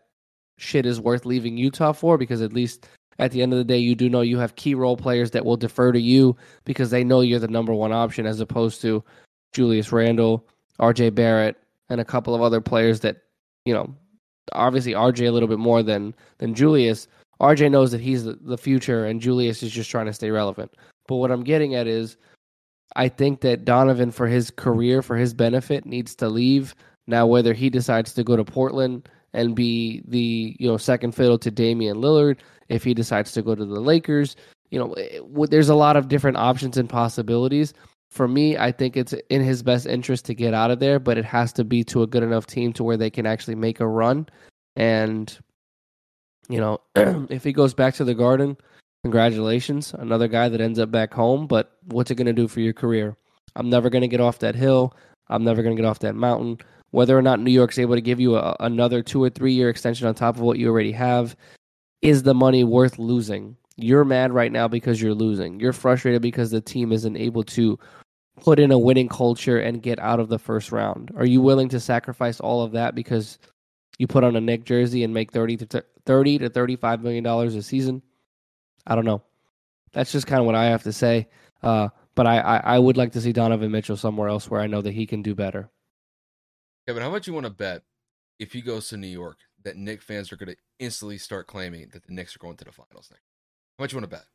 shit 0.58 0.86
is 0.86 0.99
worth 0.99 1.26
leaving 1.26 1.58
Utah 1.58 1.93
for 1.93 2.18
because 2.18 2.41
at 2.41 2.54
least 2.54 2.88
at 3.20 3.32
the 3.32 3.41
end 3.41 3.54
of 3.54 3.58
the 3.58 3.64
day, 3.64 3.78
you 3.78 3.95
do 3.95 4.10
know 4.10 4.22
you 4.22 4.38
have 4.38 4.56
key 4.56 4.76
role 4.76 4.97
players 4.97 5.32
that 5.32 5.45
will 5.45 5.58
defer 5.58 5.91
to 5.91 6.01
you 6.01 6.36
because 6.66 6.89
they 6.89 7.04
know 7.04 7.22
you're 7.22 7.39
the 7.39 7.47
number 7.47 7.74
one 7.74 7.93
option 7.93 8.26
as 8.26 8.39
opposed 8.39 8.82
to 8.82 9.04
Julius 9.54 9.91
Randle, 9.91 10.45
RJ 10.80 11.16
Barrett, 11.16 11.56
and 11.89 12.01
a 12.01 12.06
couple 12.06 12.36
of 12.36 12.41
other 12.41 12.60
players 12.60 12.99
that, 13.01 13.18
you 13.66 13.74
know, 13.74 13.95
obviously 14.51 14.93
RJ 14.93 15.28
a 15.28 15.32
little 15.32 15.47
bit 15.47 15.60
more 15.60 15.84
than 15.84 16.14
than 16.39 16.54
Julius. 16.54 17.08
RJ 17.44 17.72
knows 17.72 17.91
that 17.91 18.00
he's 18.00 18.24
the, 18.24 18.58
future 18.58 19.06
and 19.06 19.20
Julius 19.20 19.64
is 19.64 19.72
just 19.72 19.91
trying 19.91 20.06
to 20.06 20.14
stay 20.14 20.32
relevant. 20.32 20.72
But 21.08 21.18
what 21.18 21.30
I'm 21.30 21.44
getting 21.44 21.76
at 21.76 21.88
is 21.88 22.16
I 22.96 23.10
think 23.10 23.41
that 23.41 23.66
Donovan, 23.66 24.12
for 24.12 24.28
his 24.28 24.50
career, 24.50 25.02
for 25.02 25.18
his 25.18 25.34
benefit, 25.34 25.86
needs 25.86 26.16
to 26.16 26.30
leave. 26.30 26.74
Now, 27.06 27.28
whether 27.28 27.54
he 27.54 27.70
decides 27.70 28.14
to 28.14 28.24
go 28.24 28.38
to 28.38 28.46
Portland 28.46 29.10
and 29.34 29.56
be 29.56 30.04
the 30.08 30.56
you 30.58 30.68
know 30.68 30.78
second 30.78 31.14
fiddle 31.16 31.38
to 31.39 31.52
Damian 31.52 31.98
Lillard, 31.98 32.38
if 32.70 32.84
he 32.84 32.94
decides 32.94 33.34
to 33.34 33.41
go 33.41 33.56
to 33.56 33.66
the 33.66 33.82
Lakers, 33.82 34.38
you 34.72 34.80
know, 34.80 34.94
it, 34.94 35.22
eh, 35.22 35.46
there's 35.50 35.70
a 35.70 35.76
lot 35.76 35.98
of 35.98 36.08
different 36.08 36.38
options 36.38 36.78
and 36.78 36.88
possibilities. 36.88 37.74
For 38.10 38.28
me, 38.28 38.58
I 38.58 38.72
think 38.72 38.96
it's 38.96 39.14
in 39.30 39.41
his 39.41 39.64
best 39.64 39.86
interest 39.86 40.24
to 40.26 40.34
get 40.34 40.54
out 40.54 40.72
of 40.72 40.80
there, 40.80 40.98
but 41.00 41.18
it 41.18 41.26
has 41.26 41.52
to 41.54 41.66
be 41.66 41.84
to 41.86 42.04
a 42.04 42.08
good 42.08 42.24
enough 42.24 42.46
team 42.46 42.72
to 42.74 42.84
where 42.84 42.96
they 42.96 43.10
can 43.10 43.26
actually 43.26 43.56
make 43.56 43.82
a 43.82 43.88
run. 43.88 44.28
And 44.78 45.38
you 46.50 46.60
know, 46.60 46.82
if 47.30 47.44
he 47.44 47.54
goes 47.54 47.74
back 47.74 47.96
to 47.96 48.04
the 48.04 48.14
Garden, 48.14 48.58
Congratulations, 49.04 49.94
another 49.94 50.30
guy 50.30 50.48
that 50.48 50.62
ends 50.62 50.80
up 50.80 50.89
back 50.89 51.14
home, 51.14 51.46
but 51.46 51.78
what's 51.88 52.10
it 52.10 52.16
going 52.16 52.26
to 52.26 52.32
do 52.32 52.48
for 52.48 52.62
your 52.62 52.72
career? 52.72 53.18
I'm 53.58 53.70
never 53.70 53.89
going 53.89 54.02
to 54.02 54.08
get 54.08 54.22
off 54.22 54.39
that 54.39 54.56
hill. 54.56 54.96
I'm 55.28 55.44
never 55.44 55.62
going 55.62 55.76
to 55.76 55.82
get 55.82 55.88
off 55.88 56.00
that 56.00 56.16
mountain. 56.16 56.60
Whether 56.91 57.18
or 57.18 57.22
not 57.22 57.41
New 57.41 57.52
York's 57.52 57.78
able 57.78 57.96
to 57.96 58.02
give 58.02 58.22
you 58.22 58.38
a, 58.38 58.56
another 58.62 59.04
two 59.04 59.22
or 59.22 59.30
three 59.30 59.52
year 59.52 59.68
extension 59.68 60.08
on 60.08 60.16
top 60.16 60.38
of 60.38 60.41
what 60.41 60.58
you 60.58 60.70
already 60.70 60.94
have, 60.94 61.36
is 62.02 62.24
the 62.24 62.34
money 62.34 62.64
worth 62.64 62.98
losing? 62.98 63.58
You're 63.76 64.06
mad 64.06 64.32
right 64.32 64.54
now 64.54 64.70
because 64.70 65.02
you're 65.02 65.14
losing. 65.14 65.60
You're 65.60 65.74
frustrated 65.74 66.22
because 66.22 66.52
the 66.52 66.62
team 66.62 66.94
isn't 66.94 67.18
able 67.18 67.44
to 67.44 67.78
put 68.39 68.58
in 68.58 68.72
a 68.72 68.80
winning 68.80 69.10
culture 69.10 69.60
and 69.60 69.84
get 69.84 70.00
out 70.00 70.22
of 70.22 70.30
the 70.30 70.39
first 70.39 70.72
round. 70.72 71.12
Are 71.18 71.26
you 71.26 71.41
willing 71.41 71.68
to 71.70 71.80
sacrifice 71.82 72.39
all 72.39 72.62
of 72.62 72.72
that 72.72 72.96
because 72.96 73.38
you 73.98 74.08
put 74.08 74.24
on 74.24 74.38
a 74.38 74.41
Knick 74.41 74.64
jersey 74.64 75.04
and 75.04 75.14
make 75.14 75.34
30 75.34 75.58
to 75.58 75.84
30 76.06 76.39
to 76.39 76.49
35 76.49 77.01
million 77.01 77.24
dollars 77.24 77.56
a 77.56 77.64
season? 77.64 78.01
I 78.86 78.95
don't 78.95 79.06
know. 79.06 79.22
That's 79.93 80.12
just 80.12 80.28
kind 80.28 80.39
of 80.39 80.45
what 80.45 80.56
I 80.56 80.66
have 80.66 80.84
to 80.84 80.93
say. 80.93 81.28
Uh, 81.62 81.89
but 82.16 82.28
I, 82.28 82.39
I, 82.39 82.58
I, 82.58 82.80
would 82.80 82.97
like 82.97 83.14
to 83.14 83.22
see 83.22 83.32
Donovan 83.32 83.72
Mitchell 83.72 83.95
somewhere 83.95 84.28
else 84.28 84.49
where 84.49 84.60
I 84.60 84.68
know 84.68 84.82
that 84.82 84.93
he 84.93 85.06
can 85.06 85.22
do 85.22 85.34
better. 85.34 85.70
Kevin, 86.86 87.01
how 87.01 87.10
much 87.10 87.26
you 87.26 87.34
want 87.34 87.45
to 87.45 87.51
bet 87.51 87.84
if 88.39 88.51
he 88.51 88.62
goes 88.62 88.89
to 88.89 88.97
New 88.97 89.08
York 89.08 89.38
that 89.64 89.78
Knick 89.78 90.01
fans 90.01 90.32
are 90.32 90.36
going 90.36 90.49
to 90.49 90.58
instantly 90.80 91.18
start 91.18 91.47
claiming 91.47 91.88
that 91.93 92.06
the 92.06 92.14
Knicks 92.14 92.36
are 92.36 92.39
going 92.39 92.58
to 92.58 92.66
the 92.66 92.72
finals 92.72 93.10
next? 93.10 93.24
How 93.78 93.84
much 93.84 93.93
you 93.93 93.97
want 93.97 94.12
to 94.12 94.18
bet? 94.18 94.26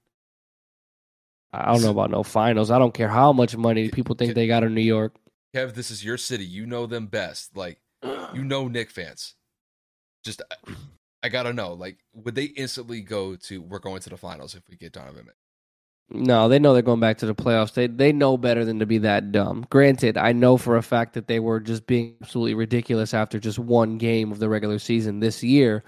I 1.53 1.73
don't 1.73 1.83
know 1.83 1.91
about 1.91 2.11
no 2.11 2.23
finals. 2.23 2.71
I 2.71 2.79
don't 2.79 2.95
care 2.95 3.09
how 3.09 3.33
much 3.33 3.57
money 3.57 3.91
people 3.91 4.15
think 4.15 4.35
they 4.35 4.47
got 4.47 4.65
in 4.65 4.75
New 4.75 4.81
York. 4.81 5.17
Kev, 5.55 5.75
this 5.75 5.91
is 5.91 6.05
your 6.05 6.19
city. 6.19 6.45
You 6.45 6.67
know 6.67 6.87
them 6.87 7.07
best. 7.07 7.57
Like, 7.57 7.81
you 8.03 8.45
know 8.45 8.69
Knick 8.69 8.91
fans. 8.91 9.35
Just 10.25 10.43
I 11.29 11.31
gotta 11.31 11.53
know, 11.53 11.75
like, 11.75 11.99
would 12.15 12.35
they 12.35 12.45
instantly 12.45 13.03
go 13.03 13.37
to 13.37 13.61
we're 13.61 13.81
going 13.81 14.01
to 14.01 14.09
the 14.09 14.17
finals 14.17 14.55
if 14.55 14.63
we 14.67 14.77
get 14.77 14.95
Donovan? 14.95 15.29
No, 16.09 16.49
they 16.49 16.59
know 16.59 16.73
they're 16.73 16.81
going 16.81 17.01
back 17.01 17.19
to 17.19 17.27
the 17.27 17.35
playoffs. 17.35 17.75
They 17.75 17.87
they 17.87 18.13
know 18.15 18.39
better 18.39 18.65
than 18.65 18.79
to 18.79 18.87
be 18.87 18.97
that 18.97 19.31
dumb. 19.31 19.67
Granted, 19.69 20.17
I 20.17 20.33
know 20.33 20.57
for 20.57 20.79
a 20.79 20.83
fact 20.83 21.13
that 21.13 21.27
they 21.27 21.39
were 21.39 21.61
just 21.61 21.87
being 21.87 22.17
absolutely 22.23 22.55
ridiculous 22.55 23.13
after 23.13 23.39
just 23.39 23.59
one 23.59 23.99
game 23.99 24.33
of 24.33 24.39
the 24.39 24.49
regular 24.49 24.79
season 24.79 25.21
this 25.21 25.45
year. 25.45 25.85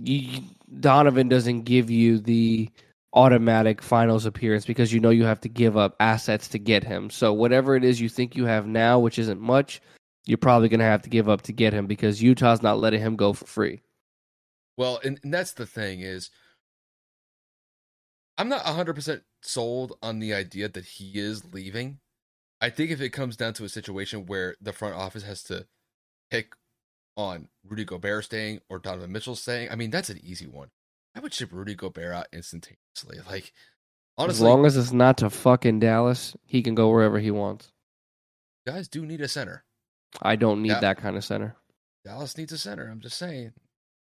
You, 0.00 0.40
Donovan 0.80 1.28
doesn't 1.28 1.62
give 1.62 1.88
you 1.88 2.18
the 2.18 2.68
automatic 3.12 3.82
finals 3.82 4.26
appearance 4.26 4.64
because 4.64 4.92
you 4.92 4.98
know 4.98 5.10
you 5.10 5.26
have 5.26 5.42
to 5.42 5.48
give 5.48 5.76
up 5.76 5.94
assets 6.00 6.48
to 6.48 6.58
get 6.58 6.82
him. 6.82 7.08
So 7.08 7.32
whatever 7.32 7.76
it 7.76 7.84
is 7.84 8.00
you 8.00 8.08
think 8.08 8.34
you 8.34 8.46
have 8.46 8.66
now, 8.66 8.98
which 8.98 9.20
isn't 9.20 9.40
much, 9.40 9.80
you're 10.26 10.38
probably 10.38 10.68
going 10.68 10.80
to 10.80 10.86
have 10.86 11.02
to 11.02 11.10
give 11.10 11.28
up 11.28 11.42
to 11.42 11.52
get 11.52 11.72
him 11.72 11.86
because 11.86 12.20
Utah's 12.20 12.62
not 12.62 12.80
letting 12.80 13.00
him 13.00 13.14
go 13.14 13.32
for 13.32 13.46
free. 13.46 13.80
Well, 14.76 15.00
and, 15.04 15.20
and 15.22 15.32
that's 15.32 15.52
the 15.52 15.66
thing 15.66 16.00
is, 16.00 16.30
I'm 18.38 18.48
not 18.48 18.64
100% 18.64 19.22
sold 19.42 19.98
on 20.02 20.18
the 20.18 20.32
idea 20.32 20.68
that 20.68 20.84
he 20.84 21.18
is 21.18 21.52
leaving. 21.52 21.98
I 22.60 22.70
think 22.70 22.90
if 22.90 23.00
it 23.00 23.10
comes 23.10 23.36
down 23.36 23.54
to 23.54 23.64
a 23.64 23.68
situation 23.68 24.26
where 24.26 24.56
the 24.60 24.72
front 24.72 24.94
office 24.94 25.24
has 25.24 25.42
to 25.44 25.66
pick 26.30 26.54
on 27.16 27.48
Rudy 27.68 27.84
Gobert 27.84 28.24
staying 28.24 28.60
or 28.70 28.78
Donovan 28.78 29.12
Mitchell 29.12 29.36
staying, 29.36 29.70
I 29.70 29.74
mean, 29.74 29.90
that's 29.90 30.10
an 30.10 30.20
easy 30.22 30.46
one. 30.46 30.70
I 31.14 31.20
would 31.20 31.34
ship 31.34 31.50
Rudy 31.52 31.74
Gobert 31.74 32.14
out 32.14 32.28
instantaneously. 32.32 33.18
Like, 33.28 33.52
honestly, 34.16 34.36
as 34.36 34.40
long 34.40 34.64
as 34.64 34.76
it's 34.76 34.92
not 34.92 35.18
to 35.18 35.28
fucking 35.28 35.80
Dallas, 35.80 36.34
he 36.44 36.62
can 36.62 36.74
go 36.74 36.88
wherever 36.88 37.18
he 37.18 37.30
wants. 37.30 37.72
guys 38.66 38.88
do 38.88 39.04
need 39.04 39.20
a 39.20 39.28
center. 39.28 39.64
I 40.22 40.36
don't 40.36 40.62
need 40.62 40.72
that 40.80 40.98
kind 40.98 41.16
of 41.16 41.24
center. 41.24 41.56
Dallas 42.04 42.36
needs 42.36 42.52
a 42.52 42.58
center. 42.58 42.88
I'm 42.88 43.00
just 43.00 43.18
saying. 43.18 43.52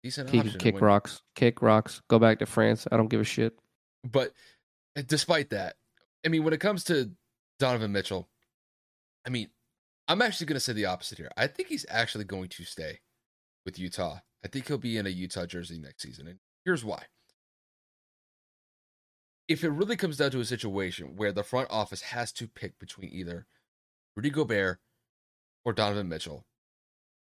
Decent 0.03 0.29
He 0.29 0.39
option. 0.39 0.51
can 0.53 0.59
kick 0.59 0.81
rocks, 0.81 1.21
kick 1.35 1.61
rocks, 1.61 2.01
go 2.07 2.17
back 2.19 2.39
to 2.39 2.45
France. 2.45 2.87
I 2.91 2.97
don't 2.97 3.09
give 3.09 3.21
a 3.21 3.25
shit. 3.25 3.53
But 4.03 4.33
uh, 4.97 5.03
despite 5.05 5.51
that, 5.51 5.75
I 6.25 6.29
mean, 6.29 6.43
when 6.43 6.53
it 6.53 6.59
comes 6.59 6.83
to 6.85 7.11
Donovan 7.59 7.91
Mitchell, 7.91 8.27
I 9.25 9.29
mean, 9.29 9.49
I'm 10.07 10.21
actually 10.21 10.47
going 10.47 10.55
to 10.55 10.59
say 10.59 10.73
the 10.73 10.85
opposite 10.85 11.19
here. 11.19 11.29
I 11.37 11.47
think 11.47 11.69
he's 11.69 11.85
actually 11.89 12.23
going 12.23 12.49
to 12.49 12.63
stay 12.63 12.99
with 13.65 13.77
Utah. 13.77 14.17
I 14.43 14.47
think 14.47 14.67
he'll 14.67 14.79
be 14.79 14.97
in 14.97 15.05
a 15.05 15.09
Utah 15.11 15.45
jersey 15.45 15.77
next 15.77 16.01
season. 16.01 16.27
And 16.27 16.39
here's 16.65 16.83
why. 16.83 17.03
If 19.47 19.63
it 19.63 19.69
really 19.69 19.97
comes 19.97 20.17
down 20.17 20.31
to 20.31 20.39
a 20.39 20.45
situation 20.45 21.15
where 21.15 21.31
the 21.31 21.43
front 21.43 21.67
office 21.69 22.01
has 22.01 22.31
to 22.33 22.47
pick 22.47 22.79
between 22.79 23.11
either 23.13 23.45
Rudy 24.15 24.29
Gobert 24.31 24.79
or 25.63 25.73
Donovan 25.73 26.09
Mitchell, 26.09 26.45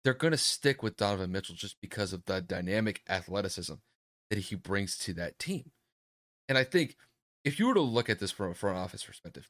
they're 0.04 0.14
going 0.14 0.32
to 0.32 0.38
stick 0.38 0.82
with 0.82 0.96
Donovan 0.96 1.32
Mitchell 1.32 1.54
just 1.54 1.80
because 1.80 2.12
of 2.12 2.24
the 2.24 2.40
dynamic 2.40 3.02
athleticism 3.08 3.74
that 4.30 4.38
he 4.38 4.54
brings 4.54 4.96
to 4.98 5.14
that 5.14 5.38
team. 5.38 5.70
And 6.48 6.56
I 6.56 6.64
think 6.64 6.96
if 7.44 7.58
you 7.58 7.66
were 7.66 7.74
to 7.74 7.80
look 7.80 8.08
at 8.08 8.18
this 8.18 8.30
from 8.30 8.50
a 8.50 8.54
front 8.54 8.78
office 8.78 9.04
perspective, 9.04 9.48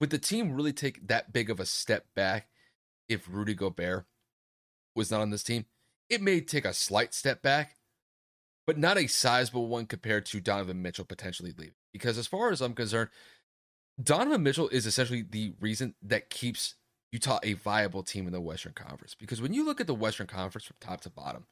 would 0.00 0.10
the 0.10 0.18
team 0.18 0.52
really 0.52 0.72
take 0.72 1.06
that 1.08 1.32
big 1.32 1.50
of 1.50 1.60
a 1.60 1.66
step 1.66 2.06
back 2.14 2.48
if 3.08 3.28
Rudy 3.28 3.54
Gobert 3.54 4.06
was 4.96 5.10
not 5.10 5.20
on 5.20 5.30
this 5.30 5.42
team? 5.42 5.66
It 6.08 6.22
may 6.22 6.40
take 6.40 6.64
a 6.64 6.72
slight 6.72 7.14
step 7.14 7.42
back, 7.42 7.76
but 8.66 8.78
not 8.78 8.98
a 8.98 9.06
sizable 9.06 9.68
one 9.68 9.86
compared 9.86 10.26
to 10.26 10.40
Donovan 10.40 10.82
Mitchell 10.82 11.04
potentially 11.04 11.52
leaving. 11.56 11.74
Because 11.92 12.18
as 12.18 12.26
far 12.26 12.50
as 12.50 12.60
I'm 12.60 12.74
concerned, 12.74 13.10
Donovan 14.02 14.42
Mitchell 14.42 14.68
is 14.68 14.86
essentially 14.86 15.22
the 15.22 15.52
reason 15.60 15.94
that 16.02 16.30
keeps 16.30 16.76
Utah 17.12 17.40
a 17.42 17.54
viable 17.54 18.02
team 18.02 18.26
in 18.26 18.32
the 18.32 18.40
Western 18.40 18.72
Conference. 18.72 19.14
Because 19.14 19.42
when 19.42 19.52
you 19.52 19.64
look 19.64 19.80
at 19.80 19.86
the 19.86 19.94
Western 19.94 20.26
Conference 20.26 20.64
from 20.64 20.76
top 20.80 21.00
to 21.02 21.10
bottom, 21.10 21.46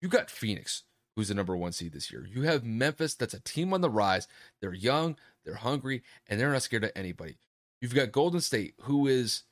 you 0.00 0.08
got 0.08 0.30
Phoenix, 0.30 0.84
who's 1.16 1.28
the 1.28 1.34
number 1.34 1.56
one 1.56 1.72
seed 1.72 1.92
this 1.92 2.10
year. 2.10 2.26
You 2.26 2.42
have 2.42 2.64
Memphis, 2.64 3.14
that's 3.14 3.34
a 3.34 3.40
team 3.40 3.74
on 3.74 3.80
the 3.80 3.90
rise. 3.90 4.28
They're 4.60 4.72
young, 4.72 5.16
they're 5.44 5.54
hungry, 5.54 6.02
and 6.26 6.40
they're 6.40 6.52
not 6.52 6.62
scared 6.62 6.84
of 6.84 6.92
anybody. 6.94 7.36
You've 7.80 7.94
got 7.94 8.12
Golden 8.12 8.40
State, 8.40 8.74
who 8.82 9.06
is 9.06 9.44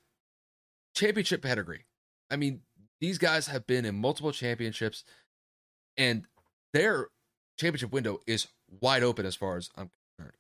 championship 0.95 1.43
pedigree. 1.43 1.85
I 2.31 2.37
mean, 2.37 2.61
these 3.01 3.19
guys 3.19 3.47
have 3.49 3.67
been 3.67 3.85
in 3.85 3.95
multiple 3.95 4.33
championships, 4.33 5.05
and 5.97 6.25
their 6.73 7.09
championship 7.59 7.93
window 7.93 8.21
is 8.27 8.49
wide 8.81 9.03
open 9.03 9.27
as 9.27 9.35
far 9.37 9.57
as 9.57 9.71
I'm 9.77 9.91
concerned. 10.17 10.37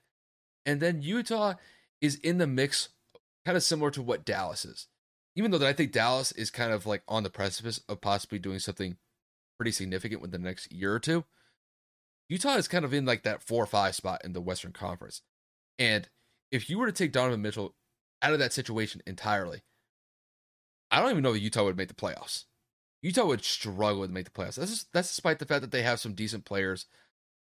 And 0.64 0.80
then 0.80 1.02
Utah 1.02 1.54
is 2.00 2.16
in 2.16 2.38
the 2.38 2.46
mix, 2.46 2.88
kind 3.46 3.56
of 3.56 3.62
similar 3.62 3.92
to 3.92 4.02
what 4.02 4.24
Dallas 4.24 4.64
is. 4.64 4.88
Even 5.36 5.50
though 5.50 5.58
that 5.58 5.68
I 5.68 5.72
think 5.72 5.92
Dallas 5.92 6.32
is 6.32 6.50
kind 6.50 6.72
of 6.72 6.84
like 6.84 7.02
on 7.06 7.22
the 7.22 7.30
precipice 7.30 7.80
of 7.88 8.00
possibly 8.00 8.40
doing 8.40 8.58
something 8.58 8.96
pretty 9.56 9.70
significant 9.70 10.20
within 10.20 10.42
the 10.42 10.48
next 10.48 10.70
year 10.72 10.92
or 10.92 10.98
two. 10.98 11.24
Utah 12.28 12.56
is 12.56 12.66
kind 12.68 12.84
of 12.84 12.92
in 12.92 13.04
like 13.04 13.22
that 13.22 13.42
four 13.42 13.62
or 13.62 13.66
five 13.66 13.94
spot 13.94 14.22
in 14.24 14.32
the 14.32 14.40
Western 14.40 14.72
Conference. 14.72 15.22
And 15.78 16.08
if 16.50 16.68
you 16.68 16.78
were 16.78 16.86
to 16.86 16.92
take 16.92 17.12
Donovan 17.12 17.40
Mitchell 17.40 17.74
out 18.20 18.32
of 18.32 18.40
that 18.40 18.52
situation 18.52 19.00
entirely, 19.06 19.62
I 20.90 21.00
don't 21.00 21.10
even 21.10 21.22
know 21.22 21.32
that 21.32 21.40
Utah 21.40 21.64
would 21.64 21.76
make 21.76 21.88
the 21.88 21.94
playoffs. 21.94 22.44
Utah 23.02 23.26
would 23.26 23.44
struggle 23.44 24.06
to 24.06 24.12
make 24.12 24.24
the 24.24 24.30
playoffs. 24.30 24.56
That's 24.56 24.70
just, 24.70 24.92
that's 24.92 25.08
despite 25.08 25.38
the 25.38 25.46
fact 25.46 25.60
that 25.60 25.70
they 25.70 25.82
have 25.82 26.00
some 26.00 26.14
decent 26.14 26.44
players 26.44 26.86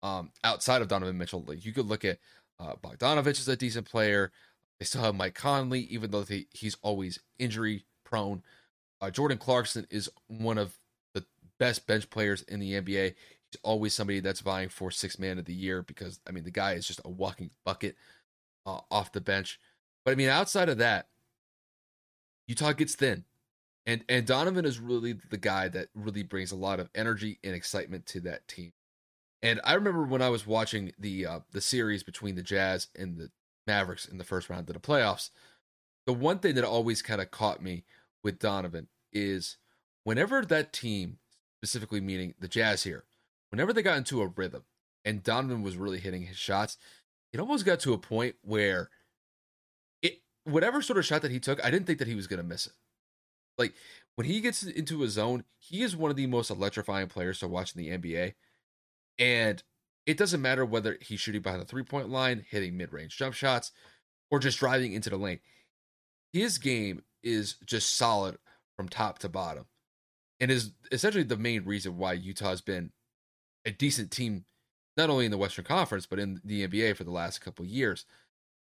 um, 0.03 0.31
outside 0.43 0.81
of 0.81 0.89
Donovan 0.89 1.17
Mitchell. 1.17 1.45
Like 1.47 1.65
you 1.65 1.71
could 1.71 1.85
look 1.85 2.03
at 2.03 2.19
uh, 2.59 2.73
Bogdanovic 2.83 3.39
is 3.39 3.47
a 3.47 3.55
decent 3.55 3.89
player. 3.89 4.31
They 4.79 4.85
still 4.85 5.01
have 5.01 5.15
Mike 5.15 5.35
Conley, 5.35 5.81
even 5.81 6.11
though 6.11 6.23
they, 6.23 6.45
he's 6.51 6.77
always 6.81 7.19
injury 7.39 7.85
prone. 8.03 8.43
Uh, 9.01 9.09
Jordan 9.09 9.37
Clarkson 9.37 9.87
is 9.89 10.09
one 10.27 10.57
of 10.57 10.77
the 11.13 11.25
best 11.59 11.87
bench 11.87 12.09
players 12.09 12.43
in 12.43 12.59
the 12.59 12.73
NBA. 12.73 13.15
He's 13.51 13.59
always 13.63 13.93
somebody 13.93 14.19
that's 14.19 14.41
vying 14.41 14.69
for 14.69 14.91
six 14.91 15.17
man 15.17 15.39
of 15.39 15.45
the 15.45 15.53
year 15.53 15.81
because 15.81 16.19
I 16.27 16.31
mean 16.31 16.43
the 16.43 16.51
guy 16.51 16.73
is 16.73 16.87
just 16.87 17.01
a 17.05 17.09
walking 17.09 17.51
bucket 17.65 17.95
uh, 18.65 18.81
off 18.91 19.11
the 19.11 19.21
bench. 19.21 19.59
But 20.03 20.11
I 20.11 20.15
mean 20.15 20.29
outside 20.29 20.69
of 20.69 20.77
that, 20.79 21.07
Utah 22.47 22.73
gets 22.73 22.95
thin, 22.95 23.25
and 23.85 24.03
and 24.09 24.25
Donovan 24.25 24.65
is 24.65 24.79
really 24.79 25.13
the 25.13 25.37
guy 25.37 25.67
that 25.69 25.89
really 25.95 26.23
brings 26.23 26.51
a 26.51 26.57
lot 26.57 26.79
of 26.79 26.89
energy 26.95 27.39
and 27.43 27.55
excitement 27.55 28.05
to 28.07 28.19
that 28.21 28.47
team. 28.47 28.73
And 29.41 29.61
I 29.63 29.73
remember 29.73 30.03
when 30.03 30.21
I 30.21 30.29
was 30.29 30.47
watching 30.47 30.93
the 30.97 31.25
uh, 31.25 31.39
the 31.51 31.61
series 31.61 32.03
between 32.03 32.35
the 32.35 32.43
Jazz 32.43 32.87
and 32.95 33.17
the 33.17 33.29
Mavericks 33.67 34.05
in 34.05 34.17
the 34.17 34.23
first 34.23 34.49
round 34.49 34.69
of 34.69 34.73
the 34.73 34.79
playoffs, 34.79 35.29
the 36.05 36.13
one 36.13 36.39
thing 36.39 36.55
that 36.55 36.63
always 36.63 37.01
kind 37.01 37.21
of 37.21 37.31
caught 37.31 37.61
me 37.61 37.83
with 38.23 38.39
Donovan 38.39 38.87
is 39.11 39.57
whenever 40.03 40.43
that 40.43 40.73
team, 40.73 41.19
specifically 41.59 42.01
meaning 42.01 42.33
the 42.39 42.47
Jazz 42.47 42.83
here, 42.83 43.03
whenever 43.51 43.73
they 43.73 43.81
got 43.81 43.97
into 43.97 44.21
a 44.21 44.27
rhythm 44.27 44.63
and 45.03 45.23
Donovan 45.23 45.63
was 45.63 45.77
really 45.77 45.99
hitting 45.99 46.23
his 46.23 46.37
shots, 46.37 46.77
it 47.33 47.39
almost 47.39 47.65
got 47.65 47.79
to 47.81 47.93
a 47.93 47.97
point 47.97 48.35
where 48.41 48.89
it 50.01 50.21
whatever 50.45 50.81
sort 50.81 50.97
of 50.97 51.05
shot 51.05 51.21
that 51.21 51.31
he 51.31 51.39
took, 51.39 51.63
I 51.63 51.69
didn't 51.69 51.87
think 51.87 51.99
that 51.99 52.07
he 52.07 52.15
was 52.15 52.27
going 52.27 52.41
to 52.41 52.47
miss 52.47 52.67
it. 52.67 52.73
Like 53.57 53.73
when 54.15 54.27
he 54.27 54.39
gets 54.39 54.63
into 54.63 55.03
a 55.03 55.09
zone, 55.09 55.43
he 55.59 55.83
is 55.83 55.95
one 55.95 56.11
of 56.11 56.17
the 56.17 56.27
most 56.27 56.49
electrifying 56.49 57.07
players 57.07 57.39
to 57.39 57.47
watch 57.47 57.75
in 57.75 57.81
the 57.81 57.97
NBA. 57.97 58.33
And 59.19 59.61
it 60.07 60.17
doesn't 60.17 60.41
matter 60.41 60.65
whether 60.65 60.97
he's 61.01 61.19
shooting 61.19 61.41
behind 61.41 61.61
the 61.61 61.65
three 61.65 61.83
point 61.83 62.09
line, 62.09 62.45
hitting 62.49 62.77
mid 62.77 62.93
range 62.93 63.17
jump 63.17 63.35
shots, 63.35 63.71
or 64.31 64.39
just 64.39 64.57
driving 64.57 64.93
into 64.93 65.09
the 65.09 65.17
lane. 65.17 65.39
His 66.33 66.57
game 66.57 67.03
is 67.21 67.57
just 67.65 67.95
solid 67.95 68.37
from 68.75 68.87
top 68.87 69.19
to 69.19 69.29
bottom 69.29 69.65
and 70.39 70.49
is 70.49 70.71
essentially 70.91 71.23
the 71.23 71.37
main 71.37 71.65
reason 71.65 71.97
why 71.97 72.13
Utah's 72.13 72.61
been 72.61 72.91
a 73.65 73.71
decent 73.71 74.11
team, 74.11 74.45
not 74.95 75.09
only 75.09 75.25
in 75.25 75.31
the 75.31 75.37
Western 75.37 75.65
Conference, 75.65 76.05
but 76.05 76.19
in 76.19 76.39
the 76.43 76.65
NBA 76.65 76.95
for 76.95 77.03
the 77.03 77.11
last 77.11 77.41
couple 77.41 77.65
years. 77.65 78.05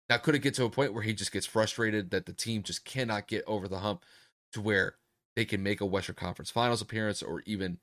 Now, 0.10 0.18
could 0.18 0.36
it 0.36 0.40
get 0.40 0.54
to 0.56 0.64
a 0.64 0.70
point 0.70 0.94
where 0.94 1.04
he 1.04 1.14
just 1.14 1.34
gets 1.34 1.46
frustrated 1.46 2.12
that 2.12 2.26
the 2.26 2.34
team 2.34 2.64
just 2.64 2.86
cannot 2.86 3.28
get 3.28 3.44
over 3.46 3.68
the 3.68 3.80
hump 3.80 4.06
to 4.54 4.62
where 4.62 4.96
they 5.36 5.46
can 5.46 5.62
make 5.62 5.82
a 5.82 5.86
Western 5.86 6.16
Conference 6.16 6.50
Finals 6.50 6.82
appearance, 6.82 7.22
or 7.22 7.44
even, 7.46 7.80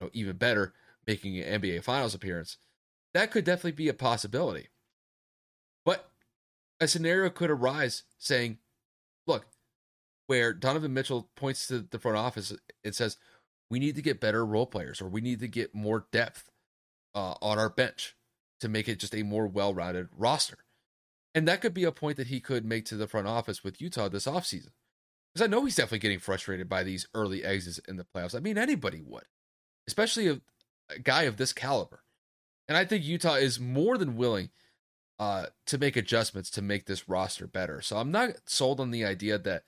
you 0.00 0.06
know, 0.06 0.10
even 0.12 0.36
better, 0.36 0.74
making 1.06 1.40
an 1.40 1.60
NBA 1.60 1.82
Finals 1.82 2.14
appearance? 2.14 2.58
That 3.14 3.30
could 3.30 3.44
definitely 3.44 3.72
be 3.72 3.88
a 3.88 3.94
possibility. 3.94 4.68
But 5.84 6.10
a 6.80 6.88
scenario 6.88 7.30
could 7.30 7.50
arise 7.50 8.02
saying, 8.18 8.58
look, 9.26 9.46
where 10.26 10.52
Donovan 10.52 10.92
Mitchell 10.92 11.30
points 11.36 11.66
to 11.68 11.80
the 11.80 11.98
front 11.98 12.18
office 12.18 12.52
and 12.84 12.94
says, 12.94 13.16
we 13.70 13.78
need 13.78 13.96
to 13.96 14.02
get 14.02 14.20
better 14.20 14.44
role 14.44 14.66
players 14.66 15.00
or 15.00 15.08
we 15.08 15.20
need 15.20 15.40
to 15.40 15.48
get 15.48 15.74
more 15.74 16.06
depth 16.12 16.50
uh, 17.14 17.34
on 17.40 17.58
our 17.58 17.70
bench 17.70 18.16
to 18.60 18.68
make 18.68 18.88
it 18.88 18.98
just 18.98 19.14
a 19.14 19.22
more 19.22 19.46
well 19.46 19.74
rounded 19.74 20.08
roster. 20.16 20.58
And 21.34 21.48
that 21.48 21.60
could 21.60 21.74
be 21.74 21.84
a 21.84 21.92
point 21.92 22.16
that 22.16 22.28
he 22.28 22.40
could 22.40 22.64
make 22.64 22.84
to 22.86 22.96
the 22.96 23.08
front 23.08 23.26
office 23.26 23.64
with 23.64 23.80
Utah 23.80 24.08
this 24.08 24.26
offseason. 24.26 24.70
Because 25.32 25.44
I 25.44 25.50
know 25.50 25.64
he's 25.64 25.74
definitely 25.74 25.98
getting 25.98 26.20
frustrated 26.20 26.68
by 26.68 26.84
these 26.84 27.08
early 27.12 27.44
exits 27.44 27.78
in 27.88 27.96
the 27.96 28.04
playoffs. 28.04 28.36
I 28.36 28.40
mean, 28.40 28.56
anybody 28.56 29.02
would, 29.04 29.24
especially 29.88 30.28
a, 30.28 30.40
a 30.88 31.00
guy 31.00 31.22
of 31.22 31.36
this 31.36 31.52
caliber. 31.52 32.03
And 32.68 32.76
I 32.76 32.84
think 32.84 33.04
Utah 33.04 33.34
is 33.34 33.60
more 33.60 33.98
than 33.98 34.16
willing 34.16 34.50
uh, 35.18 35.46
to 35.66 35.78
make 35.78 35.96
adjustments 35.96 36.50
to 36.50 36.62
make 36.62 36.86
this 36.86 37.08
roster 37.08 37.46
better. 37.46 37.80
So 37.80 37.96
I'm 37.96 38.10
not 38.10 38.30
sold 38.46 38.80
on 38.80 38.90
the 38.90 39.04
idea 39.04 39.38
that 39.38 39.64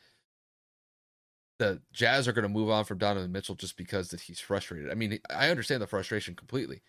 the 1.59 1.81
Jazz 1.93 2.27
are 2.27 2.32
going 2.32 2.43
to 2.43 2.48
move 2.48 2.68
on 2.68 2.85
from 2.85 2.98
Donovan 2.98 3.32
Mitchell 3.32 3.55
just 3.55 3.77
because 3.77 4.09
that 4.09 4.23
he's 4.23 4.40
frustrated. 4.40 4.90
I 4.90 4.94
mean, 4.94 5.20
I 5.31 5.48
understand 5.48 5.82
the 5.82 5.86
frustration 5.86 6.35
completely. 6.35 6.82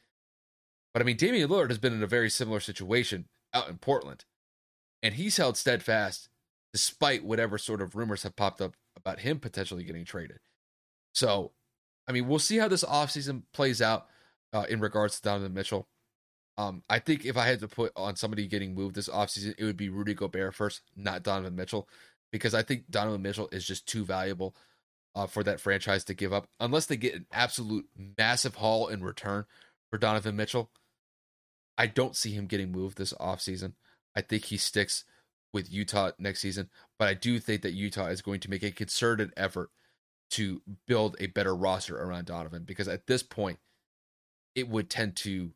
But 0.93 1.01
I 1.01 1.05
mean, 1.05 1.17
Damian 1.17 1.49
Lillard 1.49 1.69
has 1.69 1.77
been 1.77 1.93
in 1.93 2.03
a 2.03 2.07
very 2.07 2.29
similar 2.29 2.59
situation 2.59 3.25
out 3.53 3.69
in 3.69 3.77
Portland. 3.77 4.25
And 5.03 5.15
he's 5.15 5.37
held 5.37 5.57
steadfast 5.57 6.29
despite 6.73 7.23
whatever 7.23 7.57
sort 7.57 7.81
of 7.81 7.95
rumors 7.95 8.23
have 8.23 8.35
popped 8.35 8.61
up 8.61 8.75
about 8.95 9.19
him 9.19 9.39
potentially 9.39 9.83
getting 9.83 10.05
traded. 10.05 10.39
So, 11.13 11.51
I 12.07 12.11
mean, 12.11 12.27
we'll 12.27 12.39
see 12.39 12.57
how 12.57 12.67
this 12.67 12.83
offseason 12.83 13.43
plays 13.53 13.81
out 13.81 14.07
uh, 14.53 14.65
in 14.69 14.79
regards 14.79 15.15
to 15.15 15.21
Donovan 15.21 15.53
Mitchell. 15.53 15.87
Um, 16.57 16.83
I 16.89 16.99
think 16.99 17.25
if 17.25 17.37
I 17.37 17.45
had 17.45 17.59
to 17.59 17.67
put 17.67 17.91
on 17.95 18.15
somebody 18.15 18.47
getting 18.47 18.73
moved 18.73 18.95
this 18.95 19.09
offseason, 19.09 19.53
it 19.57 19.63
would 19.63 19.77
be 19.77 19.89
Rudy 19.89 20.15
Gobert 20.15 20.55
first, 20.55 20.81
not 20.95 21.23
Donovan 21.23 21.55
Mitchell, 21.55 21.87
because 22.31 22.53
I 22.53 22.63
think 22.63 22.89
Donovan 22.89 23.21
Mitchell 23.21 23.49
is 23.51 23.65
just 23.65 23.87
too 23.87 24.03
valuable 24.03 24.55
uh, 25.15 25.27
for 25.27 25.43
that 25.43 25.59
franchise 25.59 26.03
to 26.05 26.13
give 26.13 26.33
up. 26.33 26.47
Unless 26.59 26.87
they 26.87 26.97
get 26.97 27.13
an 27.13 27.27
absolute 27.31 27.85
massive 28.17 28.55
haul 28.55 28.87
in 28.87 29.03
return 29.03 29.45
for 29.91 29.99
Donovan 29.99 30.35
Mitchell, 30.35 30.71
I 31.77 31.87
don't 31.87 32.15
see 32.15 32.31
him 32.31 32.47
getting 32.47 32.71
moved 32.71 32.97
this 32.97 33.13
offseason. 33.13 33.73
I 34.15 34.21
think 34.21 34.45
he 34.45 34.57
sticks 34.57 35.03
with 35.53 35.71
Utah 35.71 36.11
next 36.17 36.41
season, 36.41 36.69
but 36.97 37.07
I 37.07 37.13
do 37.13 37.39
think 37.39 37.61
that 37.61 37.73
Utah 37.73 38.07
is 38.07 38.21
going 38.21 38.39
to 38.41 38.49
make 38.49 38.63
a 38.63 38.71
concerted 38.71 39.31
effort 39.37 39.69
to 40.31 40.61
build 40.87 41.15
a 41.19 41.27
better 41.27 41.55
roster 41.55 42.01
around 42.01 42.25
Donovan 42.25 42.63
because 42.63 42.87
at 42.87 43.07
this 43.07 43.23
point, 43.23 43.59
it 44.55 44.67
would 44.67 44.89
tend 44.89 45.15
to 45.17 45.51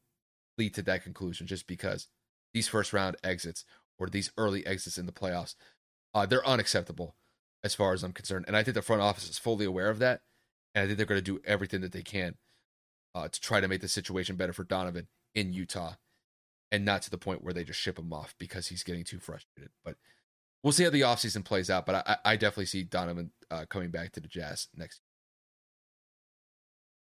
lead 0.62 0.74
to 0.76 0.84
that 0.84 1.04
conclusion 1.04 1.48
just 1.48 1.66
because 1.66 2.08
these 2.54 2.68
first 2.68 2.94
round 2.94 3.18
exits 3.24 3.66
or 3.98 4.08
these 4.08 4.32
early 4.38 4.66
exits 4.66 4.98
in 5.00 5.08
the 5.08 5.12
playoffs, 5.12 5.56
uh, 6.14 6.26
they're 6.26 6.46
unacceptable 6.48 7.16
as 7.64 7.74
far 7.74 7.94
as 7.94 8.04
I'm 8.04 8.14
concerned. 8.14 8.46
And 8.48 8.56
I 8.56 8.64
think 8.64 8.76
the 8.76 8.82
front 8.84 9.02
office 9.02 9.28
is 9.28 9.40
fully 9.40 9.66
aware 9.66 9.90
of 9.90 10.00
that. 10.00 10.22
And 10.76 10.84
I 10.84 10.86
think 10.86 10.98
they're 10.98 11.08
going 11.08 11.18
to 11.18 11.32
do 11.34 11.42
everything 11.46 11.82
that 11.82 11.92
they 11.92 12.04
can 12.04 12.36
uh, 13.16 13.28
to 13.28 13.42
try 13.42 13.60
to 13.60 13.68
make 13.68 13.82
the 13.82 13.88
situation 13.88 14.36
better 14.36 14.54
for 14.54 14.64
Donovan 14.64 15.08
in 15.34 15.52
Utah 15.52 15.94
and 16.72 16.86
not 16.86 17.02
to 17.02 17.10
the 17.10 17.18
point 17.18 17.44
where 17.44 17.54
they 17.54 17.64
just 17.64 17.80
ship 17.80 17.98
him 17.98 18.14
off 18.14 18.36
because 18.38 18.68
he's 18.68 18.84
getting 18.84 19.04
too 19.04 19.20
frustrated. 19.20 19.72
But 19.84 19.96
we'll 20.64 20.74
see 20.74 20.84
how 20.84 20.92
the 20.92 21.02
offseason 21.02 21.44
plays 21.44 21.70
out. 21.70 21.86
But 21.86 22.08
I, 22.08 22.18
I 22.24 22.36
definitely 22.36 22.68
see 22.68 22.84
Donovan 22.84 23.32
uh, 23.50 23.66
coming 23.68 23.90
back 23.90 24.12
to 24.14 24.20
the 24.20 24.28
Jazz 24.28 24.68
next. 24.76 25.00
Year. 25.00 25.08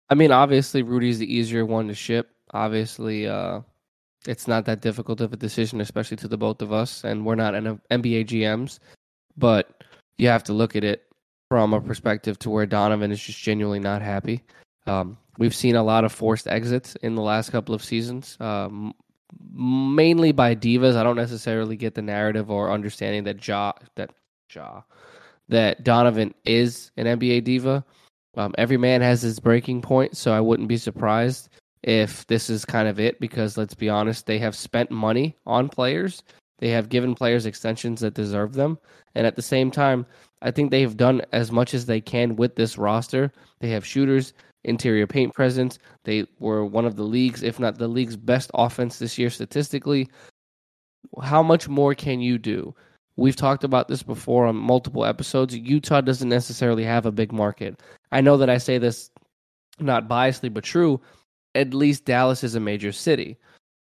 I 0.10 0.16
mean, 0.16 0.32
obviously, 0.32 0.82
Rudy's 0.82 1.20
the 1.20 1.34
easier 1.34 1.66
one 1.66 1.88
to 1.88 1.94
ship. 1.96 2.32
Obviously, 2.54 3.28
uh, 3.28 3.62
it's 4.28 4.48
not 4.48 4.66
that 4.66 4.82
difficult 4.82 5.22
of 5.22 5.34
a 5.34 5.38
decision, 5.38 5.82
especially 5.82 6.18
to 6.18 6.28
the 6.28 6.38
both 6.38 6.62
of 6.62 6.72
us. 6.72 7.04
And 7.04 7.26
we're 7.26 7.36
not 7.36 7.54
NBA 7.54 8.26
GMs, 8.28 8.80
but 9.38 9.84
you 10.18 10.28
have 10.28 10.44
to 10.46 10.54
look 10.54 10.76
at 10.76 10.84
it 10.84 11.04
from 11.50 11.74
a 11.74 11.82
perspective 11.82 12.38
to 12.40 12.50
where 12.50 12.66
Donovan 12.66 13.12
is 13.12 13.22
just 13.22 13.42
genuinely 13.42 13.80
not 13.80 14.02
happy. 14.02 14.44
Um, 14.88 15.18
we've 15.38 15.56
seen 15.56 15.76
a 15.76 15.84
lot 15.84 16.04
of 16.04 16.12
forced 16.12 16.48
exits 16.48 16.96
in 16.98 17.16
the 17.16 17.22
last 17.22 17.52
couple 17.52 17.76
of 17.76 17.84
seasons, 17.84 18.38
um, 18.40 18.94
mainly 19.54 20.32
by 20.32 20.56
divas. 20.56 20.96
I 20.96 21.04
don't 21.04 21.16
necessarily 21.16 21.76
get 21.76 21.96
the 21.96 22.02
narrative 22.02 22.50
or 22.50 22.72
understanding 22.72 23.24
that 23.26 23.46
Ja 23.46 23.74
that 23.96 24.12
Ja 24.50 24.82
that 25.50 25.84
Donovan 25.84 26.34
is 26.46 26.92
an 26.98 27.06
NBA 27.06 27.44
diva. 27.44 27.84
Um, 28.38 28.56
every 28.58 28.78
man 28.78 29.02
has 29.02 29.22
his 29.22 29.40
breaking 29.40 29.82
point, 29.82 30.16
so 30.16 30.32
I 30.32 30.40
wouldn't 30.40 30.70
be 30.70 30.78
surprised 30.78 31.50
if 31.84 32.26
this 32.28 32.50
is 32.50 32.66
kind 32.66 32.88
of 32.88 33.00
it. 33.00 33.20
Because 33.20 33.58
let's 33.58 33.74
be 33.74 33.90
honest, 33.90 34.26
they 34.26 34.40
have 34.40 34.56
spent 34.56 34.92
money 34.92 35.36
on 35.46 35.70
players. 35.70 36.24
They 36.60 36.70
have 36.70 36.90
given 36.90 37.16
players 37.16 37.48
extensions 37.48 38.02
that 38.02 38.14
deserve 38.14 38.54
them, 38.54 38.78
and 39.16 39.26
at 39.26 39.36
the 39.36 39.42
same 39.42 39.72
time, 39.72 40.06
I 40.44 40.52
think 40.52 40.70
they 40.70 40.82
have 40.82 40.96
done 40.96 41.24
as 41.32 41.52
much 41.52 41.74
as 41.74 41.88
they 41.88 42.00
can 42.00 42.36
with 42.36 42.56
this 42.56 42.78
roster. 42.78 43.32
They 43.60 43.70
have 43.72 43.86
shooters, 43.86 44.34
interior 44.64 45.08
paint 45.08 45.34
presence. 45.34 45.80
They 46.04 46.28
were 46.40 46.64
one 46.64 46.86
of 46.86 46.96
the 46.96 47.04
league's, 47.04 47.42
if 47.42 47.60
not 47.60 47.80
the 47.80 47.88
league's 47.88 48.16
best 48.16 48.52
offense 48.54 49.00
this 49.00 49.18
year 49.18 49.32
statistically. 49.32 50.08
How 51.22 51.42
much 51.42 51.68
more 51.68 51.96
can 51.96 52.22
you 52.22 52.38
do? 52.38 52.76
We've 53.18 53.36
talked 53.36 53.64
about 53.64 53.88
this 53.88 54.04
before 54.04 54.46
on 54.46 54.56
multiple 54.56 55.04
episodes. 55.04 55.56
Utah 55.56 56.02
doesn't 56.02 56.30
necessarily 56.30 56.84
have 56.84 57.06
a 57.06 57.12
big 57.12 57.32
market. 57.32 57.82
I 58.12 58.22
know 58.22 58.38
that 58.38 58.50
I 58.50 58.58
say 58.58 58.78
this 58.78 59.10
not 59.80 60.08
biasedly, 60.08 60.54
but 60.54 60.64
true. 60.64 61.02
At 61.56 61.74
least 61.74 62.06
Dallas 62.06 62.44
is 62.44 62.56
a 62.56 62.60
major 62.60 62.92
city. 62.92 63.38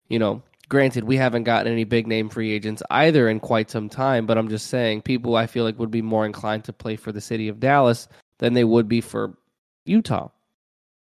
You 0.10 0.20
know, 0.20 0.42
granted, 0.70 1.04
we 1.04 1.18
haven't 1.18 1.44
gotten 1.44 1.72
any 1.72 1.84
big 1.84 2.08
name 2.08 2.30
free 2.30 2.52
agents 2.52 2.82
either 2.90 3.28
in 3.30 3.40
quite 3.40 3.70
some 3.70 3.90
time, 3.90 4.26
but 4.26 4.38
I'm 4.38 4.50
just 4.50 4.68
saying 4.68 5.02
people 5.02 5.36
I 5.36 5.48
feel 5.48 5.64
like 5.64 5.80
would 5.80 5.92
be 5.92 6.02
more 6.02 6.26
inclined 6.26 6.64
to 6.66 6.74
play 6.74 6.96
for 6.96 7.12
the 7.12 7.22
city 7.22 7.48
of 7.48 7.60
Dallas 7.60 8.08
than 8.40 8.54
they 8.54 8.64
would 8.64 8.88
be 8.88 9.02
for 9.02 9.38
Utah. 9.86 10.30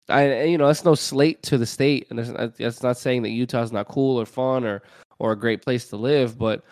I 0.09 0.43
you 0.45 0.59
know 0.59 0.67
that's 0.67 0.85
no 0.85 0.95
slate 0.95 1.43
to 1.45 1.57
the 1.59 1.67
state, 1.67 2.07
and 2.11 2.19
that's 2.19 2.83
not 2.83 2.99
saying 2.99 3.23
that 3.23 3.31
Utah's 3.31 3.73
not 3.73 3.89
cool 3.89 4.21
or 4.21 4.27
fun 4.27 4.65
or 4.65 4.83
or 5.19 5.33
a 5.33 5.39
great 5.39 5.63
place 5.63 5.87
to 5.89 5.97
live, 5.97 6.37
but 6.37 6.65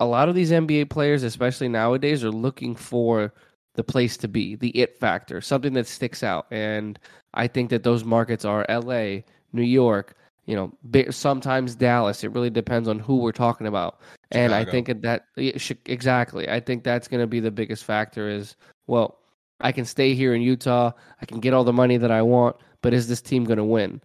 a 0.00 0.06
lot 0.06 0.28
of 0.28 0.34
these 0.34 0.50
NBA 0.50 0.88
players, 0.88 1.22
especially 1.22 1.68
nowadays, 1.68 2.24
are 2.24 2.30
looking 2.30 2.74
for 2.74 3.32
the 3.74 3.84
place 3.84 4.16
to 4.18 4.28
be, 4.28 4.56
the 4.56 4.70
it 4.70 4.98
factor, 4.98 5.40
something 5.40 5.74
that 5.74 5.86
sticks 5.86 6.22
out. 6.22 6.46
And 6.50 6.98
I 7.34 7.46
think 7.46 7.70
that 7.70 7.82
those 7.82 8.04
markets 8.04 8.44
are 8.44 8.66
LA, 8.68 9.22
New 9.52 9.62
York, 9.62 10.14
you 10.46 10.56
know, 10.56 10.72
sometimes 11.10 11.74
Dallas. 11.74 12.24
It 12.24 12.32
really 12.32 12.50
depends 12.50 12.88
on 12.88 12.98
who 12.98 13.18
we're 13.18 13.32
talking 13.32 13.66
about. 13.66 14.00
Chicago. 14.32 14.44
And 14.44 14.54
I 14.54 14.64
think 14.64 14.86
that 15.02 15.26
exactly, 15.36 16.48
I 16.48 16.60
think 16.60 16.84
that's 16.84 17.08
going 17.08 17.20
to 17.20 17.26
be 17.26 17.40
the 17.40 17.50
biggest 17.50 17.84
factor 17.84 18.28
is, 18.28 18.56
well, 18.86 19.18
I 19.60 19.72
can 19.72 19.84
stay 19.84 20.14
here 20.14 20.34
in 20.34 20.42
Utah. 20.42 20.92
I 21.20 21.26
can 21.26 21.38
get 21.38 21.54
all 21.54 21.64
the 21.64 21.72
money 21.72 21.96
that 21.96 22.10
I 22.10 22.22
want, 22.22 22.56
but 22.80 22.92
is 22.92 23.08
this 23.08 23.22
team 23.22 23.44
going 23.44 23.58
to 23.58 23.64
win? 23.64 24.00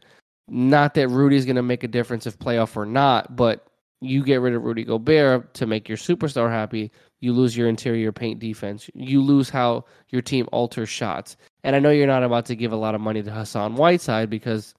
Not 0.47 0.93
that 0.93 1.09
Rudy's 1.09 1.45
going 1.45 1.55
to 1.55 1.63
make 1.63 1.83
a 1.83 1.87
difference 1.87 2.27
if 2.27 2.37
playoff 2.37 2.77
or 2.77 2.85
not, 2.85 3.35
but 3.35 3.65
you 3.99 4.23
get 4.23 4.41
rid 4.41 4.53
of 4.53 4.63
Rudy 4.63 4.83
Gobert 4.83 5.55
to 5.55 5.65
make 5.65 5.89
your 5.89 5.97
superstar 5.97 6.51
happy, 6.51 6.91
you 7.19 7.34
lose 7.34 7.57
your 7.57 7.68
interior 7.68 8.11
paint 8.11 8.39
defense. 8.39 8.89
You 8.94 9.22
lose 9.22 9.49
how 9.49 9.85
your 10.10 10.22
team 10.22 10.48
alters 10.52 10.89
shots. 10.89 11.35
And 11.64 11.76
I 11.76 11.80
know 11.80 11.89
you're 11.89 12.07
not 12.07 12.23
about 12.23 12.45
to 12.48 12.56
give 12.56 12.72
a 12.72 12.77
lot 12.77 12.95
of 12.95 13.02
money 13.02 13.23
to 13.23 13.31
Hassan 13.31 13.76
Whiteside 13.76 14.30
because, 14.30 14.73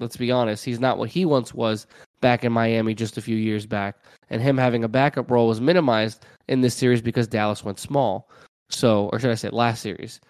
let's 0.00 0.16
be 0.16 0.30
honest, 0.30 0.64
he's 0.64 0.80
not 0.80 0.98
what 0.98 1.08
he 1.08 1.24
once 1.24 1.54
was 1.54 1.86
back 2.20 2.44
in 2.44 2.52
Miami 2.52 2.94
just 2.94 3.16
a 3.16 3.22
few 3.22 3.36
years 3.36 3.66
back. 3.66 3.96
And 4.30 4.42
him 4.42 4.58
having 4.58 4.82
a 4.82 4.88
backup 4.88 5.30
role 5.30 5.48
was 5.48 5.60
minimized 5.60 6.26
in 6.48 6.60
this 6.60 6.74
series 6.74 7.02
because 7.02 7.28
Dallas 7.28 7.64
went 7.64 7.78
small. 7.78 8.28
So, 8.70 9.08
or 9.12 9.18
should 9.18 9.30
I 9.30 9.34
say 9.34 9.50
last 9.50 9.82
series. 9.82 10.20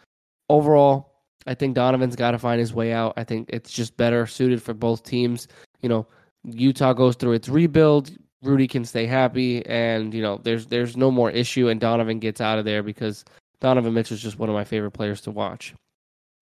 Overall, 0.50 1.14
I 1.46 1.54
think 1.54 1.74
Donovan's 1.74 2.16
got 2.16 2.32
to 2.32 2.38
find 2.38 2.60
his 2.60 2.74
way 2.74 2.92
out. 2.92 3.14
I 3.16 3.24
think 3.24 3.48
it's 3.50 3.72
just 3.72 3.96
better 3.96 4.26
suited 4.26 4.62
for 4.62 4.74
both 4.74 5.02
teams. 5.02 5.48
You 5.80 5.88
know, 5.88 6.06
Utah 6.44 6.92
goes 6.92 7.16
through 7.16 7.32
its 7.32 7.48
rebuild. 7.48 8.10
Rudy 8.44 8.68
can 8.68 8.84
stay 8.84 9.06
happy, 9.06 9.64
and 9.66 10.12
you 10.12 10.22
know 10.22 10.40
there's 10.42 10.66
there's 10.66 10.96
no 10.96 11.10
more 11.10 11.30
issue, 11.30 11.68
and 11.68 11.80
Donovan 11.80 12.18
gets 12.18 12.40
out 12.40 12.58
of 12.58 12.64
there 12.64 12.82
because 12.82 13.24
Donovan 13.60 13.94
Mitchell 13.94 14.14
is 14.14 14.22
just 14.22 14.38
one 14.38 14.48
of 14.48 14.54
my 14.54 14.64
favorite 14.64 14.92
players 14.92 15.20
to 15.22 15.30
watch. 15.30 15.74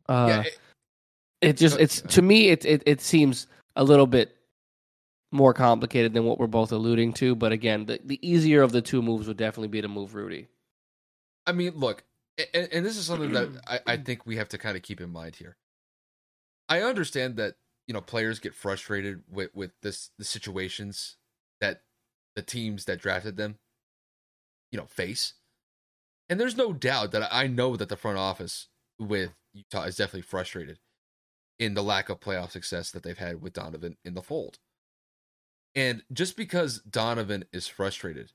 Uh, 0.09 0.27
yeah, 0.29 0.43
it, 0.43 0.59
it 1.41 1.57
just 1.57 1.79
it's 1.79 2.01
to 2.01 2.23
me 2.23 2.49
it, 2.49 2.65
it 2.65 2.83
it 2.87 3.01
seems 3.01 3.47
a 3.77 3.85
little 3.85 4.07
bit 4.07 4.37
more 5.31 5.55
complicated 5.55 6.12
than 6.12 6.24
what 6.24 6.39
we're 6.39 6.47
both 6.47 6.73
alluding 6.73 7.12
to, 7.15 7.35
but 7.35 7.53
again, 7.53 7.87
the 7.87 8.01
the 8.05 8.19
easier 8.29 8.62
of 8.62 8.73
the 8.73 8.83
two 8.83 9.03
moves 9.03 9.29
would 9.29 9.37
definitely 9.37 9.69
be 9.69 9.81
to 9.81 9.89
move 9.89 10.15
Rudy. 10.15 10.49
I 11.47 11.53
mean, 11.53 11.73
look, 11.74 12.05
and, 12.55 12.69
and 12.73 12.87
this 12.87 12.97
is 12.97 13.07
something 13.07 13.33
that 13.33 13.49
I, 13.66 13.81
I 13.87 13.97
think 13.97 14.27
we 14.27 14.37
have 14.37 14.49
to 14.51 14.59
kind 14.59 14.77
of 14.77 14.83
keep 14.83 15.01
in 15.01 15.11
mind 15.11 15.37
here. 15.37 15.57
I 16.69 16.83
understand 16.83 17.37
that 17.37 17.55
you 17.87 17.95
know 17.95 18.01
players 18.01 18.39
get 18.39 18.55
frustrated 18.55 19.23
with 19.31 19.55
with 19.55 19.73
this 19.83 20.11
the 20.19 20.24
situations 20.24 21.16
that 21.61 21.83
the 22.34 22.42
teams 22.42 22.84
that 22.86 23.00
drafted 23.00 23.36
them, 23.36 23.59
you 24.70 24.78
know, 24.78 24.86
face. 24.86 25.34
And 26.28 26.40
there's 26.40 26.56
no 26.56 26.72
doubt 26.72 27.12
that 27.12 27.28
I 27.32 27.46
know 27.46 27.76
that 27.76 27.88
the 27.88 27.96
front 27.96 28.18
office 28.18 28.68
with 28.98 29.32
Utah 29.52 29.84
is 29.84 29.96
definitely 29.96 30.22
frustrated 30.22 30.78
in 31.59 31.74
the 31.74 31.82
lack 31.82 32.09
of 32.09 32.20
playoff 32.20 32.50
success 32.50 32.90
that 32.90 33.02
they've 33.02 33.18
had 33.18 33.42
with 33.42 33.52
Donovan 33.52 33.96
in 34.04 34.14
the 34.14 34.22
fold. 34.22 34.59
And 35.74 36.02
just 36.12 36.36
because 36.36 36.80
Donovan 36.80 37.44
is 37.52 37.66
frustrated, 37.66 38.32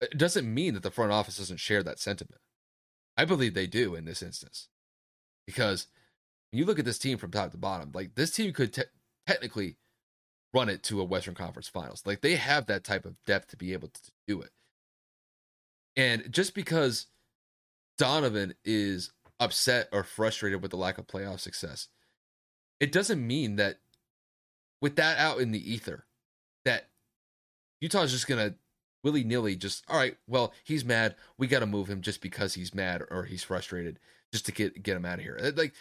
it 0.00 0.16
doesn't 0.16 0.52
mean 0.52 0.74
that 0.74 0.82
the 0.82 0.90
front 0.90 1.12
office 1.12 1.38
doesn't 1.38 1.60
share 1.60 1.82
that 1.82 1.98
sentiment. 1.98 2.40
I 3.16 3.24
believe 3.24 3.54
they 3.54 3.66
do 3.66 3.94
in 3.94 4.04
this 4.04 4.22
instance. 4.22 4.68
Because 5.46 5.88
when 6.50 6.58
you 6.58 6.66
look 6.66 6.78
at 6.78 6.84
this 6.84 6.98
team 6.98 7.18
from 7.18 7.30
top 7.30 7.50
to 7.50 7.56
bottom, 7.56 7.90
like 7.92 8.14
this 8.14 8.30
team 8.30 8.52
could 8.52 8.72
te- 8.72 8.82
technically 9.26 9.76
run 10.54 10.68
it 10.68 10.82
to 10.84 11.00
a 11.00 11.04
Western 11.04 11.34
Conference 11.34 11.68
Finals. 11.68 12.02
Like 12.06 12.20
they 12.20 12.36
have 12.36 12.66
that 12.66 12.84
type 12.84 13.04
of 13.04 13.16
depth 13.26 13.48
to 13.48 13.56
be 13.56 13.72
able 13.72 13.88
to 13.88 14.00
do 14.26 14.40
it. 14.40 14.50
And 15.96 16.30
just 16.30 16.54
because 16.54 17.06
Donovan 17.98 18.54
is 18.64 19.10
upset 19.40 19.88
or 19.92 20.04
frustrated 20.04 20.62
with 20.62 20.70
the 20.70 20.76
lack 20.76 20.98
of 20.98 21.06
playoff 21.06 21.40
success, 21.40 21.88
it 22.80 22.92
doesn't 22.92 23.24
mean 23.24 23.56
that 23.56 23.78
with 24.80 24.96
that 24.96 25.18
out 25.18 25.40
in 25.40 25.50
the 25.50 25.72
ether, 25.72 26.04
that 26.64 26.88
Utah's 27.80 28.12
just 28.12 28.28
gonna 28.28 28.54
willy 29.04 29.24
nilly 29.24 29.56
just 29.56 29.84
all 29.88 29.98
right. 29.98 30.16
Well, 30.26 30.52
he's 30.64 30.84
mad. 30.84 31.16
We 31.36 31.46
got 31.46 31.60
to 31.60 31.66
move 31.66 31.88
him 31.88 32.00
just 32.00 32.20
because 32.20 32.54
he's 32.54 32.74
mad 32.74 33.02
or 33.10 33.24
he's 33.24 33.42
frustrated, 33.42 33.98
just 34.32 34.46
to 34.46 34.52
get 34.52 34.82
get 34.82 34.96
him 34.96 35.04
out 35.04 35.18
of 35.18 35.24
here. 35.24 35.38
Like 35.56 35.74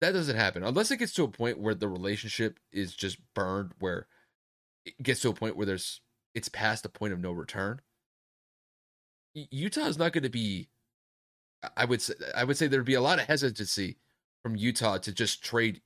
that 0.00 0.12
doesn't 0.12 0.36
happen 0.36 0.62
unless 0.64 0.90
it 0.90 0.96
gets 0.96 1.12
to 1.14 1.24
a 1.24 1.28
point 1.28 1.58
where 1.58 1.74
the 1.74 1.88
relationship 1.88 2.58
is 2.72 2.94
just 2.94 3.18
burned, 3.34 3.72
where 3.78 4.06
it 4.84 5.00
gets 5.02 5.20
to 5.20 5.28
a 5.28 5.34
point 5.34 5.56
where 5.56 5.66
there's 5.66 6.00
it's 6.34 6.48
past 6.48 6.82
the 6.82 6.88
point 6.88 7.12
of 7.12 7.20
no 7.20 7.32
return. 7.32 7.80
Utah 9.34 9.86
is 9.86 9.98
not 9.98 10.12
going 10.12 10.24
to 10.24 10.30
be. 10.30 10.68
I 11.76 11.84
would 11.84 12.00
say 12.00 12.14
I 12.34 12.44
would 12.44 12.56
say 12.56 12.66
there'd 12.66 12.84
be 12.84 12.94
a 12.94 13.02
lot 13.02 13.18
of 13.18 13.26
hesitancy 13.26 13.98
from 14.42 14.56
Utah 14.56 14.98
to 14.98 15.12
just 15.12 15.44
trade 15.44 15.82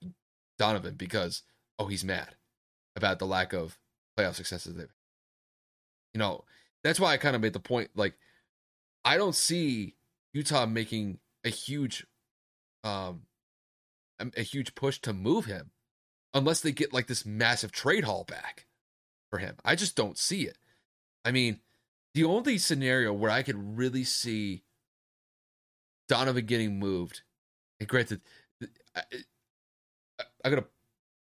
Donovan 0.58 0.94
because 0.94 1.42
oh 1.78 1.86
he's 1.86 2.04
mad 2.04 2.36
about 2.94 3.18
the 3.18 3.26
lack 3.26 3.52
of 3.52 3.78
playoff 4.16 4.34
successes 4.34 4.76
they've. 4.76 4.94
You 6.12 6.20
know 6.20 6.44
that's 6.84 7.00
why 7.00 7.12
I 7.12 7.16
kind 7.16 7.34
of 7.34 7.42
made 7.42 7.54
the 7.54 7.60
point 7.60 7.90
like 7.96 8.14
I 9.04 9.16
don't 9.16 9.34
see 9.34 9.96
Utah 10.32 10.66
making 10.66 11.18
a 11.44 11.48
huge 11.48 12.06
um 12.84 13.22
a, 14.18 14.42
huge 14.42 14.74
push 14.74 14.98
to 15.00 15.12
move 15.12 15.46
him 15.46 15.70
unless 16.32 16.60
they 16.60 16.72
get 16.72 16.92
like 16.92 17.06
this 17.06 17.26
massive 17.26 17.72
trade 17.72 18.04
haul 18.04 18.24
back. 18.24 18.66
for 19.30 19.38
him. 19.38 19.56
I 19.64 19.74
just 19.74 19.96
don't 19.96 20.16
see 20.16 20.42
it. 20.42 20.58
I 21.24 21.32
mean, 21.32 21.60
the 22.14 22.24
only 22.24 22.58
scenario 22.58 23.12
where 23.12 23.30
I 23.30 23.42
could 23.42 23.76
really 23.76 24.04
see 24.04 24.62
Donovan 26.08 26.46
getting 26.46 26.78
moved, 26.78 27.22
and 27.80 27.88
granted, 27.88 28.20
I, 28.94 29.02
I, 30.20 30.24
I 30.44 30.50
gotta 30.50 30.66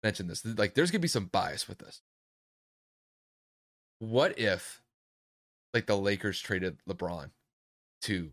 mention 0.03 0.29
this. 0.29 0.45
Like, 0.45 0.75
there's 0.75 0.91
gonna 0.91 1.01
be 1.01 1.09
some 1.09 1.27
bias 1.27 1.69
with 1.69 1.79
this. 1.79 2.01
What 3.99 4.39
if, 4.39 4.81
like, 5.75 5.87
the 5.87 5.97
Lakers 5.97 6.41
traded 6.41 6.79
LeBron 6.89 7.31
to 8.03 8.33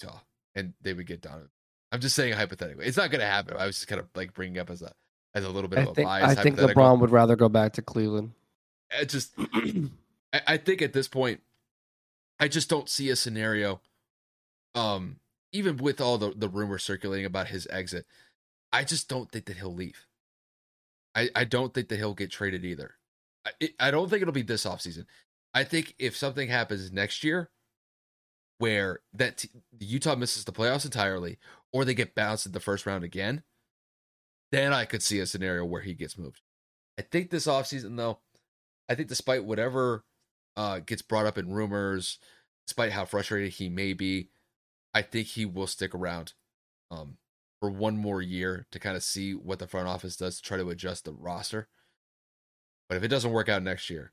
Utah 0.00 0.20
and 0.54 0.72
they 0.80 0.94
would 0.94 1.06
get 1.06 1.20
Donovan? 1.20 1.50
I'm 1.94 2.00
just 2.00 2.16
saying 2.16 2.32
hypothetically. 2.32 2.86
It's 2.86 2.96
not 2.96 3.12
gonna 3.12 3.24
happen. 3.24 3.56
I 3.56 3.66
was 3.66 3.76
just 3.76 3.86
kind 3.86 4.00
of 4.00 4.08
like 4.16 4.34
bringing 4.34 4.58
up 4.58 4.68
as 4.68 4.82
a 4.82 4.92
as 5.32 5.44
a 5.44 5.48
little 5.48 5.70
bit 5.70 5.78
I 5.78 5.82
of 5.82 5.88
a 5.90 5.94
think 5.94 6.08
bias. 6.08 6.36
I 6.36 6.42
think 6.42 6.56
LeBron 6.56 6.98
would 6.98 7.12
rather 7.12 7.36
go 7.36 7.48
back 7.48 7.74
to 7.74 7.82
Cleveland. 7.82 8.32
It 8.90 9.08
just, 9.08 9.32
I, 10.32 10.40
I 10.44 10.56
think 10.56 10.82
at 10.82 10.92
this 10.92 11.06
point, 11.06 11.40
I 12.40 12.48
just 12.48 12.68
don't 12.68 12.88
see 12.88 13.10
a 13.10 13.16
scenario. 13.16 13.80
Um, 14.74 15.20
even 15.52 15.76
with 15.76 16.00
all 16.00 16.18
the 16.18 16.32
the 16.34 16.48
rumors 16.48 16.82
circulating 16.82 17.26
about 17.26 17.46
his 17.46 17.68
exit, 17.70 18.06
I 18.72 18.82
just 18.82 19.08
don't 19.08 19.30
think 19.30 19.44
that 19.44 19.58
he'll 19.58 19.72
leave. 19.72 20.08
I 21.14 21.28
I 21.36 21.44
don't 21.44 21.72
think 21.72 21.90
that 21.90 21.96
he'll 21.98 22.14
get 22.14 22.32
traded 22.32 22.64
either. 22.64 22.94
I 23.46 23.50
it, 23.60 23.74
I 23.78 23.92
don't 23.92 24.10
think 24.10 24.20
it'll 24.20 24.34
be 24.34 24.42
this 24.42 24.66
offseason. 24.66 25.06
I 25.54 25.62
think 25.62 25.94
if 26.00 26.16
something 26.16 26.48
happens 26.48 26.90
next 26.90 27.22
year, 27.22 27.50
where 28.58 29.00
that 29.12 29.38
t- 29.38 29.50
Utah 29.78 30.16
misses 30.16 30.44
the 30.44 30.52
playoffs 30.52 30.84
entirely, 30.84 31.38
or 31.74 31.84
they 31.84 31.92
get 31.92 32.14
bounced 32.14 32.46
in 32.46 32.52
the 32.52 32.60
first 32.60 32.86
round 32.86 33.02
again, 33.02 33.42
then 34.52 34.72
I 34.72 34.84
could 34.84 35.02
see 35.02 35.18
a 35.18 35.26
scenario 35.26 35.64
where 35.64 35.82
he 35.82 35.92
gets 35.92 36.16
moved. 36.16 36.40
I 36.96 37.02
think 37.02 37.28
this 37.28 37.48
offseason, 37.48 37.96
though, 37.96 38.20
I 38.88 38.94
think 38.94 39.08
despite 39.08 39.44
whatever 39.44 40.04
uh, 40.56 40.78
gets 40.78 41.02
brought 41.02 41.26
up 41.26 41.36
in 41.36 41.52
rumors, 41.52 42.20
despite 42.68 42.92
how 42.92 43.04
frustrated 43.04 43.54
he 43.54 43.68
may 43.68 43.92
be, 43.92 44.28
I 44.94 45.02
think 45.02 45.26
he 45.26 45.44
will 45.44 45.66
stick 45.66 45.96
around 45.96 46.34
um, 46.92 47.18
for 47.60 47.68
one 47.68 47.96
more 47.96 48.22
year 48.22 48.68
to 48.70 48.78
kind 48.78 48.96
of 48.96 49.02
see 49.02 49.32
what 49.32 49.58
the 49.58 49.66
front 49.66 49.88
office 49.88 50.16
does 50.16 50.36
to 50.36 50.42
try 50.42 50.56
to 50.56 50.70
adjust 50.70 51.04
the 51.04 51.12
roster. 51.12 51.66
But 52.88 52.98
if 52.98 53.02
it 53.02 53.08
doesn't 53.08 53.32
work 53.32 53.48
out 53.48 53.64
next 53.64 53.90
year, 53.90 54.12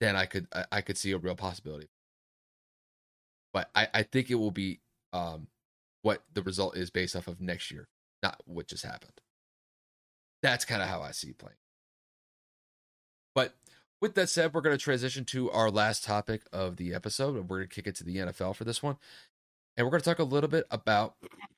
then 0.00 0.16
I 0.16 0.24
could 0.24 0.46
I, 0.54 0.64
I 0.72 0.80
could 0.80 0.96
see 0.96 1.12
a 1.12 1.18
real 1.18 1.34
possibility. 1.34 1.90
But 3.52 3.68
I, 3.74 3.88
I 3.92 4.02
think 4.04 4.30
it 4.30 4.36
will 4.36 4.50
be 4.50 4.80
um, 5.12 5.48
what 6.04 6.22
the 6.34 6.42
result 6.42 6.76
is 6.76 6.90
based 6.90 7.16
off 7.16 7.28
of 7.28 7.40
next 7.40 7.70
year, 7.70 7.88
not 8.22 8.38
what 8.44 8.68
just 8.68 8.84
happened. 8.84 9.22
That's 10.42 10.66
kind 10.66 10.82
of 10.82 10.88
how 10.88 11.00
I 11.00 11.12
see 11.12 11.32
playing. 11.32 11.56
But 13.34 13.54
with 14.02 14.14
that 14.14 14.28
said, 14.28 14.52
we're 14.52 14.60
going 14.60 14.76
to 14.76 14.82
transition 14.82 15.24
to 15.26 15.50
our 15.50 15.70
last 15.70 16.04
topic 16.04 16.42
of 16.52 16.76
the 16.76 16.92
episode, 16.92 17.36
and 17.36 17.48
we're 17.48 17.60
going 17.60 17.70
to 17.70 17.74
kick 17.74 17.86
it 17.86 17.94
to 17.96 18.04
the 18.04 18.18
NFL 18.18 18.54
for 18.54 18.64
this 18.64 18.82
one. 18.82 18.98
And 19.78 19.86
we're 19.86 19.92
going 19.92 20.02
to 20.02 20.04
talk 20.04 20.18
a 20.18 20.24
little 20.24 20.50
bit 20.50 20.66
about 20.70 21.14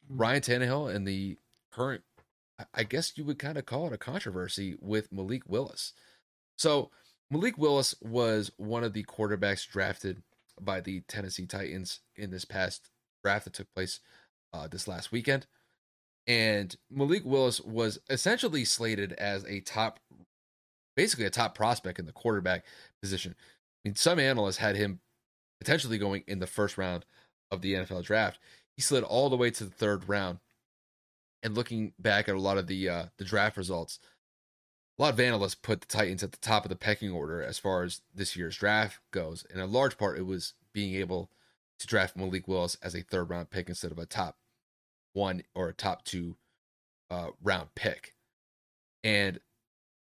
Ryan 0.08 0.42
Tannehill 0.42 0.94
and 0.94 1.06
the 1.08 1.38
current, 1.72 2.02
I 2.72 2.84
guess 2.84 3.18
you 3.18 3.24
would 3.24 3.40
kind 3.40 3.58
of 3.58 3.66
call 3.66 3.88
it 3.88 3.92
a 3.92 3.98
controversy 3.98 4.76
with 4.80 5.12
Malik 5.12 5.42
Willis. 5.48 5.92
So, 6.56 6.92
Malik 7.32 7.58
Willis 7.58 7.96
was 8.00 8.52
one 8.58 8.84
of 8.84 8.92
the 8.92 9.02
quarterbacks 9.02 9.66
drafted 9.68 10.22
by 10.60 10.80
the 10.80 11.00
Tennessee 11.08 11.46
Titans 11.46 11.98
in 12.14 12.30
this 12.30 12.44
past 12.44 12.90
draft 13.24 13.44
that 13.44 13.54
took 13.54 13.74
place 13.74 13.98
uh, 14.56 14.68
this 14.68 14.88
last 14.88 15.12
weekend. 15.12 15.46
And 16.26 16.74
Malik 16.90 17.22
Willis 17.24 17.60
was 17.60 17.98
essentially 18.10 18.64
slated 18.64 19.12
as 19.12 19.44
a 19.44 19.60
top, 19.60 20.00
basically 20.96 21.24
a 21.24 21.30
top 21.30 21.54
prospect 21.54 21.98
in 21.98 22.06
the 22.06 22.12
quarterback 22.12 22.64
position. 23.00 23.34
I 23.38 23.88
mean, 23.88 23.94
some 23.94 24.18
analysts 24.18 24.56
had 24.56 24.76
him 24.76 25.00
potentially 25.60 25.98
going 25.98 26.24
in 26.26 26.40
the 26.40 26.46
first 26.46 26.76
round 26.76 27.04
of 27.50 27.62
the 27.62 27.74
NFL 27.74 28.04
draft. 28.04 28.40
He 28.76 28.82
slid 28.82 29.04
all 29.04 29.30
the 29.30 29.36
way 29.36 29.50
to 29.50 29.64
the 29.64 29.70
third 29.70 30.08
round. 30.08 30.40
And 31.42 31.54
looking 31.54 31.92
back 31.98 32.28
at 32.28 32.34
a 32.34 32.40
lot 32.40 32.58
of 32.58 32.66
the 32.66 32.88
uh, 32.88 33.04
the 33.18 33.24
draft 33.24 33.56
results, 33.56 34.00
a 34.98 35.02
lot 35.02 35.12
of 35.12 35.20
analysts 35.20 35.54
put 35.54 35.80
the 35.80 35.86
Titans 35.86 36.24
at 36.24 36.32
the 36.32 36.38
top 36.38 36.64
of 36.64 36.70
the 36.70 36.76
pecking 36.76 37.10
order 37.10 37.40
as 37.40 37.58
far 37.58 37.84
as 37.84 38.00
this 38.12 38.34
year's 38.34 38.56
draft 38.56 38.98
goes. 39.12 39.46
And 39.50 39.60
in 39.60 39.70
large 39.70 39.96
part, 39.96 40.18
it 40.18 40.26
was 40.26 40.54
being 40.72 40.94
able 40.94 41.30
to 41.78 41.86
draft 41.86 42.16
Malik 42.16 42.48
Willis 42.48 42.76
as 42.82 42.96
a 42.96 43.02
third 43.02 43.30
round 43.30 43.50
pick 43.50 43.68
instead 43.68 43.92
of 43.92 43.98
a 43.98 44.06
top 44.06 44.38
one 45.16 45.42
or 45.54 45.68
a 45.68 45.74
top 45.74 46.04
two 46.04 46.36
uh, 47.10 47.28
round 47.42 47.68
pick. 47.74 48.14
And 49.02 49.40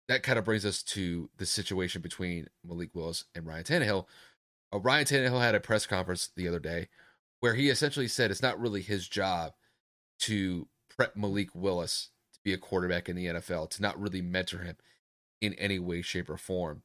that 0.08 0.22
kind 0.22 0.38
of 0.38 0.44
brings 0.44 0.64
us 0.64 0.82
to 0.82 1.28
the 1.36 1.46
situation 1.46 2.00
between 2.02 2.48
Malik 2.66 2.90
Willis 2.94 3.24
and 3.34 3.46
Ryan 3.46 3.64
Tannehill. 3.64 4.06
Uh, 4.72 4.78
Ryan 4.78 5.04
Tannehill 5.04 5.40
had 5.40 5.54
a 5.54 5.60
press 5.60 5.86
conference 5.86 6.30
the 6.34 6.48
other 6.48 6.58
day 6.58 6.88
where 7.40 7.54
he 7.54 7.68
essentially 7.68 8.08
said 8.08 8.30
it's 8.30 8.42
not 8.42 8.60
really 8.60 8.80
his 8.80 9.06
job 9.06 9.52
to 10.20 10.68
prep 10.96 11.16
Malik 11.16 11.50
Willis 11.54 12.10
to 12.32 12.40
be 12.44 12.52
a 12.52 12.58
quarterback 12.58 13.08
in 13.08 13.16
the 13.16 13.26
NFL, 13.26 13.68
to 13.70 13.82
not 13.82 14.00
really 14.00 14.22
mentor 14.22 14.58
him 14.58 14.76
in 15.40 15.52
any 15.54 15.78
way, 15.78 16.02
shape, 16.02 16.30
or 16.30 16.36
form. 16.36 16.82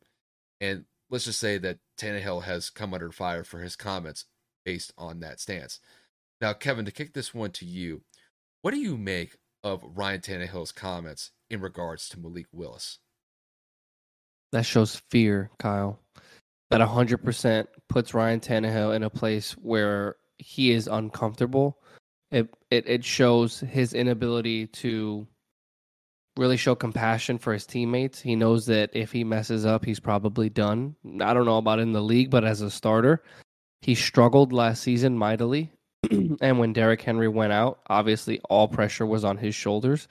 And 0.60 0.86
let's 1.10 1.26
just 1.26 1.40
say 1.40 1.58
that 1.60 1.78
Tannehill 1.98 2.44
has 2.44 2.70
come 2.70 2.94
under 2.94 3.12
fire 3.12 3.44
for 3.44 3.60
his 3.60 3.76
comments 3.76 4.26
based 4.66 4.92
on 4.98 5.20
that 5.20 5.40
stance. 5.40 5.80
Now, 6.42 6.54
Kevin, 6.54 6.86
to 6.86 6.92
kick 6.92 7.14
this 7.14 7.34
one 7.34 7.52
to 7.52 7.66
you, 7.66 8.02
what 8.68 8.74
do 8.74 8.82
you 8.82 8.98
make 8.98 9.38
of 9.64 9.82
Ryan 9.96 10.20
Tannehill's 10.20 10.74
comments 10.74 11.32
in 11.50 11.62
regards 11.62 12.10
to 12.10 12.20
Malik 12.20 12.48
Willis? 12.52 13.00
That 14.52 14.66
shows 14.66 15.02
fear, 15.10 15.52
Kyle. 15.58 16.02
That 16.70 16.82
100% 16.82 17.68
puts 17.88 18.14
Ryan 18.14 18.42
Tannehill 18.42 18.94
in 18.94 19.04
a 19.04 19.10
place 19.10 19.54
where 19.54 20.18
he 20.38 20.72
is 20.72 20.90
uncomfortable. 20.90 21.78
It, 22.30 22.54
it 22.70 22.90
it 22.90 23.06
shows 23.06 23.62
his 23.62 23.94
inability 23.94 24.68
to 24.68 25.26
really 26.36 26.58
show 26.58 26.76
compassion 26.76 27.38
for 27.38 27.54
his 27.54 27.66
teammates. 27.66 28.20
He 28.20 28.36
knows 28.36 28.66
that 28.66 28.90
if 28.92 29.14
he 29.14 29.24
messes 29.24 29.66
up, 29.66 29.86
he's 29.86 30.02
probably 30.02 30.50
done. 30.50 30.94
I 31.22 31.34
don't 31.34 31.46
know 31.46 31.58
about 31.58 31.80
in 31.80 31.94
the 31.94 32.04
league, 32.04 32.32
but 32.32 32.44
as 32.44 32.60
a 32.60 32.70
starter, 32.70 33.24
he 33.82 33.96
struggled 33.96 34.52
last 34.52 34.84
season 34.84 35.18
mightily. 35.18 35.72
and 36.12 36.60
when 36.60 36.74
Derrick 36.74 37.02
Henry 37.02 37.28
went 37.28 37.54
out, 37.54 37.80
obviously 37.88 38.40
all 38.50 38.68
pressure 38.68 39.06
was 39.06 39.24
on 39.24 39.38
his 39.38 39.56
shoulders. 39.56 40.08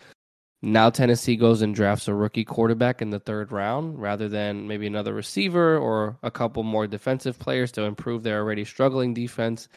Now 0.63 0.91
Tennessee 0.91 1.37
goes 1.37 1.63
and 1.63 1.75
drafts 1.75 2.09
a 2.09 2.15
rookie 2.15 2.45
quarterback 2.45 3.03
in 3.03 3.11
the 3.11 3.21
third 3.21 3.53
round 3.53 4.01
rather 4.01 4.29
than 4.29 4.67
maybe 4.67 4.87
another 4.87 5.13
receiver 5.15 5.77
or 5.79 6.19
a 6.23 6.31
couple 6.31 6.63
more 6.63 6.87
defensive 6.87 7.39
players 7.39 7.73
to 7.73 7.83
improve 7.83 8.23
their 8.23 8.41
already 8.41 8.65
struggling 8.65 9.15
defense. 9.15 9.69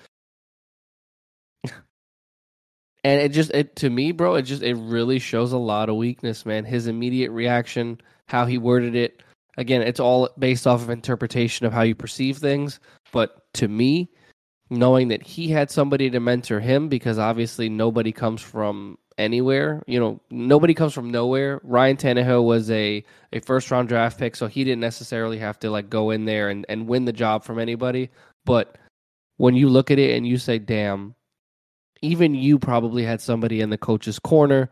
and 3.04 3.22
it 3.22 3.30
just 3.30 3.52
it 3.52 3.76
to 3.78 3.90
me, 3.90 4.12
bro, 4.14 4.36
it 4.36 4.44
just 4.44 4.64
it 4.64 4.76
really 4.76 5.20
shows 5.20 5.52
a 5.52 5.58
lot 5.58 5.90
of 5.90 5.96
weakness, 5.96 6.46
man. 6.46 6.64
His 6.64 6.88
immediate 6.88 7.32
reaction, 7.32 8.00
how 8.28 8.46
he 8.46 8.58
worded 8.58 8.96
it. 8.96 9.22
Again, 9.58 9.82
it's 9.82 10.00
all 10.00 10.30
based 10.40 10.66
off 10.66 10.82
of 10.82 10.90
interpretation 10.90 11.66
of 11.66 11.74
how 11.74 11.82
you 11.82 11.94
perceive 11.94 12.38
things, 12.38 12.80
but 13.12 13.44
to 13.56 13.68
me, 13.68 14.10
knowing 14.70 15.08
that 15.10 15.24
he 15.24 15.50
had 15.50 15.72
somebody 15.72 16.10
to 16.10 16.20
mentor 16.20 16.60
him 16.60 16.90
because 16.90 17.18
obviously 17.18 17.70
nobody 17.70 18.12
comes 18.12 18.42
from 18.42 18.98
anywhere. 19.18 19.84
You 19.88 20.00
know, 20.00 20.22
nobody 20.30 20.74
comes 20.74 20.94
from 20.94 21.12
nowhere. 21.12 21.60
Ryan 21.64 21.98
Tannehill 21.98 22.46
was 22.46 22.70
a, 22.72 23.04
a 23.34 23.40
first 23.42 23.70
round 23.72 23.90
draft 23.90 24.18
pick, 24.18 24.36
so 24.36 24.48
he 24.48 24.64
didn't 24.64 24.82
necessarily 24.82 25.40
have 25.40 25.60
to 25.60 25.70
like 25.70 25.90
go 25.90 26.12
in 26.12 26.26
there 26.26 26.50
and, 26.50 26.66
and 26.70 26.88
win 26.88 27.06
the 27.06 27.14
job 27.14 27.44
from 27.44 27.60
anybody. 27.60 28.10
But 28.46 28.78
when 29.38 29.56
you 29.56 29.70
look 29.70 29.92
at 29.92 30.00
it 30.00 30.16
and 30.16 30.28
you 30.28 30.38
say, 30.38 30.60
damn, 30.60 31.16
even 32.02 32.36
you 32.36 32.60
probably 32.60 33.04
had 33.04 33.22
somebody 33.22 33.62
in 33.62 33.70
the 33.70 33.78
coach's 33.78 34.20
corner. 34.20 34.70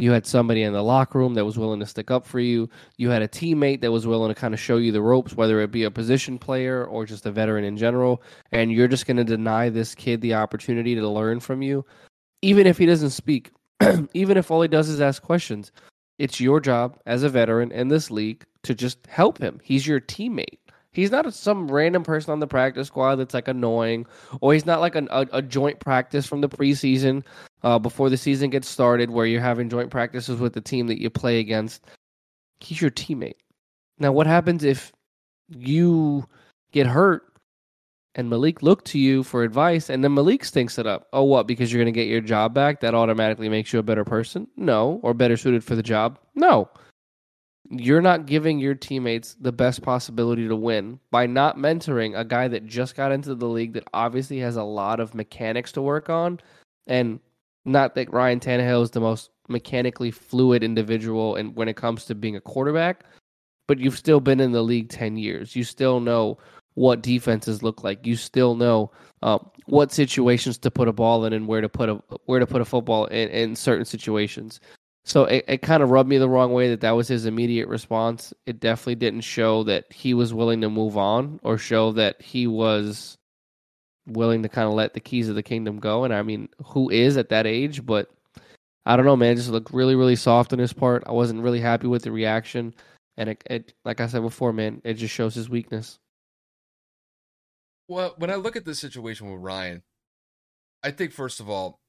You 0.00 0.12
had 0.12 0.26
somebody 0.26 0.62
in 0.62 0.72
the 0.72 0.82
locker 0.82 1.18
room 1.18 1.34
that 1.34 1.44
was 1.44 1.58
willing 1.58 1.80
to 1.80 1.86
stick 1.86 2.10
up 2.10 2.26
for 2.26 2.40
you. 2.40 2.68
You 2.96 3.10
had 3.10 3.22
a 3.22 3.28
teammate 3.28 3.82
that 3.82 3.92
was 3.92 4.06
willing 4.06 4.32
to 4.32 4.40
kind 4.40 4.54
of 4.54 4.60
show 4.60 4.78
you 4.78 4.92
the 4.92 5.02
ropes, 5.02 5.36
whether 5.36 5.60
it 5.60 5.70
be 5.70 5.84
a 5.84 5.90
position 5.90 6.38
player 6.38 6.84
or 6.86 7.04
just 7.04 7.26
a 7.26 7.30
veteran 7.30 7.64
in 7.64 7.76
general. 7.76 8.22
And 8.50 8.72
you're 8.72 8.88
just 8.88 9.06
going 9.06 9.18
to 9.18 9.24
deny 9.24 9.68
this 9.68 9.94
kid 9.94 10.20
the 10.20 10.34
opportunity 10.34 10.94
to 10.94 11.08
learn 11.08 11.40
from 11.40 11.60
you, 11.60 11.84
even 12.40 12.66
if 12.66 12.78
he 12.78 12.86
doesn't 12.86 13.10
speak. 13.10 13.50
even 14.14 14.36
if 14.36 14.50
all 14.50 14.62
he 14.62 14.68
does 14.68 14.88
is 14.88 15.00
ask 15.00 15.22
questions, 15.22 15.72
it's 16.18 16.40
your 16.40 16.60
job 16.60 16.98
as 17.06 17.22
a 17.22 17.28
veteran 17.28 17.72
in 17.72 17.88
this 17.88 18.10
league 18.10 18.44
to 18.62 18.74
just 18.74 19.06
help 19.06 19.38
him. 19.38 19.60
He's 19.62 19.86
your 19.86 20.00
teammate. 20.00 20.58
He's 20.92 21.10
not 21.10 21.32
some 21.32 21.70
random 21.70 22.02
person 22.02 22.32
on 22.32 22.40
the 22.40 22.46
practice 22.46 22.88
squad 22.88 23.16
that's 23.16 23.34
like 23.34 23.48
annoying, 23.48 24.06
or 24.40 24.52
he's 24.52 24.66
not 24.66 24.80
like 24.80 24.96
an, 24.96 25.08
a, 25.10 25.26
a 25.32 25.42
joint 25.42 25.78
practice 25.78 26.26
from 26.26 26.40
the 26.40 26.48
preseason 26.48 27.22
uh, 27.62 27.78
before 27.78 28.10
the 28.10 28.16
season 28.16 28.50
gets 28.50 28.68
started 28.68 29.10
where 29.10 29.26
you're 29.26 29.40
having 29.40 29.68
joint 29.68 29.90
practices 29.90 30.40
with 30.40 30.54
the 30.54 30.60
team 30.60 30.86
that 30.86 31.00
you 31.00 31.10
play 31.10 31.38
against. 31.40 31.84
He's 32.60 32.80
your 32.80 32.90
teammate. 32.90 33.36
Now, 33.98 34.12
what 34.12 34.26
happens 34.26 34.64
if 34.64 34.92
you 35.48 36.26
get 36.72 36.86
hurt 36.86 37.24
and 38.16 38.28
Malik 38.28 38.60
looked 38.62 38.86
to 38.86 38.98
you 38.98 39.22
for 39.22 39.44
advice, 39.44 39.88
and 39.88 40.02
then 40.02 40.14
Malik 40.14 40.44
stinks 40.44 40.78
it 40.78 40.86
up. 40.86 41.06
Oh, 41.12 41.22
what? 41.22 41.46
Because 41.46 41.72
you're 41.72 41.82
going 41.82 41.94
to 41.94 41.98
get 42.00 42.08
your 42.08 42.20
job 42.20 42.52
back? 42.52 42.80
That 42.80 42.94
automatically 42.94 43.48
makes 43.48 43.72
you 43.72 43.78
a 43.78 43.84
better 43.84 44.04
person? 44.04 44.48
No. 44.56 44.98
Or 45.04 45.14
better 45.14 45.36
suited 45.36 45.62
for 45.62 45.76
the 45.76 45.82
job? 45.82 46.18
No. 46.34 46.68
you're 47.70 48.02
not 48.02 48.26
giving 48.26 48.58
your 48.58 48.74
teammates 48.74 49.36
the 49.40 49.52
best 49.52 49.82
possibility 49.82 50.48
to 50.48 50.56
win 50.56 50.98
by 51.12 51.26
not 51.26 51.56
mentoring 51.56 52.18
a 52.18 52.24
guy 52.24 52.48
that 52.48 52.66
just 52.66 52.96
got 52.96 53.12
into 53.12 53.34
the 53.34 53.46
league 53.46 53.74
that 53.74 53.86
obviously 53.94 54.38
has 54.38 54.56
a 54.56 54.64
lot 54.64 54.98
of 54.98 55.14
mechanics 55.14 55.70
to 55.72 55.80
work 55.80 56.10
on. 56.10 56.40
And 56.88 57.20
not 57.64 57.94
that 57.94 58.12
Ryan 58.12 58.40
Tannehill 58.40 58.82
is 58.82 58.90
the 58.90 59.00
most 59.00 59.30
mechanically 59.48 60.10
fluid 60.10 60.62
individual 60.62 61.36
and 61.36 61.54
when 61.56 61.68
it 61.68 61.76
comes 61.76 62.04
to 62.06 62.14
being 62.14 62.36
a 62.36 62.40
quarterback, 62.40 63.04
but 63.66 63.78
you've 63.78 63.98
still 63.98 64.20
been 64.20 64.40
in 64.40 64.52
the 64.52 64.62
league 64.62 64.88
10 64.88 65.16
years. 65.16 65.54
You 65.54 65.64
still 65.64 66.00
know 66.00 66.38
what 66.74 67.02
defenses 67.02 67.62
look 67.62 67.84
like. 67.84 68.06
You 68.06 68.16
still 68.16 68.54
know 68.54 68.90
uh, 69.22 69.38
what 69.66 69.92
situations 69.92 70.58
to 70.58 70.70
put 70.70 70.88
a 70.88 70.92
ball 70.92 71.24
in 71.24 71.32
and 71.32 71.46
where 71.46 71.60
to 71.60 71.68
put 71.68 71.88
a 71.88 71.94
where 72.26 72.40
to 72.40 72.46
put 72.46 72.62
a 72.62 72.64
football 72.64 73.06
in, 73.06 73.28
in 73.28 73.56
certain 73.56 73.84
situations. 73.84 74.60
So 75.04 75.24
it, 75.24 75.44
it 75.48 75.62
kind 75.62 75.82
of 75.82 75.90
rubbed 75.90 76.08
me 76.08 76.18
the 76.18 76.28
wrong 76.28 76.52
way 76.52 76.68
that 76.70 76.80
that 76.82 76.92
was 76.92 77.08
his 77.08 77.26
immediate 77.26 77.68
response. 77.68 78.32
It 78.46 78.60
definitely 78.60 78.96
didn't 78.96 79.22
show 79.22 79.64
that 79.64 79.92
he 79.92 80.14
was 80.14 80.34
willing 80.34 80.60
to 80.60 80.70
move 80.70 80.96
on 80.96 81.40
or 81.42 81.58
show 81.58 81.92
that 81.92 82.20
he 82.20 82.46
was 82.46 83.18
willing 84.10 84.42
to 84.42 84.48
kind 84.48 84.68
of 84.68 84.74
let 84.74 84.94
the 84.94 85.00
keys 85.00 85.28
of 85.28 85.34
the 85.34 85.42
kingdom 85.42 85.78
go. 85.78 86.04
And 86.04 86.14
I 86.14 86.22
mean, 86.22 86.48
who 86.64 86.90
is 86.90 87.16
at 87.16 87.28
that 87.30 87.46
age? 87.46 87.84
But 87.84 88.10
I 88.86 88.96
don't 88.96 89.06
know, 89.06 89.16
man. 89.16 89.36
Just 89.36 89.50
looked 89.50 89.72
really, 89.72 89.94
really 89.94 90.16
soft 90.16 90.52
on 90.52 90.58
his 90.58 90.72
part. 90.72 91.04
I 91.06 91.12
wasn't 91.12 91.42
really 91.42 91.60
happy 91.60 91.86
with 91.86 92.02
the 92.02 92.12
reaction. 92.12 92.74
And 93.16 93.30
it, 93.30 93.44
it 93.50 93.74
like 93.84 94.00
I 94.00 94.06
said 94.06 94.22
before, 94.22 94.52
man, 94.52 94.80
it 94.84 94.94
just 94.94 95.14
shows 95.14 95.34
his 95.34 95.48
weakness. 95.48 95.98
Well, 97.88 98.14
when 98.18 98.30
I 98.30 98.36
look 98.36 98.56
at 98.56 98.64
this 98.64 98.78
situation 98.78 99.30
with 99.30 99.42
Ryan, 99.42 99.82
I 100.82 100.92
think 100.92 101.12
first 101.12 101.40
of 101.40 101.50
all, 101.50 101.80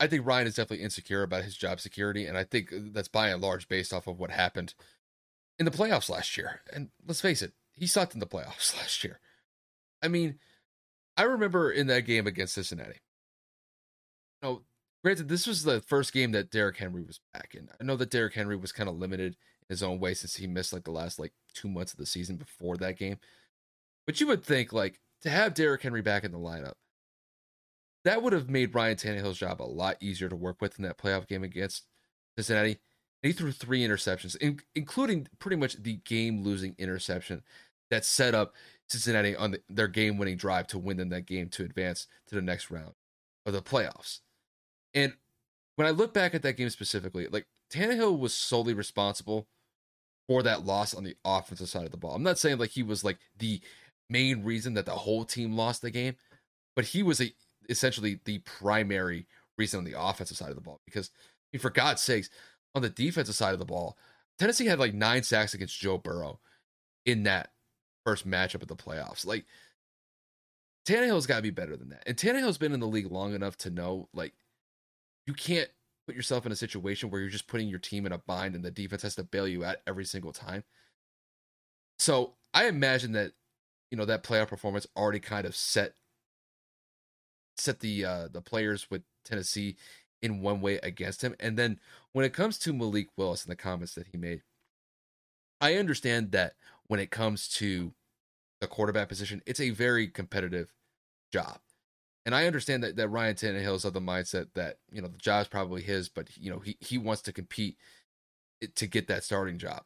I 0.00 0.06
think 0.06 0.26
Ryan 0.26 0.46
is 0.46 0.54
definitely 0.54 0.84
insecure 0.84 1.22
about 1.22 1.44
his 1.44 1.56
job 1.56 1.80
security, 1.80 2.26
and 2.26 2.36
I 2.36 2.44
think 2.44 2.70
that's 2.72 3.08
by 3.08 3.28
and 3.28 3.42
large 3.42 3.68
based 3.68 3.92
off 3.92 4.06
of 4.06 4.18
what 4.18 4.30
happened 4.30 4.74
in 5.58 5.64
the 5.64 5.70
playoffs 5.70 6.08
last 6.08 6.36
year. 6.36 6.60
And 6.72 6.90
let's 7.06 7.20
face 7.20 7.42
it, 7.42 7.52
he 7.72 7.86
sucked 7.86 8.14
in 8.14 8.20
the 8.20 8.26
playoffs 8.26 8.76
last 8.78 9.04
year. 9.04 9.20
I 10.02 10.08
mean, 10.08 10.38
I 11.16 11.22
remember 11.22 11.70
in 11.70 11.86
that 11.88 12.02
game 12.02 12.26
against 12.26 12.54
Cincinnati. 12.54 13.00
You 14.42 14.48
know, 14.48 14.62
granted, 15.02 15.28
this 15.28 15.46
was 15.46 15.62
the 15.62 15.80
first 15.80 16.12
game 16.12 16.32
that 16.32 16.50
Derrick 16.50 16.76
Henry 16.76 17.02
was 17.02 17.20
back 17.32 17.54
in. 17.54 17.68
I 17.80 17.84
know 17.84 17.96
that 17.96 18.10
Derrick 18.10 18.34
Henry 18.34 18.56
was 18.56 18.72
kind 18.72 18.88
of 18.88 18.96
limited 18.96 19.32
in 19.32 19.74
his 19.74 19.82
own 19.82 19.98
way 19.98 20.14
since 20.14 20.36
he 20.36 20.46
missed 20.46 20.72
like 20.72 20.84
the 20.84 20.90
last 20.90 21.18
like 21.18 21.32
two 21.54 21.68
months 21.68 21.92
of 21.92 21.98
the 21.98 22.06
season 22.06 22.36
before 22.36 22.76
that 22.78 22.98
game. 22.98 23.18
But 24.06 24.20
you 24.20 24.26
would 24.28 24.44
think 24.44 24.72
like 24.72 25.00
to 25.22 25.30
have 25.30 25.54
Derrick 25.54 25.82
Henry 25.82 26.02
back 26.02 26.24
in 26.24 26.32
the 26.32 26.38
lineup, 26.38 26.74
that 28.04 28.22
would 28.22 28.32
have 28.32 28.48
made 28.48 28.74
Ryan 28.74 28.96
Tannehill's 28.96 29.38
job 29.38 29.60
a 29.60 29.64
lot 29.64 29.96
easier 30.00 30.28
to 30.28 30.36
work 30.36 30.60
with 30.60 30.78
in 30.78 30.84
that 30.84 30.98
playoff 30.98 31.26
game 31.26 31.42
against 31.42 31.84
Cincinnati. 32.36 32.78
And 33.22 33.32
he 33.32 33.32
threw 33.32 33.50
three 33.50 33.80
interceptions, 33.80 34.36
in, 34.36 34.60
including 34.74 35.26
pretty 35.38 35.56
much 35.56 35.82
the 35.82 35.96
game 36.04 36.44
losing 36.44 36.76
interception 36.78 37.42
that 37.90 38.04
set 38.04 38.34
up 38.34 38.54
Cincinnati 38.88 39.34
on 39.34 39.52
the, 39.52 39.62
their 39.68 39.88
game 39.88 40.18
winning 40.18 40.36
drive 40.36 40.66
to 40.68 40.78
win 40.78 40.96
them 40.96 41.08
that 41.10 41.26
game 41.26 41.48
to 41.50 41.64
advance 41.64 42.06
to 42.28 42.34
the 42.34 42.42
next 42.42 42.70
round 42.70 42.92
of 43.44 43.52
the 43.52 43.62
playoffs. 43.62 44.20
And 44.94 45.14
when 45.76 45.86
I 45.86 45.90
look 45.90 46.14
back 46.14 46.34
at 46.34 46.42
that 46.42 46.56
game 46.56 46.70
specifically, 46.70 47.26
like 47.28 47.46
Tannehill 47.72 48.18
was 48.18 48.34
solely 48.34 48.74
responsible 48.74 49.48
for 50.28 50.42
that 50.42 50.64
loss 50.64 50.94
on 50.94 51.04
the 51.04 51.16
offensive 51.24 51.68
side 51.68 51.84
of 51.84 51.90
the 51.90 51.96
ball. 51.96 52.14
I'm 52.14 52.22
not 52.22 52.38
saying 52.38 52.58
like 52.58 52.70
he 52.70 52.82
was 52.82 53.04
like 53.04 53.18
the 53.38 53.60
main 54.08 54.44
reason 54.44 54.74
that 54.74 54.86
the 54.86 54.92
whole 54.92 55.24
team 55.24 55.56
lost 55.56 55.82
the 55.82 55.90
game, 55.90 56.16
but 56.74 56.86
he 56.86 57.02
was 57.02 57.20
a 57.20 57.32
essentially 57.68 58.20
the 58.24 58.38
primary 58.40 59.26
reason 59.58 59.78
on 59.78 59.84
the 59.84 60.00
offensive 60.00 60.36
side 60.36 60.50
of 60.50 60.54
the 60.54 60.60
ball. 60.60 60.80
Because, 60.84 61.10
I 61.16 61.56
mean, 61.56 61.60
for 61.60 61.70
God's 61.70 62.02
sakes, 62.02 62.30
on 62.74 62.82
the 62.82 62.90
defensive 62.90 63.34
side 63.34 63.52
of 63.52 63.58
the 63.58 63.64
ball, 63.64 63.96
Tennessee 64.38 64.66
had 64.66 64.78
like 64.78 64.94
nine 64.94 65.22
sacks 65.22 65.54
against 65.54 65.80
Joe 65.80 65.98
Burrow 65.98 66.40
in 67.04 67.22
that 67.24 67.50
first 68.06 68.28
matchup 68.28 68.62
of 68.62 68.68
the 68.68 68.76
playoffs. 68.76 69.26
Like, 69.26 69.44
Tannehill's 70.86 71.26
got 71.26 71.36
to 71.36 71.42
be 71.42 71.50
better 71.50 71.76
than 71.76 71.88
that. 71.88 72.04
And 72.06 72.16
Tannehill's 72.16 72.58
been 72.58 72.72
in 72.72 72.80
the 72.80 72.86
league 72.86 73.10
long 73.10 73.34
enough 73.34 73.56
to 73.58 73.70
know, 73.70 74.08
like, 74.14 74.32
you 75.26 75.34
can't 75.34 75.68
put 76.06 76.14
yourself 76.14 76.46
in 76.46 76.52
a 76.52 76.56
situation 76.56 77.10
where 77.10 77.20
you're 77.20 77.30
just 77.30 77.48
putting 77.48 77.68
your 77.68 77.80
team 77.80 78.06
in 78.06 78.12
a 78.12 78.18
bind 78.18 78.54
and 78.54 78.64
the 78.64 78.70
defense 78.70 79.02
has 79.02 79.16
to 79.16 79.24
bail 79.24 79.48
you 79.48 79.64
out 79.64 79.78
every 79.88 80.04
single 80.04 80.32
time. 80.32 80.62
So 81.98 82.34
I 82.54 82.68
imagine 82.68 83.12
that, 83.12 83.32
you 83.90 83.98
know, 83.98 84.04
that 84.04 84.22
playoff 84.22 84.48
performance 84.48 84.86
already 84.96 85.18
kind 85.18 85.46
of 85.46 85.56
set 85.56 85.94
set 87.56 87.80
the 87.80 88.04
uh, 88.04 88.28
the 88.30 88.42
players 88.42 88.86
with 88.90 89.02
Tennessee 89.24 89.76
in 90.22 90.42
one 90.42 90.60
way 90.60 90.78
against 90.82 91.22
him. 91.22 91.34
And 91.40 91.56
then 91.56 91.80
when 92.12 92.24
it 92.24 92.32
comes 92.32 92.58
to 92.60 92.72
Malik 92.72 93.08
Willis 93.16 93.44
and 93.44 93.50
the 93.50 93.56
comments 93.56 93.94
that 93.94 94.08
he 94.08 94.18
made, 94.18 94.42
I 95.60 95.74
understand 95.74 96.32
that 96.32 96.54
when 96.88 97.00
it 97.00 97.10
comes 97.10 97.48
to 97.48 97.92
the 98.60 98.66
quarterback 98.66 99.08
position, 99.08 99.42
it's 99.46 99.60
a 99.60 99.70
very 99.70 100.08
competitive 100.08 100.72
job. 101.32 101.58
And 102.24 102.34
I 102.34 102.46
understand 102.46 102.82
that, 102.82 102.96
that 102.96 103.08
Ryan 103.08 103.34
Tannehill 103.34 103.76
is 103.76 103.84
of 103.84 103.92
the 103.92 104.00
mindset 104.00 104.48
that, 104.54 104.78
you 104.90 105.00
know, 105.00 105.08
the 105.08 105.18
job's 105.18 105.48
probably 105.48 105.82
his, 105.82 106.08
but, 106.08 106.28
you 106.36 106.50
know, 106.50 106.58
he, 106.58 106.76
he 106.80 106.98
wants 106.98 107.22
to 107.22 107.32
compete 107.32 107.76
to 108.74 108.86
get 108.86 109.08
that 109.08 109.24
starting 109.24 109.58
job. 109.58 109.82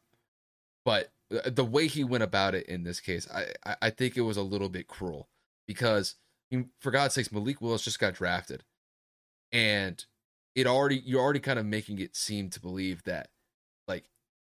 But 0.85 1.13
uh, 1.33 1.51
the 1.51 1.65
way 1.65 1.87
he 1.87 2.05
went 2.05 2.25
about 2.25 2.55
it 2.55 2.67
in 2.67 2.85
this 2.85 3.01
case, 3.01 3.29
I, 3.31 3.77
I 3.83 3.91
think 3.91 4.17
it 4.17 4.23
was 4.23 4.37
a 4.37 4.43
little 4.43 4.69
bit 4.69 4.89
cruel 4.89 5.29
because– 5.67 6.17
for 6.81 6.91
God's 6.91 7.15
sakes, 7.15 7.31
Malik 7.31 7.61
Willis 7.61 7.83
just 7.83 8.01
got 8.01 8.15
drafted, 8.15 8.65
and 9.53 10.05
it 10.57 10.67
already 10.67 11.01
you're 11.05 11.21
already 11.21 11.39
kind 11.39 11.61
of 11.61 11.65
making 11.65 12.01
it 12.01 12.17
seem 12.17 12.51
to 12.51 12.61
believe 12.61 13.05
that, 13.05 13.29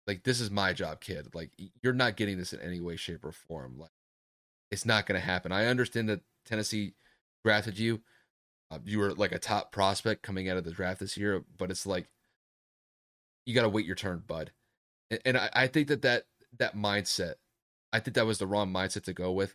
like, 0.09 0.24
this 0.24 0.40
is 0.40 0.51
my 0.51 0.72
job, 0.72 1.01
kid. 1.01 1.28
Like, 1.35 1.51
you're 1.82 1.93
not 1.93 2.16
getting 2.16 2.39
this 2.39 2.55
in 2.55 2.60
any 2.60 2.80
way, 2.80 2.97
shape, 2.97 3.24
or 3.24 3.30
form. 3.30 3.78
Like, 3.78 3.90
it's 4.70 4.86
not 4.86 5.06
going 5.06 5.20
to 5.20 5.24
happen. 5.24 5.52
I 5.52 5.66
understand 5.66 6.09
that 6.09 6.22
Tennessee 6.47 6.94
drafted 7.44 7.78
you. 7.78 8.01
Uh, 8.70 8.78
you 8.85 8.98
were 8.98 9.12
like 9.12 9.32
a 9.32 9.39
top 9.39 9.70
prospect 9.70 10.22
coming 10.22 10.48
out 10.48 10.56
of 10.56 10.64
the 10.64 10.72
draft 10.72 11.01
this 11.01 11.16
year, 11.16 11.44
but 11.59 11.70
it's 11.70 11.86
like 11.86 12.09
you 13.47 13.55
got 13.55 13.62
to 13.62 13.68
wait 13.68 13.86
your 13.86 13.97
turn, 13.97 14.22
bud. 14.26 14.51
And, 15.10 15.20
and 15.24 15.36
I, 15.36 15.51
I 15.52 15.66
think 15.66 15.89
that 15.89 16.02
that 16.02 16.24
that 16.59 16.74
mindset, 16.74 17.35
I 17.93 18.01
think 18.01 18.14
that 18.14 18.26
was 18.26 18.39
the 18.39 18.47
wrong 18.47 18.72
mindset 18.72 19.05
to 19.05 19.12
go 19.12 19.30
with. 19.32 19.55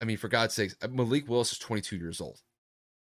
I 0.00 0.06
mean, 0.06 0.16
for 0.16 0.28
God's 0.28 0.54
sakes, 0.54 0.76
uh, 0.82 0.88
Malik 0.88 1.28
Willis 1.28 1.52
is 1.52 1.58
22 1.58 1.96
years 1.96 2.20
old. 2.20 2.40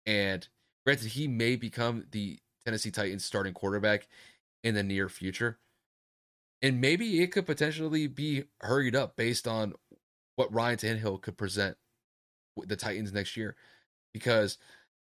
And 0.04 0.46
granted, 0.84 1.08
he 1.08 1.28
may 1.28 1.56
become 1.56 2.06
the 2.10 2.38
Tennessee 2.64 2.90
Titans 2.90 3.24
starting 3.24 3.54
quarterback 3.54 4.08
in 4.64 4.74
the 4.74 4.82
near 4.82 5.08
future. 5.08 5.58
And 6.62 6.80
maybe 6.80 7.20
it 7.22 7.32
could 7.32 7.44
potentially 7.44 8.06
be 8.06 8.44
hurried 8.60 8.94
up 8.94 9.16
based 9.16 9.48
on 9.48 9.74
what 10.36 10.52
Ryan 10.54 10.78
Tannehill 10.78 11.20
could 11.20 11.36
present 11.36 11.76
the 12.56 12.76
Titans 12.76 13.12
next 13.12 13.36
year. 13.36 13.56
Because, 14.14 14.58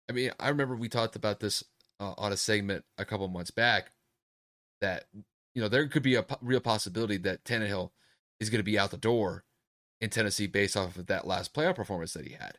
I 0.09 0.13
mean, 0.13 0.31
I 0.41 0.49
remember 0.49 0.75
we 0.75 0.89
talked 0.89 1.17
about 1.17 1.41
this 1.41 1.63
uh, 2.01 2.15
on 2.17 2.33
a 2.33 2.37
segment 2.37 2.85
a 2.97 3.05
couple 3.05 3.29
months 3.29 3.51
back 3.51 3.91
that, 4.81 5.05
you 5.55 5.61
know, 5.61 5.69
there 5.69 5.87
could 5.89 6.03
be 6.03 6.15
a 6.15 6.23
p- 6.23 6.37
real 6.41 6.61
possibility 6.61 7.19
that 7.19 7.45
Tannehill 7.45 7.91
is 8.39 8.49
going 8.49 8.61
to 8.61 8.65
be 8.65 8.79
out 8.79 8.91
the 8.91 8.97
door 8.97 9.45
in 10.01 10.09
Tennessee 10.09 10.47
based 10.47 10.77
off 10.77 10.97
of 10.97 11.07
that 11.07 11.27
last 11.27 11.53
playoff 11.53 11.77
performance 11.77 12.15
that 12.15 12.27
he 12.27 12.33
had. 12.33 12.57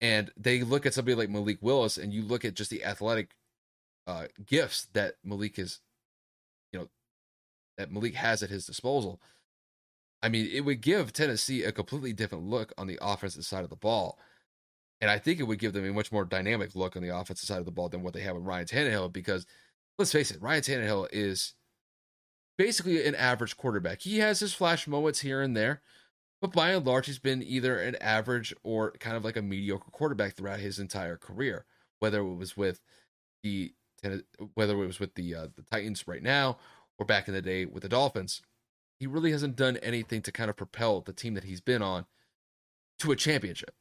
And 0.00 0.30
they 0.36 0.62
look 0.62 0.86
at 0.86 0.94
somebody 0.94 1.14
like 1.14 1.30
Malik 1.30 1.58
Willis, 1.60 1.98
and 1.98 2.12
you 2.12 2.22
look 2.22 2.44
at 2.44 2.54
just 2.54 2.70
the 2.70 2.84
athletic 2.84 3.30
uh, 4.06 4.26
gifts 4.44 4.86
that 4.92 5.16
Malik 5.24 5.58
is, 5.58 5.80
you 6.72 6.78
know, 6.78 6.88
that 7.76 7.92
Malik 7.92 8.14
has 8.14 8.42
at 8.42 8.50
his 8.50 8.66
disposal. 8.66 9.20
I 10.22 10.28
mean, 10.28 10.48
it 10.52 10.62
would 10.62 10.80
give 10.80 11.12
Tennessee 11.12 11.62
a 11.62 11.72
completely 11.72 12.12
different 12.12 12.44
look 12.44 12.72
on 12.78 12.86
the 12.86 12.98
offensive 13.00 13.44
side 13.44 13.64
of 13.64 13.70
the 13.70 13.76
ball. 13.76 14.18
And 15.00 15.10
I 15.10 15.18
think 15.18 15.38
it 15.38 15.44
would 15.44 15.58
give 15.58 15.74
them 15.74 15.84
a 15.84 15.92
much 15.92 16.10
more 16.10 16.24
dynamic 16.24 16.74
look 16.74 16.96
on 16.96 17.02
the 17.02 17.16
offensive 17.16 17.46
side 17.46 17.58
of 17.58 17.66
the 17.66 17.70
ball 17.70 17.88
than 17.88 18.02
what 18.02 18.14
they 18.14 18.22
have 18.22 18.34
with 18.34 18.46
Ryan 18.46 18.66
Tannehill. 18.66 19.12
Because 19.12 19.46
let's 19.98 20.12
face 20.12 20.30
it, 20.30 20.40
Ryan 20.40 20.62
Tannehill 20.62 21.08
is 21.12 21.54
basically 22.56 23.06
an 23.06 23.14
average 23.14 23.56
quarterback. 23.56 24.00
He 24.00 24.18
has 24.18 24.40
his 24.40 24.54
flash 24.54 24.86
moments 24.86 25.20
here 25.20 25.42
and 25.42 25.54
there, 25.54 25.82
but 26.40 26.52
by 26.52 26.70
and 26.70 26.86
large, 26.86 27.06
he's 27.06 27.18
been 27.18 27.42
either 27.42 27.78
an 27.78 27.96
average 27.96 28.54
or 28.62 28.92
kind 28.92 29.16
of 29.16 29.24
like 29.24 29.36
a 29.36 29.42
mediocre 29.42 29.90
quarterback 29.90 30.34
throughout 30.34 30.60
his 30.60 30.78
entire 30.78 31.16
career. 31.16 31.66
Whether 32.00 32.20
it 32.20 32.34
was 32.34 32.56
with 32.56 32.80
the 33.42 33.72
whether 34.54 34.74
it 34.82 34.86
was 34.86 35.00
with 35.00 35.14
the 35.14 35.34
uh, 35.34 35.46
the 35.56 35.62
Titans 35.62 36.06
right 36.06 36.22
now 36.22 36.58
or 36.98 37.06
back 37.06 37.28
in 37.28 37.34
the 37.34 37.42
day 37.42 37.64
with 37.64 37.82
the 37.82 37.88
Dolphins, 37.88 38.42
he 38.98 39.06
really 39.06 39.32
hasn't 39.32 39.56
done 39.56 39.76
anything 39.78 40.22
to 40.22 40.32
kind 40.32 40.50
of 40.50 40.56
propel 40.56 41.00
the 41.00 41.12
team 41.12 41.34
that 41.34 41.44
he's 41.44 41.60
been 41.60 41.82
on 41.82 42.06
to 43.00 43.12
a 43.12 43.16
championship. 43.16 43.74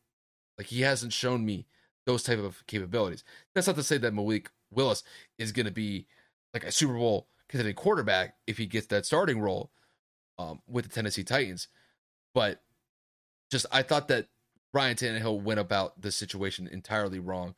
Like 0.58 0.68
he 0.68 0.82
hasn't 0.82 1.14
shown 1.14 1.46
me 1.46 1.66
those 2.06 2.24
type 2.24 2.40
of 2.40 2.66
capabilities. 2.68 3.24
That's 3.54 3.68
not 3.68 3.76
to 3.78 3.84
say 3.84 3.98
that 3.98 4.14
Malik 4.14 4.50
Willis 4.72 5.04
is 5.38 5.52
going 5.52 5.66
to 5.66 5.72
be 5.72 6.08
like 6.54 6.64
a 6.64 6.72
Super 6.72 6.94
Bowl 6.94 7.28
contending 7.50 7.76
quarterback 7.76 8.36
if 8.48 8.58
he 8.58 8.66
gets 8.66 8.88
that 8.88 9.06
starting 9.06 9.40
role 9.40 9.72
um, 10.38 10.62
with 10.68 10.86
the 10.86 10.92
Tennessee 10.92 11.24
Titans. 11.24 11.68
But 12.34 12.62
just 13.52 13.66
I 13.72 13.82
thought 13.82 14.08
that 14.10 14.28
Ryan 14.74 14.98
Tannehill 14.98 15.42
went 15.42 15.60
about 15.60 16.02
the 16.02 16.12
situation 16.12 16.68
entirely 16.68 17.20
wrong. 17.20 17.56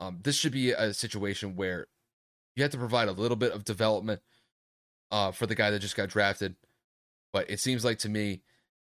Um, 0.00 0.20
this 0.22 0.36
should 0.36 0.52
be 0.52 0.72
a 0.72 0.92
situation 0.92 1.56
where 1.56 1.86
you 2.56 2.62
have 2.62 2.72
to 2.72 2.78
provide 2.78 3.08
a 3.08 3.12
little 3.12 3.36
bit 3.36 3.52
of 3.52 3.64
development 3.64 4.20
uh, 5.10 5.30
for 5.32 5.46
the 5.46 5.54
guy 5.54 5.70
that 5.70 5.80
just 5.80 5.96
got 5.96 6.08
drafted. 6.08 6.56
But 7.32 7.50
it 7.50 7.60
seems 7.60 7.84
like 7.84 7.98
to 8.00 8.08
me, 8.08 8.42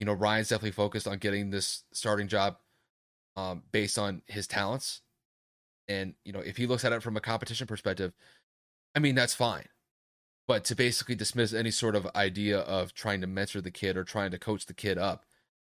you 0.01 0.07
know, 0.07 0.13
Ryan's 0.13 0.49
definitely 0.49 0.73
focused 0.73 1.07
on 1.07 1.19
getting 1.19 1.51
this 1.51 1.85
starting 1.93 2.29
job 2.29 2.57
um, 3.37 3.63
based 3.71 3.99
on 3.99 4.23
his 4.27 4.47
talents. 4.47 5.01
And, 5.89 6.15
you 6.25 6.33
know, 6.33 6.41
if 6.41 6.57
he 6.57 6.67
looks 6.67 6.85
at 6.85 6.93
it 6.93 7.03
from 7.03 7.17
a 7.17 7.21
competition 7.21 7.67
perspective, 7.67 8.13
I 8.95 8.99
mean, 8.99 9.15
that's 9.15 9.35
fine. 9.35 9.67
But 10.49 10.65
to 10.65 10.75
basically 10.75 11.15
dismiss 11.15 11.53
any 11.53 11.71
sort 11.71 11.95
of 11.95 12.09
idea 12.17 12.59
of 12.59 12.93
trying 12.93 13.21
to 13.21 13.27
mentor 13.27 13.61
the 13.61 13.71
kid 13.71 13.97
or 13.97 14.05
trying 14.05 14.33
to 14.33 14.39
coach 14.39 14.67
the 14.67 14.75
kid 14.75 14.99
up 14.99 15.25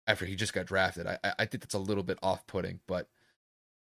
after 0.06 0.24
he 0.24 0.35
just 0.35 0.55
got 0.55 0.66
drafted, 0.66 1.06
I, 1.06 1.19
I 1.39 1.44
think 1.44 1.62
that's 1.62 1.74
a 1.74 1.78
little 1.78 2.02
bit 2.02 2.19
off 2.23 2.47
putting. 2.47 2.81
But 2.86 3.09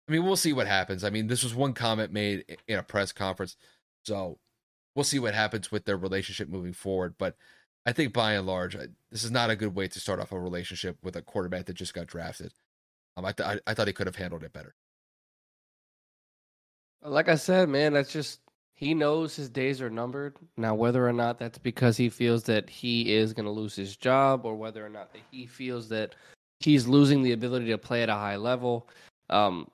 I 0.08 0.12
mean, 0.12 0.24
we'll 0.24 0.36
see 0.36 0.52
what 0.52 0.66
happens. 0.66 1.04
I 1.04 1.10
mean, 1.10 1.28
this 1.28 1.44
was 1.44 1.54
one 1.54 1.72
comment 1.72 2.12
made 2.12 2.58
in 2.66 2.78
a 2.78 2.82
press 2.82 3.12
conference. 3.12 3.56
So 4.04 4.38
we'll 4.94 5.04
see 5.04 5.18
what 5.18 5.34
happens 5.34 5.70
with 5.70 5.84
their 5.84 5.96
relationship 5.96 6.48
moving 6.48 6.72
forward. 6.72 7.14
But 7.18 7.36
I 7.86 7.92
think 7.92 8.12
by 8.12 8.34
and 8.34 8.46
large, 8.46 8.76
this 9.10 9.24
is 9.24 9.30
not 9.30 9.50
a 9.50 9.56
good 9.56 9.74
way 9.74 9.88
to 9.88 10.00
start 10.00 10.20
off 10.20 10.32
a 10.32 10.38
relationship 10.38 10.98
with 11.02 11.16
a 11.16 11.22
quarterback 11.22 11.66
that 11.66 11.74
just 11.74 11.94
got 11.94 12.06
drafted. 12.06 12.52
Um, 13.16 13.24
I, 13.24 13.32
th- 13.32 13.48
I, 13.48 13.70
I 13.70 13.74
thought 13.74 13.88
he 13.88 13.92
could 13.92 14.06
have 14.06 14.16
handled 14.16 14.44
it 14.44 14.52
better. 14.52 14.74
Like 17.02 17.28
I 17.28 17.34
said, 17.34 17.68
man, 17.68 17.92
that's 17.92 18.12
just 18.12 18.40
he 18.74 18.94
knows 18.94 19.34
his 19.34 19.48
days 19.48 19.82
are 19.82 19.90
numbered. 19.90 20.36
Now, 20.56 20.74
whether 20.74 21.06
or 21.06 21.12
not 21.12 21.38
that's 21.38 21.58
because 21.58 21.96
he 21.96 22.08
feels 22.08 22.44
that 22.44 22.70
he 22.70 23.14
is 23.14 23.32
going 23.32 23.46
to 23.46 23.50
lose 23.50 23.74
his 23.74 23.96
job, 23.96 24.44
or 24.44 24.54
whether 24.54 24.84
or 24.84 24.88
not 24.88 25.12
that 25.12 25.22
he 25.30 25.46
feels 25.46 25.88
that 25.88 26.14
he's 26.60 26.86
losing 26.86 27.22
the 27.22 27.32
ability 27.32 27.66
to 27.66 27.78
play 27.78 28.02
at 28.02 28.08
a 28.08 28.14
high 28.14 28.36
level, 28.36 28.88
um, 29.30 29.68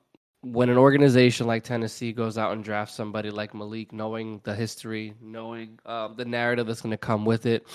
when 0.53 0.69
an 0.69 0.79
organization 0.79 1.47
like 1.47 1.65
Tennessee 1.65 2.13
goes 2.13 2.39
out 2.39 2.53
and 2.53 2.65
drafts 2.65 2.95
somebody 2.95 3.31
like 3.31 3.55
Malik, 3.55 3.93
knowing 3.93 4.41
the 4.45 4.55
history, 4.55 5.15
knowing 5.21 5.79
uh, 5.87 6.09
the 6.09 6.25
narrative 6.25 6.67
that's 6.67 6.81
going 6.81 6.91
to 6.91 6.97
come 6.97 7.25
with 7.25 7.47
it, 7.47 7.67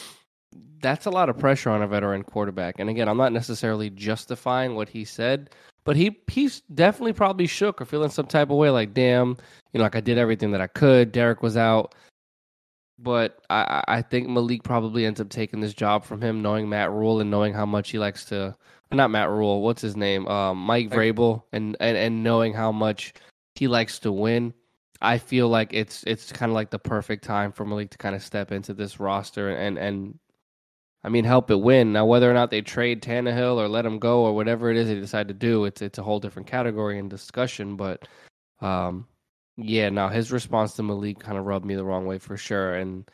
that's 0.81 1.05
a 1.05 1.09
lot 1.09 1.29
of 1.29 1.37
pressure 1.37 1.69
on 1.69 1.81
a 1.81 1.87
veteran 1.87 2.23
quarterback. 2.23 2.75
And 2.79 2.89
again, 2.89 3.07
I'm 3.07 3.17
not 3.17 3.33
necessarily 3.33 3.89
justifying 3.89 4.75
what 4.75 4.89
he 4.89 5.05
said, 5.05 5.49
but 5.83 5.95
he 5.95 6.17
he's 6.27 6.61
definitely 6.73 7.13
probably 7.13 7.47
shook 7.47 7.81
or 7.81 7.85
feeling 7.85 8.09
some 8.09 8.27
type 8.27 8.49
of 8.49 8.57
way, 8.57 8.69
like 8.69 8.93
damn, 8.93 9.29
you 9.71 9.77
know, 9.77 9.83
like 9.83 9.95
I 9.95 10.01
did 10.01 10.17
everything 10.17 10.51
that 10.51 10.61
I 10.61 10.67
could. 10.67 11.11
Derrick 11.11 11.41
was 11.41 11.57
out, 11.57 11.95
but 12.99 13.39
I 13.49 13.83
I 13.87 14.01
think 14.01 14.29
Malik 14.29 14.63
probably 14.63 15.05
ends 15.05 15.19
up 15.21 15.29
taking 15.29 15.59
this 15.59 15.73
job 15.73 16.05
from 16.05 16.21
him, 16.21 16.41
knowing 16.41 16.69
Matt 16.69 16.91
Rhule 16.91 17.19
and 17.19 17.31
knowing 17.31 17.53
how 17.53 17.65
much 17.65 17.91
he 17.91 17.99
likes 17.99 18.25
to. 18.25 18.55
Not 18.93 19.11
Matt 19.11 19.29
Rhule. 19.29 19.61
What's 19.61 19.81
his 19.81 19.95
name? 19.95 20.27
Um, 20.27 20.57
Mike 20.57 20.89
Vrabel, 20.89 21.43
and, 21.51 21.75
and 21.79 21.97
and 21.97 22.23
knowing 22.23 22.53
how 22.53 22.71
much 22.71 23.13
he 23.55 23.67
likes 23.67 23.99
to 23.99 24.11
win. 24.11 24.53
I 25.01 25.17
feel 25.17 25.49
like 25.49 25.73
it's 25.73 26.03
it's 26.05 26.31
kind 26.31 26.49
of 26.49 26.53
like 26.53 26.69
the 26.69 26.79
perfect 26.79 27.23
time 27.23 27.51
for 27.51 27.65
Malik 27.65 27.89
to 27.91 27.97
kind 27.97 28.15
of 28.15 28.23
step 28.23 28.51
into 28.51 28.73
this 28.73 28.99
roster 28.99 29.49
and 29.49 29.77
and 29.77 30.19
I 31.03 31.09
mean, 31.09 31.25
help 31.25 31.51
it 31.51 31.59
win. 31.59 31.91
Now, 31.91 32.05
whether 32.05 32.31
or 32.31 32.33
not 32.33 32.49
they 32.49 32.61
trade 32.61 33.01
Tannehill 33.01 33.57
or 33.57 33.67
let 33.67 33.85
him 33.85 33.99
go 33.99 34.21
or 34.21 34.33
whatever 34.33 34.71
it 34.71 34.77
is 34.77 34.87
they 34.87 34.95
decide 34.95 35.27
to 35.27 35.33
do, 35.33 35.65
it's 35.65 35.81
it's 35.81 35.97
a 35.97 36.03
whole 36.03 36.19
different 36.19 36.47
category 36.47 36.97
and 36.97 37.09
discussion. 37.09 37.75
But 37.75 38.07
um, 38.61 39.07
yeah, 39.57 39.89
now 39.89 40.07
his 40.07 40.31
response 40.31 40.73
to 40.75 40.83
Malik 40.83 41.19
kind 41.19 41.37
of 41.37 41.45
rubbed 41.45 41.65
me 41.65 41.75
the 41.75 41.83
wrong 41.83 42.05
way 42.05 42.19
for 42.19 42.37
sure, 42.37 42.75
and 42.75 43.09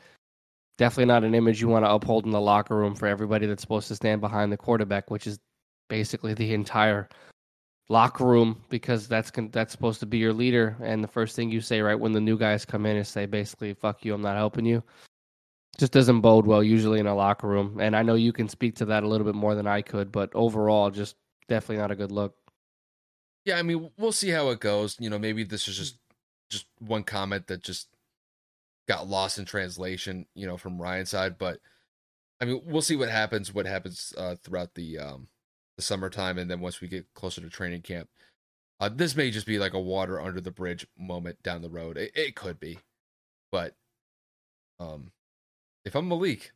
definitely 0.77 1.05
not 1.05 1.23
an 1.23 1.33
image 1.33 1.61
you 1.61 1.67
want 1.67 1.83
to 1.85 1.91
uphold 1.91 2.25
in 2.25 2.31
the 2.31 2.39
locker 2.39 2.75
room 2.75 2.95
for 2.95 3.07
everybody 3.07 3.47
that's 3.47 3.61
supposed 3.61 3.87
to 3.87 3.95
stand 3.95 4.21
behind 4.21 4.51
the 4.51 4.57
quarterback, 4.57 5.09
which 5.09 5.25
is 5.25 5.39
basically 5.89 6.33
the 6.33 6.53
entire 6.53 7.09
locker 7.89 8.23
room 8.23 8.63
because 8.69 9.07
that's 9.07 9.31
that's 9.51 9.73
supposed 9.73 9.99
to 9.99 10.05
be 10.05 10.17
your 10.17 10.33
leader. 10.33 10.77
And 10.81 11.03
the 11.03 11.07
first 11.07 11.35
thing 11.35 11.51
you 11.51 11.59
say 11.59 11.81
right 11.81 11.99
when 11.99 12.13
the 12.13 12.21
new 12.21 12.37
guys 12.37 12.63
come 12.63 12.85
in 12.85 12.95
is 12.95 13.09
say 13.09 13.25
basically, 13.25 13.73
"Fuck 13.73 14.05
you, 14.05 14.13
I'm 14.13 14.21
not 14.21 14.37
helping 14.37 14.65
you." 14.65 14.81
just 15.79 15.93
doesn't 15.93 16.19
bode 16.19 16.45
well 16.45 16.61
usually 16.61 16.99
in 16.99 17.07
a 17.07 17.15
locker 17.15 17.47
room. 17.47 17.79
And 17.79 17.95
I 17.95 18.03
know 18.03 18.15
you 18.15 18.33
can 18.33 18.49
speak 18.49 18.75
to 18.75 18.85
that 18.85 19.03
a 19.03 19.07
little 19.07 19.25
bit 19.25 19.35
more 19.35 19.55
than 19.55 19.65
I 19.65 19.81
could, 19.81 20.11
but 20.11 20.29
overall, 20.35 20.91
just 20.91 21.15
definitely 21.47 21.77
not 21.77 21.91
a 21.91 21.95
good 21.95 22.11
look. 22.11 22.35
Yeah, 23.45 23.57
I 23.57 23.63
mean, 23.63 23.89
we'll 23.97 24.11
see 24.11 24.29
how 24.29 24.49
it 24.49 24.59
goes. 24.59 24.97
You 24.99 25.09
know, 25.09 25.17
maybe 25.17 25.43
this 25.43 25.67
is 25.67 25.77
just 25.77 25.97
just 26.49 26.65
one 26.79 27.03
comment 27.03 27.47
that 27.47 27.63
just 27.63 27.87
got 28.87 29.07
lost 29.07 29.39
in 29.39 29.45
translation, 29.45 30.25
you 30.35 30.45
know, 30.45 30.57
from 30.57 30.81
Ryan's 30.81 31.09
side. 31.09 31.37
But 31.37 31.59
I 32.41 32.45
mean, 32.45 32.61
we'll 32.65 32.81
see 32.81 32.97
what 32.97 33.09
happens. 33.09 33.53
What 33.53 33.65
happens 33.65 34.13
uh, 34.17 34.35
throughout 34.43 34.75
the 34.75 34.99
um, 34.99 35.27
the 35.79 35.83
summertime, 35.83 36.37
and 36.37 36.51
then 36.51 36.59
once 36.59 36.81
we 36.81 36.89
get 36.89 37.13
closer 37.13 37.39
to 37.39 37.49
training 37.49 37.81
camp, 37.81 38.09
uh, 38.81 38.89
this 38.93 39.15
may 39.15 39.31
just 39.31 39.47
be 39.47 39.57
like 39.57 39.73
a 39.73 39.79
water 39.79 40.19
under 40.19 40.41
the 40.41 40.51
bridge 40.51 40.85
moment 40.97 41.41
down 41.41 41.61
the 41.61 41.69
road. 41.69 41.97
It, 41.97 42.11
it 42.13 42.35
could 42.35 42.59
be, 42.59 42.79
but 43.49 43.75
um, 44.81 45.11
if 45.85 45.95
I'm 45.95 46.09
Malik, 46.09 46.51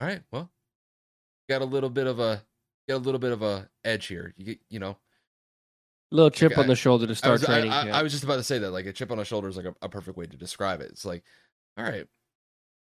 all 0.00 0.08
right, 0.08 0.22
well, 0.32 0.50
got 1.48 1.62
a 1.62 1.64
little 1.64 1.90
bit 1.90 2.08
of 2.08 2.18
a 2.18 2.42
got 2.88 2.96
a 2.96 2.98
little 2.98 3.20
bit 3.20 3.30
of 3.30 3.42
a 3.42 3.68
edge 3.84 4.06
here. 4.06 4.34
You 4.36 4.44
get, 4.46 4.58
you 4.68 4.80
know, 4.80 4.96
little 6.10 6.30
chip 6.30 6.50
like 6.50 6.58
on 6.58 6.64
I, 6.64 6.68
the 6.68 6.76
shoulder 6.76 7.06
to 7.06 7.14
start 7.14 7.30
I 7.30 7.32
was, 7.32 7.44
training. 7.44 7.70
I, 7.70 8.00
I, 8.00 8.02
was 8.02 8.10
just 8.10 8.24
about 8.24 8.36
to 8.36 8.42
say 8.42 8.58
that, 8.58 8.72
like 8.72 8.86
a 8.86 8.92
chip 8.92 9.12
on 9.12 9.18
the 9.18 9.24
shoulder 9.24 9.48
is 9.48 9.56
like 9.56 9.66
a, 9.66 9.74
a, 9.80 9.88
perfect 9.88 10.16
way 10.16 10.26
to 10.26 10.36
describe 10.36 10.80
it. 10.80 10.90
It's 10.90 11.04
like, 11.04 11.22
all 11.78 11.84
right, 11.84 12.06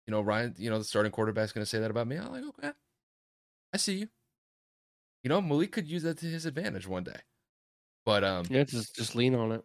you 0.07 0.13
know, 0.13 0.21
Ryan, 0.21 0.55
you 0.57 0.71
know, 0.71 0.79
the 0.79 0.85
starting 0.85 1.11
quarterback's 1.11 1.53
going 1.53 1.65
to 1.65 1.69
say 1.69 1.81
that 1.81 1.91
about 1.91 2.07
me. 2.07 2.17
I'm 2.17 2.31
like, 2.31 2.45
okay, 2.45 2.71
I 3.75 3.77
see 3.77 3.99
you. 3.99 4.09
You 5.29 5.35
know, 5.35 5.43
Malik 5.43 5.73
could 5.73 5.91
use 5.91 6.05
that 6.05 6.17
to 6.21 6.27
his 6.27 6.47
advantage 6.47 6.89
one 6.89 7.05
day. 7.05 7.21
But 8.07 8.25
um, 8.25 8.47
yeah, 8.49 8.65
just 8.65 8.97
just 8.97 9.15
lean 9.15 9.35
on 9.35 9.53
it. 9.53 9.63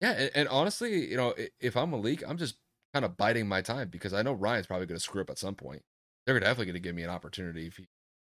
Yeah, 0.00 0.10
and, 0.10 0.30
and 0.34 0.48
honestly, 0.48 1.08
you 1.08 1.16
know, 1.16 1.32
if 1.60 1.76
I'm 1.76 1.92
Malik, 1.92 2.24
I'm 2.26 2.36
just 2.36 2.56
kind 2.92 3.04
of 3.04 3.16
biding 3.16 3.46
my 3.46 3.62
time 3.62 3.88
because 3.88 4.12
I 4.12 4.22
know 4.22 4.32
Ryan's 4.32 4.66
probably 4.66 4.86
going 4.86 4.98
to 4.98 5.02
screw 5.02 5.20
up 5.20 5.30
at 5.30 5.38
some 5.38 5.54
point. 5.54 5.82
They're 6.26 6.40
definitely 6.40 6.66
going 6.66 6.74
to 6.74 6.80
give 6.80 6.96
me 6.96 7.04
an 7.04 7.10
opportunity 7.10 7.68
if 7.68 7.76
he, 7.76 7.86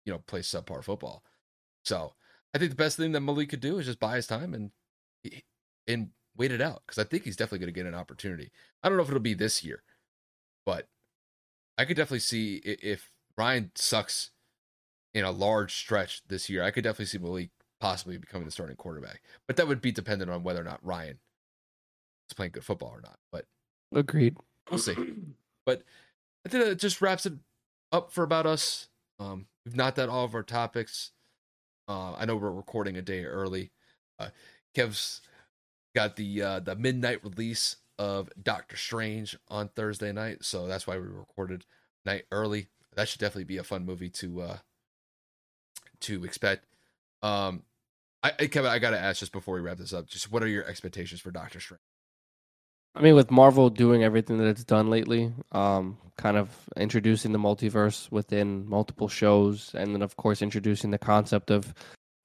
you 0.06 0.14
know, 0.14 0.20
plays 0.28 0.48
subpar 0.48 0.82
football. 0.82 1.26
So 1.84 2.14
I 2.56 2.58
think 2.58 2.72
the 2.72 2.78
best 2.78 2.96
thing 2.96 3.12
that 3.12 3.20
Malik 3.20 3.50
could 3.50 3.60
do 3.60 3.78
is 3.78 3.88
just 3.88 4.00
buy 4.00 4.16
his 4.16 4.28
time 4.28 4.54
and 4.54 4.72
and 5.88 6.12
wait 6.38 6.54
it 6.54 6.62
out 6.62 6.84
because 6.88 7.06
I 7.06 7.10
think 7.10 7.26
he's 7.26 7.36
definitely 7.36 7.60
going 7.60 7.74
to 7.74 7.78
get 7.82 7.86
an 7.86 8.00
opportunity. 8.00 8.50
I 8.82 8.88
don't 8.88 8.98
know 8.98 9.04
if 9.04 9.10
it'll 9.10 9.20
be 9.20 9.34
this 9.34 9.62
year, 9.62 9.84
but 10.66 10.88
I 11.78 11.84
could 11.84 11.98
definitely 11.98 12.20
see 12.20 12.62
if 12.64 13.12
Ryan 13.38 13.72
sucks 13.76 14.32
in 15.14 15.26
a 15.26 15.32
large 15.32 15.76
stretch 15.76 16.22
this 16.28 16.50
year. 16.50 16.64
I 16.64 16.72
could 16.72 16.84
definitely 16.84 17.06
see 17.06 17.18
Malik 17.18 17.50
possibly 17.80 18.18
becoming 18.18 18.46
the 18.46 18.52
starting 18.52 18.76
quarterback, 18.76 19.22
but 19.48 19.58
that 19.58 19.68
would 19.68 19.82
be 19.82 19.92
dependent 19.92 20.32
on 20.32 20.44
whether 20.44 20.62
or 20.62 20.66
not 20.66 20.86
Ryan 20.86 21.20
is 22.30 22.34
playing 22.36 22.52
good 22.52 22.64
football 22.64 22.90
or 22.90 23.02
not. 23.02 23.20
But 23.32 23.46
agreed. 23.94 24.38
We'll 24.70 24.80
see. 24.80 24.96
But 25.66 25.84
I 26.46 26.50
think 26.50 26.64
that 26.64 26.80
just 26.80 27.02
wraps 27.02 27.26
it 27.26 27.34
up 27.92 28.12
for 28.12 28.24
about 28.24 28.46
us. 28.46 28.90
Um, 29.20 29.48
we've 29.66 29.76
knocked 29.76 30.00
out 30.00 30.10
all 30.10 30.26
of 30.26 30.34
our 30.34 30.44
topics. 30.44 31.12
Uh, 31.88 32.14
I 32.14 32.26
know 32.26 32.36
we're 32.36 32.52
recording 32.52 32.98
a 32.98 33.02
day 33.02 33.26
early. 33.26 33.72
Uh, 34.18 34.30
Kev's 34.76 35.22
got 35.94 36.16
the 36.16 36.42
uh, 36.42 36.60
the 36.62 36.76
midnight 36.76 37.24
release 37.24 37.78
of 38.00 38.30
Doctor 38.42 38.78
Strange 38.78 39.38
on 39.50 39.68
Thursday 39.68 40.12
night, 40.12 40.44
so 40.44 40.68
that's 40.68 40.88
why 40.88 40.98
we 40.98 41.06
recorded 41.06 41.66
night 42.06 42.24
early. 42.32 42.68
That 42.96 43.08
should 43.08 43.20
definitely 43.20 43.44
be 43.44 43.58
a 43.58 43.64
fun 43.64 43.86
movie 43.86 44.10
to 44.10 44.42
uh, 44.42 44.58
to 46.02 46.24
expect. 46.26 46.66
Um, 47.22 47.64
I, 48.24 48.32
Kevin, 48.48 48.70
I 48.70 48.80
gotta 48.80 49.00
ask 49.00 49.20
just 49.20 49.32
before 49.32 49.56
we 49.56 49.62
wrap 49.62 49.78
this 49.78 49.94
up, 49.94 50.08
just 50.08 50.32
what 50.32 50.44
are 50.44 50.48
your 50.48 50.66
expectations 50.66 51.22
for 51.22 51.32
Doctor 51.32 51.60
Strange? 51.60 51.82
I 52.94 53.02
mean, 53.02 53.16
with 53.16 53.32
Marvel 53.32 53.70
doing 53.70 54.04
everything 54.04 54.38
that 54.40 54.48
it's 54.48 54.64
done 54.64 54.90
lately, 54.90 55.32
um, 55.54 55.98
kind 56.18 56.38
of 56.38 56.50
introducing 56.76 57.32
the 57.32 57.40
multiverse 57.40 58.12
within 58.12 58.68
multiple 58.68 59.08
shows, 59.08 59.72
and 59.74 59.96
then 59.96 60.02
of 60.02 60.18
course 60.18 60.42
introducing 60.42 60.92
the 60.92 60.98
concept 60.98 61.52
of, 61.52 61.74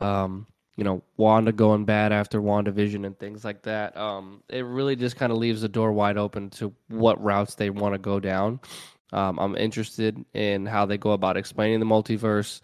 um, 0.00 0.46
you 0.76 0.84
know, 0.84 1.02
Wanda 1.16 1.52
going 1.52 1.84
bad 1.84 2.12
after 2.12 2.40
WandaVision 2.40 3.06
and 3.06 3.18
things 3.18 3.44
like 3.44 3.62
that. 3.62 3.96
Um, 3.96 4.42
it 4.48 4.66
really 4.66 4.96
just 4.96 5.16
kind 5.16 5.32
of 5.32 5.38
leaves 5.38 5.62
the 5.62 5.68
door 5.68 5.92
wide 5.92 6.18
open 6.18 6.50
to 6.50 6.74
what 6.88 7.22
routes 7.22 7.54
they 7.54 7.70
want 7.70 7.94
to 7.94 7.98
go 7.98 8.20
down. 8.20 8.60
Um, 9.12 9.38
I'm 9.38 9.56
interested 9.56 10.22
in 10.34 10.66
how 10.66 10.84
they 10.84 10.98
go 10.98 11.12
about 11.12 11.36
explaining 11.36 11.80
the 11.80 11.86
multiverse. 11.86 12.60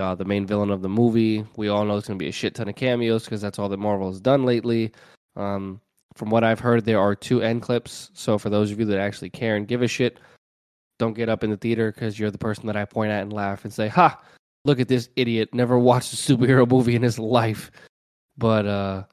Uh, 0.00 0.14
the 0.14 0.24
main 0.24 0.46
villain 0.46 0.70
of 0.70 0.80
the 0.80 0.88
movie, 0.88 1.44
we 1.56 1.68
all 1.68 1.84
know 1.84 1.96
it's 1.96 2.08
going 2.08 2.18
to 2.18 2.22
be 2.22 2.28
a 2.28 2.32
shit 2.32 2.54
ton 2.54 2.68
of 2.68 2.74
cameos 2.74 3.24
because 3.24 3.40
that's 3.40 3.58
all 3.58 3.68
that 3.68 3.78
Marvel 3.78 4.08
has 4.08 4.20
done 4.20 4.44
lately. 4.44 4.92
Um, 5.36 5.80
from 6.14 6.30
what 6.30 6.42
I've 6.42 6.58
heard, 6.58 6.84
there 6.84 6.98
are 6.98 7.14
two 7.14 7.42
end 7.42 7.62
clips. 7.62 8.10
So 8.14 8.38
for 8.38 8.50
those 8.50 8.70
of 8.70 8.80
you 8.80 8.86
that 8.86 8.98
actually 8.98 9.30
care 9.30 9.56
and 9.56 9.68
give 9.68 9.82
a 9.82 9.88
shit, 9.88 10.18
don't 10.98 11.14
get 11.14 11.28
up 11.28 11.44
in 11.44 11.50
the 11.50 11.56
theater 11.56 11.92
because 11.92 12.18
you're 12.18 12.30
the 12.30 12.38
person 12.38 12.66
that 12.66 12.76
I 12.76 12.84
point 12.84 13.12
at 13.12 13.22
and 13.22 13.32
laugh 13.32 13.64
and 13.64 13.72
say, 13.72 13.88
"Ha! 13.88 14.20
Look 14.64 14.80
at 14.80 14.88
this 14.88 15.08
idiot! 15.16 15.54
Never 15.54 15.78
watched 15.78 16.12
a 16.12 16.16
superhero 16.32 16.68
movie 16.68 16.96
in 16.96 17.02
his 17.02 17.18
life." 17.18 17.70
But 18.36 18.66
uh, 18.66 19.04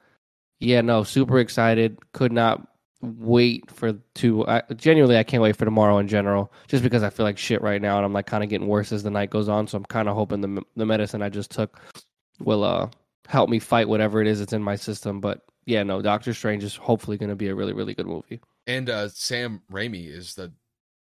yeah, 0.59 0.81
no, 0.81 1.03
super 1.03 1.39
excited. 1.39 1.99
Could 2.13 2.31
not 2.31 2.67
wait 3.01 3.69
for 3.71 3.93
to. 4.15 4.47
I, 4.47 4.63
genuinely, 4.75 5.17
I 5.17 5.23
can't 5.23 5.43
wait 5.43 5.55
for 5.55 5.65
tomorrow 5.65 5.97
in 5.97 6.07
general, 6.07 6.51
just 6.67 6.83
because 6.83 7.03
I 7.03 7.09
feel 7.09 7.25
like 7.25 7.37
shit 7.37 7.61
right 7.61 7.81
now, 7.81 7.97
and 7.97 8.05
I'm 8.05 8.13
like 8.13 8.25
kind 8.25 8.43
of 8.43 8.49
getting 8.49 8.67
worse 8.67 8.91
as 8.91 9.03
the 9.03 9.11
night 9.11 9.29
goes 9.29 9.49
on. 9.49 9.67
So 9.67 9.77
I'm 9.77 9.85
kind 9.85 10.07
of 10.07 10.15
hoping 10.15 10.41
the 10.41 10.61
the 10.75 10.85
medicine 10.85 11.21
I 11.21 11.29
just 11.29 11.51
took 11.51 11.79
will 12.39 12.63
uh 12.63 12.89
help 13.27 13.49
me 13.49 13.59
fight 13.59 13.89
whatever 13.89 14.21
it 14.21 14.27
is 14.27 14.39
that's 14.39 14.53
in 14.53 14.63
my 14.63 14.75
system. 14.75 15.19
But 15.19 15.41
yeah, 15.65 15.83
no, 15.83 16.01
Doctor 16.01 16.33
Strange 16.33 16.63
is 16.63 16.75
hopefully 16.75 17.17
going 17.17 17.29
to 17.29 17.35
be 17.35 17.49
a 17.49 17.55
really, 17.55 17.73
really 17.73 17.93
good 17.93 18.07
movie. 18.07 18.39
And 18.65 18.89
uh, 18.89 19.09
Sam 19.09 19.61
Raimi 19.71 20.07
is 20.07 20.33
the 20.35 20.53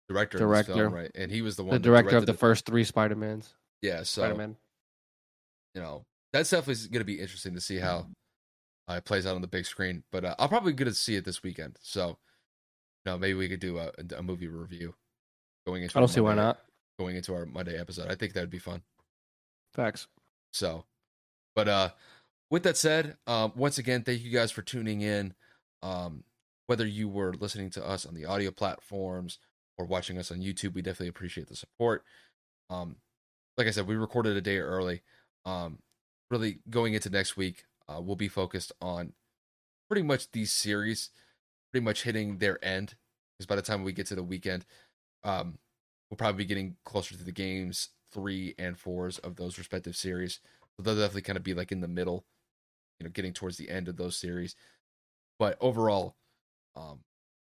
director, 0.09 0.39
Director. 0.39 0.75
film, 0.75 0.93
right? 0.93 1.11
And 1.15 1.31
he 1.31 1.43
was 1.43 1.57
the 1.57 1.65
one 1.65 1.73
the 1.73 1.79
director 1.79 2.17
of 2.17 2.27
the 2.27 2.35
first 2.35 2.67
three 2.67 2.85
Spider 2.85 3.17
Mans. 3.17 3.55
Yeah, 3.83 3.99
so 4.03 4.23
Spider 4.23 4.35
Man. 4.35 4.57
you 5.75 5.81
know 5.81 6.05
that's 6.33 6.51
definitely 6.51 6.89
going 6.89 7.01
to 7.01 7.05
be 7.05 7.21
interesting 7.21 7.55
to 7.55 7.61
see 7.61 7.79
how 7.79 8.07
uh, 8.91 8.97
it 8.97 9.05
plays 9.05 9.27
out 9.27 9.37
on 9.37 9.41
the 9.41 9.47
big 9.47 9.67
screen. 9.67 10.03
But 10.11 10.25
uh, 10.25 10.35
I'll 10.39 10.49
probably 10.49 10.73
get 10.73 10.85
to 10.85 10.95
see 10.95 11.15
it 11.17 11.25
this 11.25 11.43
weekend. 11.43 11.79
So 11.83 12.09
you 13.05 13.13
know 13.13 13.19
maybe 13.19 13.35
we 13.35 13.49
could 13.49 13.61
do 13.61 13.79
a, 13.79 13.91
a 14.17 14.23
movie 14.23 14.49
review 14.49 14.95
going 15.67 15.83
into. 15.83 15.97
I 15.97 16.01
our 16.01 16.03
don't 16.03 16.13
see 16.13 16.21
why 16.21 16.31
Monday- 16.31 16.43
not. 16.43 16.59
Going 16.99 17.17
into 17.17 17.33
our 17.33 17.47
Monday 17.47 17.79
episode, 17.79 18.11
I 18.11 18.15
think 18.15 18.35
that 18.35 18.41
would 18.41 18.51
be 18.51 18.59
fun. 18.59 18.83
Facts. 19.73 20.07
So, 20.53 20.85
but 21.57 21.67
uh, 21.67 21.91
with 22.51 22.63
that 22.65 22.77
said, 22.77 23.17
um, 23.27 23.53
once 23.57 23.79
again, 23.79 24.03
thank 24.03 24.23
you 24.23 24.31
guys 24.31 24.51
for 24.51 24.61
tuning 24.61 25.01
in. 25.01 25.33
Um, 25.83 26.25
whether 26.67 26.87
you 26.87 27.09
were 27.09 27.33
listening 27.33 27.71
to 27.71 27.89
us 27.89 28.05
on 28.05 28.15
the 28.15 28.27
audio 28.27 28.51
platforms 28.51 29.39
or 29.79 29.87
watching 29.87 30.19
us 30.19 30.31
on 30.31 30.41
YouTube, 30.41 30.75
we 30.75 30.83
definitely 30.83 31.09
appreciate 31.09 31.49
the 31.49 31.57
support. 31.57 32.05
Um, 32.69 32.97
like 33.57 33.67
I 33.67 33.71
said, 33.71 33.87
we 33.87 33.97
recorded 33.97 34.37
a 34.37 34.43
day 34.43 34.59
early. 34.59 35.01
Um, 35.47 35.79
really 36.31 36.59
going 36.69 36.93
into 36.93 37.09
next 37.09 37.37
week, 37.37 37.65
uh, 37.91 38.01
we'll 38.01 38.17
be 38.17 38.29
focused 38.29 38.73
on 38.81 39.13
pretty 39.89 40.03
much 40.03 40.31
these 40.31 40.53
series, 40.53 41.11
pretty 41.73 41.85
much 41.85 42.03
hitting 42.03 42.39
their 42.39 42.63
end. 42.65 42.95
Because 43.37 43.47
by 43.47 43.57
the 43.57 43.63
time 43.63 43.83
we 43.83 43.93
get 43.93 44.07
to 44.07 44.15
the 44.15 44.23
weekend, 44.23 44.65
um, 45.25 45.59
we'll 46.09 46.17
probably 46.17 46.45
be 46.45 46.49
getting 46.49 46.77
closer 46.85 47.17
to 47.17 47.25
the 47.25 47.33
games 47.33 47.89
three 48.13 48.55
and 48.59 48.79
fours 48.79 49.19
of 49.19 49.37
those 49.37 49.59
respective 49.59 49.97
series. 49.97 50.41
So 50.77 50.83
they'll 50.83 50.95
definitely 50.95 51.23
kind 51.23 51.37
of 51.37 51.43
be 51.43 51.55
like 51.55 51.73
in 51.73 51.81
the 51.81 51.89
middle, 51.89 52.25
you 52.99 53.05
know, 53.05 53.11
getting 53.11 53.33
towards 53.33 53.57
the 53.57 53.71
end 53.71 53.89
of 53.89 53.97
those 53.97 54.17
series. 54.17 54.55
But 55.39 55.57
overall, 55.61 56.17
um, 56.77 57.01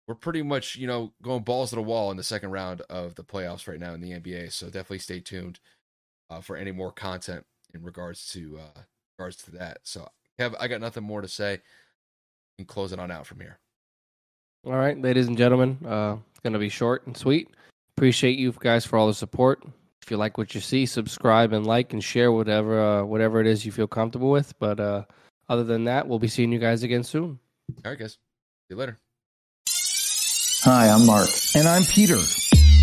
we're 0.09 0.15
pretty 0.15 0.43
much, 0.43 0.77
you 0.77 0.87
know, 0.87 1.13
going 1.23 1.43
balls 1.43 1.71
to 1.71 1.77
the 1.77 1.83
wall 1.83 2.11
in 2.11 2.17
the 2.17 2.23
second 2.23 2.51
round 2.51 2.81
of 2.83 3.15
the 3.15 3.25
playoffs 3.25 3.67
right 3.69 3.81
now 3.81 3.95
in 3.95 4.01
the 4.01 4.13
NBA. 4.13 4.53
So 4.53 4.67
definitely 4.67 4.99
stay 4.99 5.21
tuned 5.21 5.61
uh, 6.31 6.41
for 6.41 6.57
any 6.57 6.73
more 6.73 6.93
content 6.93 7.45
in 7.75 7.83
regards 7.83 8.29
to 8.33 8.59
uh, 8.59 8.81
regards 9.19 9.37
to 9.37 9.51
that. 9.53 9.79
So, 9.83 10.09
Kev, 10.39 10.55
I 10.59 10.69
got 10.69 10.81
nothing 10.81 11.05
more 11.05 11.23
to 11.23 11.29
say. 11.29 11.61
And 12.59 12.67
close 12.67 12.93
it 12.93 12.99
on 12.99 13.11
out 13.11 13.27
from 13.27 13.41
here. 13.41 13.59
All 14.65 14.73
right, 14.73 15.01
ladies 15.01 15.29
and 15.29 15.37
gentlemen, 15.37 15.79
uh, 15.87 16.17
it's 16.31 16.41
gonna 16.41 16.59
be 16.59 16.69
short 16.69 17.07
and 17.07 17.17
sweet. 17.17 17.51
Appreciate 17.97 18.39
you 18.39 18.53
guys 18.59 18.85
for 18.85 18.99
all 18.99 19.07
the 19.07 19.15
support. 19.15 19.63
If 20.03 20.11
you 20.11 20.17
like 20.17 20.39
what 20.39 20.55
you 20.55 20.61
see, 20.61 20.87
subscribe 20.87 21.53
and 21.53 21.67
like 21.67 21.93
and 21.93 22.03
share 22.03 22.33
whatever 22.33 22.81
uh, 22.81 23.05
whatever 23.05 23.41
it 23.41 23.47
is 23.47 23.67
you 23.67 23.73
feel 23.73 23.87
comfortable 23.87 24.31
with. 24.31 24.59
But 24.59 24.81
uh, 24.81 25.05
other 25.49 25.65
than 25.65 25.85
that, 25.85 26.09
we'll 26.09 26.19
be 26.19 26.29
seeing 26.29 26.53
you 26.53 26.59
guys 26.59 26.83
again 26.83 27.05
soon. 27.05 27.39
All 27.85 27.91
right, 27.91 27.99
guys. 27.99 28.13
See 28.13 28.19
you 28.71 28.77
later. 28.77 28.99
Hi, 29.69 30.89
I'm 30.89 31.07
Mark. 31.07 31.29
And 31.55 31.69
I'm 31.69 31.85
Peter. 31.85 32.19